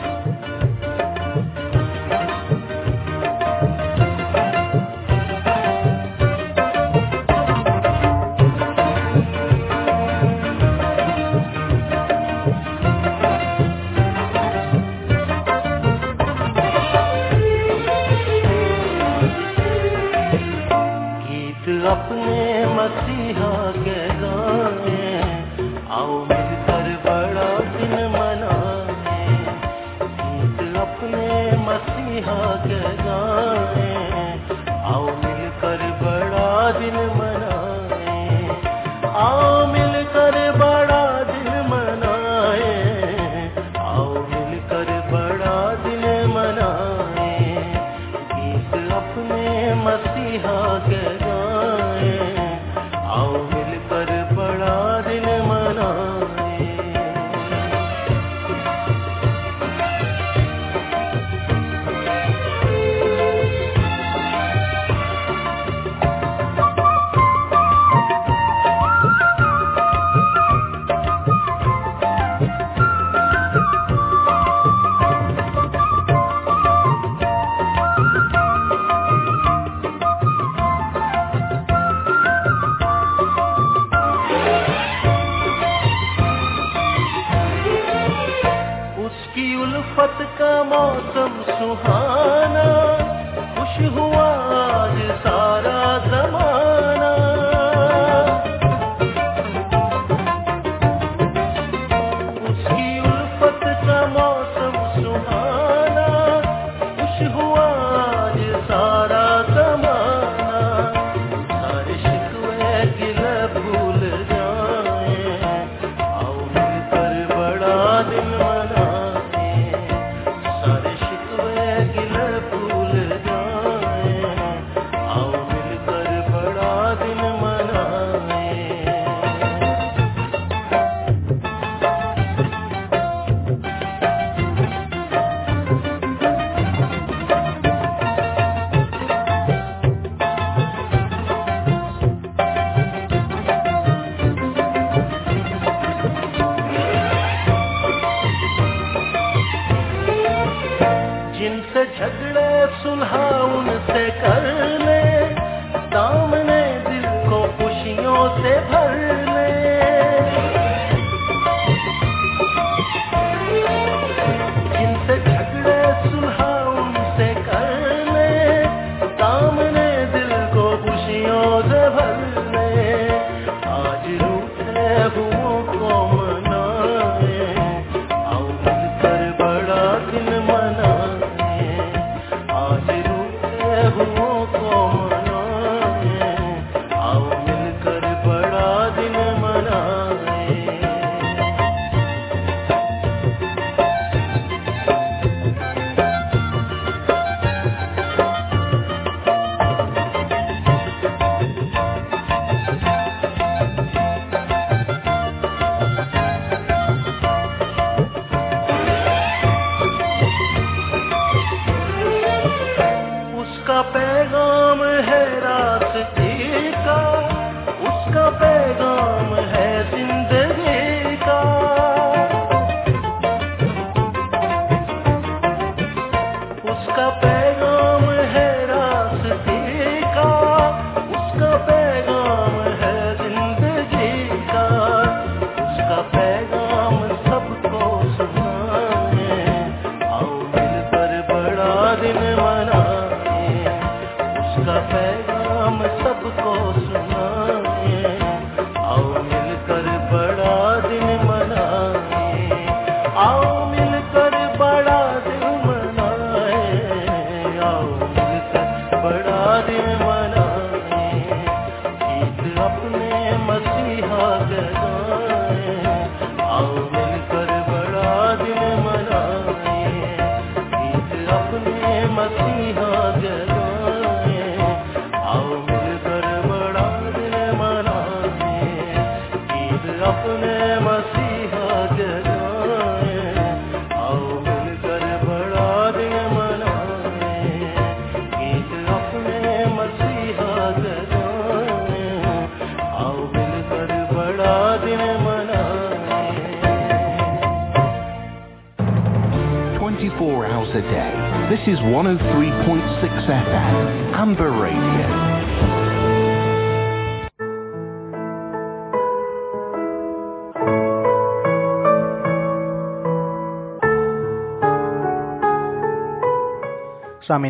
سامعین، 301.95 302.27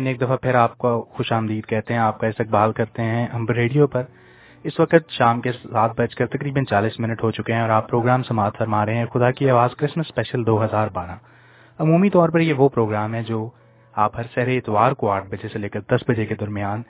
ایک 0.07 0.21
دفعہ 0.21 0.37
پھر 0.37 0.55
آپ 0.55 0.77
کو 0.77 1.01
خوش 1.01 1.31
آمدید 1.31 1.65
کہتے 1.65 1.93
ہیں، 1.93 2.01
آپ 2.01 2.19
کا 2.19 2.27
استقبال 2.27 2.71
کرتے 2.71 3.01
ہیں 3.01 3.27
ہم 3.27 3.45
ریڈیو 3.47 3.87
پر۔ 3.87 4.03
اس 4.63 4.79
وقت 4.79 5.09
شام 5.09 5.41
کے 5.41 5.51
سات 5.51 5.91
بج 5.97 6.15
کر 6.15 6.27
تقریباً 6.27 6.65
چالیس 6.65 6.99
منٹ 6.99 7.23
ہو 7.23 7.31
چکے 7.31 7.53
ہیں 7.53 7.61
اور 7.61 7.69
آپ 7.69 7.89
پروگرام 7.89 8.23
سماعت 8.23 8.57
فرما 8.57 8.85
رہے 8.85 8.95
ہیں۔ 8.95 9.05
خدا 9.05 9.31
کی 9.31 9.49
آواز 9.49 9.75
کرسمس 9.75 10.05
اسپیشل 10.09 10.45
دو 10.45 10.65
ہزار 10.65 10.87
بارہ۔ 10.93 11.15
عمومی 11.79 12.09
طور 12.09 12.29
پر 12.29 12.39
یہ 12.39 12.53
وہ 12.53 12.69
پروگرام 12.69 13.13
ہے 13.13 13.23
جو 13.23 13.49
آپ 13.95 14.17
ہر 14.17 14.23
سہر 14.35 14.47
اتوار 14.47 14.91
کو 14.91 15.11
آٹھ 15.11 15.27
بجے 15.29 15.47
سے 15.47 15.59
لے 15.59 15.69
کر 15.69 15.79
دس 15.79 16.03
بجے 16.07 16.25
کے 16.25 16.35
درمیان 16.35 16.81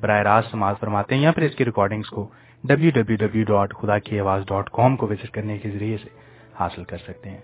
براہ 0.00 0.22
راست 0.22 0.50
سماعت 0.50 0.80
فرماتے 0.80 1.14
ہیں 1.14 1.22
یا 1.22 1.32
پھر 1.32 1.42
اس 1.42 1.54
کی 1.54 1.64
ریکارڈنگس 1.64 2.10
کو 2.10 2.28
ڈبلو 2.64 2.90
ڈبلو 2.94 3.16
ڈبلو 3.16 3.44
ڈاٹ 3.44 3.74
خدا 3.74 3.98
کی 3.98 4.20
آواز 4.20 4.42
ڈاٹ 4.46 4.70
کام 4.70 4.96
کو 4.96 5.06
وزٹ 5.06 5.30
کرنے 5.30 5.58
کے 5.58 5.70
ذریعے 5.70 5.96
سے 5.96 6.08
حاصل 6.60 6.84
کر 6.84 6.96
سکتے 6.96 7.30
ہیں۔ 7.30 7.38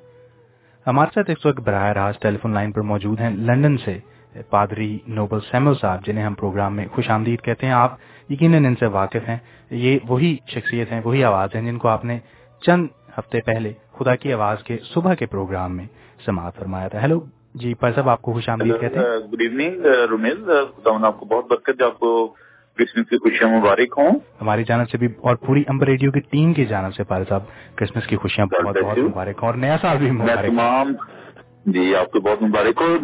ہمارے 0.87 1.11
ساتھ 1.15 1.31
اس 1.31 1.47
وقت 1.47 1.61
براہ 1.61 1.93
راست 1.93 2.23
ٹیلی 2.23 2.37
فون 2.37 2.55
لائن 2.55 2.73
پر 2.73 2.81
موجود 2.81 3.21
ہیں 3.21 3.31
لندن 3.31 3.77
سے 3.79 3.99
پادری 4.51 4.99
نوبل 5.07 5.41
سیمل 5.41 5.75
صاحب، 5.81 6.07
جنہیں 6.07 6.25
ہم 6.25 6.35
پروگرام 6.35 6.77
میں 6.77 6.87
خوش 6.93 7.11
آمدید 7.11 7.41
کہتے 7.41 7.67
ہیں۔ 7.67 7.73
آپ 7.73 7.97
یقیناً 8.31 8.65
ان 8.65 8.75
سے 8.81 8.87
واقف 8.87 9.29
ہیں۔ 9.29 9.39
یہ 9.71 9.99
وہی 10.09 10.37
شخصیت 10.49 10.93
ہیں، 10.93 11.01
وہی 11.05 11.25
آواز 11.25 11.49
ہیں 11.55 11.63
جن 11.63 11.79
کو 11.79 11.89
آپ 11.89 12.05
نے 12.05 12.19
چند 12.61 12.87
ہفتے 13.19 13.41
پہلے 13.41 13.73
خدا 13.93 14.17
کی 14.17 14.33
آواز 14.33 14.63
کے 14.63 14.79
صبح 14.95 15.15
کے 15.15 15.27
پروگرام 15.27 15.77
میں 15.77 15.87
سماعت 16.25 16.55
فرمایا 16.57 16.89
تھا۔ 16.89 17.03
ہیلو 17.03 17.21
جی 17.55 17.75
پر 17.75 17.93
صاحب 17.95 18.09
آپ 18.09 18.23
کو 18.23 18.33
خوش 18.33 18.49
آمدید 18.49 18.81
کہتے 18.81 18.99
ہیں۔ 18.99 19.19
گڈ 19.33 19.41
ایوننگ 19.41 19.87
رومیل 20.11 20.45
آپ 20.87 21.21
کو 21.21 21.27
بہت 21.27 21.47
برکت 21.51 21.83
آپ 21.83 21.99
کو 21.99 22.27
کرسمس 22.79 23.09
کی 23.09 23.19
خوشیاں 23.19 23.59
مبارک 23.59 23.95
ہوں۔ 23.99 24.19
ہماری 24.41 24.65
جانب 24.65 24.91
سے 24.91 24.99
بھی 24.99 25.09
اور 25.23 25.37
پوری 25.37 25.63
امبر 25.67 25.87
ریڈیو 25.87 26.11
کی 26.11 26.21
ٹیم 26.21 26.53
کی 26.53 26.65
جانب 26.65 26.95
سے 26.95 27.05
پارے 27.05 27.25
صاحب 27.29 27.43
کرسمس 27.75 28.07
کی 28.07 28.17
خوشیاں 28.17 28.47
بہت 28.47 28.77
بہت 28.85 28.99
مبارک 28.99 29.45
اور 29.45 29.55
نیا 29.55 29.77
سال 29.81 29.99
بھی 29.99 30.11
مبارک۔ 30.11 30.51
تمام 30.51 30.95
جی 31.67 31.95
آپ 31.97 32.11
کو 32.11 32.21
بہت 32.21 32.43
مبارک 32.43 32.83
ہو۔ 32.83 32.97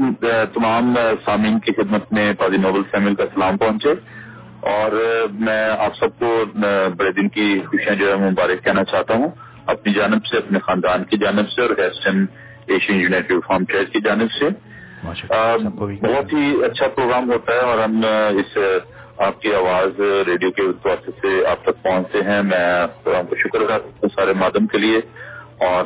تمام 0.54 0.94
سامعین 1.24 1.58
کی 1.58 1.72
خدمت 1.72 2.12
میں 2.12 2.32
پادی 2.32 2.56
نوبل 2.56 2.82
فیمل 2.90 3.14
کا 3.14 3.24
سلام 3.34 3.56
پہنچے۔ 3.56 3.92
اور 4.60 4.92
میں 5.32 5.64
آپ 5.78 5.96
سب 5.96 6.18
کو 6.18 6.44
بڑے 6.96 7.12
دن 7.12 7.28
کی 7.28 7.60
خوشیاں 7.66 7.94
جو 7.94 8.08
ہے 8.08 8.30
مبارک 8.30 8.64
کہنا 8.64 8.84
چاہتا 8.84 9.14
ہوں۔ 9.14 9.28
اپنی 9.66 9.92
جانب 9.92 10.26
سے 10.26 10.36
اپنے 10.36 10.58
خاندان 10.58 11.04
کی 11.04 11.16
جانب 11.16 11.48
سے 11.50 11.62
اور 11.62 11.70
ایشین 12.66 13.00
یونائٹیڈ 13.00 13.32
ریفارم 13.32 13.64
چرچ 13.64 13.92
کی 13.92 14.00
جانب 14.04 14.32
سے۔ 14.32 14.48
بہت 16.02 16.32
ہی 16.32 16.64
اچھا 16.64 16.88
پروگرام 16.88 17.30
ہوتا 17.32 17.52
ہے 17.52 17.58
اور 17.58 17.78
ہم 17.78 18.02
اس 18.38 18.58
آپ 19.18 19.40
کی 19.42 19.54
آواز 19.54 20.00
ریڈیو 20.26 20.50
کے 20.50 20.62
واسطے 20.62 21.10
سے 21.22 21.46
آپ 21.46 21.62
تک 21.62 21.82
پہنچتے 21.82 22.18
ہیں۔ 22.18 22.42
میں 22.42 22.64
آپ 22.82 23.04
کو 23.04 23.36
شکر 23.36 23.60
ادا 23.60 23.78
کرتا 23.78 23.98
ہوں 24.02 24.08
سارے 24.14 24.32
مادم 24.32 24.66
کے 24.66 24.78
لیے 24.78 25.00
اور 25.66 25.84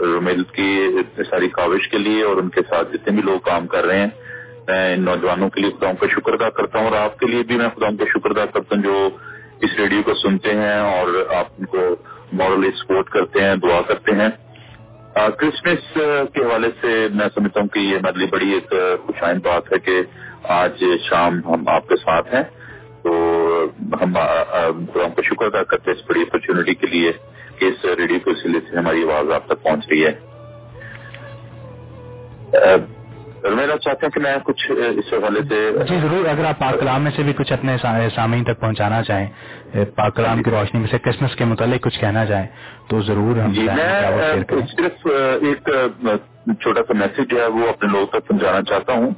رومیل 0.00 0.42
کی 0.42 0.88
ساری 1.30 1.48
کاوش 1.48 1.88
کے 1.88 1.98
لیے 1.98 2.22
اور 2.22 2.36
ان 2.36 2.48
کے 2.48 2.60
ساتھ 2.68 2.92
جتنے 2.92 3.14
بھی 3.14 3.22
لوگ 3.22 3.38
کام 3.40 3.66
کر 3.66 3.84
رہے 3.84 3.98
ہیں 3.98 4.06
میں 4.68 4.94
ان 4.94 5.04
نوجوانوں 5.04 5.48
کے 5.48 5.60
لیے 5.60 5.70
خداؤں 5.70 5.94
کا 5.94 6.06
شکر 6.06 6.32
ادا 6.32 6.50
کرتا 6.50 6.78
ہوں 6.78 6.86
اور 6.86 6.96
آپ 6.96 7.18
کے 7.18 7.26
لیے 7.26 7.42
بھی 7.42 7.56
میں 7.56 7.68
خداؤں 7.76 7.96
کا 7.96 8.04
شکر 8.04 8.30
ادا 8.30 8.46
کرتا 8.46 8.76
ہوں 8.76 8.82
جو 8.82 9.08
اس 9.60 9.70
ریڈیو 9.78 10.02
کو 10.02 10.14
سنتے 10.14 10.54
ہیں 10.54 10.78
اور 10.78 11.34
آپ 11.34 11.46
ان 11.58 11.64
کو 11.64 11.96
مورلی 12.32 12.70
سپورٹ 12.70 13.08
کرتے 13.08 13.44
ہیں 13.44 13.54
دعا 13.54 13.80
کرتے 13.88 14.14
ہیں۔ 14.14 14.28
کرسمس 15.14 15.98
کے 16.34 16.44
حوالے 16.44 16.68
سے 16.80 17.08
میں 17.14 17.28
سمجھتا 17.34 17.60
ہوں 17.60 17.68
کہ 17.68 17.78
یہ 17.78 17.98
میرے 18.02 18.18
لیے 18.18 18.26
بڑی 18.26 18.50
ایک 18.52 18.70
خوشائن 19.06 19.38
بات 19.38 19.72
ہے 19.72 19.78
کہ 19.78 20.02
آج 20.42 20.84
شام 21.02 21.40
ہم 21.44 21.68
آپ 21.68 21.88
کے 21.88 21.96
ساتھ 21.96 22.34
ہیں۔ 22.34 22.42
تو 23.02 23.12
ہم 24.02 24.12
خداؤں 24.92 25.10
کا 25.10 25.22
شکر 25.22 25.46
ادا 25.46 25.62
کرتے 25.62 25.90
ہیں 25.90 25.98
اس 25.98 26.04
بڑی 26.08 26.22
اپرچونٹی 26.22 26.74
کے 26.74 26.86
لیے 26.86 27.12
کہ 27.58 27.64
اس 27.64 27.84
ریڈیو 27.84 28.18
کے 28.24 28.30
سلسلے 28.42 28.60
سے 28.70 28.76
ہماری 28.76 29.02
آواز 29.02 29.30
آپ 29.30 29.46
تک 29.46 29.62
پہنچ 29.62 29.88
رہی 29.90 30.06
ہے۔ 30.06 30.12
میرا 33.44 33.78
چاہتے 33.78 34.06
ہیں 34.06 34.10
کہ 34.10 34.20
میں 34.20 34.36
کچھ 34.44 34.70
اس 34.70 35.12
حوالے 35.12 35.40
سے 35.48 35.84
جی 35.88 35.98
ضرور 36.00 36.28
اگر 36.28 36.44
آپ 36.44 36.58
پاک 36.58 36.80
کلام 36.80 37.02
میں 37.02 37.10
سے 37.16 37.22
بھی 37.22 37.32
کچھ 37.32 37.52
اپنے 37.52 37.76
سامعین 38.14 38.44
تک 38.44 38.60
پہنچانا 38.60 39.02
چاہیں 39.02 39.26
پاک 39.94 40.16
کلام 40.16 40.42
کی 40.42 40.50
روشنی 40.50 40.80
میں 40.80 40.88
سے 40.90 40.98
کرسمس 40.98 41.36
کے 41.36 41.44
متعلق 41.44 41.82
کچھ 41.82 42.00
کہنا 42.00 42.26
چاہیں 42.26 42.46
تو 42.88 43.02
ضرور 43.02 43.36
ہم 43.36 43.52
جی 43.52 43.62
میں 43.62 44.64
صرف 44.76 45.06
ایک 45.40 45.68
چھوٹا 46.60 46.80
سا 46.88 46.92
میسج 46.92 47.30
جو 47.30 47.40
ہے 47.40 47.46
وہ 47.46 47.68
اپنے 47.68 47.92
لوگوں 47.92 48.06
تک 48.06 48.28
پہنچانا 48.28 48.62
چاہتا 48.62 48.92
ہوں۔ 48.92 49.10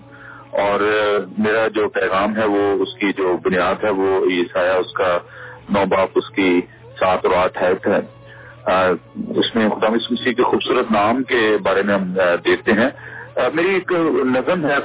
اور 0.51 0.81
میرا 1.39 1.69
جو 1.69 1.89
پیغام 1.89 2.37
ہے 2.37 2.45
وہ 2.45 2.83
اس 2.83 2.95
کی 3.01 3.13
جو 3.17 3.37
بنیاد 3.45 3.85
ہے 3.85 3.91
وہ 3.91 4.33
یہ 4.33 4.43
سایہ 4.53 4.71
اس 4.71 4.93
کا 4.93 5.19
نو 5.71 5.85
باپ 5.89 6.09
اس 6.15 6.31
کی 6.31 6.61
سات 7.01 7.27
اور 7.27 7.35
آٹھ 7.37 7.63
ہے۔ 7.63 7.73
اس 9.37 9.55
میں 9.55 9.69
خدا 9.69 9.89
مسیح 9.89 10.33
کے 10.33 10.43
خوبصورت 10.43 10.93
نام 10.93 11.23
کے 11.23 11.57
بارے 11.63 11.83
میں 11.83 11.95
ہم 11.95 12.13
دیکھتے 12.45 12.73
ہیں۔ 12.73 12.89
میری 13.37 13.75
ایک 13.75 13.93
نظم 14.25 14.67
ہے 14.67 14.77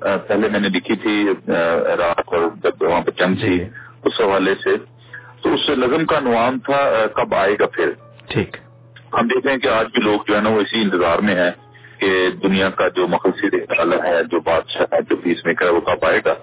پہلے 0.00 0.48
میں 0.48 0.60
نے 0.60 0.68
لکھی 0.68 0.96
تھی 0.96 1.28
رات 1.98 2.22
اور 2.26 2.40
جب 2.62 2.82
وہاں 2.82 3.00
پہ 3.00 3.10
جنگ 3.10 3.34
تھی۔ 3.34 3.64
اس 4.04 4.20
حوالے 4.20 4.54
سے۔ 4.54 4.76
تو 5.42 5.54
اس 5.54 5.68
نظم 5.68 6.04
کا 6.06 6.20
نوام 6.20 6.58
تھا 6.58 7.06
کب 7.14 7.34
آئے 7.34 7.56
گا 7.60 7.66
پھر۔ 7.66 7.90
ٹھیک۔ 8.28 8.56
ہم 9.12 9.26
دیکھتے 9.26 9.50
ہیں 9.50 9.58
کہ 9.58 9.68
آج 9.68 9.86
بھی 9.86 10.02
لوگ 10.02 10.20
جو 10.26 10.36
ہے 10.36 10.40
نا 10.40 10.48
وہ 10.48 10.60
اسی 10.60 10.80
انتظار 10.80 11.18
میں 11.18 11.34
ہیں 11.34 11.50
کہ 12.00 12.30
دنیا 12.42 12.70
کا 12.70 12.88
جو 12.88 13.08
مقصد 13.08 13.54
ہے 14.04 14.24
جو 14.30 14.40
بادشاہ 14.40 14.82
ہے 14.92 15.02
جو 15.10 15.16
پیس 15.16 15.46
میکر 15.46 15.64
ہے 15.64 15.70
وہ 15.70 15.80
کب 15.80 16.04
آئے 16.04 16.20
گا۔ 16.24 16.34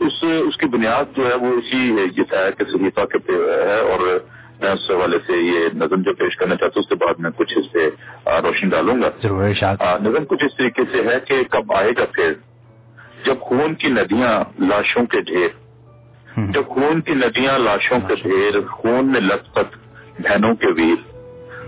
اس 0.00 0.12
اس 0.22 0.56
کی 0.56 0.66
بنیاد 0.66 1.16
جو 1.16 1.28
ہے 1.28 1.34
وہ 1.34 1.46
اسی 1.46 1.96
یہ 2.16 2.22
کے 2.58 2.64
صحیفہ 2.68 3.04
کے 3.04 3.32
ہے 3.32 3.80
اور 3.80 4.18
میں 4.60 4.70
اس 4.70 4.90
حوالے 4.90 5.18
سے 5.26 5.32
یہ 5.32 5.68
نظم 5.74 6.02
جو 6.02 6.14
پیش 6.14 6.36
کرنا 6.36 6.54
چاہتا 6.54 6.72
ہوں 6.76 6.82
اس 6.82 6.88
کے 6.88 6.94
بعد 6.94 7.14
میں 7.18 7.30
کچھ 7.36 7.58
اس 7.58 7.72
پہ 7.72 7.88
روشنی 8.42 8.70
ڈالوں 8.70 9.02
گا۔ 9.02 9.10
نظم 9.98 10.24
کچھ 10.24 10.44
اس 10.44 10.56
طریقے 10.56 10.82
سے 10.92 10.98
ہے 11.08 11.20
کہ 11.20 11.44
کب 11.50 11.72
آئے 11.72 11.90
گا 11.98 12.04
پھر؟ 12.12 12.32
جب 13.24 13.40
خون 13.40 13.74
کی 13.74 13.88
ندیاں 13.88 14.62
لاشوں 14.62 15.06
کے 15.06 15.20
ڈھیر۔ 15.20 15.48
جب 16.52 16.66
خون 16.66 17.00
کی 17.00 17.14
ندیاں 17.14 17.58
لاشوں 17.58 17.98
کے 18.08 18.14
ڈھیر 18.14 18.66
خون 18.70 19.12
میں 19.12 19.20
لت 19.20 19.54
پت 19.54 19.66
بہنوں 20.18 20.54
کے 20.54 20.66
ویر۔ 20.66 21.16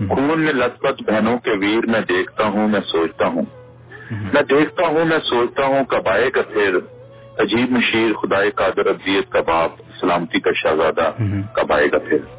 خون 0.09 0.39
میں 0.39 0.53
لت 0.53 0.79
پت 0.79 1.01
بہنوں 1.01 1.37
کے 1.37 1.51
ویر 1.51 1.85
میں 1.85 2.01
دیکھتا 2.09 2.43
ہوں 2.43 2.67
میں 2.67 2.79
سوچتا 2.91 3.27
ہوں۔ 3.27 3.45
میں 4.11 4.41
دیکھتا 4.41 4.87
ہوں 4.87 5.05
میں 5.05 5.19
سوچتا 5.29 5.65
ہوں 5.65 5.83
کب 5.85 6.07
آئے 6.07 6.29
گا 6.35 6.41
پھر؟ 6.41 6.77
عجیب 7.39 7.71
مشیر 7.71 8.13
خدائے 8.13 8.51
قادر 8.51 8.85
ابزیت 8.85 9.31
کا 9.31 9.41
باپ 9.41 9.71
سلامتی 9.99 10.39
کا 10.39 10.51
شہزادہ 10.55 11.11
کب 11.53 11.73
آئے 11.73 11.87
گا 11.91 11.97
پھر؟ 11.99 12.38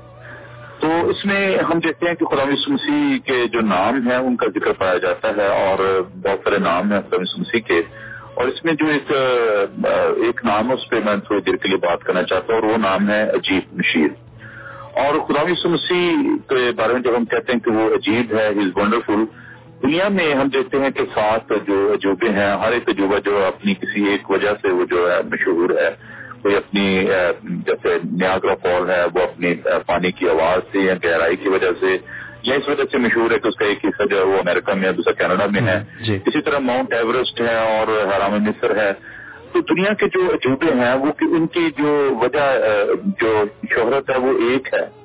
تو 0.81 1.09
اس 1.09 1.27
میں 1.27 1.59
ہم 1.59 1.79
دیکھتے 1.79 2.07
ہیں 2.09 2.15
کہ 2.15 2.25
خدا 2.25 2.45
مسیح 2.45 3.19
کے 3.25 3.49
جو 3.53 3.61
نام 3.61 4.09
ہیں، 4.09 4.17
ان 4.17 4.37
کا 4.37 4.47
ذکر 4.55 4.73
پایا 4.73 4.97
جاتا 4.97 5.29
ہے 5.37 5.47
اور 5.47 6.03
بہت 6.23 6.39
سارے 6.45 6.59
نام 6.59 6.93
ہیں 6.93 7.01
خدا 7.01 7.17
مسیح 7.39 7.61
کے۔ 7.61 7.83
اور 8.35 8.45
اس 8.45 8.65
میں 8.65 8.73
جو 8.73 8.87
ایک 8.87 9.13
ایک 10.17 10.41
نام 10.45 10.69
ہے، 10.69 10.75
اس 10.75 10.89
پہ 10.89 10.97
میں 11.05 11.17
تھوڑی 11.17 11.41
دیر 11.41 11.57
کے 11.57 11.69
لیے 11.69 11.77
بات 11.77 12.05
کرنا 12.05 12.23
چاہتا 12.23 12.55
ہوں 12.55 12.61
اور 12.61 12.71
وہ 12.71 12.77
نام 12.77 13.11
ہے 13.11 13.31
عجیب 13.31 13.63
مشیر۔ 13.73 14.09
اور 14.99 15.21
خدا 15.21 15.69
مسیح 15.69 16.17
کے 16.49 16.73
بارے 16.77 16.93
میں 16.93 17.01
جب 17.01 17.17
ہم 17.17 17.25
کہتے 17.25 17.53
ہیں 17.53 17.61
کہ 17.61 17.71
وہ 17.71 17.95
عجیب 17.95 18.35
ہے 18.35 18.47
از 18.47 18.77
ونڈرفل 18.77 19.25
دنیا 19.83 20.09
میں 20.09 20.35
ہم 20.35 20.49
دیکھتے 20.49 20.79
ہیں 20.79 20.91
کہ 20.91 21.01
سات 21.15 21.53
جو 21.67 21.93
عجوبے 21.93 22.29
ہیں۔ 22.29 22.57
ہر 22.57 22.73
ایک 22.73 22.89
عجوبہ 22.89 23.19
جو 23.19 23.45
اپنی 23.47 23.75
کسی 23.75 24.09
ایک 24.09 24.31
وجہ 24.31 24.51
سے 24.63 24.69
وہ 24.69 24.85
جو 24.85 25.13
ہے 25.13 25.19
مشہور 25.33 25.71
ہے۔ 25.71 26.10
کوئی 26.43 26.57
اپنی 26.57 27.05
جیسے 27.43 27.97
نیاگرا 28.05 28.55
فال 28.55 28.91
ہے 28.91 29.05
وہ 29.05 29.23
اپنی 29.23 29.55
پانی 29.87 30.11
کی 30.11 30.29
آواز 30.29 30.73
سے 30.73 30.79
یا 30.79 30.95
گہرائی 31.05 31.37
کی 31.37 31.49
وجہ 31.49 31.71
سے 31.81 31.97
یا 32.43 32.55
اس 32.55 32.69
وجہ 32.69 32.83
سے 32.91 32.99
مشہور 32.99 33.31
ہے 33.31 33.39
کہ 33.39 33.49
اس 33.49 33.57
کا 33.57 33.65
ایک 33.65 33.79
حصہ 33.85 34.03
جو 34.07 34.17
ہے 34.17 34.23
وہ 34.23 34.39
امریکہ 34.39 34.75
میں 34.75 34.89
ہے 34.89 34.93
دوسرا 34.93 35.13
کینیڈا 35.13 35.47
میں 35.47 35.61
ہے۔ 35.61 35.85
جی۔ 36.05 36.15
اسی 36.27 36.43
طرح 36.43 36.59
ماؤنٹ 36.59 36.93
ایوریسٹ 36.93 37.41
ہے 37.41 37.57
اور 37.57 37.87
حرام 37.89 38.33
مصر 38.33 38.77
ہے۔ 38.77 38.93
تو 39.53 39.61
دنیا 39.61 39.93
کے 39.93 40.07
جو 40.07 40.35
عجوبے 40.35 40.67
ہیں 40.67 40.95
وہ 40.95 41.07
ان 41.21 41.47
کی 41.47 41.71
جو 41.79 42.19
وجہ 42.21 42.57
جو 43.21 43.45
شہرت 43.75 44.11
ہے 44.11 44.17
وہ 44.19 44.33
ایک 44.39 44.75
ہے۔ 44.75 45.01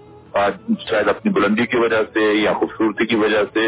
شاید 0.90 1.08
اپنی 1.08 1.32
بلندی 1.32 1.66
کی 1.66 1.78
وجہ 1.78 2.02
سے 2.14 2.20
یا 2.20 2.54
خوبصورتی 2.54 3.06
کی 3.06 3.16
وجہ 3.16 3.44
سے۔ 3.54 3.68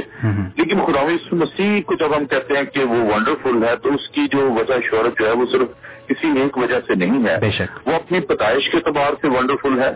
لیکن 0.56 0.80
خدا 0.80 1.08
مسیح 1.32 1.82
کو 1.82 1.96
جب 1.96 2.18
ہم 2.18 2.26
کہتے 2.26 2.54
ہیں 2.54 2.64
کہ 2.64 2.84
وہ 2.84 3.14
ونڈرفل 3.14 3.64
ہے 3.64 3.76
تو 3.76 3.90
اس 3.90 4.10
کی 4.10 4.22
جو 4.32 4.52
وجہ 4.52 4.74
شہرت 4.90 5.20
جو 5.20 5.28
ہے 5.28 5.32
وہ 5.32 5.46
صرف 5.52 5.68
کسی 6.08 6.40
ایک 6.40 6.58
وجہ 6.58 6.80
سے 6.88 6.96
نہیں 6.96 7.28
ہے۔ 7.28 7.38
وہ 7.86 7.94
اپنی 7.94 8.20
پیدائش 8.20 8.70
کے 8.70 8.78
اعتبار 8.78 9.14
سے 9.22 9.28
ونڈرفل 9.28 9.82
ہے۔ 9.82 9.92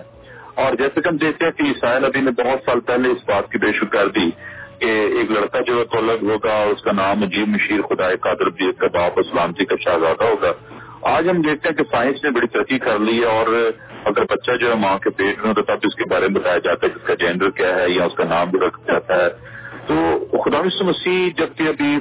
اور 0.55 0.73
جیسے 0.73 1.01
کہ 1.01 1.07
ہم 1.07 1.17
دیکھتے 1.17 1.45
ہیں 1.45 1.51
کہ 1.51 1.63
عیسائی 1.63 1.99
نبی 1.99 2.21
نے 2.21 2.31
بہت 2.31 2.59
سال 2.65 2.79
پہلے 2.79 3.09
اس 3.09 3.17
بات 3.27 3.51
کی 3.51 3.57
بے 3.57 3.71
شکر 3.73 4.07
دی 4.07 4.29
کہ 4.79 4.85
ایک 4.85 5.31
لڑکا 5.31 5.59
جو 5.59 5.79
ہے 5.79 5.85
طلب 5.85 6.29
ہوگا 6.29 6.53
اس 6.53 6.81
کا 6.81 6.91
نام 6.91 7.23
عجیب 7.23 7.47
مشیر 7.47 7.81
خدا 7.81 8.15
قادر 8.21 8.49
بیت 8.49 8.79
کا 8.79 8.87
باپ 8.93 9.19
اسلامتی 9.19 9.65
کا 9.65 9.75
شہزادہ 9.79 10.23
ہوگا۔ 10.23 10.51
آج 11.01 11.29
ہم 11.29 11.41
دیکھتے 11.41 11.69
ہیں 11.69 11.75
کہ 11.75 11.83
سائنس 11.91 12.23
نے 12.23 12.29
بڑی 12.29 12.47
ترقی 12.47 12.79
کر 12.79 12.99
لی 12.99 13.19
ہے 13.19 13.25
اور 13.25 13.71
اگر 14.05 14.23
بچہ 14.23 14.51
جو 14.51 14.69
ہے 14.69 14.75
ماں 14.75 14.97
کے 14.97 15.09
پیٹ 15.09 15.39
میں 15.39 15.49
ہوتا 15.49 15.61
تب 15.61 15.79
اس 15.83 15.95
کے 15.95 16.03
بارے 16.09 16.27
میں 16.27 16.41
بتایا 16.41 16.57
جاتا 16.57 16.87
ہے 16.87 16.89
کہ 16.89 16.95
اس 16.95 17.07
کا 17.07 17.13
جینڈر 17.13 17.49
کیا 17.49 17.75
ہے 17.75 17.89
یا 17.89 18.03
اس 18.03 18.13
کا 18.15 18.23
نام 18.23 18.49
بھی 18.49 18.59
رکھا 18.59 18.93
جاتا 18.93 19.15
ہے۔ 19.15 19.51
تو 19.87 20.19
خدا 20.41 20.61
مسیح 20.83 21.29
جبکہ 21.37 21.63
ابھی 21.63 21.97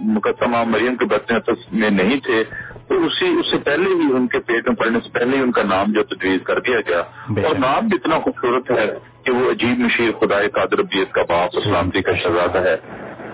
مقدمہ 0.00 0.64
مریم 0.64 0.96
کے 0.96 1.04
بچے 1.04 1.50
میں 1.72 1.90
نہیں 1.90 2.20
تھے 2.20 2.44
تو 2.90 3.04
اسی 3.06 3.26
اس 3.40 3.50
سے 3.50 3.58
پہلے 3.58 3.84
ہی 3.84 4.12
ان 4.12 4.28
کے 4.28 4.38
پیٹ 4.38 4.68
میں 4.68 4.76
پڑنے 4.76 4.98
سے 5.00 5.08
پہلے 5.12 5.36
ہی 5.36 5.42
ان 5.42 5.52
کا 5.52 5.62
نام 5.62 5.92
جو 5.92 6.02
تجویز 6.02 6.40
کر 6.44 6.60
دیا 6.60 6.78
گیا۔ 6.88 7.00
اور 7.46 7.56
نام 7.58 7.88
بھی 7.88 7.98
اتنا 8.00 8.18
خوبصورت 8.18 8.70
ہے 8.70 8.94
کہ 9.24 9.32
وہ 9.32 9.50
عجیب 9.50 9.78
مشیر 9.78 10.10
خدا 10.20 10.40
قادر 10.54 10.82
بیت 10.82 11.12
کا 11.12 11.22
باپ 11.28 11.50
اسلامتی 11.52 12.02
کا 12.02 12.12
شہزادہ 12.14 12.58
ہے۔ 12.58 12.76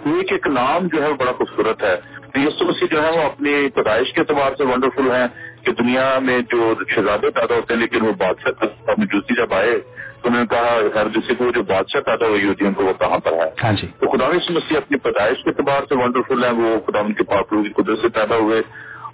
ایک 0.04 0.32
ایک 0.32 0.46
نام 0.46 0.86
جو 0.86 1.02
ہے 1.02 1.08
وہ 1.08 1.14
بڑا 1.14 1.32
خوبصورت 1.32 1.82
ہے۔ 1.82 1.96
یسو 2.34 2.64
مسیح 2.64 2.86
جو 2.90 3.02
ہے 3.02 3.10
وہ 3.10 3.22
اپنی 3.22 3.68
پیدائش 3.74 4.12
کے 4.12 4.20
اعتبار 4.20 4.52
سے 4.58 4.64
ونڈرفل 4.64 5.10
ہیں 5.10 5.26
کہ 5.64 5.72
دنیا 5.72 6.18
میں 6.18 6.38
جو 6.50 6.74
شہزادے 6.88 7.30
پیدا 7.30 7.54
ہوتے 7.54 7.74
ہیں 7.74 7.80
لیکن 7.80 8.06
وہ 8.06 8.12
بادشاہ 8.12 8.66
موجودگی 8.98 9.34
جب 9.34 9.54
آئے 9.54 9.78
تو 10.22 10.28
انہوں 10.28 10.40
نے 10.40 10.46
کہا 10.46 11.00
ہر 11.00 11.08
کسی 11.08 11.34
کو 11.34 11.50
جو 11.54 11.62
بادشاہ 11.62 12.00
پیدا 12.00 12.26
ہوئی 12.26 12.48
ہوتی 12.48 12.64
ہے 12.64 12.68
ان 12.68 12.74
کو 12.74 12.84
وہ 12.84 12.92
کہاں 12.92 13.18
پر 13.18 13.32
ہے؟ 13.32 13.50
ہاں 13.62 13.72
جی۔ 13.72 13.86
تو 13.86 14.16
خدا 14.16 14.28
مسیح 14.28 14.76
اپنی 14.76 14.98
پیدائش 14.98 15.44
کے 15.44 15.50
اعتبار 15.50 15.80
سے 15.88 15.94
ونڈرفل 15.94 16.44
ہیں 16.44 16.52
وہ 16.52 16.80
خدا 16.86 16.98
ان 17.00 17.12
کے 17.12 17.24
پاپڑوں 17.24 17.64
کی 17.64 17.68
قدرت 17.68 17.98
سے 17.98 18.08
پیدا 18.08 18.36
ہوئے۔ 18.36 18.62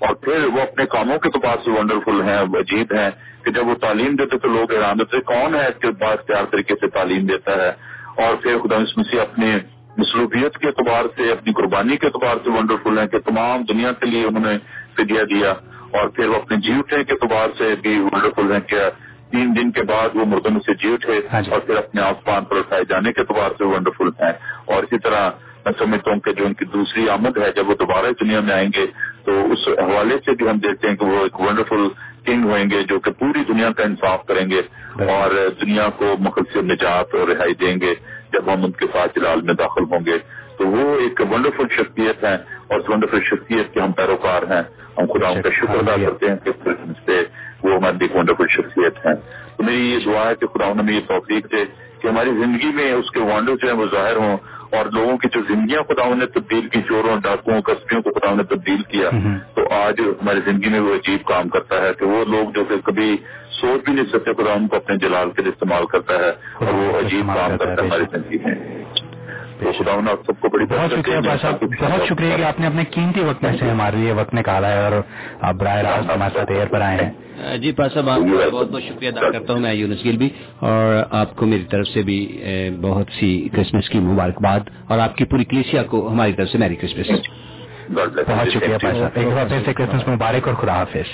اور 0.02 0.14
پھر 0.22 0.44
وہ 0.44 0.60
اپنے 0.60 0.84
کاموں 0.90 1.18
کے 1.18 1.28
اعتبار 1.28 1.56
سے 1.64 1.70
ونڈرفل 1.70 2.20
ہیں 2.22 2.38
عجیب 2.58 2.92
ہیں 2.92 3.10
کہ 3.44 3.50
جب 3.50 3.68
وہ 3.68 3.74
تعلیم 3.80 4.16
دیتے 4.16 4.38
تو 4.38 4.48
لوگ 4.48 4.72
حیران 4.72 5.00
ہوتے 5.00 5.20
کون 5.26 5.54
ہے 5.54 5.66
اس 5.66 5.80
کے 5.82 5.90
بعد 6.00 6.16
اختیار 6.18 6.44
طریقے 6.50 6.74
سے 6.80 6.88
تعلیم 6.88 7.26
دیتا 7.26 7.56
ہے؟ 7.56 7.70
اور 8.16 8.34
پھر 8.42 8.58
خدا 8.58 8.78
مسیح 8.96 9.20
اپنے 9.20 9.50
مصروفیت 9.96 10.58
کے 10.58 10.66
اعتبار 10.68 11.04
سے 11.16 11.30
اپنی 11.32 11.52
قربانی 11.52 11.96
کے 11.96 12.06
اعتبار 12.06 12.36
سے 12.44 12.50
ونڈرفل 12.50 12.98
ہیں 12.98 13.06
کہ 13.06 13.18
تمام 13.20 13.62
دنیا 13.62 13.92
کے 13.92 14.06
لیے 14.06 14.24
انہوں 14.24 14.44
نے 14.44 14.56
فدیہ 14.96 15.22
دیا 15.30 15.52
اور 15.92 16.08
پھر 16.08 16.28
وہ 16.28 16.34
اپنے 16.34 16.56
جی 16.56 16.72
اٹھے 16.72 17.02
کے 17.04 17.12
اعتبار 17.12 17.56
سے 17.58 17.74
بھی 17.82 17.96
ونڈرفل 18.00 18.52
ہیں 18.52 18.60
کیا 18.66 18.88
تین 19.30 19.56
دن 19.56 19.70
کے 19.70 19.82
بعد 19.82 20.16
وہ 20.16 20.24
مردم 20.24 20.58
سے 20.60 20.74
جی 20.74 20.92
اٹھے 20.92 21.20
ہاں 21.32 21.40
جی۔ 21.42 21.50
اور 21.50 21.60
پھر 21.60 21.76
اپنے 21.76 22.02
آسمان 22.02 22.44
پر 22.44 22.56
اٹھائے 22.56 22.84
جانے 22.88 23.12
کے 23.12 23.20
اعتبار 23.20 23.50
سے 23.58 23.64
ونڈرفل 23.64 24.08
ہیں۔ 24.20 24.32
اور 24.64 24.82
اسی 24.82 24.98
طرح 24.98 25.30
میں 25.64 25.72
سمجھتا 25.78 26.10
ہوں 26.10 26.20
کہ 26.20 26.32
جو 26.32 26.46
ان 26.46 26.54
کی 26.54 26.64
دوسری 26.64 27.08
آمد 27.08 27.38
ہے 27.38 27.50
جب 27.56 27.68
وہ 27.68 27.74
دوبارہ 27.74 28.10
دنیا 28.20 28.40
میں 28.40 28.54
آئیں 28.54 28.68
گے 28.76 28.86
تو 29.24 29.52
اس 29.52 29.68
حوالے 29.68 30.16
سے 30.24 30.32
بھی 30.32 30.50
ہم 30.50 30.58
دیکھتے 30.58 30.88
ہیں 30.88 30.96
کہ 30.96 31.06
وہ 31.06 31.22
ایک 31.22 31.40
ونڈرفل 31.40 31.88
کنگ 32.26 32.44
ہوئیں 32.44 32.70
گے 32.70 32.82
جو 32.82 33.00
کہ 33.00 33.10
پوری 33.10 33.44
دنیا 33.48 33.70
کا 33.72 33.82
انصاف 33.82 34.26
کریں 34.26 34.50
گے 34.50 34.60
اور 35.04 35.48
دنیا 35.60 35.88
کو 35.96 36.14
مقصد 36.18 36.56
نجات 36.56 37.14
اور 37.14 37.28
رہائی 37.28 37.54
دیں 37.54 37.80
گے 37.80 37.94
جب 38.32 38.54
ہم 38.54 38.64
ان 38.64 38.72
کے 38.72 38.86
ساتھ 38.92 39.18
جلال 39.18 39.40
میں 39.40 39.54
داخل 39.54 39.84
ہوں 39.84 40.06
گے۔ 40.06 40.18
تو 40.58 40.68
وہ 40.68 41.00
ایک 41.00 41.20
ونڈرفل 41.30 41.68
شخصیت 41.70 42.24
ہے 42.24 42.34
اور 42.34 42.78
اس 42.78 42.88
ونڈرفل 42.88 43.18
شخصیت 43.24 43.74
کے 43.74 43.80
ہم 43.80 43.92
پیروکار 43.92 44.42
ہیں۔ 44.42 44.62
ہم 44.98 45.06
خدا 45.06 45.28
ان 45.28 45.42
کا 45.42 45.50
شکر 45.50 45.74
ادا 45.74 45.96
کرتے 46.04 46.26
ہیں 46.28 46.36
کہ 47.06 47.22
وہ 47.62 47.76
ہماری 47.76 47.96
ایک 48.00 48.16
ونڈرفل 48.16 48.46
شخصیت 48.48 49.06
ہے 49.06 49.14
تو 49.56 49.62
میری 49.62 49.92
یہ 49.92 49.98
دعا 50.04 50.30
ہے 50.30 50.34
کہ 50.34 50.46
خدا 50.46 50.82
نے 50.82 50.92
یہ 50.92 51.00
توفیق 51.08 51.52
دے 51.52 51.64
کہ 51.98 52.08
ہماری 52.08 52.30
زندگی 52.30 52.72
میں 52.74 52.92
اس 52.92 53.10
کے 53.10 53.20
وانڈر 53.20 53.56
جو 53.56 53.68
ہیں 53.68 53.76
وہ 53.76 53.86
ظاہر 53.92 54.16
ہوں 54.16 54.36
اور 54.72 54.86
لوگوں 54.86 55.18
کی 55.18 55.28
جو 55.32 55.40
زندگیاں 55.48 55.82
خدا 55.82 56.14
نے 56.14 56.26
تبدیل 56.26 56.68
کی 56.68 56.82
چوروں 56.82 57.20
ڈاکوؤں 57.20 57.62
کسبیوں 57.62 58.02
کو 58.02 58.10
خدا 58.10 58.34
نے 58.34 58.42
تبدیل 58.42 58.82
کیا 58.82 59.10
تو 59.54 59.62
آج 59.70 60.00
ہماری 60.00 60.40
زندگی 60.44 60.70
میں 60.70 60.80
وہ 60.80 60.94
عجیب 60.94 61.26
کام 61.26 61.48
کرتا 61.48 61.82
ہے 61.82 61.94
کہ 61.98 62.04
وہ 62.04 62.24
لوگ 62.24 62.50
جو 62.50 62.64
کہ 62.64 62.80
کبھی 62.80 63.16
سوچ 63.60 63.84
بھی 63.84 63.92
نہیں 63.92 64.04
سکتے 64.04 64.34
خدا 64.34 64.52
ان 64.52 64.68
کو 64.68 64.76
اپنے 64.76 64.96
جلال 64.96 65.30
کے 65.30 65.42
لیے 65.42 65.52
استعمال 65.52 65.86
کرتا 65.86 66.14
ہے 66.14 66.30
اور 66.54 66.74
وہ 66.74 66.98
عجیب 66.98 67.26
کام 67.34 67.56
کرتا 67.56 67.82
ہے 67.82 67.86
ہماری 67.86 68.04
زندگی 68.12 68.38
میں۔ 68.44 68.54
خدا 69.78 70.00
سب 70.26 70.40
کو 70.40 70.48
بڑی 70.48 70.64
بہت 70.64 70.90
شکریہ 70.90 71.18
بہت 71.80 72.06
شکریہ 72.08 72.36
کہ 72.36 72.42
آپ 72.42 72.60
نے 72.60 72.66
اپنے 72.66 72.84
قیمتی 72.84 73.20
وقت 73.20 73.42
میں 73.42 73.52
سے 73.60 73.70
ہمارے 73.70 73.96
لیے 73.96 74.12
وقت 74.12 74.34
نکالا 74.34 74.72
ہے 74.72 74.84
اور 74.84 74.92
آپ 75.40 75.54
براہ 75.54 75.76
راست 75.76 76.10
ہمارے 76.10 76.38
ساتھ 76.38 76.50
ایئر 76.50 76.66
پر 76.66 76.80
آئے 76.80 76.98
ہیں۔ 77.04 77.10
جی 77.62 77.72
پا 77.72 77.88
صاحب، 77.88 78.08
آپ 78.08 78.20
کا 78.20 78.48
بہت 78.52 78.70
بہت 78.70 78.82
شکریہ 78.82 79.08
ادا 79.08 79.30
کرتا 79.32 79.52
ہوں، 79.52 79.60
میں 79.60 79.72
یونس 79.74 80.04
گل 80.04 80.16
بھی، 80.16 80.28
اور 80.60 81.02
آپ 81.20 81.34
کو 81.36 81.46
میری 81.46 81.64
طرف 81.70 81.86
سے 81.88 82.02
بھی 82.02 82.18
بہت 82.80 83.12
سی 83.18 83.30
کرسمس 83.52 83.88
کی 83.88 83.98
مبارکباد، 84.00 84.70
اور 84.88 84.98
آپ 84.98 85.16
کی 85.16 85.24
پوری 85.24 85.44
کلیسیا 85.44 85.82
کو 85.90 86.08
ہماری 86.08 86.32
طرف 86.32 86.48
سے 86.48 86.58
میری 86.58 86.76
کرسمس۔ 86.76 87.28
بہت 87.90 88.48
شکریہ 88.52 88.76
صاحب، 88.82 89.18
ایک 89.18 89.28
بار 89.34 89.46
پھر 89.48 89.60
سے 89.64 89.72
کرسمس 89.74 90.08
مبارک 90.08 90.48
اور 90.48 90.56
خدا 90.62 90.74
حافظ۔ 90.80 91.10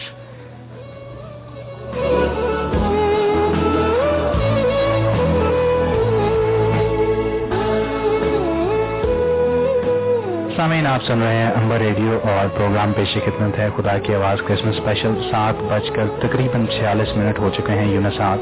سامعین 10.58 10.86
آپ 10.86 11.02
سن 11.04 11.22
رہے 11.22 11.34
ہیں 11.34 11.50
امبر 11.56 11.78
ریڈیو 11.78 12.18
اور 12.22 12.48
پروگرام 12.56 12.92
پیشی 12.92 13.20
خدمت 13.20 13.58
ہے 13.58 13.68
خدا 13.76 13.98
کی 13.98 14.14
آواز 14.14 14.38
کرسمس 14.46 14.74
اسپیشل 14.78 15.12
سات 15.30 15.54
بج 15.62 15.90
کر 15.90 16.06
تقریباً 16.20 16.66
چھیالیس 16.66 17.16
منٹ 17.16 17.38
ہو 17.38 17.50
چکے 17.56 17.72
ہیں 17.72 17.92
یونسات 17.92 18.38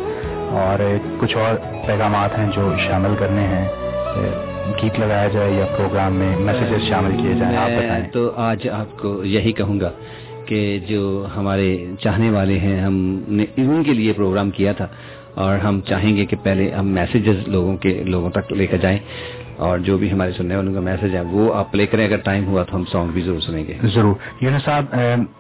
اور 0.61 0.97
کچھ 1.19 1.37
اور 1.37 1.55
پیغامات 1.87 2.39
ہیں 2.39 2.47
جو 2.57 2.73
شامل 2.89 3.15
کرنے 3.19 3.47
ہیں 3.47 3.69
گیت 4.83 5.01
لگایا 5.01 5.29
جائے 5.29 5.53
یا 5.53 5.67
پروگرام 5.77 6.13
میں 6.13 6.37
میسیجز 6.39 6.89
شامل 6.89 7.17
کیے 7.23 7.35
جائیں 7.35 7.57
آپ 7.57 7.71
بتائیں۔ 7.71 8.05
تو 8.13 8.31
آج 8.37 8.69
آپ 8.69 8.99
کو 8.99 9.25
یہی 9.25 9.53
کہوں 9.53 9.81
گا 9.81 9.91
کہ 10.47 10.79
جو 10.89 11.27
ہمارے 11.37 11.87
چاہنے 12.01 12.31
والے 12.31 12.59
ہیں 12.59 12.81
ہم 12.81 12.97
نے 13.29 13.45
ان 13.57 13.83
کے 13.83 13.93
لیے 13.93 14.13
پروگرام 14.13 14.51
کیا 14.51 14.73
تھا 14.73 14.87
اور 15.35 15.59
ہم 15.59 15.81
چاہیں 15.81 16.17
گے 16.17 16.25
کہ 16.27 16.37
پہلے 16.43 16.71
ہم 16.71 16.87
میسیجز 16.89 17.49
لوگوں 17.49 17.77
کے 17.77 18.03
لوگوں 18.05 18.31
تک 18.31 18.53
لے 18.53 18.67
کر 18.67 18.77
جائیں۔ 18.77 18.99
اور 19.57 19.79
جو 19.79 19.99
بھی 19.99 20.13
ہمارے 20.13 20.33
سننے 20.33 20.57
والوں 20.57 20.75
کا 20.75 20.81
میسج 20.81 21.15
ہے 21.17 21.21
وہ 21.21 21.55
آپ 21.55 21.73
پلے 21.73 21.87
کریں۔ 21.87 22.07
اگر 22.07 22.17
ٹائم 22.17 22.47
ہوا 22.47 22.63
تو 22.63 22.77
ہم 22.77 22.85
سانگ 22.85 23.09
بھی 23.09 23.23
ضرور 23.23 23.41
سنیں 23.41 23.67
گے۔ 23.67 23.75
ضرور۔ 23.83 24.15
یونس 24.41 24.65
صاحب 24.65 24.97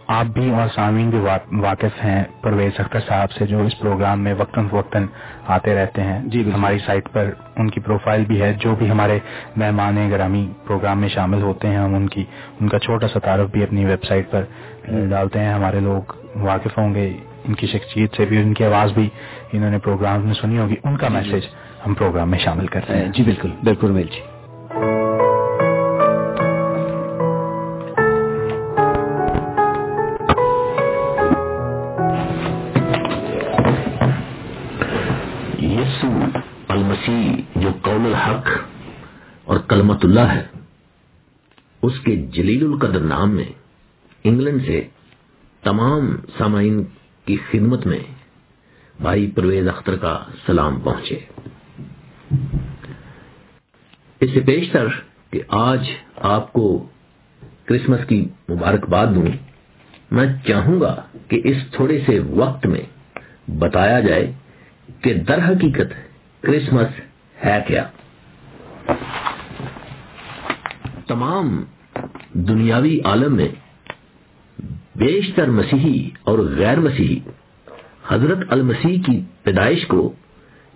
آپ 0.08 0.26
بھی 0.26 0.50
اور 0.50 0.68
سامعین 0.74 1.10
بھی 1.10 1.18
واقف 1.52 2.04
ہیں 2.04 2.24
پرویز 2.42 2.72
اختر 2.78 2.98
صاحب 3.06 3.30
سے 3.30 3.46
جو 3.46 3.62
اس 3.62 3.78
پروگرام 3.78 4.20
میں 4.20 4.34
وقتاً 4.38 4.68
فوقتاً 4.68 5.06
آتے 5.46 5.74
رہتے 5.74 6.02
ہیں۔ 6.02 6.18
جی 6.24 6.50
ہماری 6.54 6.78
سائٹ 6.86 7.08
پر 7.12 7.30
ان 7.56 7.70
کی 7.70 7.80
پروفائل 7.80 8.24
بھی 8.24 8.42
ہے۔ 8.42 8.52
جو 8.52 8.74
بھی 8.74 8.90
ہمارے 8.90 9.18
مہمان 9.56 10.10
گرامی 10.10 10.46
پروگرام 10.66 11.00
میں 11.00 11.08
شامل 11.08 11.42
ہوتے 11.42 11.68
ہیں 11.68 11.76
ہم 11.76 11.94
ان 11.94 12.08
کی 12.08 12.24
ان 12.60 12.68
کا 12.68 12.78
چھوٹا 12.78 13.08
سا 13.08 13.18
تعارف 13.18 13.50
بھی 13.50 13.62
اپنی 13.62 13.84
ویب 13.84 14.04
سائٹ 14.04 14.30
پر 14.30 14.44
ڈالتے 15.10 15.38
ہیں۔ 15.38 15.52
ہمارے 15.54 15.80
لوگ 15.80 16.12
واقف 16.36 16.78
ہوں 16.78 16.94
گے 16.94 17.16
ان 17.44 17.54
کی 17.54 17.66
شخصیت 17.66 18.16
سے 18.16 18.24
بھی 18.24 18.42
ان 18.42 18.54
کی 18.54 18.64
آواز 18.64 18.92
بھی 18.92 19.08
انہوں 19.52 19.70
نے 19.70 19.78
پروگرام 19.78 20.20
میں 20.26 20.34
سنی 20.34 20.58
ہوگی 20.58 20.74
ان 20.84 20.96
کا 20.96 21.08
میسج 21.08 21.30
جی، 21.30 21.40
جی۔ 21.40 21.48
ہم 21.86 21.94
پروگرام 21.94 22.30
میں 22.30 22.38
شامل 22.38 22.66
کرتے 22.66 22.92
ہیں۔ 22.92 23.08
جی 23.08 23.22
بالکل۔ 23.22 23.50
بالکل 23.64 23.90
میل 23.90 24.06
جی۔ 24.06 24.20
یسو 35.66 36.08
المسیح 36.68 37.32
جو 37.56 37.68
قول 37.82 38.06
الحق 38.06 38.48
اور 39.44 39.58
کلمت 39.58 40.04
اللہ 40.04 40.20
ہے 40.20 40.46
اس 41.82 42.00
کے 42.00 42.16
جلیل 42.16 42.64
القدر 42.64 43.00
نام 43.00 43.30
میں 43.30 43.52
انگلینڈ 44.24 44.66
سے 44.66 44.88
تمام 45.62 46.16
سامعین 46.38 46.84
کی 47.24 47.36
خدمت 47.50 47.86
میں 47.86 48.00
بھائی 49.00 49.30
پرویز 49.30 49.68
اختر 49.68 49.96
کا 49.96 50.24
سلام 50.46 50.80
پہنچے۔ 50.80 51.35
اس 54.20 54.30
سے 54.34 54.40
پیشتر 54.40 54.86
کہ 55.30 55.40
آج 55.48 55.88
آپ 56.16 56.52
کو 56.52 56.88
کرسمس 57.64 58.06
کی 58.08 58.28
مبارکباد 58.48 59.06
دوں، 59.06 59.26
میں 60.10 60.26
چاہوں 60.46 60.80
گا 60.80 61.02
کہ 61.28 61.40
اس 61.44 61.56
تھوڑے 61.70 62.00
سے 62.06 62.18
وقت 62.18 62.66
میں 62.66 62.80
بتایا 63.50 64.00
جائے 64.00 64.32
کہ 65.00 65.14
در 65.14 65.38
حقیقت 65.38 65.94
کرسمس 66.42 67.00
ہے 67.44 67.64
کیا۔ 67.66 67.84
تمام 71.06 71.64
دنیاوی 72.32 73.00
عالم 73.00 73.36
میں 73.36 73.48
بیشتر 74.96 75.50
مسیحی 75.50 76.10
اور 76.22 76.38
غیر 76.38 76.80
مسیحی 76.80 77.18
حضرت 78.08 78.38
المسیح 78.48 79.02
کی 79.06 79.20
پیدائش 79.42 79.86
کو 79.86 80.12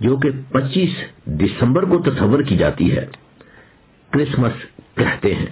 جو 0.01 0.17
کہ 0.17 0.31
پچیس 0.53 0.91
دسمبر 1.27 1.83
کو 1.83 2.03
تصور 2.03 2.43
کی 2.43 2.57
جاتی 2.57 2.97
ہے۔ 2.97 3.07
کرسمس 4.11 4.53
کہتے 4.95 5.35
ہیں۔ 5.35 5.47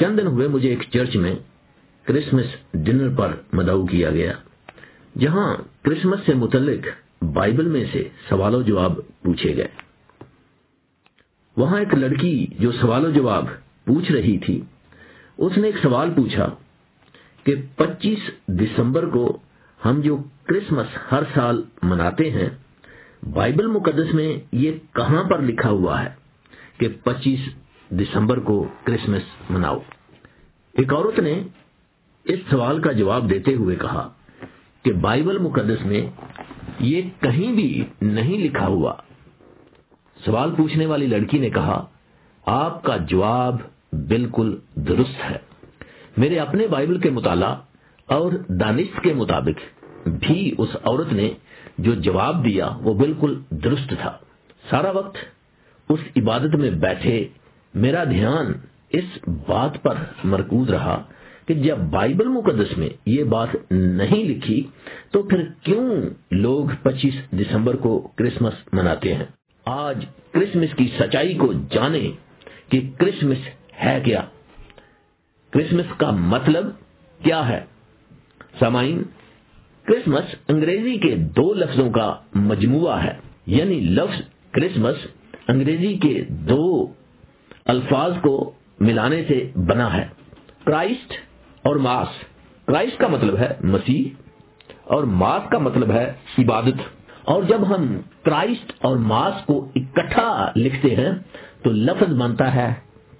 چند 0.00 0.18
دن 0.18 0.26
ہوئے 0.26 0.48
مجھے 0.48 0.68
ایک 0.68 0.82
چرچ 0.92 1.16
میں 1.16 1.34
کرسمس 2.02 2.44
ڈنر 2.74 3.16
پر 3.16 3.34
مدعو 3.52 3.86
کیا 3.86 4.10
گیا، 4.10 4.32
جہاں 5.18 5.56
کرسمس 5.82 6.18
سے 6.26 6.34
متعلق 6.34 6.86
بائبل 7.24 7.68
میں 7.68 7.84
سے 7.92 8.08
سوال 8.28 8.54
و 8.54 8.62
جواب 8.62 8.92
پوچھے 9.22 9.56
گئے۔ 9.56 9.68
وہاں 11.56 11.78
ایک 11.78 11.94
لڑکی 11.94 12.46
جو 12.58 12.72
سوال 12.72 13.04
و 13.04 13.10
جواب 13.10 13.46
پوچھ 13.84 14.12
رہی 14.12 14.38
تھی، 14.38 14.60
اس 15.38 15.58
نے 15.58 15.66
ایک 15.66 15.76
سوال 15.82 16.10
پوچھا 16.16 16.50
کہ 17.44 17.54
پچیس 17.76 18.18
دسمبر 18.46 19.08
کو 19.08 19.38
ہم 19.84 20.00
جو 20.00 20.16
کرسمس 20.48 20.86
ہر 21.12 21.22
سال 21.34 21.62
مناتے 21.82 22.30
ہیں، 22.30 22.48
بائبل 23.32 23.66
مقدس 23.66 24.14
میں 24.14 24.38
یہ 24.52 24.72
کہاں 24.92 25.24
پر 25.24 25.42
لکھا 25.42 25.70
ہوا 25.70 26.04
ہے 26.04 26.08
کہ 26.78 26.88
پچیس 27.04 27.38
دسمبر 27.90 28.38
کو 28.38 28.66
کرسمس 28.84 29.50
مناؤ؟ 29.50 29.78
ایک 30.72 30.94
عورت 30.94 31.18
نے 31.18 31.42
اس 32.24 32.38
سوال 32.50 32.82
کا 32.82 32.92
جواب 32.92 33.30
دیتے 33.30 33.54
ہوئے 33.54 33.76
کہا 33.76 34.12
کہ 34.82 34.92
بائبل 34.92 35.38
مقدس 35.38 35.86
میں 35.86 36.10
یہ 36.80 37.02
کہیں 37.20 37.52
بھی 37.52 37.84
نہیں 38.02 38.38
لکھا 38.38 38.66
ہوا۔ 38.66 38.94
سوال 40.24 40.54
پوچھنے 40.56 40.86
والی 40.86 41.06
لڑکی 41.06 41.38
نے 41.38 41.50
کہا، 41.50 41.86
آپ 42.46 42.82
کا 42.82 42.96
جواب 42.96 43.56
بالکل 43.92 44.56
درست 44.74 45.30
ہے۔ 45.30 45.36
میرے 46.16 46.38
اپنے 46.38 46.66
بائبل 46.66 46.98
کے 46.98 47.10
مطالعہ 47.10 47.56
اور 48.06 48.32
دانش 48.48 49.00
کے 49.02 49.14
مطابق 49.14 49.77
بھی 50.10 50.54
اس 50.58 50.76
عورت 50.84 51.12
نے 51.12 51.30
جو 51.78 51.94
جواب 51.94 52.44
دیا 52.44 52.68
وہ 52.80 52.94
بالکل 52.94 53.40
درست 53.50 53.94
تھا۔ 54.00 54.18
سارا 54.70 54.90
وقت 54.90 55.16
اس 55.88 56.00
عبادت 56.16 56.54
میں 56.54 56.70
بیٹھے 56.70 57.28
میرا 57.74 58.04
دھیان 58.04 58.52
اس 58.90 59.18
بات 59.26 59.82
پر 59.82 59.94
مرکوز 60.24 60.70
رہا 60.70 61.02
کہ 61.46 61.54
جب 61.54 61.78
بائبل 61.78 62.28
مقدس 62.28 62.78
میں 62.78 62.88
یہ 63.06 63.24
بات 63.24 63.48
نہیں 63.70 64.24
لکھی 64.24 64.66
تو 65.10 65.22
پھر 65.22 65.42
کیوں 65.62 66.00
لوگ 66.30 66.66
پچیس 66.82 67.14
دسمبر 67.32 67.76
کو 67.76 68.08
کرسمس 68.16 68.52
مناتے 68.72 69.14
ہیں؟ 69.14 69.24
آج 69.64 70.04
کرسمس 70.32 70.74
کی 70.76 70.88
سچائی 70.98 71.34
کو 71.34 71.52
جانے 71.52 72.10
کہ 72.68 72.90
کرسمس 72.98 73.48
ہے 73.84 74.00
کیا؟ 74.04 74.22
کرسمس 75.50 75.96
کا 75.96 76.10
مطلب 76.10 76.66
کیا 77.24 77.48
ہے؟ 77.48 77.64
سامعین 78.58 79.02
کرسمس 79.88 80.34
انگریزی 80.48 80.98
کے 80.98 81.16
دو 81.16 81.54
لفظوں 81.54 81.90
کا 81.90 82.14
مجموعہ 82.34 83.04
ہے۔ 83.04 83.12
یعنی 83.46 83.80
لفظ 83.80 84.22
کرسمس 84.50 84.94
انگریزی 85.48 85.94
کے 85.94 86.24
دو 86.28 86.86
الفاظ 87.64 88.12
کو 88.22 88.52
ملانے 88.80 89.24
سے 89.28 89.50
بنا 89.56 89.96
ہے۔ 89.96 90.06
کرائسٹ 90.64 91.12
اور 91.62 91.76
ماس 91.76 92.08
کرائسٹ 92.66 92.98
کا 92.98 93.06
مطلب 93.06 93.38
ہے 93.38 93.48
مسیح 93.60 94.04
اور 94.84 95.04
ماس 95.04 95.50
کا 95.50 95.58
مطلب 95.58 95.90
ہے 95.90 96.12
عبادت۔ 96.38 96.80
اور 97.24 97.42
جب 97.42 97.74
ہم 97.74 98.00
کرائسٹ 98.24 98.72
اور 98.78 98.96
ماس 98.96 99.46
کو 99.46 99.68
اکٹھا 99.74 100.52
لکھتے 100.56 100.96
ہیں، 100.96 101.10
تو 101.62 101.70
لفظ 101.70 102.12
بنتا 102.12 102.54
ہے 102.54 102.74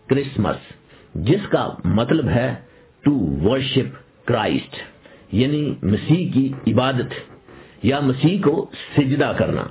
کرسمس 0.07 0.57
جس 1.15 1.49
کا 1.49 1.69
مطلب 1.85 2.28
ہے 2.28 2.55
ٹو 3.03 3.11
ورشپ 3.43 3.97
کرائسٹ 4.27 4.74
یعنی 5.32 5.74
مسیح 5.82 6.32
کی 6.32 6.52
عبادت 6.66 7.30
یا 7.82 8.00
مسیح 8.00 8.38
کو 8.42 8.70
سجدہ 8.96 9.32
کرنا۔ 9.38 9.62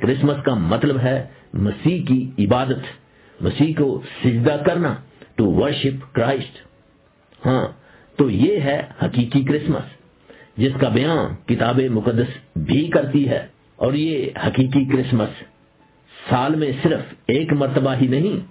کرسمس 0.00 0.36
کا 0.44 0.54
مطلب 0.54 0.98
ہے 0.98 1.26
مسیح 1.54 2.04
کی 2.06 2.30
عبادت، 2.38 2.78
مسیح 3.40 3.74
کو 3.78 4.02
سجدہ 4.24 4.62
کرنا 4.66 4.94
ٹو 5.34 5.52
ورشپ 5.52 6.14
کرائسٹ 6.14 6.66
ہاں 7.46 7.66
تو 8.16 8.30
یہ 8.30 8.60
ہے 8.60 8.82
حقیقی 9.02 9.44
کرسمس، 9.44 9.96
جس 10.56 10.72
کا 10.80 10.88
بیان 10.88 11.34
کتاب 11.46 11.80
مقدس 11.80 12.56
بھی 12.56 12.88
کرتی 12.88 13.28
ہے۔ 13.28 13.46
اور 13.76 13.92
یہ 13.92 14.30
حقیقی 14.46 14.84
کرسمس 14.84 15.44
سال 16.30 16.54
میں 16.54 16.72
صرف 16.82 17.00
ایک 17.26 17.52
مرتبہ 17.52 17.94
ہی 18.02 18.06
نہیں 18.06 18.46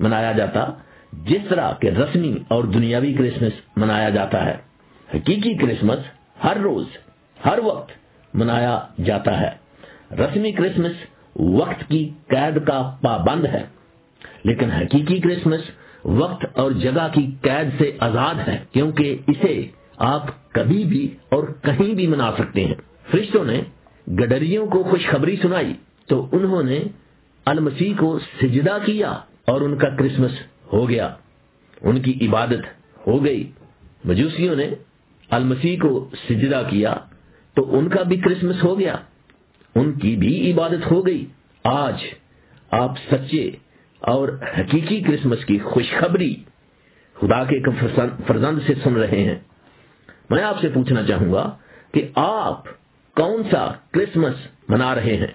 منایا 0.00 0.32
جاتا، 0.32 0.66
جس 1.12 1.40
طرح 1.48 1.72
کے 1.72 1.90
رسمی 1.90 2.34
اور 2.48 2.64
دنیاوی 2.64 3.14
کرسمس 3.14 3.52
منایا 3.76 4.10
جاتا 4.10 4.44
ہے۔ 4.44 4.67
حقیقی 5.14 5.56
کرسمس 5.56 5.98
ہر 6.44 6.56
روز، 6.56 6.86
ہر 7.44 7.58
وقت 7.64 7.90
منایا 8.34 8.80
جاتا 9.04 9.40
ہے۔ 9.40 9.50
رسمی 10.16 10.52
کرسمس 10.52 10.92
وقت 11.36 11.88
کی 11.88 12.10
قید 12.28 12.66
کا 12.66 12.96
پابند 13.02 13.44
ہے، 13.44 13.66
لیکن 14.44 14.70
حقیقی 14.70 15.20
کرسمس 15.20 15.60
وقت 16.04 16.46
اور 16.58 16.70
جگہ 16.70 17.08
کی 17.12 17.30
قید 17.42 17.68
سے 17.78 17.92
آزاد 18.00 18.48
ہے، 18.48 18.64
کیونکہ 18.72 19.16
اسے 19.26 19.66
آپ 19.96 20.52
کبھی 20.52 20.84
بھی 20.84 21.16
اور 21.28 21.48
کہیں 21.62 21.94
بھی 21.94 22.06
منا 22.06 22.30
سکتے 22.38 22.64
ہیں۔ 22.64 22.74
فرشتوں 23.10 23.44
نے 23.44 23.60
گڈریوں 24.08 24.66
کو 24.66 24.82
خوشخبری 24.82 25.36
سنائی، 25.42 25.74
تو 26.06 26.28
انہوں 26.32 26.62
نے 26.62 26.84
المسیح 27.44 27.94
کو 27.98 28.18
سجدہ 28.18 28.78
کیا 28.86 29.10
اور 29.46 29.60
ان 29.60 29.76
کا 29.76 29.88
کرسمس 29.88 30.30
ہو 30.72 30.88
گیا۔ 30.88 31.14
ان 31.80 32.02
کی 32.02 32.28
عبادت 32.28 32.64
ہو 33.06 33.24
گئی۔ 33.24 33.50
مجوسیوں 34.04 34.56
نے 34.56 34.70
المسیح 35.30 35.78
کو 35.80 36.10
سجدہ 36.28 36.62
کیا 36.70 36.94
تو 37.54 37.78
ان 37.78 37.88
کا 37.88 38.02
بھی 38.02 38.16
کرسمس 38.16 38.64
ہو 38.64 38.78
گیا۔ 38.78 38.96
ان 39.74 39.92
کی 39.92 40.16
بھی 40.16 40.52
عبادت 40.52 40.90
ہو 40.90 41.06
گئی۔ 41.06 41.26
آج 41.64 41.94
آپ 42.70 42.94
سچے 43.10 43.50
اور 43.98 44.28
حقیقی 44.58 45.00
کرسمس 45.00 45.44
کی 45.44 45.58
خوشخبری 45.58 46.36
خدا 47.14 47.44
کے 47.44 47.62
فرزند 48.26 48.58
سے 48.66 48.74
سن 48.84 48.94
رہے 48.96 49.24
ہیں۔ 49.24 49.38
میں 50.30 50.42
آپ 50.42 50.60
سے 50.60 50.68
پوچھنا 50.68 51.02
چاہوں 51.02 51.32
گا 51.32 51.56
کہ 51.92 52.08
آپ 52.14 52.64
کون 53.14 53.42
سا 53.50 53.72
کرسمس 53.90 54.34
منا 54.68 54.94
رہے 54.94 55.16
ہیں؟ 55.16 55.26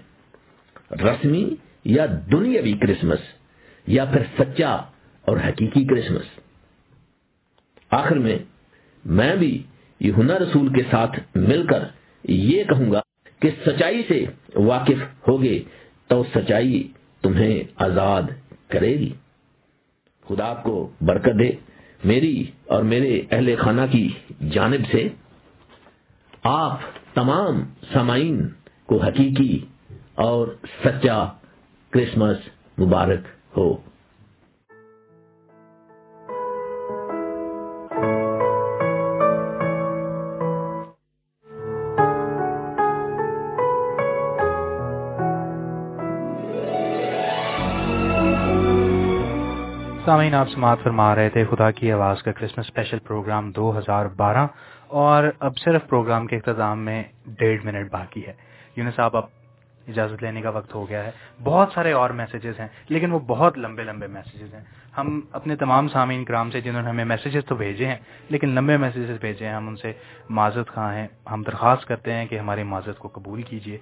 رسمی 0.91 1.49
یا 1.86 2.06
دنیاوی 2.32 2.74
کرسمس 2.74 3.20
یا 3.88 4.06
پھر 4.06 4.44
سچا 4.44 4.72
اور 5.22 5.38
حقیقی 5.38 5.86
کرسمس؟ 5.86 6.40
آخر 7.91 8.15
میں 8.15 8.40
میں 9.06 9.36
بھی 9.36 9.64
یونا 10.04 10.40
رسول 10.40 10.74
کے 10.74 10.82
ساتھ 10.92 11.20
مل 11.36 11.68
کر 11.68 11.84
یہ 12.24 12.64
کہوں 12.64 12.92
گا 12.92 13.02
کہ 13.40 13.50
سچائی 13.66 14.04
سے 14.08 14.26
واقف 14.56 15.28
ہوگے 15.28 15.64
تو 16.08 16.24
سچائی 16.36 16.92
تمہیں 17.22 17.64
آزاد 17.76 18.24
کرے 18.68 19.00
گی۔ 19.00 19.14
خدا 20.28 20.46
آپ 20.46 20.64
کو 20.64 20.90
برکت 21.02 21.40
دے۔ 21.40 21.52
میری 22.04 22.52
اور 22.66 22.84
میرے 22.84 23.22
اہل 23.32 23.56
خانہ 23.56 23.82
کی 23.92 24.10
جانب 24.52 24.82
سے 24.92 25.10
آپ 26.44 26.80
تمام 27.14 27.64
سامعین 27.94 28.48
کو 28.86 28.98
حقیقی 28.98 29.66
اور 30.14 30.48
سچا 30.86 31.26
کرسمس 31.90 32.38
مبارک 32.80 33.20
ہو۔ 33.58 33.93
سامعین، 50.06 50.34
آپ 50.34 50.50
سماعت 50.50 50.78
فرما 50.84 51.16
رہے 51.16 51.30
تھے 51.30 51.46
خدا 51.50 51.72
کی 51.72 51.92
آواز 51.92 52.24
کا 52.24 52.32
کرسمس 52.32 52.66
اسپیشل 52.66 52.98
پروگرام 53.00 53.52
دو 53.52 53.78
ہزار 53.78 54.06
بارہ 54.06 54.48
اور 54.88 55.24
اب 55.40 55.58
صرف 55.58 55.88
پروگرام 55.88 56.28
کے 56.28 56.36
اختتام 56.36 56.80
میں 56.86 57.04
ڈیڑھ 57.40 57.66
منٹ 57.66 57.92
باقی 57.92 58.28
ہے۔ 58.28 58.34
یونس 58.76 58.96
صاحب، 58.96 59.18
اب 59.18 59.24
اجازت 59.88 60.24
لینے 60.24 60.42
کا 60.42 60.50
وقت 60.50 60.76
ہو 60.76 60.90
گیا 60.90 61.04
ہے۔ 61.04 61.12
بہت 61.44 61.70
سارے 61.74 61.92
اور 61.92 62.10
میسیجز 62.10 62.60
ہیں، 62.60 62.68
لیکن 62.90 63.12
وہ 63.12 63.20
بہت 63.20 63.58
لمبے 63.58 63.84
لمبے 63.84 64.08
میسیجز 64.08 64.54
ہیں۔ 64.54 64.64
ہم 64.98 65.22
اپنے 65.32 65.56
تمام 65.56 65.88
سامعین 65.88 66.24
کرام 66.26 66.52
سے 66.52 66.62
جنہوں 66.62 66.82
نے 66.82 66.90
ہمیں 66.90 67.06
میسیجز 67.06 67.46
تو 67.46 67.56
بھیجے 67.56 67.88
ہیں، 67.88 67.98
لیکن 68.30 68.50
لمبے 68.50 68.78
میسیجز 68.78 69.18
بھیجے 69.22 69.48
ہیں۔ 69.48 69.54
ہم 69.54 69.68
ان 69.68 69.76
سے 69.76 69.94
معذرت 70.30 70.70
خواہ 70.70 70.96
ہیں۔ 70.96 71.08
ہم 71.32 71.44
درخواست 71.44 71.86
کرتے 71.86 72.14
ہیں 72.14 72.26
کہ 72.26 72.40
ہماری 72.40 72.64
معذرت 72.64 72.98
کو 72.98 73.08
قبول 73.14 73.42
کیجیے۔ 73.42 73.78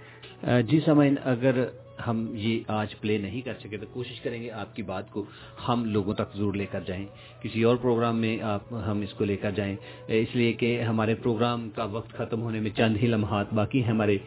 جی 0.61 0.79
سامعین، 0.85 1.15
اگر 1.23 1.65
ہم 2.07 2.25
یہ 2.33 2.59
آج 2.67 2.95
پلے 3.01 3.17
نہیں 3.17 3.41
کر 3.41 3.53
سکے 3.59 3.77
تو 3.77 3.85
کوشش 3.93 4.19
کریں 4.21 4.41
گے 4.41 4.49
آپ 4.51 4.75
کی 4.75 4.83
بات 4.83 5.09
کو 5.11 5.23
ہم 5.67 5.83
لوگوں 5.85 6.13
تک 6.13 6.35
ضرور 6.37 6.53
لے 6.53 6.65
کر 6.71 6.81
جائیں۔ 6.87 7.05
کسی 7.41 7.63
اور 7.63 7.75
پروگرام 7.75 8.17
میں 8.17 8.37
آپ 8.41 8.73
ہم 8.87 9.01
اس 9.01 9.13
کو 9.13 9.25
لے 9.25 9.35
کر 9.35 9.51
جائیں۔ 9.51 9.75
اس 10.07 10.35
لیے 10.35 10.51
کہ 10.53 10.81
ہمارے 10.81 11.15
پروگرام 11.15 11.69
کا 11.75 11.83
وقت 11.83 12.11
ختم 12.17 12.41
ہونے 12.41 12.59
میں 12.59 12.71
چند 12.77 12.97
ہی 13.01 13.07
لمحات 13.07 13.53
باقی 13.53 13.85
ہمارے 13.87 14.17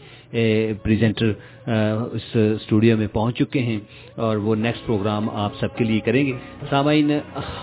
پریزنٹر 0.83 1.33
اس 2.13 2.27
اسٹوڈیو 2.35 2.97
میں 2.97 3.09
پہنچ 3.13 3.39
چکے 3.39 3.61
ہیں 3.61 3.81
اور 4.17 4.37
وہ 4.37 4.55
نیکسٹ 4.57 4.87
پروگرام 4.87 5.31
آپ 5.31 5.53
سب 5.61 5.77
کے 5.77 5.85
لیے 5.85 6.01
کریں 6.01 6.27
گے۔ 6.27 6.33
سامعین، 6.71 7.11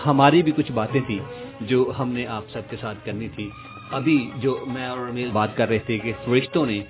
ہماری 0.06 0.42
بھی 0.42 0.52
کچھ 0.56 0.72
باتیں 0.72 1.00
تھیں 1.06 1.18
جو 1.60 1.92
ہم 1.98 2.12
نے 2.12 2.26
آپ 2.26 2.44
سب 2.52 2.70
کے 2.70 2.76
ساتھ 2.80 2.98
کرنی 3.04 3.28
تھی۔ 3.36 3.48
ابھی 3.98 4.18
جو 4.42 4.52
میں 4.66 4.86
اور 4.86 4.98
امیل 5.08 5.30
بات 5.32 5.56
کر 5.56 5.68
رہے 5.68 5.78
تھے 5.86 5.98
کہ 5.98 6.12
فرشتوں 6.24 6.64
نے 6.66 6.80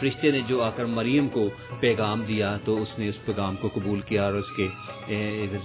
فرشتے 0.00 0.30
نے 0.30 0.40
جو 0.48 0.62
آ 0.62 0.70
کر 0.76 0.84
مریم 0.98 1.28
کو 1.32 1.48
پیغام 1.80 2.22
دیا 2.28 2.56
تو 2.64 2.76
اس 2.82 2.98
نے 2.98 3.08
اس 3.08 3.24
پیغام 3.24 3.56
کو 3.60 3.68
قبول 3.74 4.00
کیا 4.08 4.24
اور 4.24 4.34
اس 4.42 4.50
کے 4.56 4.66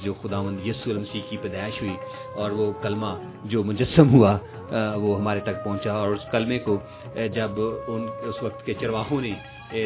جو 0.03 0.13
خدا 0.21 0.41
مند 0.41 0.67
یسو 0.67 0.89
المسیح 0.91 1.21
کی 1.29 1.37
پیدائش 1.41 1.81
ہوئی 1.81 1.95
اور 2.39 2.51
وہ 2.59 2.71
کلمہ 2.81 3.11
جو 3.51 3.63
مجسم 3.63 4.13
ہوا 4.13 4.37
وہ 5.03 5.17
ہمارے 5.19 5.39
تک 5.39 5.63
پہنچا 5.63 5.93
اور 5.93 6.09
اس 6.15 6.25
کلمے 6.31 6.59
کو 6.65 6.77
جب 7.33 7.51
ان، 7.87 8.07
اس 8.29 8.43
وقت 8.43 8.65
کے 8.65 8.73
چرواہوں 8.79 9.21
نے 9.21 9.33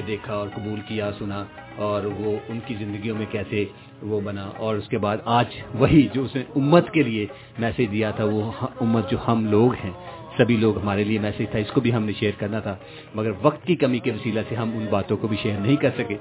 دیکھا 0.07 0.33
اور 0.33 0.47
قبول 0.55 0.79
کیا، 0.87 1.09
سنا 1.19 1.43
اور 1.85 2.03
وہ 2.19 2.31
ان 2.49 2.59
کی 2.65 2.75
زندگیوں 2.79 3.15
میں 3.17 3.25
کیسے 3.31 3.65
وہ 4.11 4.19
بنا 4.21 4.45
اور 4.57 4.75
اس 4.75 4.87
کے 4.89 4.97
بعد 5.05 5.17
آج 5.39 5.55
وہی 5.79 6.07
جو 6.13 6.23
اس 6.23 6.35
نے 6.35 6.43
امت 6.55 6.91
کے 6.93 7.03
لیے 7.03 7.25
میسج 7.59 7.91
دیا 7.91 8.11
تھا، 8.17 8.23
وہ 8.23 8.41
امت 8.81 9.09
جو 9.11 9.17
ہم 9.27 9.45
لوگ 9.45 9.73
ہیں 9.83 9.91
سبھی 10.37 10.57
لوگ 10.57 10.81
ہمارے 10.81 11.03
لیے 11.03 11.19
میسج 11.19 11.43
تھا 11.51 11.59
اس 11.59 11.71
کو 11.71 11.81
بھی 11.81 11.93
ہم 11.93 12.03
نے 12.03 12.11
شیئر 12.19 12.31
کرنا 12.39 12.59
تھا 12.59 12.75
مگر 13.15 13.31
وقت 13.41 13.65
کی 13.65 13.75
کمی 13.75 13.99
کے 13.99 14.11
وسیلہ 14.11 14.39
سے 14.49 14.55
ہم 14.55 14.71
ان 14.73 14.87
باتوں 14.89 15.17
کو 15.17 15.27
بھی 15.27 15.37
شیئر 15.41 15.59
نہیں 15.59 15.75
کر 15.75 15.89
سکے۔ 15.97 16.17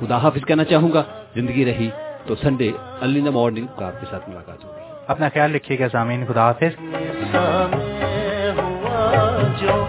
خدا 0.00 0.16
حافظ 0.16 0.46
کہنا 0.46 0.64
چاہوں 0.64 0.92
گا۔ 0.92 1.02
زندگی 1.34 1.64
رہی 1.64 1.90
تو 2.26 2.34
سنڈے 2.34 2.72
ارلی 3.02 3.20
دا 3.20 3.30
مارننگ 3.30 3.82
آپ 3.82 4.00
کے 4.00 4.06
ساتھ 4.10 4.28
ملاقات 4.28 4.64
ہوگی۔ 4.64 4.80
اپنا 5.06 5.28
خیال 5.28 5.54
رکھیے 5.54 5.78
گا 5.78 5.86
سامعین 5.92 6.24
خدا 6.28 6.50
حافظ۔ 6.50 6.82
جو 9.60 9.84